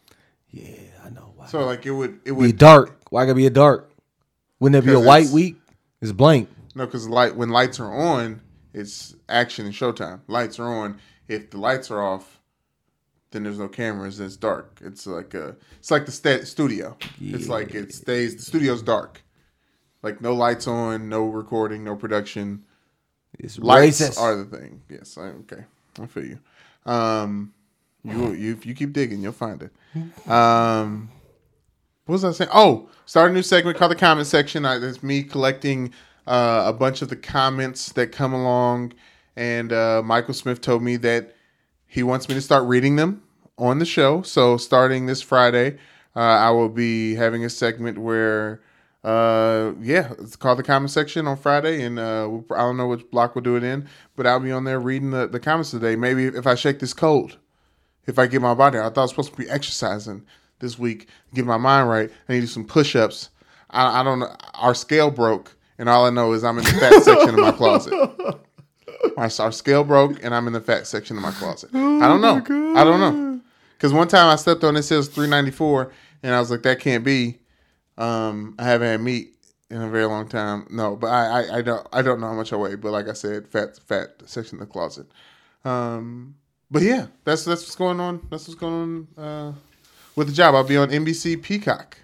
Yeah, 0.49 0.75
I 1.03 1.09
know. 1.09 1.33
Why 1.35 1.47
So 1.47 1.65
like 1.65 1.85
it 1.85 1.91
would 1.91 2.19
it 2.25 2.31
would 2.31 2.43
be 2.45 2.51
dark? 2.51 2.97
Why 3.09 3.25
gotta 3.25 3.35
be 3.35 3.45
a 3.47 3.51
dark? 3.51 3.91
Wouldn't 4.59 4.83
that 4.83 4.89
be 4.89 4.95
a 4.95 4.99
white 4.99 5.21
it's- 5.23 5.33
week? 5.33 5.57
It's 6.01 6.11
blank. 6.11 6.49
No, 6.75 6.85
because 6.85 7.07
light 7.09 7.35
when 7.35 7.49
lights 7.49 7.79
are 7.79 7.91
on, 7.91 8.41
it's 8.73 9.15
action 9.27 9.65
and 9.65 9.73
showtime. 9.73 10.21
Lights 10.27 10.59
are 10.59 10.67
on. 10.67 10.99
If 11.27 11.49
the 11.49 11.57
lights 11.57 11.89
are 11.89 12.01
off, 12.03 12.39
then 13.31 13.43
there's 13.43 13.57
no 13.59 13.67
cameras. 13.67 14.19
It's 14.19 14.37
dark. 14.37 14.79
It's 14.83 15.07
like 15.07 15.33
a. 15.33 15.55
It's 15.79 15.89
like 15.91 16.05
the 16.05 16.11
sta- 16.11 16.45
studio. 16.45 16.95
It's 17.19 17.47
like 17.49 17.73
it 17.73 17.93
stays. 17.93 18.35
The 18.35 18.43
studio's 18.43 18.81
dark. 18.83 19.23
Like 20.03 20.21
no 20.21 20.33
lights 20.35 20.67
on, 20.67 21.09
no 21.09 21.25
recording, 21.25 21.83
no 21.83 21.95
production. 21.95 22.63
It's 23.39 23.57
Lights 23.59 23.99
racist. 24.01 24.19
are 24.21 24.35
the 24.35 24.45
thing. 24.45 24.81
Yes. 24.89 25.17
I, 25.17 25.23
okay. 25.43 25.65
I 25.99 26.05
feel 26.05 26.25
you. 26.25 26.39
Um, 26.85 27.53
you 28.07 28.31
you 28.33 28.53
if 28.53 28.65
you 28.65 28.73
keep 28.73 28.93
digging, 28.93 29.21
you'll 29.21 29.33
find 29.33 29.61
it. 29.61 29.71
Um, 30.29 31.09
what 32.05 32.13
was 32.13 32.23
I 32.23 32.31
saying? 32.31 32.51
Oh, 32.53 32.89
start 33.05 33.31
a 33.31 33.33
new 33.33 33.43
segment 33.43 33.77
called 33.77 33.91
the 33.91 33.95
comment 33.95 34.27
section. 34.27 34.65
I, 34.65 34.77
it's 34.77 35.03
me 35.03 35.23
collecting 35.23 35.91
uh, 36.25 36.63
a 36.65 36.73
bunch 36.73 37.01
of 37.01 37.09
the 37.09 37.15
comments 37.15 37.91
that 37.93 38.11
come 38.11 38.33
along, 38.33 38.93
and 39.35 39.73
uh, 39.73 40.01
Michael 40.03 40.33
Smith 40.33 40.61
told 40.61 40.81
me 40.83 40.97
that 40.97 41.35
he 41.85 42.03
wants 42.03 42.29
me 42.29 42.35
to 42.35 42.41
start 42.41 42.65
reading 42.65 42.95
them 42.95 43.23
on 43.57 43.79
the 43.79 43.85
show. 43.85 44.21
So 44.21 44.57
starting 44.57 45.05
this 45.05 45.21
Friday, 45.21 45.77
uh, 46.15 46.19
I 46.19 46.49
will 46.51 46.69
be 46.69 47.15
having 47.15 47.43
a 47.43 47.49
segment 47.49 47.97
where, 47.97 48.61
uh, 49.03 49.71
yeah, 49.81 50.13
it's 50.19 50.35
called 50.35 50.59
the 50.59 50.63
comment 50.63 50.91
section 50.91 51.27
on 51.27 51.37
Friday, 51.37 51.83
and 51.83 51.97
uh, 51.97 52.27
we'll, 52.29 52.45
I 52.51 52.59
don't 52.59 52.77
know 52.77 52.87
which 52.87 53.09
block 53.09 53.35
we'll 53.35 53.43
do 53.43 53.55
it 53.55 53.63
in, 53.63 53.87
but 54.15 54.27
I'll 54.27 54.39
be 54.39 54.51
on 54.51 54.63
there 54.63 54.79
reading 54.79 55.11
the, 55.11 55.27
the 55.27 55.39
comments 55.39 55.71
today. 55.71 55.95
Maybe 55.95 56.25
if 56.25 56.45
I 56.45 56.55
shake 56.55 56.79
this 56.79 56.93
cold, 56.93 57.37
if 58.07 58.17
I 58.17 58.27
get 58.27 58.41
my 58.41 58.53
body, 58.53 58.79
I 58.79 58.83
thought 58.83 58.97
I 58.97 59.01
was 59.01 59.11
supposed 59.11 59.31
to 59.33 59.37
be 59.37 59.49
exercising 59.49 60.25
this 60.59 60.79
week, 60.79 61.07
get 61.33 61.45
my 61.45 61.57
mind 61.57 61.89
right. 61.89 62.09
I 62.27 62.33
need 62.33 62.39
to 62.39 62.45
do 62.45 62.51
some 62.51 62.65
push-ups. 62.65 63.29
I, 63.69 64.01
I 64.01 64.03
don't 64.03 64.19
know. 64.19 64.35
Our 64.55 64.73
scale 64.73 65.11
broke, 65.11 65.55
and 65.77 65.87
all 65.87 66.05
I 66.05 66.09
know 66.09 66.33
is 66.33 66.43
I'm 66.43 66.57
in 66.57 66.63
the 66.63 66.71
fat 66.71 67.03
section 67.03 67.29
of 67.29 67.39
my 67.39 67.51
closet. 67.51 67.93
My 69.15 69.29
our 69.39 69.51
scale 69.51 69.83
broke, 69.83 70.23
and 70.23 70.33
I'm 70.33 70.47
in 70.47 70.53
the 70.53 70.61
fat 70.61 70.87
section 70.87 71.17
of 71.17 71.23
my 71.23 71.31
closet. 71.31 71.69
I 71.73 72.07
don't 72.07 72.21
know. 72.21 72.37
I 72.75 72.83
don't 72.83 72.99
know. 72.99 73.41
Because 73.73 73.93
one 73.93 74.07
time 74.07 74.27
I 74.27 74.37
stepped 74.37 74.63
on 74.63 74.75
it 74.75 74.83
says 74.83 75.07
394, 75.07 75.91
and 76.23 76.33
I 76.33 76.39
was 76.39 76.49
like, 76.49 76.63
that 76.63 76.79
can't 76.79 77.03
be. 77.03 77.39
Um, 77.97 78.55
I 78.57 78.63
haven't 78.63 78.87
had 78.87 79.01
meat 79.01 79.35
in 79.69 79.81
a 79.81 79.89
very 79.89 80.05
long 80.05 80.27
time. 80.27 80.65
No, 80.69 80.95
but 80.95 81.07
I, 81.07 81.41
I, 81.41 81.57
I 81.57 81.61
don't 81.61 81.87
I 81.91 82.01
don't 82.01 82.19
know 82.19 82.27
how 82.27 82.33
much 82.33 82.53
I 82.53 82.55
weigh, 82.55 82.75
but 82.75 82.91
like 82.91 83.07
I 83.07 83.13
said, 83.13 83.47
fat 83.47 83.77
fat 83.85 84.09
section 84.25 84.59
of 84.59 84.67
the 84.67 84.71
closet. 84.71 85.07
Um, 85.65 86.35
but 86.69 86.81
yeah, 86.81 87.07
that's 87.23 87.45
that's 87.45 87.61
what's 87.61 87.75
going 87.75 87.99
on. 87.99 88.25
That's 88.29 88.47
what's 88.47 88.59
going 88.59 89.07
on 89.17 89.23
uh, 89.23 89.53
with 90.15 90.27
the 90.27 90.33
job. 90.33 90.55
I'll 90.55 90.63
be 90.63 90.77
on 90.77 90.89
NBC 90.89 91.41
Peacock. 91.41 91.97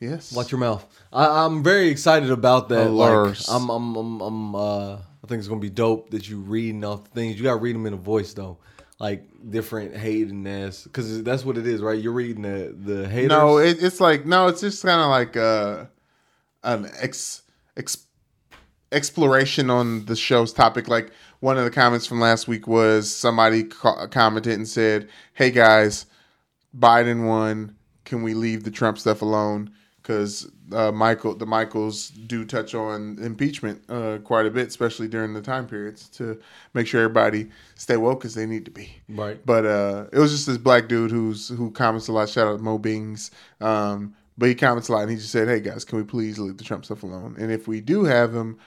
Yes. 0.00 0.32
Watch 0.32 0.50
your 0.50 0.58
mouth. 0.58 0.84
I, 1.12 1.44
I'm 1.44 1.62
very 1.62 1.88
excited 1.88 2.30
about 2.30 2.68
that. 2.68 2.90
Like, 2.90 3.10
Alerts. 3.10 3.48
I'm, 3.50 3.70
I'm, 3.70 3.96
I'm, 3.96 4.20
I'm, 4.20 4.54
uh, 4.54 4.94
I 4.96 5.26
think 5.26 5.38
it's 5.38 5.48
gonna 5.48 5.60
be 5.60 5.70
dope 5.70 6.10
that 6.10 6.28
you 6.28 6.40
reading 6.40 6.84
off 6.84 7.06
things. 7.08 7.36
You 7.36 7.44
gotta 7.44 7.60
read 7.60 7.74
them 7.74 7.86
in 7.86 7.94
a 7.94 7.98
voice 7.98 8.34
though, 8.34 8.58
like 8.98 9.24
different 9.48 9.96
hating 9.96 10.46
ass, 10.46 10.84
because 10.84 11.22
that's 11.22 11.44
what 11.44 11.56
it 11.56 11.66
is, 11.66 11.80
right? 11.80 11.98
You're 11.98 12.12
reading 12.12 12.42
the 12.42 12.74
the 12.76 13.08
haters. 13.08 13.30
No, 13.30 13.58
it, 13.58 13.82
it's 13.82 14.00
like 14.00 14.26
no, 14.26 14.48
it's 14.48 14.60
just 14.60 14.82
kind 14.82 15.00
of 15.00 15.08
like 15.08 15.36
uh, 15.36 15.86
an 16.62 16.90
ex, 17.00 17.42
ex 17.76 18.06
exploration 18.92 19.70
on 19.70 20.04
the 20.04 20.16
show's 20.16 20.52
topic. 20.52 20.88
Like 20.88 21.10
one 21.44 21.58
of 21.58 21.64
the 21.64 21.70
comments 21.70 22.06
from 22.06 22.20
last 22.20 22.48
week 22.48 22.66
was 22.66 23.14
somebody 23.14 23.64
co- 23.64 24.06
commented 24.08 24.54
and 24.54 24.66
said, 24.66 25.10
"Hey 25.34 25.50
guys, 25.50 26.06
Biden 26.76 27.26
won. 27.26 27.76
Can 28.06 28.22
we 28.22 28.32
leave 28.32 28.64
the 28.64 28.70
Trump 28.70 28.98
stuff 28.98 29.20
alone?" 29.20 29.70
Because 30.00 30.50
uh, 30.72 30.90
Michael, 30.90 31.34
the 31.34 31.44
Michaels 31.44 32.08
do 32.08 32.46
touch 32.46 32.74
on 32.74 33.18
impeachment 33.20 33.82
uh, 33.90 34.18
quite 34.24 34.46
a 34.46 34.50
bit, 34.50 34.68
especially 34.68 35.06
during 35.06 35.34
the 35.34 35.42
time 35.42 35.66
periods, 35.66 36.08
to 36.10 36.40
make 36.72 36.86
sure 36.86 37.02
everybody 37.02 37.50
stay 37.74 37.98
woke 37.98 38.24
as 38.24 38.34
they 38.34 38.46
need 38.46 38.64
to 38.64 38.70
be. 38.70 38.96
right. 39.10 39.38
But 39.44 39.66
uh, 39.66 40.06
it 40.12 40.18
was 40.18 40.30
just 40.30 40.46
this 40.46 40.56
black 40.56 40.88
dude 40.88 41.10
who's 41.10 41.48
who 41.48 41.70
comments 41.72 42.08
a 42.08 42.12
lot. 42.12 42.30
Shout 42.30 42.48
out 42.48 42.60
Mo 42.60 42.78
Bings. 42.78 43.30
Um, 43.60 44.14
but 44.38 44.48
he 44.48 44.54
comments 44.54 44.88
a 44.88 44.92
lot, 44.92 45.02
and 45.02 45.10
he 45.10 45.16
just 45.18 45.30
said, 45.30 45.46
"Hey 45.48 45.60
guys, 45.60 45.84
can 45.84 45.98
we 45.98 46.04
please 46.04 46.38
leave 46.38 46.56
the 46.56 46.64
Trump 46.64 46.86
stuff 46.86 47.02
alone? 47.02 47.36
And 47.38 47.52
if 47.52 47.68
we 47.68 47.82
do 47.82 48.04
have 48.04 48.34
him, 48.34 48.58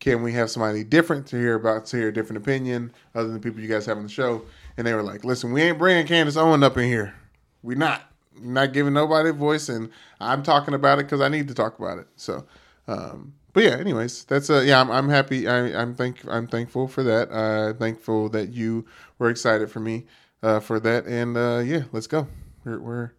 can 0.00 0.22
we 0.22 0.32
have 0.32 0.50
somebody 0.50 0.82
different 0.82 1.26
to 1.28 1.36
hear 1.36 1.54
about, 1.54 1.86
to 1.86 1.96
hear 1.96 2.08
a 2.08 2.12
different 2.12 2.42
opinion 2.42 2.92
other 3.14 3.28
than 3.28 3.34
the 3.34 3.40
people 3.40 3.60
you 3.60 3.68
guys 3.68 3.86
have 3.86 3.96
on 3.96 4.02
the 4.02 4.08
show?" 4.08 4.42
And 4.76 4.86
they 4.86 4.94
were 4.94 5.02
like, 5.02 5.24
"Listen, 5.24 5.52
we 5.52 5.62
ain't 5.62 5.78
bringing 5.78 6.06
Candace 6.06 6.36
Owen 6.36 6.62
up 6.62 6.76
in 6.76 6.84
here. 6.84 7.14
We 7.62 7.74
not. 7.74 8.02
Not 8.42 8.72
giving 8.72 8.94
nobody 8.94 9.28
a 9.28 9.32
voice, 9.34 9.68
and 9.68 9.90
I'm 10.18 10.42
talking 10.42 10.72
about 10.72 10.98
it 10.98 11.04
because 11.04 11.20
I 11.20 11.28
need 11.28 11.48
to 11.48 11.54
talk 11.54 11.78
about 11.78 11.98
it." 11.98 12.08
So. 12.16 12.46
Um, 12.88 13.34
but 13.52 13.64
yeah, 13.64 13.76
anyways, 13.76 14.24
that's 14.24 14.48
a 14.48 14.64
yeah, 14.64 14.80
I'm, 14.80 14.90
I'm 14.90 15.08
happy. 15.08 15.48
I, 15.48 15.80
I'm 15.80 15.94
thank 15.94 16.26
I'm 16.28 16.46
thankful 16.46 16.86
for 16.86 17.02
that. 17.02 17.30
Uh, 17.30 17.74
thankful 17.74 18.28
that 18.30 18.50
you 18.50 18.86
were 19.18 19.28
excited 19.28 19.70
for 19.70 19.80
me 19.80 20.06
uh, 20.42 20.60
for 20.60 20.78
that, 20.80 21.06
and 21.06 21.36
uh, 21.36 21.62
yeah, 21.64 21.82
let's 21.92 22.06
go. 22.06 22.28
We're 22.64 22.78
we're 22.78 23.12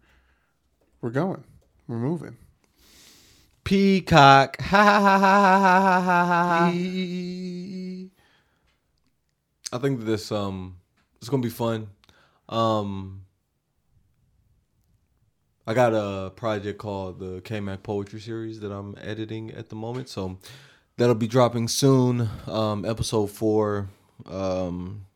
we're 1.00 1.10
going. 1.10 1.44
We're 1.86 1.98
moving. 1.98 2.36
Peacock. 3.64 4.56
Ha 4.62 4.84
ha 4.84 5.00
ha 5.00 5.18
ha 5.18 5.60
ha 5.60 6.00
ha 6.00 6.00
ha 6.00 6.24
ha. 6.26 6.72
I 9.72 9.78
think 9.78 10.04
this 10.04 10.30
um 10.32 10.76
it's 11.18 11.28
gonna 11.28 11.42
be 11.42 11.48
fun. 11.48 11.88
Um 12.48 13.22
I 15.66 15.74
got 15.74 15.92
a 15.94 16.30
project 16.30 16.78
called 16.78 17.20
the 17.20 17.40
K 17.40 17.60
Mac 17.60 17.82
Poetry 17.82 18.20
Series 18.20 18.60
that 18.60 18.72
I'm 18.72 18.96
editing 19.00 19.52
at 19.52 19.68
the 19.68 19.76
moment, 19.76 20.08
so 20.08 20.38
that'll 20.96 21.14
be 21.14 21.28
dropping 21.28 21.68
soon. 21.68 22.28
Um, 22.46 22.84
episode 22.84 23.30
four. 23.30 23.88
Um, 24.26 25.06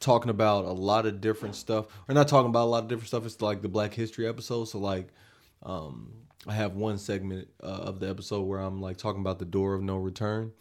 talking 0.00 0.30
about 0.30 0.64
a 0.64 0.72
lot 0.72 1.04
of 1.04 1.20
different 1.20 1.56
stuff. 1.56 1.86
We're 2.08 2.14
not 2.14 2.26
talking 2.26 2.48
about 2.48 2.64
a 2.64 2.70
lot 2.70 2.84
of 2.84 2.88
different 2.88 3.08
stuff. 3.08 3.26
It's 3.26 3.42
like 3.42 3.60
the 3.60 3.68
Black 3.68 3.92
History 3.92 4.26
episode. 4.26 4.64
So 4.64 4.78
like, 4.78 5.08
um, 5.62 6.10
I 6.46 6.54
have 6.54 6.74
one 6.74 6.98
segment 6.98 7.48
uh, 7.62 7.66
of 7.66 8.00
the 8.00 8.08
episode 8.08 8.42
where 8.42 8.60
I'm 8.60 8.80
like 8.80 8.96
talking 8.96 9.20
about 9.20 9.38
the 9.38 9.44
door 9.44 9.74
of 9.74 9.82
no 9.82 9.96
return, 9.96 10.52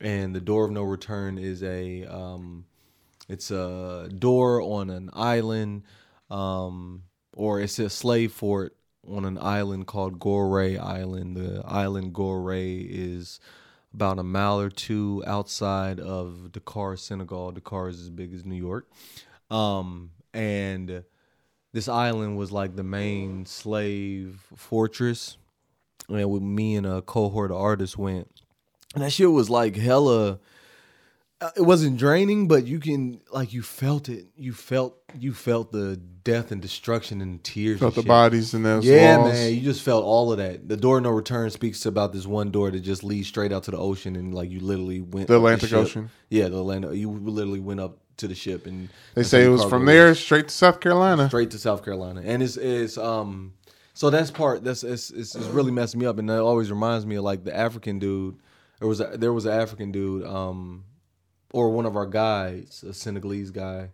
and 0.00 0.34
the 0.34 0.40
door 0.40 0.64
of 0.64 0.70
no 0.70 0.82
return 0.82 1.38
is 1.38 1.62
a 1.62 2.04
um, 2.04 2.64
it's 3.28 3.50
a 3.50 4.08
door 4.16 4.62
on 4.62 4.88
an 4.88 5.10
island, 5.12 5.82
um, 6.30 7.02
or 7.34 7.60
it's 7.60 7.78
a 7.78 7.90
slave 7.90 8.32
fort 8.32 8.76
on 9.08 9.24
an 9.24 9.38
island 9.38 9.86
called 9.86 10.18
Goree 10.18 10.78
Island. 10.78 11.36
The 11.36 11.62
island 11.66 12.14
Goree 12.14 12.86
is 12.88 13.38
about 13.92 14.18
a 14.18 14.22
mile 14.22 14.60
or 14.60 14.70
two 14.70 15.22
outside 15.26 16.00
of 16.00 16.52
Dakar, 16.52 16.96
Senegal. 16.96 17.52
Dakar 17.52 17.88
is 17.88 18.00
as 18.00 18.10
big 18.10 18.32
as 18.32 18.44
New 18.44 18.56
York. 18.56 18.88
Um, 19.50 20.10
and 20.34 21.04
this 21.76 21.88
island 21.88 22.38
was 22.38 22.50
like 22.50 22.74
the 22.74 22.82
main 22.82 23.44
slave 23.44 24.40
fortress. 24.56 25.36
And 26.08 26.30
with 26.30 26.42
me 26.42 26.74
and 26.76 26.86
a 26.86 27.02
cohort 27.02 27.50
of 27.50 27.58
artists 27.58 27.98
went. 27.98 28.30
And 28.94 29.04
that 29.04 29.10
shit 29.10 29.30
was 29.30 29.50
like 29.50 29.76
hella 29.76 30.38
uh, 31.38 31.50
it 31.54 31.60
wasn't 31.62 31.98
draining, 31.98 32.48
but 32.48 32.66
you 32.66 32.78
can 32.80 33.20
like 33.30 33.52
you 33.52 33.60
felt 33.60 34.08
it. 34.08 34.26
You 34.36 34.54
felt 34.54 34.96
you 35.18 35.34
felt 35.34 35.70
the 35.70 35.96
death 35.96 36.50
and 36.50 36.62
destruction 36.62 37.20
and 37.20 37.44
tears. 37.44 37.80
Felt 37.80 37.94
and 37.96 38.04
the 38.04 38.08
bodies 38.08 38.54
in 38.54 38.62
those 38.62 38.86
Yeah, 38.86 39.18
walls. 39.18 39.34
man, 39.34 39.54
you 39.54 39.60
just 39.60 39.82
felt 39.82 40.02
all 40.02 40.32
of 40.32 40.38
that. 40.38 40.66
The 40.66 40.78
door 40.78 40.98
no 41.02 41.10
return 41.10 41.50
speaks 41.50 41.84
about 41.84 42.14
this 42.14 42.26
one 42.26 42.50
door 42.52 42.70
that 42.70 42.80
just 42.80 43.04
leads 43.04 43.28
straight 43.28 43.52
out 43.52 43.64
to 43.64 43.70
the 43.70 43.76
ocean, 43.76 44.16
and 44.16 44.32
like 44.34 44.50
you 44.50 44.60
literally 44.60 45.02
went 45.02 45.28
The 45.28 45.36
Atlantic 45.36 45.68
ship. 45.68 45.78
Ocean. 45.78 46.10
Yeah, 46.30 46.48
the 46.48 46.58
Atlantic. 46.58 46.94
You 46.94 47.10
literally 47.10 47.60
went 47.60 47.80
up 47.80 47.98
to 48.18 48.28
the 48.28 48.34
ship, 48.34 48.66
and 48.66 48.88
They 49.14 49.22
say 49.22 49.44
it 49.44 49.48
was 49.48 49.64
from 49.64 49.82
was. 49.82 49.88
there 49.94 50.14
straight 50.14 50.48
to 50.48 50.54
South 50.54 50.80
Carolina. 50.80 51.28
straight 51.28 51.50
to 51.52 51.58
South 51.58 51.84
Carolina, 51.84 52.22
and 52.24 52.42
it's 52.42 52.56
it's 52.56 52.98
um. 52.98 53.52
So 53.94 54.10
that's 54.10 54.30
part 54.30 54.62
that's 54.62 54.84
it's, 54.84 55.10
it's, 55.10 55.34
it's 55.34 55.46
really 55.46 55.72
messing 55.72 56.00
me 56.00 56.06
up, 56.06 56.18
and 56.18 56.28
that 56.28 56.40
always 56.40 56.70
reminds 56.70 57.06
me 57.06 57.16
of 57.16 57.24
like 57.24 57.44
the 57.44 57.56
African 57.56 57.98
dude. 57.98 58.36
There 58.78 58.88
was 58.88 59.00
a, 59.00 59.16
there 59.16 59.32
was 59.32 59.46
an 59.46 59.52
African 59.52 59.90
dude, 59.90 60.26
um, 60.26 60.84
or 61.52 61.70
one 61.70 61.86
of 61.86 61.96
our 61.96 62.04
guys, 62.04 62.84
a 62.86 62.92
Senegalese 62.92 63.50
guy, 63.50 63.88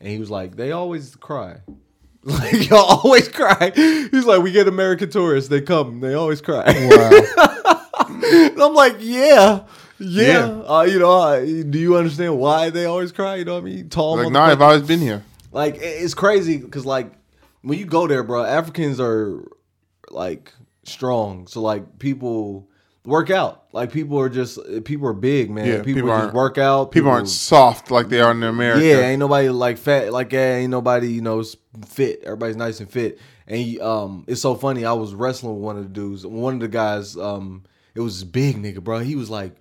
and 0.00 0.08
he 0.08 0.18
was 0.20 0.30
like, 0.30 0.54
they 0.56 0.72
always 0.72 1.16
cry. 1.16 1.58
Like 2.24 2.68
y'all 2.68 3.00
always 3.04 3.28
cry. 3.28 3.72
He's 3.74 4.24
like, 4.26 4.42
we 4.42 4.50
get 4.52 4.66
American 4.68 5.08
tourists, 5.08 5.48
they 5.48 5.60
come, 5.60 6.00
they 6.00 6.14
always 6.14 6.40
cry. 6.42 6.64
Wow. 6.66 7.80
I'm 8.60 8.74
like, 8.74 8.96
yeah, 8.98 9.64
yeah. 9.98 10.26
Yeah. 10.26 10.62
Uh, 10.62 10.82
you 10.82 10.98
know, 10.98 11.10
uh, 11.10 11.40
do 11.40 11.78
you 11.78 11.96
understand 11.96 12.38
why 12.38 12.70
they 12.70 12.84
always 12.84 13.12
cry? 13.12 13.36
You 13.36 13.44
know 13.44 13.54
what 13.54 13.62
I 13.62 13.66
mean? 13.66 13.88
Tall. 13.88 14.16
like, 14.16 14.32
no, 14.32 14.40
I've 14.40 14.62
always 14.62 14.82
been 14.82 15.00
here. 15.00 15.24
Like 15.52 15.76
it's 15.80 16.14
crazy 16.14 16.58
because 16.58 16.84
like 16.84 17.12
when 17.62 17.78
you 17.78 17.86
go 17.86 18.06
there, 18.06 18.22
bro, 18.22 18.44
Africans 18.44 19.00
are 19.00 19.42
like 20.10 20.52
strong. 20.84 21.46
So 21.46 21.60
like 21.60 21.98
people 21.98 22.68
work 23.04 23.30
out. 23.30 23.64
Like 23.72 23.90
people 23.90 24.18
are 24.20 24.28
just 24.28 24.58
people 24.84 25.08
are 25.08 25.14
big, 25.14 25.50
man. 25.50 25.66
Yeah, 25.66 25.82
people, 25.82 26.02
people 26.02 26.08
just 26.10 26.34
work 26.34 26.58
out. 26.58 26.92
People 26.92 27.10
aren't 27.10 27.28
soft 27.28 27.90
like 27.90 28.08
they 28.08 28.20
are 28.20 28.30
in 28.30 28.42
America. 28.42 28.84
Yeah, 28.84 29.00
ain't 29.00 29.20
nobody 29.20 29.48
like 29.48 29.78
fat. 29.78 30.12
Like 30.12 30.32
yeah, 30.32 30.56
ain't 30.56 30.70
nobody 30.70 31.08
you 31.08 31.22
know 31.22 31.42
fit. 31.86 32.22
Everybody's 32.24 32.56
nice 32.56 32.80
and 32.80 32.90
fit. 32.90 33.18
And 33.46 33.80
um, 33.80 34.24
it's 34.28 34.42
so 34.42 34.54
funny. 34.54 34.84
I 34.84 34.92
was 34.92 35.14
wrestling 35.14 35.54
with 35.54 35.64
one 35.64 35.78
of 35.78 35.84
the 35.84 35.88
dudes. 35.88 36.26
One 36.26 36.54
of 36.54 36.60
the 36.60 36.68
guys, 36.68 37.16
um, 37.16 37.64
it 37.94 38.00
was 38.00 38.20
this 38.20 38.24
big 38.24 38.56
nigga, 38.56 38.84
bro. 38.84 38.98
He 38.98 39.16
was 39.16 39.30
like, 39.30 39.56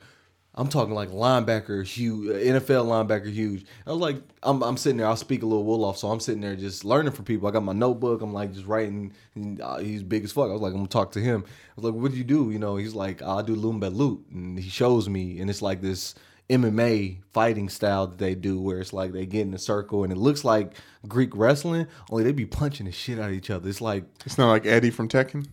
I'm 0.60 0.70
talking 0.70 0.96
like 0.96 1.10
linebacker, 1.10 1.86
huge, 1.86 2.30
NFL 2.30 2.88
linebacker, 2.88 3.32
huge. 3.32 3.64
I 3.86 3.92
was 3.92 4.00
like, 4.00 4.18
I'm, 4.42 4.64
I'm 4.64 4.76
sitting 4.76 4.98
there. 4.98 5.06
I'll 5.06 5.16
speak 5.16 5.44
a 5.44 5.46
little 5.46 5.64
wool 5.64 5.86
off, 5.86 6.00
so 6.00 6.10
I'm 6.10 6.20
sitting 6.20 6.42
there 6.42 6.56
just 6.56 6.84
learning 6.84 7.12
from 7.14 7.26
people. 7.26 7.48
I 7.48 7.52
got 7.52 7.64
my 7.64 7.74
notebook. 7.74 8.24
I'm 8.24 8.34
like 8.34 8.54
just 8.54 8.66
writing. 8.66 9.14
Uh, 9.62 9.78
he's 9.78 10.02
big 10.02 10.24
as 10.24 10.32
fuck. 10.32 10.50
I 10.50 10.54
was 10.54 10.62
like, 10.62 10.72
I'm 10.72 10.80
gonna 10.80 10.88
talk 10.88 11.12
to 11.12 11.20
him. 11.20 11.46
I 11.46 11.74
was 11.76 11.86
like, 11.86 12.02
what 12.02 12.12
do 12.12 12.18
you 12.18 12.24
do? 12.24 12.50
You 12.50 12.58
know, 12.58 12.76
he's 12.76 12.96
like, 12.96 13.22
I 13.22 13.44
do 13.44 13.56
lumba 13.56 13.96
loot, 13.96 14.26
and 14.32 14.58
he 14.58 14.68
shows 14.68 15.08
me, 15.08 15.40
and 15.40 15.50
it's 15.50 15.62
like 15.62 15.80
this 15.80 16.16
MMA 16.50 17.20
fighting 17.34 17.70
style 17.70 18.08
that 18.08 18.18
they 18.18 18.34
do, 18.34 18.60
where 18.60 18.80
it's 18.80 18.94
like 18.94 19.12
they 19.12 19.28
get 19.28 19.42
in 19.42 19.54
a 19.54 19.60
circle, 19.60 20.04
and 20.04 20.12
it 20.12 20.18
looks 20.18 20.44
like 20.44 20.74
Greek 21.08 21.36
wrestling, 21.36 21.86
only 22.10 22.24
they 22.24 22.32
be 22.32 22.48
punching 22.48 22.88
the 22.88 22.92
shit 22.92 23.20
out 23.20 23.30
of 23.30 23.36
each 23.36 23.52
other. 23.52 23.70
It's 23.70 23.80
like 23.80 24.06
It's 24.26 24.40
not 24.40 24.50
like 24.50 24.66
Eddie 24.66 24.90
from 24.90 25.08
Tekken. 25.08 25.46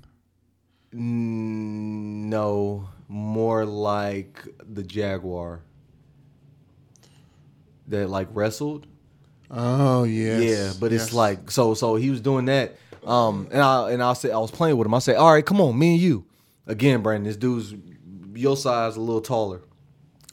No, 0.97 2.89
more 3.09 3.65
like 3.65 4.45
the 4.73 4.83
Jaguar 4.83 5.61
that 7.89 8.09
like 8.09 8.29
wrestled. 8.33 8.87
Oh 9.51 10.05
yeah, 10.05 10.39
Yeah, 10.39 10.73
but 10.81 10.93
Yes. 10.93 11.05
it's 11.05 11.13
like 11.13 11.51
so. 11.51 11.75
So 11.75 11.97
he 11.97 12.11
was 12.11 12.21
doing 12.21 12.47
that, 12.47 12.77
um, 13.07 13.49
and 13.53 13.61
I 13.61 13.91
and 13.93 14.03
I 14.03 14.13
said 14.15 14.31
I 14.31 14.39
was 14.39 14.51
playing 14.51 14.77
with 14.77 14.87
him. 14.87 14.95
I 14.95 14.99
said, 15.01 15.17
"All 15.17 15.33
right, 15.33 15.45
come 15.45 15.61
on, 15.61 15.79
me 15.79 15.93
and 15.95 16.01
you." 16.01 16.25
Again, 16.67 17.03
Brandon, 17.03 17.25
this 17.25 17.37
dude's 17.37 17.75
your 18.35 18.57
size, 18.57 18.97
a 18.97 19.01
little 19.01 19.21
taller. 19.21 19.61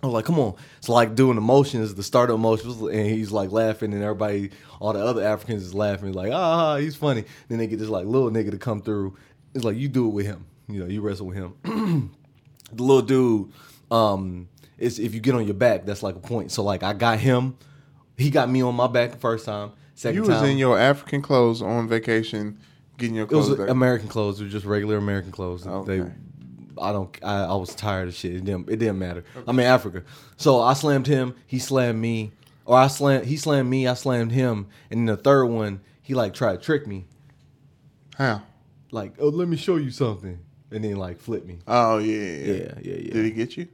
I 0.02 0.06
was 0.08 0.14
like, 0.14 0.26
"Come 0.26 0.40
on!" 0.40 0.56
It's 0.78 0.90
like 0.90 1.14
doing 1.14 1.36
the 1.36 1.42
motions, 1.42 1.94
the 1.94 2.04
start 2.04 2.30
of 2.30 2.40
motions, 2.40 2.80
and 2.82 3.06
he's 3.08 3.32
like 3.32 3.52
laughing, 3.52 3.94
and 3.94 4.02
everybody, 4.02 4.52
all 4.80 4.94
the 4.94 5.04
other 5.06 5.24
Africans 5.24 5.62
is 5.64 5.74
laughing, 5.74 6.14
like, 6.14 6.32
"Ah, 6.32 6.78
he's 6.78 6.96
funny." 6.96 7.26
Then 7.50 7.58
they 7.58 7.68
get 7.68 7.80
this 7.80 7.90
like 7.90 8.06
little 8.06 8.32
nigga 8.32 8.52
to 8.52 8.58
come 8.58 8.82
through. 8.82 9.18
It's 9.54 9.66
like 9.66 9.76
you 9.76 9.90
do 9.90 10.06
it 10.08 10.12
with 10.14 10.26
him, 10.26 10.46
you 10.74 10.82
know, 10.82 10.88
you 10.88 11.02
wrestle 11.02 11.28
with 11.28 11.38
him. 11.38 11.54
the 12.74 12.84
little 12.84 13.02
dude, 13.02 13.52
um, 13.90 14.48
is 14.78 15.00
if 15.00 15.14
you 15.14 15.20
get 15.20 15.36
on 15.36 15.46
your 15.46 15.54
back, 15.54 15.86
that's 15.86 16.04
like 16.04 16.16
a 16.16 16.20
point. 16.20 16.52
So 16.52 16.64
like 16.64 16.84
I 16.84 16.94
got 16.94 17.20
him, 17.20 17.58
he 18.18 18.30
got 18.30 18.50
me 18.50 18.62
on 18.62 18.76
my 18.76 18.88
back 18.88 19.12
the 19.12 19.18
first 19.18 19.46
time. 19.46 19.72
Second 19.96 20.16
You 20.16 20.22
was 20.22 20.40
time, 20.40 20.50
in 20.50 20.58
your 20.58 20.80
African 20.80 21.22
clothes 21.22 21.62
on 21.62 21.88
vacation, 21.88 22.58
getting 22.98 23.16
your 23.16 23.28
clothes. 23.28 23.48
it 23.48 23.52
was 23.52 23.60
back. 23.60 23.70
American 23.70 24.08
clothes. 24.08 24.40
It 24.42 24.46
was 24.46 24.54
just 24.54 24.66
regular 24.66 24.98
American 24.98 25.32
clothes. 25.32 25.68
Okay. 25.68 26.00
They, 26.00 26.12
I 26.82 26.92
don't. 26.92 27.16
I, 27.22 27.44
I 27.44 27.56
was 27.56 27.76
tired 27.76 28.08
of 28.08 28.16
shit. 28.16 28.36
It 28.36 28.46
didn't. 28.46 28.70
It 28.70 28.78
didn't 28.78 28.98
matter. 28.98 29.24
I'm 29.46 29.60
in 29.60 29.66
Africa, 29.66 30.04
so 30.38 30.62
I 30.62 30.74
slammed 30.74 31.06
him. 31.06 31.36
He 31.46 31.60
slammed 31.60 32.00
me, 32.00 32.32
or 32.66 32.78
I 32.78 32.88
slammed. 32.88 33.26
He 33.26 33.38
slammed 33.38 33.70
me. 33.70 33.88
I 33.88 33.94
slammed 33.94 34.32
him, 34.32 34.68
and 34.90 35.02
then 35.02 35.16
the 35.16 35.22
third 35.22 35.46
one, 35.46 35.82
he 36.02 36.16
like 36.16 36.34
tried 36.34 36.54
to 36.54 36.58
trick 36.60 36.88
me. 36.88 37.06
How? 38.18 38.42
Like, 38.92 39.14
oh, 39.20 39.30
let 39.30 39.48
me 39.48 39.58
show 39.58 39.76
you 39.76 39.92
something, 39.92 40.40
and 40.72 40.84
then 40.84 40.96
like 40.96 41.20
flip 41.20 41.46
me. 41.46 41.60
Oh 41.68 41.98
yeah, 41.98 42.16
yeah, 42.16 42.54
Yeah, 42.54 42.74
yeah, 42.82 42.96
yeah. 42.96 43.14
Did 43.14 43.26
he 43.26 43.32
get 43.32 43.58
you? 43.58 43.68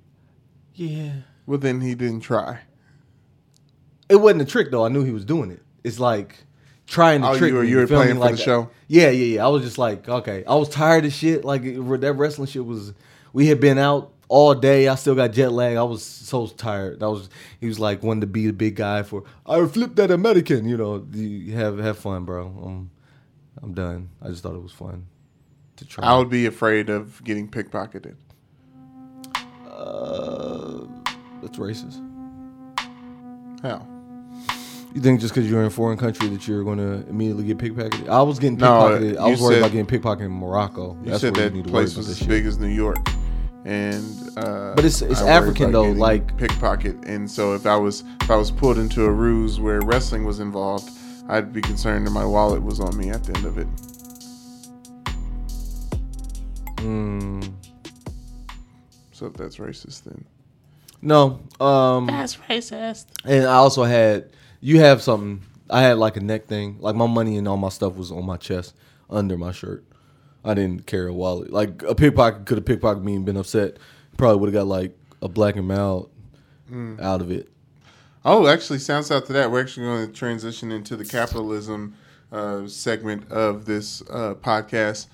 Yeah. 0.73 1.11
Well, 1.45 1.57
then 1.57 1.81
he 1.81 1.95
didn't 1.95 2.21
try. 2.21 2.59
It 4.09 4.17
wasn't 4.17 4.41
a 4.41 4.45
trick 4.45 4.71
though. 4.71 4.85
I 4.85 4.89
knew 4.89 5.03
he 5.03 5.11
was 5.11 5.25
doing 5.25 5.51
it. 5.51 5.61
It's 5.83 5.99
like 5.99 6.35
trying 6.85 7.21
to 7.21 7.29
Oh, 7.29 7.37
trick 7.37 7.49
you 7.51 7.57
were- 7.57 7.63
me. 7.63 7.69
you 7.69 7.77
were 7.77 7.87
feel 7.87 7.99
me? 7.99 8.03
playing 8.05 8.15
for 8.17 8.21
like, 8.21 8.35
the 8.35 8.41
show? 8.41 8.69
Yeah, 8.87 9.09
yeah, 9.09 9.35
yeah. 9.35 9.45
I 9.45 9.49
was 9.49 9.63
just 9.63 9.77
like, 9.77 10.07
okay. 10.07 10.43
I 10.45 10.55
was 10.55 10.69
tired 10.69 11.05
of 11.05 11.13
shit. 11.13 11.43
Like 11.45 11.63
that 11.63 12.13
wrestling 12.17 12.47
shit 12.47 12.65
was. 12.65 12.93
We 13.33 13.47
had 13.47 13.59
been 13.59 13.77
out 13.77 14.13
all 14.29 14.55
day. 14.55 14.87
I 14.87 14.95
still 14.95 15.13
got 15.15 15.31
jet 15.33 15.51
lag. 15.51 15.75
I 15.77 15.83
was 15.83 16.03
so 16.03 16.47
tired. 16.47 16.99
That 17.01 17.09
was. 17.09 17.29
He 17.59 17.67
was 17.67 17.79
like 17.79 18.03
wanting 18.03 18.21
to 18.21 18.27
be 18.27 18.47
the 18.47 18.53
big 18.53 18.75
guy 18.75 19.03
for. 19.03 19.23
I 19.45 19.65
flipped 19.67 19.97
that 19.97 20.11
American. 20.11 20.67
You 20.67 20.77
know, 20.77 21.05
you 21.13 21.53
have 21.53 21.77
have 21.79 21.97
fun, 21.97 22.23
bro. 22.25 22.45
Um, 22.47 22.91
I'm 23.61 23.73
done. 23.73 24.09
I 24.21 24.29
just 24.29 24.43
thought 24.43 24.55
it 24.55 24.61
was 24.63 24.71
fun 24.71 25.07
to 25.77 25.85
try. 25.85 26.03
I 26.05 26.17
would 26.17 26.29
be 26.29 26.45
afraid 26.45 26.89
of 26.89 27.23
getting 27.23 27.47
pickpocketed. 27.49 28.15
Uh, 29.69 30.85
that's 31.41 31.57
racist. 31.57 32.01
How? 33.61 33.85
You 34.93 35.01
think 35.01 35.19
just 35.19 35.33
because 35.33 35.49
you're 35.49 35.59
in 35.61 35.67
a 35.67 35.71
foreign 35.71 35.97
country 35.97 36.27
that 36.29 36.47
you're 36.47 36.63
going 36.63 36.77
to 36.79 37.07
immediately 37.09 37.43
get 37.43 37.57
pickpocketed? 37.57 38.09
I 38.09 38.21
was 38.21 38.39
getting 38.39 38.57
No, 38.57 38.67
pickpocketed. 38.67 39.17
I 39.17 39.27
was 39.27 39.41
worried 39.41 39.53
said- 39.55 39.59
about 39.59 39.71
getting 39.71 39.85
pickpocketed 39.85 40.25
in 40.25 40.31
Morocco. 40.31 40.97
You 41.03 41.11
That's 41.11 41.21
said 41.21 41.35
where 41.37 41.49
that 41.49 41.55
you 41.55 41.61
need 41.63 41.69
place 41.71 41.95
was 41.95 42.09
as 42.09 42.17
shit. 42.17 42.27
big 42.27 42.45
as 42.45 42.57
New 42.57 42.67
York, 42.67 42.97
and 43.65 44.03
uh, 44.37 44.73
But 44.75 44.85
it's- 44.85 45.01
it's 45.01 45.21
I 45.21 45.29
African, 45.29 45.71
though, 45.71 45.91
like- 45.91 46.35
pickpocket. 46.37 46.95
And 47.05 47.29
so 47.29 47.53
if 47.53 47.65
I 47.67 47.75
was 47.75 48.03
if 48.21 48.31
I 48.31 48.35
was 48.35 48.49
pulled 48.49 48.77
into 48.79 49.03
a 49.05 49.11
ruse 49.11 49.59
where 49.59 49.81
wrestling 49.81 50.23
was 50.25 50.39
involved, 50.39 50.89
I'd 51.29 51.53
be 51.53 51.61
concerned 51.61 52.07
that 52.07 52.11
my 52.11 52.25
wallet 52.25 52.63
was 52.63 52.79
on 52.79 52.97
me 52.97 53.09
at 53.09 53.23
the 53.23 53.35
end 53.35 53.45
of 53.45 53.57
it. 53.59 53.67
Mm, 56.87 57.53
So 59.11 59.25
if 59.27 59.33
that's 59.33 59.57
racist, 59.57 60.03
then 60.03 60.23
no. 61.01 61.39
Um, 61.59 62.07
that's 62.07 62.37
racist. 62.49 63.05
and 63.25 63.45
I 63.45 63.55
also 63.55 63.83
had 63.83 64.31
you 64.61 64.79
have 64.79 65.01
something. 65.01 65.41
I 65.69 65.81
had 65.81 65.97
like 65.97 66.15
a 66.17 66.21
neck 66.21 66.45
thing. 66.47 66.77
Like 66.79 66.95
my 66.95 67.07
money 67.07 67.37
and 67.37 67.47
all 67.47 67.57
my 67.57 67.69
stuff 67.69 67.95
was 67.95 68.11
on 68.11 68.25
my 68.25 68.37
chest 68.37 68.73
under 69.09 69.37
my 69.37 69.51
shirt. 69.51 69.83
I 70.45 70.53
didn't 70.53 70.85
carry 70.87 71.09
a 71.09 71.13
wallet. 71.13 71.51
Like 71.51 71.83
a 71.83 71.93
pickpocket 71.93 72.45
could 72.45 72.57
have 72.57 72.65
pickpocketed 72.65 73.03
me 73.03 73.15
and 73.15 73.25
been 73.25 73.35
upset. 73.37 73.77
Probably 74.17 74.39
would 74.39 74.47
have 74.53 74.61
got 74.63 74.67
like 74.67 74.97
a 75.21 75.27
black 75.27 75.55
and 75.55 75.67
mild 75.67 76.09
Mm. 76.71 76.99
out 77.01 77.21
of 77.21 77.31
it. 77.31 77.49
Oh, 78.25 78.45
actually, 78.47 78.79
sounds 78.79 79.09
out 79.09 79.25
to 79.27 79.33
that. 79.33 79.49
We're 79.51 79.61
actually 79.61 79.85
going 79.85 80.07
to 80.07 80.11
transition 80.13 80.69
into 80.69 80.97
the 80.97 81.05
capitalism 81.05 81.93
uh, 82.29 82.67
segment 82.67 83.31
of 83.31 83.63
this 83.63 84.01
uh, 84.09 84.33
podcast. 84.35 85.07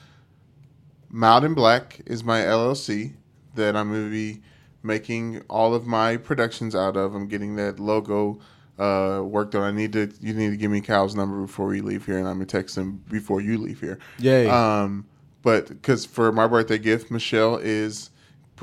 Mild 1.16 1.44
and 1.44 1.56
Black 1.56 2.02
is 2.08 2.24
my 2.24 2.40
LLC 2.40 3.14
that 3.54 3.76
I'm 3.76 3.92
going 3.92 4.06
to 4.06 4.10
be 4.10 4.42
making 4.82 5.44
all 5.48 5.76
of 5.76 5.86
my 5.86 6.18
productions 6.18 6.74
out 6.74 6.98
of. 6.98 7.14
I'm 7.14 7.28
getting 7.28 7.56
that 7.58 7.80
logo 7.80 8.40
uh, 8.80 9.22
worked 9.24 9.54
on. 9.54 9.62
I 9.62 9.72
need 9.72 9.94
to. 9.94 10.12
You 10.20 10.34
need 10.34 10.50
to 10.50 10.58
give 10.58 10.72
me 10.72 10.82
Cal's 10.82 11.16
number 11.16 11.40
before 11.40 11.68
we 11.68 11.82
leave 11.82 12.08
here, 12.08 12.18
and 12.18 12.28
I'm 12.28 12.38
gonna 12.38 12.48
text 12.48 12.76
him 12.76 13.04
before 13.10 13.42
you 13.42 13.60
leave 13.60 13.80
here. 13.80 14.00
Yay. 14.18 14.50
Um, 14.50 15.06
but 15.44 15.68
because 15.68 16.04
for 16.04 16.32
my 16.32 16.48
birthday 16.48 16.80
gift, 16.80 17.12
Michelle 17.12 17.58
is 17.58 18.10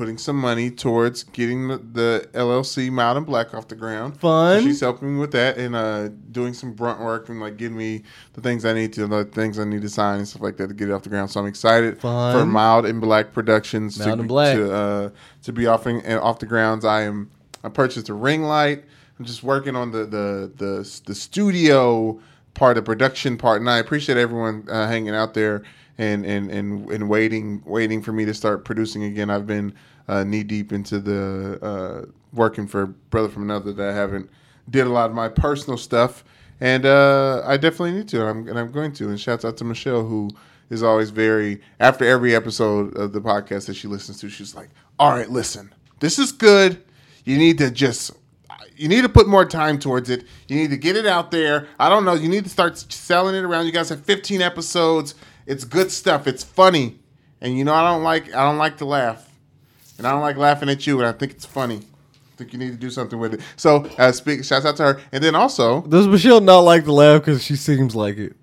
putting 0.00 0.16
some 0.16 0.36
money 0.36 0.70
towards 0.70 1.24
getting 1.24 1.68
the, 1.68 1.76
the 1.76 2.28
LLC 2.32 2.90
Mild 2.90 3.18
and 3.18 3.26
Black 3.26 3.52
off 3.52 3.68
the 3.68 3.74
ground. 3.74 4.18
Fun. 4.18 4.62
She's 4.62 4.80
helping 4.80 5.12
me 5.12 5.20
with 5.20 5.32
that 5.32 5.58
and 5.58 5.76
uh, 5.76 6.08
doing 6.32 6.54
some 6.54 6.72
brunt 6.72 7.00
work 7.00 7.28
and 7.28 7.38
like 7.38 7.58
getting 7.58 7.76
me 7.76 8.02
the 8.32 8.40
things 8.40 8.64
I 8.64 8.72
need 8.72 8.94
to, 8.94 9.06
the 9.06 9.26
things 9.26 9.58
I 9.58 9.64
need 9.64 9.82
to 9.82 9.90
sign 9.90 10.20
and 10.20 10.26
stuff 10.26 10.40
like 10.40 10.56
that 10.56 10.68
to 10.68 10.74
get 10.74 10.88
it 10.88 10.92
off 10.92 11.02
the 11.02 11.10
ground. 11.10 11.30
So 11.30 11.40
I'm 11.40 11.46
excited 11.46 12.00
Fun. 12.00 12.32
for 12.32 12.46
Mild 12.46 12.86
and 12.86 12.98
Black 12.98 13.34
Productions 13.34 13.98
Mild 13.98 14.08
to, 14.08 14.20
and 14.20 14.28
Black. 14.28 14.56
to 14.56 14.72
uh, 14.72 15.10
to 15.42 15.52
be 15.52 15.66
offering 15.66 16.00
and 16.06 16.18
off 16.20 16.38
the 16.38 16.46
grounds. 16.46 16.86
I 16.86 17.02
am 17.02 17.30
I 17.62 17.68
purchased 17.68 18.08
a 18.08 18.14
ring 18.14 18.44
light. 18.44 18.82
I'm 19.18 19.26
just 19.26 19.42
working 19.42 19.76
on 19.76 19.92
the 19.92 20.06
the 20.06 20.50
the, 20.56 21.00
the 21.04 21.14
studio 21.14 22.18
part, 22.54 22.76
the 22.76 22.82
production 22.82 23.36
part, 23.36 23.60
and 23.60 23.68
I 23.68 23.76
appreciate 23.76 24.16
everyone 24.16 24.66
uh, 24.70 24.88
hanging 24.88 25.14
out 25.14 25.34
there 25.34 25.62
and, 26.00 26.24
and 26.24 26.50
and 26.50 26.90
and 26.90 27.08
waiting 27.10 27.62
waiting 27.66 28.00
for 28.00 28.12
me 28.12 28.24
to 28.24 28.32
start 28.32 28.64
producing 28.64 29.04
again. 29.04 29.28
I've 29.28 29.46
been 29.46 29.74
uh, 30.08 30.24
knee 30.24 30.42
deep 30.42 30.72
into 30.72 30.98
the 30.98 31.58
uh, 31.62 32.10
working 32.32 32.66
for 32.66 32.86
brother 32.86 33.28
from 33.28 33.42
another 33.42 33.72
that 33.72 33.88
I 33.90 33.94
haven't 33.94 34.30
did 34.68 34.86
a 34.86 34.90
lot 34.90 35.10
of 35.10 35.16
my 35.16 35.28
personal 35.28 35.76
stuff 35.76 36.24
and 36.60 36.84
uh, 36.84 37.42
I 37.44 37.56
definitely 37.56 37.92
need 37.92 38.08
to, 38.08 38.20
and 38.20 38.28
I'm, 38.28 38.48
and 38.48 38.58
I'm 38.58 38.70
going 38.70 38.92
to. 38.92 39.08
And 39.08 39.18
shouts 39.18 39.44
out 39.44 39.56
to 39.58 39.64
Michelle 39.64 40.04
who 40.04 40.30
is 40.68 40.82
always 40.82 41.10
very 41.10 41.60
after 41.80 42.04
every 42.04 42.34
episode 42.34 42.96
of 42.96 43.12
the 43.12 43.20
podcast 43.20 43.66
that 43.66 43.74
she 43.74 43.88
listens 43.88 44.20
to. 44.20 44.28
She's 44.28 44.54
like, 44.54 44.68
"All 44.98 45.10
right, 45.10 45.30
listen, 45.30 45.72
this 46.00 46.18
is 46.18 46.32
good. 46.32 46.82
You 47.24 47.38
need 47.38 47.58
to 47.58 47.70
just." 47.70 48.12
You 48.76 48.88
need 48.88 49.02
to 49.02 49.10
put 49.10 49.28
more 49.28 49.44
time 49.44 49.78
towards 49.78 50.08
it. 50.08 50.24
You 50.48 50.56
need 50.56 50.70
to 50.70 50.76
get 50.78 50.96
it 50.96 51.04
out 51.04 51.30
there. 51.30 51.68
I 51.78 51.90
don't 51.90 52.06
know. 52.06 52.14
You 52.14 52.30
need 52.30 52.44
to 52.44 52.50
start 52.50 52.78
selling 52.78 53.34
it 53.34 53.44
around. 53.44 53.66
You 53.66 53.72
guys 53.72 53.90
have 53.90 54.02
15 54.06 54.40
episodes. 54.40 55.14
It's 55.44 55.64
good 55.64 55.90
stuff. 55.90 56.26
It's 56.26 56.42
funny, 56.42 56.98
and 57.42 57.58
you 57.58 57.64
know 57.64 57.74
I 57.74 57.82
don't 57.92 58.02
like 58.02 58.34
I 58.34 58.42
don't 58.42 58.56
like 58.56 58.78
to 58.78 58.86
laugh, 58.86 59.29
and 60.00 60.06
I 60.06 60.12
don't 60.12 60.22
like 60.22 60.38
laughing 60.38 60.70
at 60.70 60.86
you. 60.86 60.98
And 60.98 61.06
I 61.06 61.12
think 61.12 61.32
it's 61.32 61.44
funny. 61.44 61.76
I 61.76 62.36
think 62.36 62.54
you 62.54 62.58
need 62.58 62.70
to 62.70 62.78
do 62.78 62.88
something 62.88 63.18
with 63.18 63.34
it. 63.34 63.40
So 63.56 63.84
uh, 63.98 64.10
speak. 64.12 64.44
Shouts 64.44 64.64
out 64.64 64.76
to 64.78 64.82
her, 64.82 65.00
and 65.12 65.22
then 65.22 65.34
also 65.34 65.82
Does 65.82 66.08
Michelle 66.08 66.40
not 66.40 66.60
like 66.60 66.84
to 66.84 66.92
laugh 66.92 67.20
because 67.20 67.44
she 67.44 67.54
seems 67.54 67.94
like 67.94 68.16
it? 68.16 68.34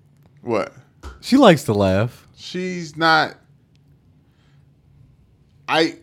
what? 0.42 0.72
She 1.20 1.36
likes 1.36 1.64
to 1.64 1.72
laugh. 1.74 2.28
She's 2.36 2.96
not. 2.96 3.34
I 5.68 5.96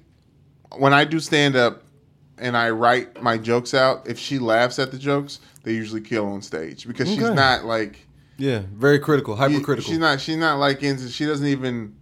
when 0.78 0.94
I 0.94 1.06
do 1.06 1.20
stand 1.20 1.56
up 1.56 1.84
and 2.38 2.58
I 2.58 2.70
write 2.72 3.22
my 3.24 3.38
jokes 3.38 3.74
out, 3.74 4.08
if 4.10 4.20
she 4.20 4.40
laughs 4.40 4.78
at 4.78 4.92
the 4.92 4.98
jokes, 4.98 5.40
they 5.64 5.72
usually 5.74 6.02
kill 6.02 6.26
on 6.28 6.42
stage 6.42 6.86
because 6.86 7.08
she's 7.08 7.22
not 7.22 7.64
like 7.64 8.06
Yeah, 8.38 8.64
very 8.74 9.00
critical, 9.00 9.38
hypercritical. 9.38 9.90
She's 9.90 10.00
not. 10.00 10.20
She's 10.20 10.36
not 10.36 10.60
like 10.60 10.84
into. 10.84 11.08
She 11.10 11.26
doesn't 11.26 11.48
even. 11.48 11.96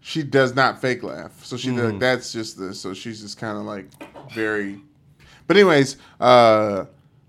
She 0.00 0.22
does 0.22 0.54
not 0.54 0.80
fake 0.80 1.02
laugh. 1.02 1.44
So 1.44 1.56
she 1.56 1.68
Mm. 1.68 1.92
like 1.92 2.00
that's 2.00 2.32
just 2.32 2.58
the. 2.58 2.74
So 2.74 2.94
she's 2.94 3.20
just 3.20 3.38
kind 3.38 3.58
of 3.58 3.64
like 3.64 3.86
very. 4.32 4.80
But 5.46 5.56
anyways, 5.56 5.96
uh, 6.20 6.84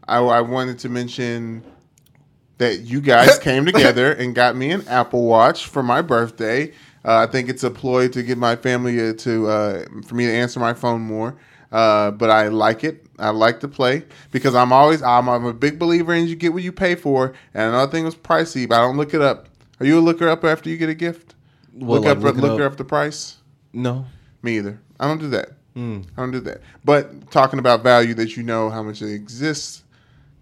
I, 0.08 0.18
I 0.20 0.42
wanted 0.42 0.80
to 0.80 0.90
mention 0.90 1.64
that 2.60 2.82
you 2.82 3.02
guys 3.02 3.38
came 3.50 3.66
together 3.66 4.14
and 4.14 4.34
got 4.36 4.56
me 4.56 4.72
an 4.72 4.88
Apple 4.88 5.26
Watch 5.26 5.66
for 5.68 5.84
my 5.84 6.02
birthday. 6.02 6.72
Uh, 7.04 7.18
I 7.18 7.26
think 7.26 7.50
it's 7.50 7.64
a 7.64 7.72
ploy 7.72 8.08
to 8.10 8.22
get 8.24 8.38
my 8.38 8.56
family 8.56 9.10
uh, 9.10 9.14
to 9.14 9.48
uh, 9.48 9.86
for 10.06 10.16
me 10.16 10.26
to 10.28 10.32
answer 10.32 10.60
my 10.60 10.74
phone 10.74 11.02
more. 11.02 11.36
Uh, 11.72 12.12
but 12.12 12.30
I 12.30 12.50
like 12.50 12.84
it. 12.84 13.06
I 13.18 13.30
like 13.30 13.60
to 13.62 13.68
play 13.68 14.04
because 14.32 14.56
I'm 14.56 14.72
always 14.74 15.02
I'm, 15.02 15.28
I'm 15.30 15.46
a 15.46 15.54
big 15.54 15.80
believer 15.80 16.14
in 16.14 16.28
you 16.28 16.36
get 16.36 16.54
what 16.54 16.64
you 16.64 16.72
pay 16.72 16.96
for. 16.96 17.34
And 17.54 17.70
another 17.70 17.92
thing 17.92 18.06
was 18.06 18.16
pricey, 18.16 18.68
but 18.68 18.76
I 18.76 18.82
don't 18.82 18.98
look 18.98 19.14
it 19.14 19.22
up. 19.22 19.48
Are 19.80 19.86
you 19.86 19.98
a 19.98 20.02
looker 20.02 20.28
up 20.30 20.44
after 20.44 20.70
you 20.70 20.78
get 20.78 20.90
a 20.90 20.94
gift? 20.94 21.34
What, 21.74 22.02
look 22.02 22.06
like 22.06 22.18
up, 22.18 22.42
looker 22.42 22.64
up- 22.66 22.72
up 22.74 22.78
the 22.78 22.84
price. 22.86 23.38
no. 23.74 24.06
Me 24.44 24.58
either. 24.58 24.80
I 25.00 25.08
don't 25.08 25.20
do 25.20 25.30
that. 25.30 25.52
Mm. 25.76 26.04
I 26.18 26.22
don't 26.22 26.32
do 26.32 26.40
that. 26.42 26.62
But 26.84 27.30
talking 27.30 27.60
about 27.60 27.84
value 27.84 28.16
that 28.16 28.36
you 28.36 28.42
know 28.42 28.72
how 28.72 28.82
much 28.82 29.04
it 29.04 29.14
exists, 29.14 29.84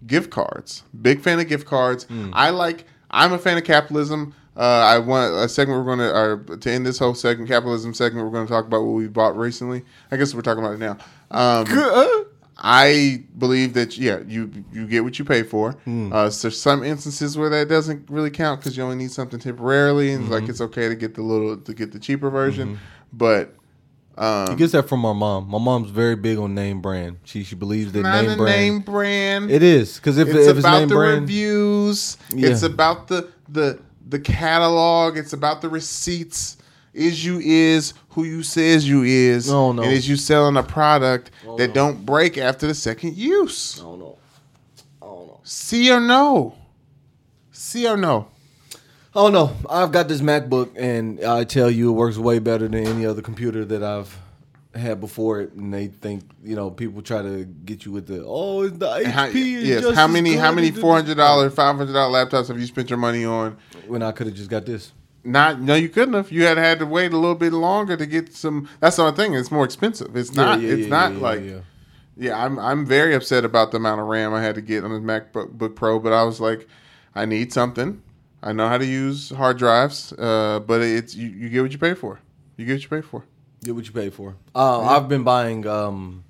gift 0.06 0.30
cards. 0.30 0.84
Big 1.02 1.20
fan 1.20 1.38
of 1.38 1.46
gift 1.48 1.66
cards. 1.66 2.06
I 2.32 2.48
like. 2.48 2.86
I'm 3.10 3.32
a 3.34 3.38
fan 3.38 3.58
of 3.58 3.64
capitalism. 3.64 4.34
Uh, 4.56 4.60
I 4.62 4.98
want 4.98 5.34
a 5.34 5.48
segment 5.48 5.84
we're 5.84 5.96
going 5.96 5.98
to, 6.10 6.14
or 6.16 6.56
to 6.56 6.70
end 6.70 6.84
this 6.86 6.98
whole 6.98 7.14
segment, 7.14 7.48
capitalism 7.50 7.92
segment. 7.94 8.24
We're 8.24 8.32
going 8.32 8.46
to 8.46 8.52
talk 8.52 8.64
about 8.66 8.82
what 8.84 8.92
we 8.92 9.06
bought 9.06 9.36
recently. 9.36 9.84
I 10.10 10.16
guess 10.16 10.34
we're 10.34 10.40
talking 10.42 10.64
about 10.64 10.74
it 10.74 10.78
now. 10.78 10.96
Um, 11.30 12.26
I 12.62 13.24
believe 13.38 13.72
that 13.74 13.96
yeah, 13.96 14.20
you 14.26 14.64
you 14.70 14.86
get 14.86 15.02
what 15.02 15.18
you 15.18 15.24
pay 15.24 15.42
for. 15.42 15.72
Hmm. 15.84 16.12
Uh, 16.12 16.28
so 16.28 16.48
there's 16.48 16.60
some 16.60 16.84
instances 16.84 17.38
where 17.38 17.48
that 17.48 17.68
doesn't 17.68 18.10
really 18.10 18.30
count 18.30 18.60
because 18.60 18.76
you 18.76 18.82
only 18.82 18.96
need 18.96 19.10
something 19.10 19.40
temporarily, 19.40 20.12
and 20.12 20.28
like 20.28 20.42
mm-hmm. 20.42 20.50
it's 20.50 20.60
okay 20.60 20.88
to 20.88 20.94
get 20.94 21.14
the 21.14 21.22
little 21.22 21.56
to 21.56 21.74
get 21.74 21.92
the 21.92 21.98
cheaper 21.98 22.28
version. 22.28 22.74
Mm-hmm. 22.74 22.82
But 23.14 23.54
He 24.18 24.22
um, 24.22 24.56
gets 24.56 24.72
that 24.72 24.88
from 24.90 25.06
our 25.06 25.14
mom. 25.14 25.48
My 25.48 25.58
mom's 25.58 25.90
very 25.90 26.16
big 26.16 26.36
on 26.36 26.54
name 26.54 26.82
brand. 26.82 27.18
She 27.24 27.44
she 27.44 27.54
believes 27.54 27.92
that 27.92 28.02
name 28.02 28.36
brand. 28.36 28.60
name 28.60 28.80
brand. 28.80 29.50
It 29.50 29.62
is 29.62 29.96
because 29.96 30.18
if, 30.18 30.28
it's 30.28 30.46
if 30.46 30.58
it's 30.58 30.60
about 30.60 30.80
name 30.80 30.88
the 30.88 30.94
brand, 30.96 31.20
reviews. 31.22 32.18
Yeah. 32.34 32.50
It's 32.50 32.62
about 32.62 33.08
the 33.08 33.30
the 33.48 33.80
the 34.06 34.20
catalog. 34.20 35.16
It's 35.16 35.32
about 35.32 35.62
the 35.62 35.70
receipts. 35.70 36.58
Is 36.92 37.24
you 37.24 37.38
is 37.38 37.94
who 38.10 38.24
you 38.24 38.42
says 38.42 38.88
you 38.88 39.02
is. 39.02 39.48
No, 39.50 39.72
no. 39.72 39.82
And 39.82 39.92
is 39.92 40.08
you 40.08 40.16
selling 40.16 40.56
a 40.56 40.62
product 40.62 41.30
Oh, 41.46 41.56
that 41.56 41.68
no. 41.68 41.74
don't 41.74 42.06
break 42.06 42.38
after 42.38 42.66
the 42.66 42.74
second 42.74 43.16
use? 43.16 43.78
I 43.80 43.82
don't 43.84 43.98
know. 44.00 44.18
I 45.02 45.06
don't 45.06 45.26
know. 45.28 45.40
See 45.44 45.90
or 45.90 46.00
no? 46.00 46.54
See 47.52 47.86
or 47.86 47.96
no? 47.96 48.28
Oh 49.14 49.28
no, 49.28 49.56
I've 49.68 49.90
got 49.90 50.06
this 50.06 50.20
MacBook, 50.20 50.70
and 50.76 51.24
I 51.24 51.42
tell 51.42 51.68
you, 51.68 51.90
it 51.90 51.94
works 51.94 52.16
way 52.16 52.38
better 52.38 52.68
than 52.68 52.86
any 52.86 53.04
other 53.04 53.22
computer 53.22 53.64
that 53.64 53.82
I've 53.82 54.16
had 54.72 55.00
before 55.00 55.40
it. 55.40 55.52
And 55.52 55.74
they 55.74 55.88
think, 55.88 56.22
you 56.44 56.54
know, 56.54 56.70
people 56.70 57.02
try 57.02 57.20
to 57.20 57.44
get 57.44 57.84
you 57.84 57.90
with 57.90 58.06
the 58.06 58.22
oh, 58.24 58.62
it's 58.62 58.78
the 58.78 58.86
HP. 58.86 58.98
And 59.04 59.06
how, 59.12 59.24
is 59.26 59.34
yes. 59.34 59.82
just 59.82 59.96
How 59.96 60.04
as 60.06 60.12
many? 60.12 60.30
good 60.34 60.38
How 60.38 60.52
many 60.52 60.70
four 60.70 60.94
hundred 60.94 61.16
dollar, 61.16 61.50
five 61.50 61.74
hundred 61.76 61.92
dollar 61.92 62.24
laptops 62.24 62.46
have 62.48 62.60
you 62.60 62.66
spent 62.66 62.88
your 62.88 63.00
money 63.00 63.24
on? 63.24 63.56
When 63.88 64.00
I 64.02 64.12
could 64.12 64.28
have 64.28 64.36
just 64.36 64.48
got 64.48 64.64
this. 64.64 64.92
Not 65.22 65.60
no, 65.60 65.74
you 65.74 65.88
couldn't 65.88 66.14
have. 66.14 66.32
You 66.32 66.44
had 66.44 66.56
had 66.56 66.78
to 66.78 66.86
wait 66.86 67.12
a 67.12 67.16
little 67.16 67.34
bit 67.34 67.52
longer 67.52 67.96
to 67.96 68.06
get 68.06 68.32
some. 68.32 68.68
That's 68.80 68.96
the 68.96 69.02
only 69.02 69.16
thing. 69.16 69.34
It's 69.34 69.50
more 69.50 69.64
expensive. 69.64 70.16
It's 70.16 70.34
not. 70.34 70.60
Yeah, 70.60 70.68
yeah, 70.68 70.72
it's 70.74 70.82
yeah, 70.82 70.88
not 70.88 71.12
yeah, 71.12 71.16
yeah, 71.16 71.22
like. 71.22 71.44
yeah. 71.44 71.60
Yeah, 72.16 72.44
I'm 72.44 72.58
I'm 72.58 72.84
very 72.84 73.14
upset 73.14 73.44
about 73.44 73.70
the 73.70 73.78
amount 73.78 74.00
of 74.00 74.06
RAM 74.06 74.34
I 74.34 74.42
had 74.42 74.54
to 74.56 74.60
get 74.60 74.84
on 74.84 74.90
the 74.90 74.98
MacBook 74.98 75.52
Book 75.52 75.74
Pro, 75.74 75.98
but 75.98 76.12
I 76.12 76.22
was 76.22 76.38
like, 76.38 76.68
I 77.14 77.24
need 77.24 77.50
something. 77.52 78.02
I 78.42 78.52
know 78.52 78.68
how 78.68 78.78
to 78.78 78.84
use 78.84 79.30
hard 79.30 79.58
drives, 79.58 80.12
uh, 80.14 80.60
but 80.60 80.82
it's 80.82 81.14
you, 81.14 81.28
you 81.28 81.48
get 81.48 81.62
what 81.62 81.72
you 81.72 81.78
pay 81.78 81.94
for. 81.94 82.20
You 82.56 82.66
get 82.66 82.74
what 82.74 82.82
you 82.82 82.88
pay 82.88 83.00
for. 83.00 83.24
Get 83.64 83.74
what 83.74 83.86
you 83.86 83.92
pay 83.92 84.10
for. 84.10 84.36
Uh, 84.54 84.80
I've 84.82 85.08
been 85.08 85.22
buying. 85.22 85.66
Um, 85.66 86.24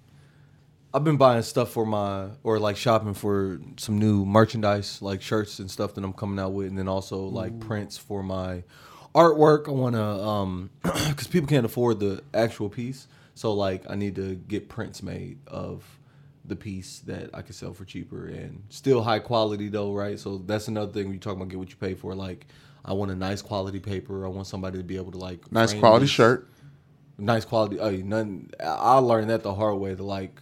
I've 0.93 1.05
been 1.05 1.17
buying 1.17 1.43
stuff 1.43 1.71
for 1.71 1.87
my 1.87 2.29
or 2.43 2.59
like 2.59 2.77
shopping 2.77 3.15
for 3.15 3.61
some 3.77 3.99
new 3.99 4.25
merchandise, 4.25 5.01
like 5.03 5.23
shirts 5.23 5.59
and 5.61 5.71
stuff 5.71 5.95
that 5.95 6.05
I'm 6.05 6.13
coming 6.13 6.39
out 6.39 6.53
with, 6.53 6.67
and 6.69 6.79
then 6.79 6.89
also 6.89 7.19
like 7.21 7.59
prints 7.61 7.97
for 7.97 8.23
my 8.23 8.65
artwork. 9.15 9.69
I 9.69 9.73
want 9.73 9.95
to, 9.95 10.03
um, 10.03 10.71
because 10.83 11.29
people 11.29 11.49
can't 11.49 11.65
afford 11.67 12.01
the 12.01 12.23
actual 12.35 12.69
piece, 12.69 13.07
so 13.35 13.53
like 13.53 13.89
I 13.89 13.95
need 13.95 14.17
to 14.17 14.35
get 14.35 14.69
prints 14.69 15.03
made 15.03 15.39
of 15.47 15.85
the 16.45 16.57
piece 16.57 17.01
that 17.01 17.31
I 17.35 17.43
can 17.43 17.53
sell 17.53 17.73
for 17.73 17.85
cheaper 17.85 18.27
and 18.27 18.65
still 18.71 19.03
high 19.03 19.21
quality 19.21 19.69
though, 19.69 19.93
right? 19.93 20.19
So 20.19 20.39
that's 20.39 20.67
another 20.69 20.91
thing 20.91 21.05
when 21.05 21.15
you 21.15 21.21
talk 21.21 21.37
about 21.37 21.49
get 21.49 21.59
what 21.61 21.71
you 21.71 21.77
pay 21.77 21.95
for. 21.95 22.15
Like 22.17 22.47
I 22.85 22.95
want 22.95 23.13
a 23.13 23.15
nice 23.15 23.43
quality 23.43 23.79
paper. 23.79 24.25
I 24.27 24.29
want 24.29 24.49
somebody 24.49 24.79
to 24.79 24.85
be 24.85 24.97
able 24.97 25.13
to 25.13 25.19
like 25.19 25.53
Nice 25.53 25.73
quality 25.73 26.05
this 26.05 26.11
shirt. 26.11 26.49
nice 27.19 27.45
quality. 27.45 27.79
Oh, 27.79 27.91
nothing. 27.91 28.51
I 28.61 28.99
learned 28.99 29.31
that 29.31 29.45
the 29.45 29.55
hard 29.55 29.79
way. 29.79 29.95
To 29.95 30.03
like, 30.03 30.41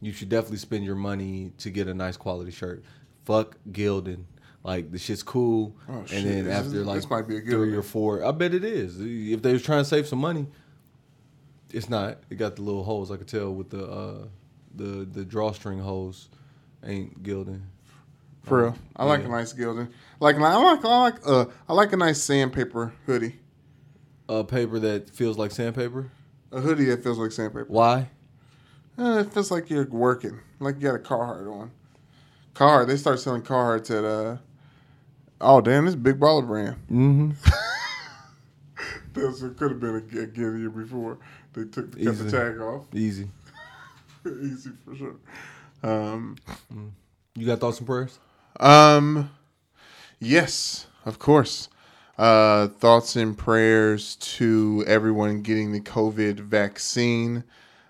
you 0.00 0.12
should 0.12 0.28
definitely 0.28 0.58
spend 0.58 0.84
your 0.84 0.94
money 0.96 1.52
to 1.58 1.70
get 1.70 1.88
a 1.88 1.94
nice 1.94 2.16
quality 2.16 2.50
shirt. 2.50 2.82
Fuck 3.24 3.56
Gildan. 3.70 4.24
Like 4.62 4.90
the 4.92 4.98
shit's 4.98 5.22
cool, 5.22 5.74
Oh, 5.88 6.00
and 6.00 6.08
shit. 6.08 6.24
then 6.24 6.44
This 6.44 6.54
after 6.54 6.80
is- 6.80 6.86
like 6.86 7.10
might 7.10 7.26
be 7.28 7.38
a 7.38 7.40
three 7.40 7.74
or 7.74 7.82
four, 7.82 8.22
I 8.24 8.30
bet 8.32 8.52
it 8.52 8.62
is. 8.64 9.00
If 9.00 9.40
they 9.40 9.52
was 9.54 9.62
trying 9.62 9.80
to 9.82 9.88
save 9.88 10.06
some 10.06 10.18
money, 10.18 10.46
it's 11.72 11.88
not. 11.88 12.18
It 12.28 12.34
got 12.36 12.56
the 12.56 12.62
little 12.62 12.84
holes. 12.84 13.10
I 13.10 13.16
could 13.16 13.28
tell 13.28 13.54
with 13.54 13.70
the 13.70 13.86
uh, 13.86 14.24
the 14.74 15.06
the 15.10 15.24
drawstring 15.24 15.78
holes. 15.78 16.28
Ain't 16.84 17.22
Gildan. 17.22 17.60
For 18.42 18.62
real, 18.62 18.76
I 18.96 19.04
like 19.04 19.20
Yeah. 19.20 19.26
a 19.26 19.30
nice 19.30 19.52
Gildan. 19.52 19.88
Like 20.18 20.36
I 20.36 20.56
like 20.56 20.84
I 20.84 21.00
like 21.02 21.26
uh 21.26 21.44
I 21.68 21.72
like 21.74 21.92
a 21.92 21.96
nice 21.96 22.20
sandpaper 22.22 22.92
hoodie. 23.06 23.36
A 24.28 24.44
paper 24.44 24.78
that 24.78 25.10
feels 25.10 25.38
like 25.38 25.50
sandpaper. 25.52 26.10
A 26.52 26.60
hoodie 26.60 26.86
that 26.86 27.02
feels 27.02 27.18
like 27.18 27.32
sandpaper. 27.32 27.66
Why? 27.68 28.08
Uh, 28.98 29.20
it 29.26 29.32
feels 29.32 29.50
like 29.50 29.70
you're 29.70 29.86
working, 29.86 30.40
like 30.58 30.76
you 30.76 30.82
got 30.82 30.94
a 30.94 30.98
Carhartt 30.98 31.50
on. 31.50 31.70
Carhartt, 32.54 32.86
they 32.88 32.96
start 32.96 33.20
selling 33.20 33.42
Carhartts 33.42 33.90
at 33.96 34.04
uh. 34.04 34.36
Oh 35.40 35.60
damn, 35.62 35.86
this 35.86 35.94
big 35.94 36.20
baller 36.20 36.46
brand. 36.46 36.76
Mm-hmm. 36.90 37.30
This 39.12 39.40
could 39.40 39.72
have 39.72 39.80
been 39.80 39.96
a, 40.14 40.18
a 40.20 40.56
year 40.58 40.70
before 40.70 41.18
they 41.52 41.64
took 41.64 41.92
cut 41.92 42.16
the 42.18 42.30
tag 42.30 42.60
off. 42.60 42.86
Easy. 42.94 43.28
Easy 44.26 44.70
for 44.84 44.94
sure. 44.94 45.16
Um, 45.82 46.36
You 47.34 47.46
got 47.46 47.58
thoughts 47.58 47.78
and 47.78 47.86
prayers? 47.88 48.18
um, 48.60 49.30
yes, 50.20 50.86
of 51.04 51.18
course. 51.18 51.68
Uh, 52.18 52.68
thoughts 52.68 53.16
and 53.16 53.36
prayers 53.36 54.14
to 54.16 54.84
everyone 54.86 55.42
getting 55.42 55.72
the 55.72 55.80
COVID 55.80 56.38
vaccine. 56.40 57.42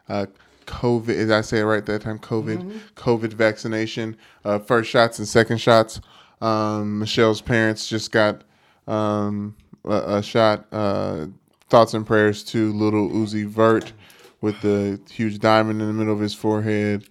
Uh, 0.09 0.27
COVID, 0.67 1.07
did 1.07 1.33
I 1.33 1.41
say 1.41 1.61
it 1.61 1.65
right 1.65 1.85
that 1.87 2.03
time? 2.03 2.19
COVID, 2.19 2.81
COVID 2.97 3.33
vaccination. 3.33 4.17
Uh, 4.45 4.59
first 4.59 4.91
shots 4.91 5.19
and 5.19 5.27
second 5.29 5.59
shots. 5.59 6.01
Um, 6.41 6.99
Michelle's 7.01 7.41
parents 7.41 7.89
just 7.89 8.13
got 8.13 8.43
um, 8.87 9.55
a, 9.85 10.17
a 10.19 10.23
shot. 10.23 10.67
Uh, 10.73 11.27
thoughts 11.69 11.95
and 11.95 12.07
prayers 12.07 12.43
to 12.45 12.73
Lil 12.73 13.11
Uzi 13.11 13.47
Vert 13.47 13.93
with 14.41 14.61
the 14.63 14.99
huge 15.11 15.39
diamond 15.39 15.81
in 15.81 15.87
the 15.87 15.93
middle 15.93 16.13
of 16.15 16.21
his 16.21 16.35
forehead. 16.35 17.05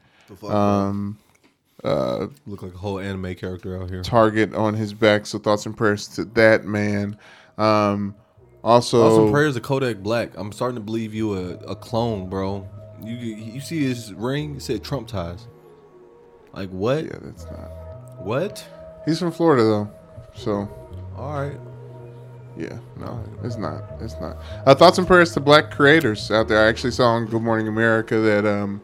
Um, 0.47 1.17
uh, 1.83 2.27
Look 2.45 2.61
like 2.63 2.73
a 2.73 2.77
whole 2.77 2.99
anime 2.99 3.35
character 3.35 3.81
out 3.81 3.89
here. 3.89 4.01
target 4.01 4.53
on 4.53 4.73
his 4.73 4.93
back. 4.93 5.25
So 5.25 5.39
thoughts 5.39 5.65
and 5.65 5.75
prayers 5.77 6.07
to 6.09 6.25
that 6.25 6.65
man. 6.65 7.17
Um, 7.57 8.15
also, 8.63 9.01
Also, 9.01 9.31
prayers 9.31 9.53
to 9.55 9.61
Kodak 9.61 9.97
Black. 9.97 10.31
I'm 10.35 10.51
starting 10.51 10.75
to 10.75 10.81
believe 10.81 11.13
you 11.13 11.33
a, 11.35 11.53
a 11.71 11.75
clone, 11.75 12.29
bro. 12.29 12.67
You 13.03 13.15
you 13.15 13.61
see 13.61 13.83
his 13.83 14.13
ring? 14.13 14.57
It 14.57 14.61
said 14.61 14.83
Trump 14.83 15.07
ties. 15.07 15.47
Like 16.53 16.69
what? 16.69 17.05
yeah, 17.05 17.17
that's 17.21 17.45
not. 17.45 17.71
What? 18.19 18.67
He's 19.05 19.19
from 19.19 19.31
Florida 19.31 19.63
though, 19.63 19.91
so 20.35 20.69
All 21.17 21.41
right. 21.41 21.59
yeah, 22.57 22.77
no, 22.97 23.23
it's 23.43 23.57
not. 23.57 23.83
It's 24.01 24.15
not. 24.19 24.37
Uh, 24.65 24.75
thoughts 24.75 24.97
and 24.97 25.07
prayers 25.07 25.33
to 25.33 25.39
Black 25.39 25.71
creators 25.71 26.31
out 26.31 26.47
there. 26.47 26.63
I 26.63 26.67
actually 26.67 26.91
saw 26.91 27.05
on 27.11 27.25
Good 27.27 27.41
Morning 27.41 27.67
America 27.67 28.17
that 28.19 28.45
um, 28.45 28.81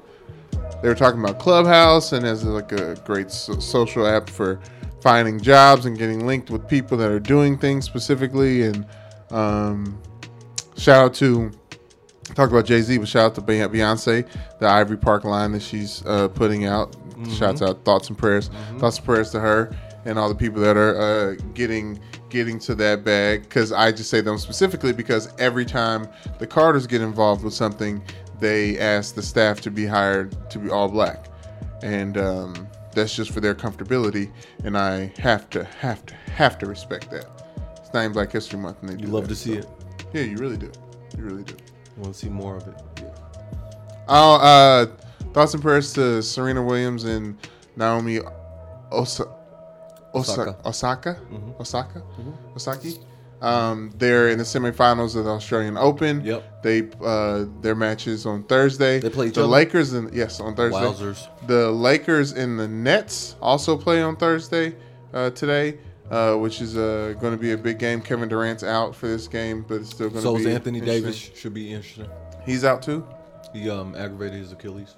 they 0.82 0.88
were 0.90 0.96
talking 0.96 1.20
about 1.22 1.40
Clubhouse 1.40 2.14
and 2.14 2.26
as 2.26 2.44
like 2.46 2.72
a 2.72 2.96
great 3.06 3.32
so- 3.32 3.60
social 3.60 4.08
app 4.08 4.30
for 4.30 4.60
finding 5.02 5.40
jobs 5.40 5.86
and 5.86 5.98
getting 5.98 6.26
linked 6.28 6.50
with 6.50 6.68
people 6.68 6.98
that 6.98 7.12
are 7.12 7.20
doing 7.20 7.58
things 7.58 7.86
specifically. 7.86 8.64
And 8.64 8.86
um, 9.32 10.02
shout 10.78 11.06
out 11.06 11.14
to 11.16 11.52
talk 12.36 12.52
about 12.52 12.66
Jay 12.66 12.82
Z, 12.82 12.98
but 13.00 13.08
shout 13.08 13.26
out 13.32 13.36
to 13.36 13.42
Beyonce, 13.42 14.28
the 14.60 14.68
Ivy 14.68 14.98
Park 14.98 15.24
line 15.24 15.52
that 15.54 15.62
she's 15.62 16.06
uh, 16.06 16.28
putting 16.28 16.66
out. 16.66 16.96
Shouts 17.38 17.62
out, 17.62 17.86
thoughts 17.86 18.10
and 18.10 18.18
prayers, 18.18 18.50
thoughts 18.78 18.98
and 18.98 19.06
prayers 19.06 19.32
to 19.32 19.40
her 19.40 19.74
and 20.04 20.20
all 20.20 20.28
the 20.28 20.36
people 20.36 20.62
that 20.62 20.76
are 20.76 21.00
uh, 21.00 21.36
getting 21.54 21.98
getting 22.30 22.60
to 22.60 22.76
that 22.76 23.06
bag. 23.06 23.44
Because 23.44 23.72
I 23.72 23.94
just 23.94 24.10
say 24.10 24.20
them 24.20 24.38
specifically 24.38 24.92
because 24.92 25.30
every 25.40 25.64
time 25.66 26.10
the 26.40 26.46
Carters 26.46 26.86
get 26.86 27.02
involved 27.02 27.42
with 27.44 27.54
something, 27.54 28.04
they 28.42 28.78
ask 28.80 29.16
the 29.16 29.24
staff 29.24 29.62
to 29.62 29.72
be 29.72 29.86
hired 29.86 30.36
to 30.52 30.60
be 30.60 30.70
all 30.70 30.90
black, 30.90 31.28
and 31.84 32.18
um, 32.18 32.68
that's 32.92 33.16
just 33.16 33.32
for 33.32 33.40
their 33.40 33.56
comfortability. 33.56 34.30
And 34.66 34.78
I 34.78 35.14
have 35.18 35.50
to 35.52 35.64
have 35.64 36.06
to 36.08 36.16
have 36.36 36.60
to 36.60 36.66
respect 36.66 37.10
that. 37.12 37.26
It's 37.78 37.94
not 37.94 38.02
even 38.02 38.12
Black 38.12 38.32
History 38.34 38.60
Month, 38.60 38.82
and 38.82 38.90
they 38.90 38.96
You 38.96 39.06
do 39.08 39.14
love 39.14 39.24
that, 39.24 39.30
to 39.30 39.36
see 39.38 39.54
so- 39.54 39.60
it. 39.60 39.70
Yeah, 40.14 40.22
you 40.24 40.36
really 40.36 40.58
do. 40.58 40.70
You 41.18 41.24
really 41.24 41.44
do. 41.44 41.56
Want 41.98 42.14
to 42.14 42.20
see 42.20 42.30
more 42.30 42.58
of 42.58 42.68
it? 42.68 42.74
Oh, 44.08 44.36
uh, 44.36 44.86
thoughts 45.34 45.54
and 45.54 45.64
prayers 45.64 45.94
to 45.94 46.22
Serena 46.22 46.64
Williams 46.64 47.04
and 47.06 47.38
Naomi 47.76 48.20
Osa- 48.92 49.28
Osa- 50.14 50.32
Osaka. 50.42 50.56
Osaka, 50.66 51.18
Mhm. 51.32 51.60
Osaka, 51.60 52.02
Osaki. 52.56 53.00
Um, 53.42 53.92
they're 53.98 54.30
in 54.30 54.38
the 54.38 54.44
semifinals 54.46 55.16
of 55.16 55.26
the 55.26 55.32
Australian 55.32 55.78
Open. 55.78 56.24
Yep. 56.24 56.64
They 56.64 56.90
uh, 57.04 57.46
their 57.62 57.76
matches 57.76 58.26
on 58.26 58.44
Thursday. 58.44 59.00
They 59.00 59.10
play 59.10 59.28
each 59.28 59.36
the 59.36 59.42
other? 59.44 59.50
Lakers 59.52 59.94
and 59.94 60.14
yes 60.14 60.40
on 60.40 60.56
Thursday. 60.56 60.80
Wowzers. 60.80 61.28
The 61.48 61.70
Lakers 61.70 62.32
and 62.32 62.58
the 62.60 62.68
Nets 62.68 63.36
also 63.42 63.78
play 63.78 64.02
on 64.02 64.16
Thursday 64.16 64.76
uh, 65.14 65.32
today, 65.32 65.78
uh, 66.12 66.36
which 66.36 66.62
is 66.62 66.78
uh, 66.78 67.14
going 67.20 67.34
to 67.36 67.42
be 67.42 67.52
a 67.54 67.58
big 67.58 67.80
game. 67.80 68.02
Kevin 68.02 68.30
Durant's 68.30 68.64
out 68.64 68.96
for 68.96 69.08
this 69.08 69.28
game, 69.28 69.66
but 69.68 69.76
it's 69.82 69.90
still 69.90 70.10
going 70.10 70.24
to 70.24 70.34
be. 70.34 70.40
So 70.40 70.44
be. 70.46 70.50
is 70.50 70.56
Anthony. 70.56 70.82
Davis 70.82 71.16
should 71.16 71.54
be 71.54 71.74
interesting. 71.74 72.08
He's 72.46 72.64
out 72.64 72.82
too. 72.82 73.06
He 73.54 73.70
um 73.70 73.96
aggravated 73.96 74.40
his 74.40 74.52
Achilles. 74.52 74.96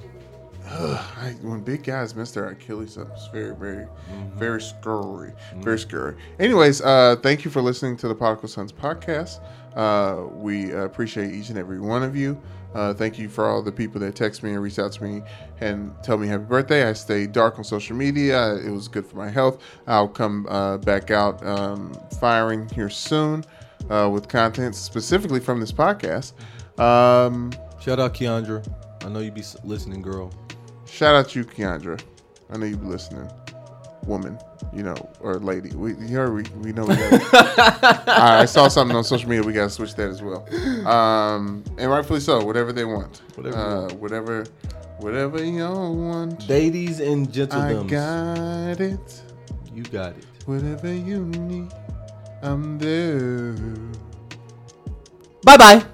I, 0.69 1.33
when 1.43 1.61
big 1.61 1.83
guys 1.83 2.13
miss 2.13 2.31
their 2.31 2.49
Achilles 2.49 2.97
up, 2.97 3.07
it's 3.13 3.27
very, 3.27 3.55
very, 3.55 3.85
Mm-hmm. 4.11 4.37
very 4.37 4.61
scary, 4.61 5.31
very 5.57 5.79
scary. 5.79 6.15
Anyways, 6.39 6.81
uh, 6.81 7.15
thank 7.23 7.45
you 7.45 7.51
for 7.51 7.61
listening 7.61 7.95
to 7.97 8.07
the 8.09 8.15
Particle 8.15 8.49
Sons 8.49 8.73
podcast. 8.73 9.39
Uh, 9.75 10.25
we 10.33 10.71
appreciate 10.73 11.31
each 11.33 11.49
and 11.49 11.57
every 11.57 11.79
one 11.79 12.03
of 12.03 12.15
you. 12.17 12.37
Uh, 12.73 12.93
thank 12.93 13.17
you 13.17 13.29
for 13.29 13.47
all 13.47 13.61
the 13.61 13.71
people 13.71 13.99
that 14.01 14.15
text 14.15 14.43
me 14.43 14.51
and 14.51 14.61
reach 14.61 14.77
out 14.77 14.91
to 14.93 15.03
me 15.03 15.21
and 15.61 15.93
tell 16.03 16.17
me 16.17 16.27
happy 16.27 16.43
birthday. 16.43 16.87
I 16.87 16.93
stay 16.93 17.25
dark 17.25 17.57
on 17.57 17.63
social 17.63 17.95
media. 17.95 18.55
It 18.55 18.69
was 18.69 18.87
good 18.87 19.05
for 19.05 19.17
my 19.17 19.29
health. 19.29 19.61
I'll 19.87 20.07
come 20.07 20.45
uh, 20.49 20.77
back 20.77 21.09
out 21.11 21.45
um, 21.45 21.93
firing 22.19 22.67
here 22.69 22.89
soon 22.89 23.43
uh, 23.89 24.09
with 24.11 24.27
content 24.27 24.75
specifically 24.75 25.39
from 25.39 25.59
this 25.59 25.71
podcast. 25.71 26.33
Um, 26.79 27.51
Shout 27.79 27.99
out 27.99 28.13
Keandra. 28.13 28.67
I 29.05 29.09
know 29.09 29.19
you 29.19 29.31
be 29.31 29.43
listening, 29.63 30.01
girl. 30.01 30.31
Shout 30.85 31.15
out 31.15 31.29
to 31.29 31.39
you, 31.39 31.45
Keandra. 31.45 32.01
I 32.49 32.57
know 32.57 32.65
you 32.65 32.77
be 32.77 32.85
listening, 32.87 33.29
woman. 34.07 34.39
You 34.73 34.83
know, 34.83 34.95
or 35.21 35.35
lady. 35.35 35.69
We 35.75 35.95
you 35.95 36.15
heard 36.17 36.33
we, 36.33 36.43
we 36.61 36.71
know 36.73 36.85
we 36.85 36.95
got. 36.95 38.07
I 38.07 38.45
saw 38.45 38.67
something 38.67 38.95
on 38.95 39.03
social 39.03 39.29
media. 39.29 39.43
We 39.45 39.53
gotta 39.53 39.69
switch 39.69 39.95
that 39.95 40.09
as 40.09 40.21
well. 40.21 40.45
Um, 40.87 41.63
and 41.77 41.89
rightfully 41.89 42.19
so. 42.19 42.43
Whatever 42.43 42.71
they 42.73 42.85
want. 42.85 43.21
Whatever 43.35 43.57
Uh, 43.57 43.89
whatever. 43.95 44.45
Whatever 44.99 45.43
you 45.43 45.63
want. 45.63 46.49
Ladies 46.49 46.99
and 46.99 47.31
gentlemen, 47.31 47.67
I 47.67 47.73
gentlemen, 47.87 48.75
got 48.75 48.81
it. 48.81 49.21
you 49.73 49.83
got 49.83 50.17
it. 50.17 50.25
Whatever 50.45 50.91
you 50.93 51.25
need, 51.25 51.71
I'm 52.41 52.79
there. 52.79 53.53
Bye 55.43 55.57
bye. 55.57 55.85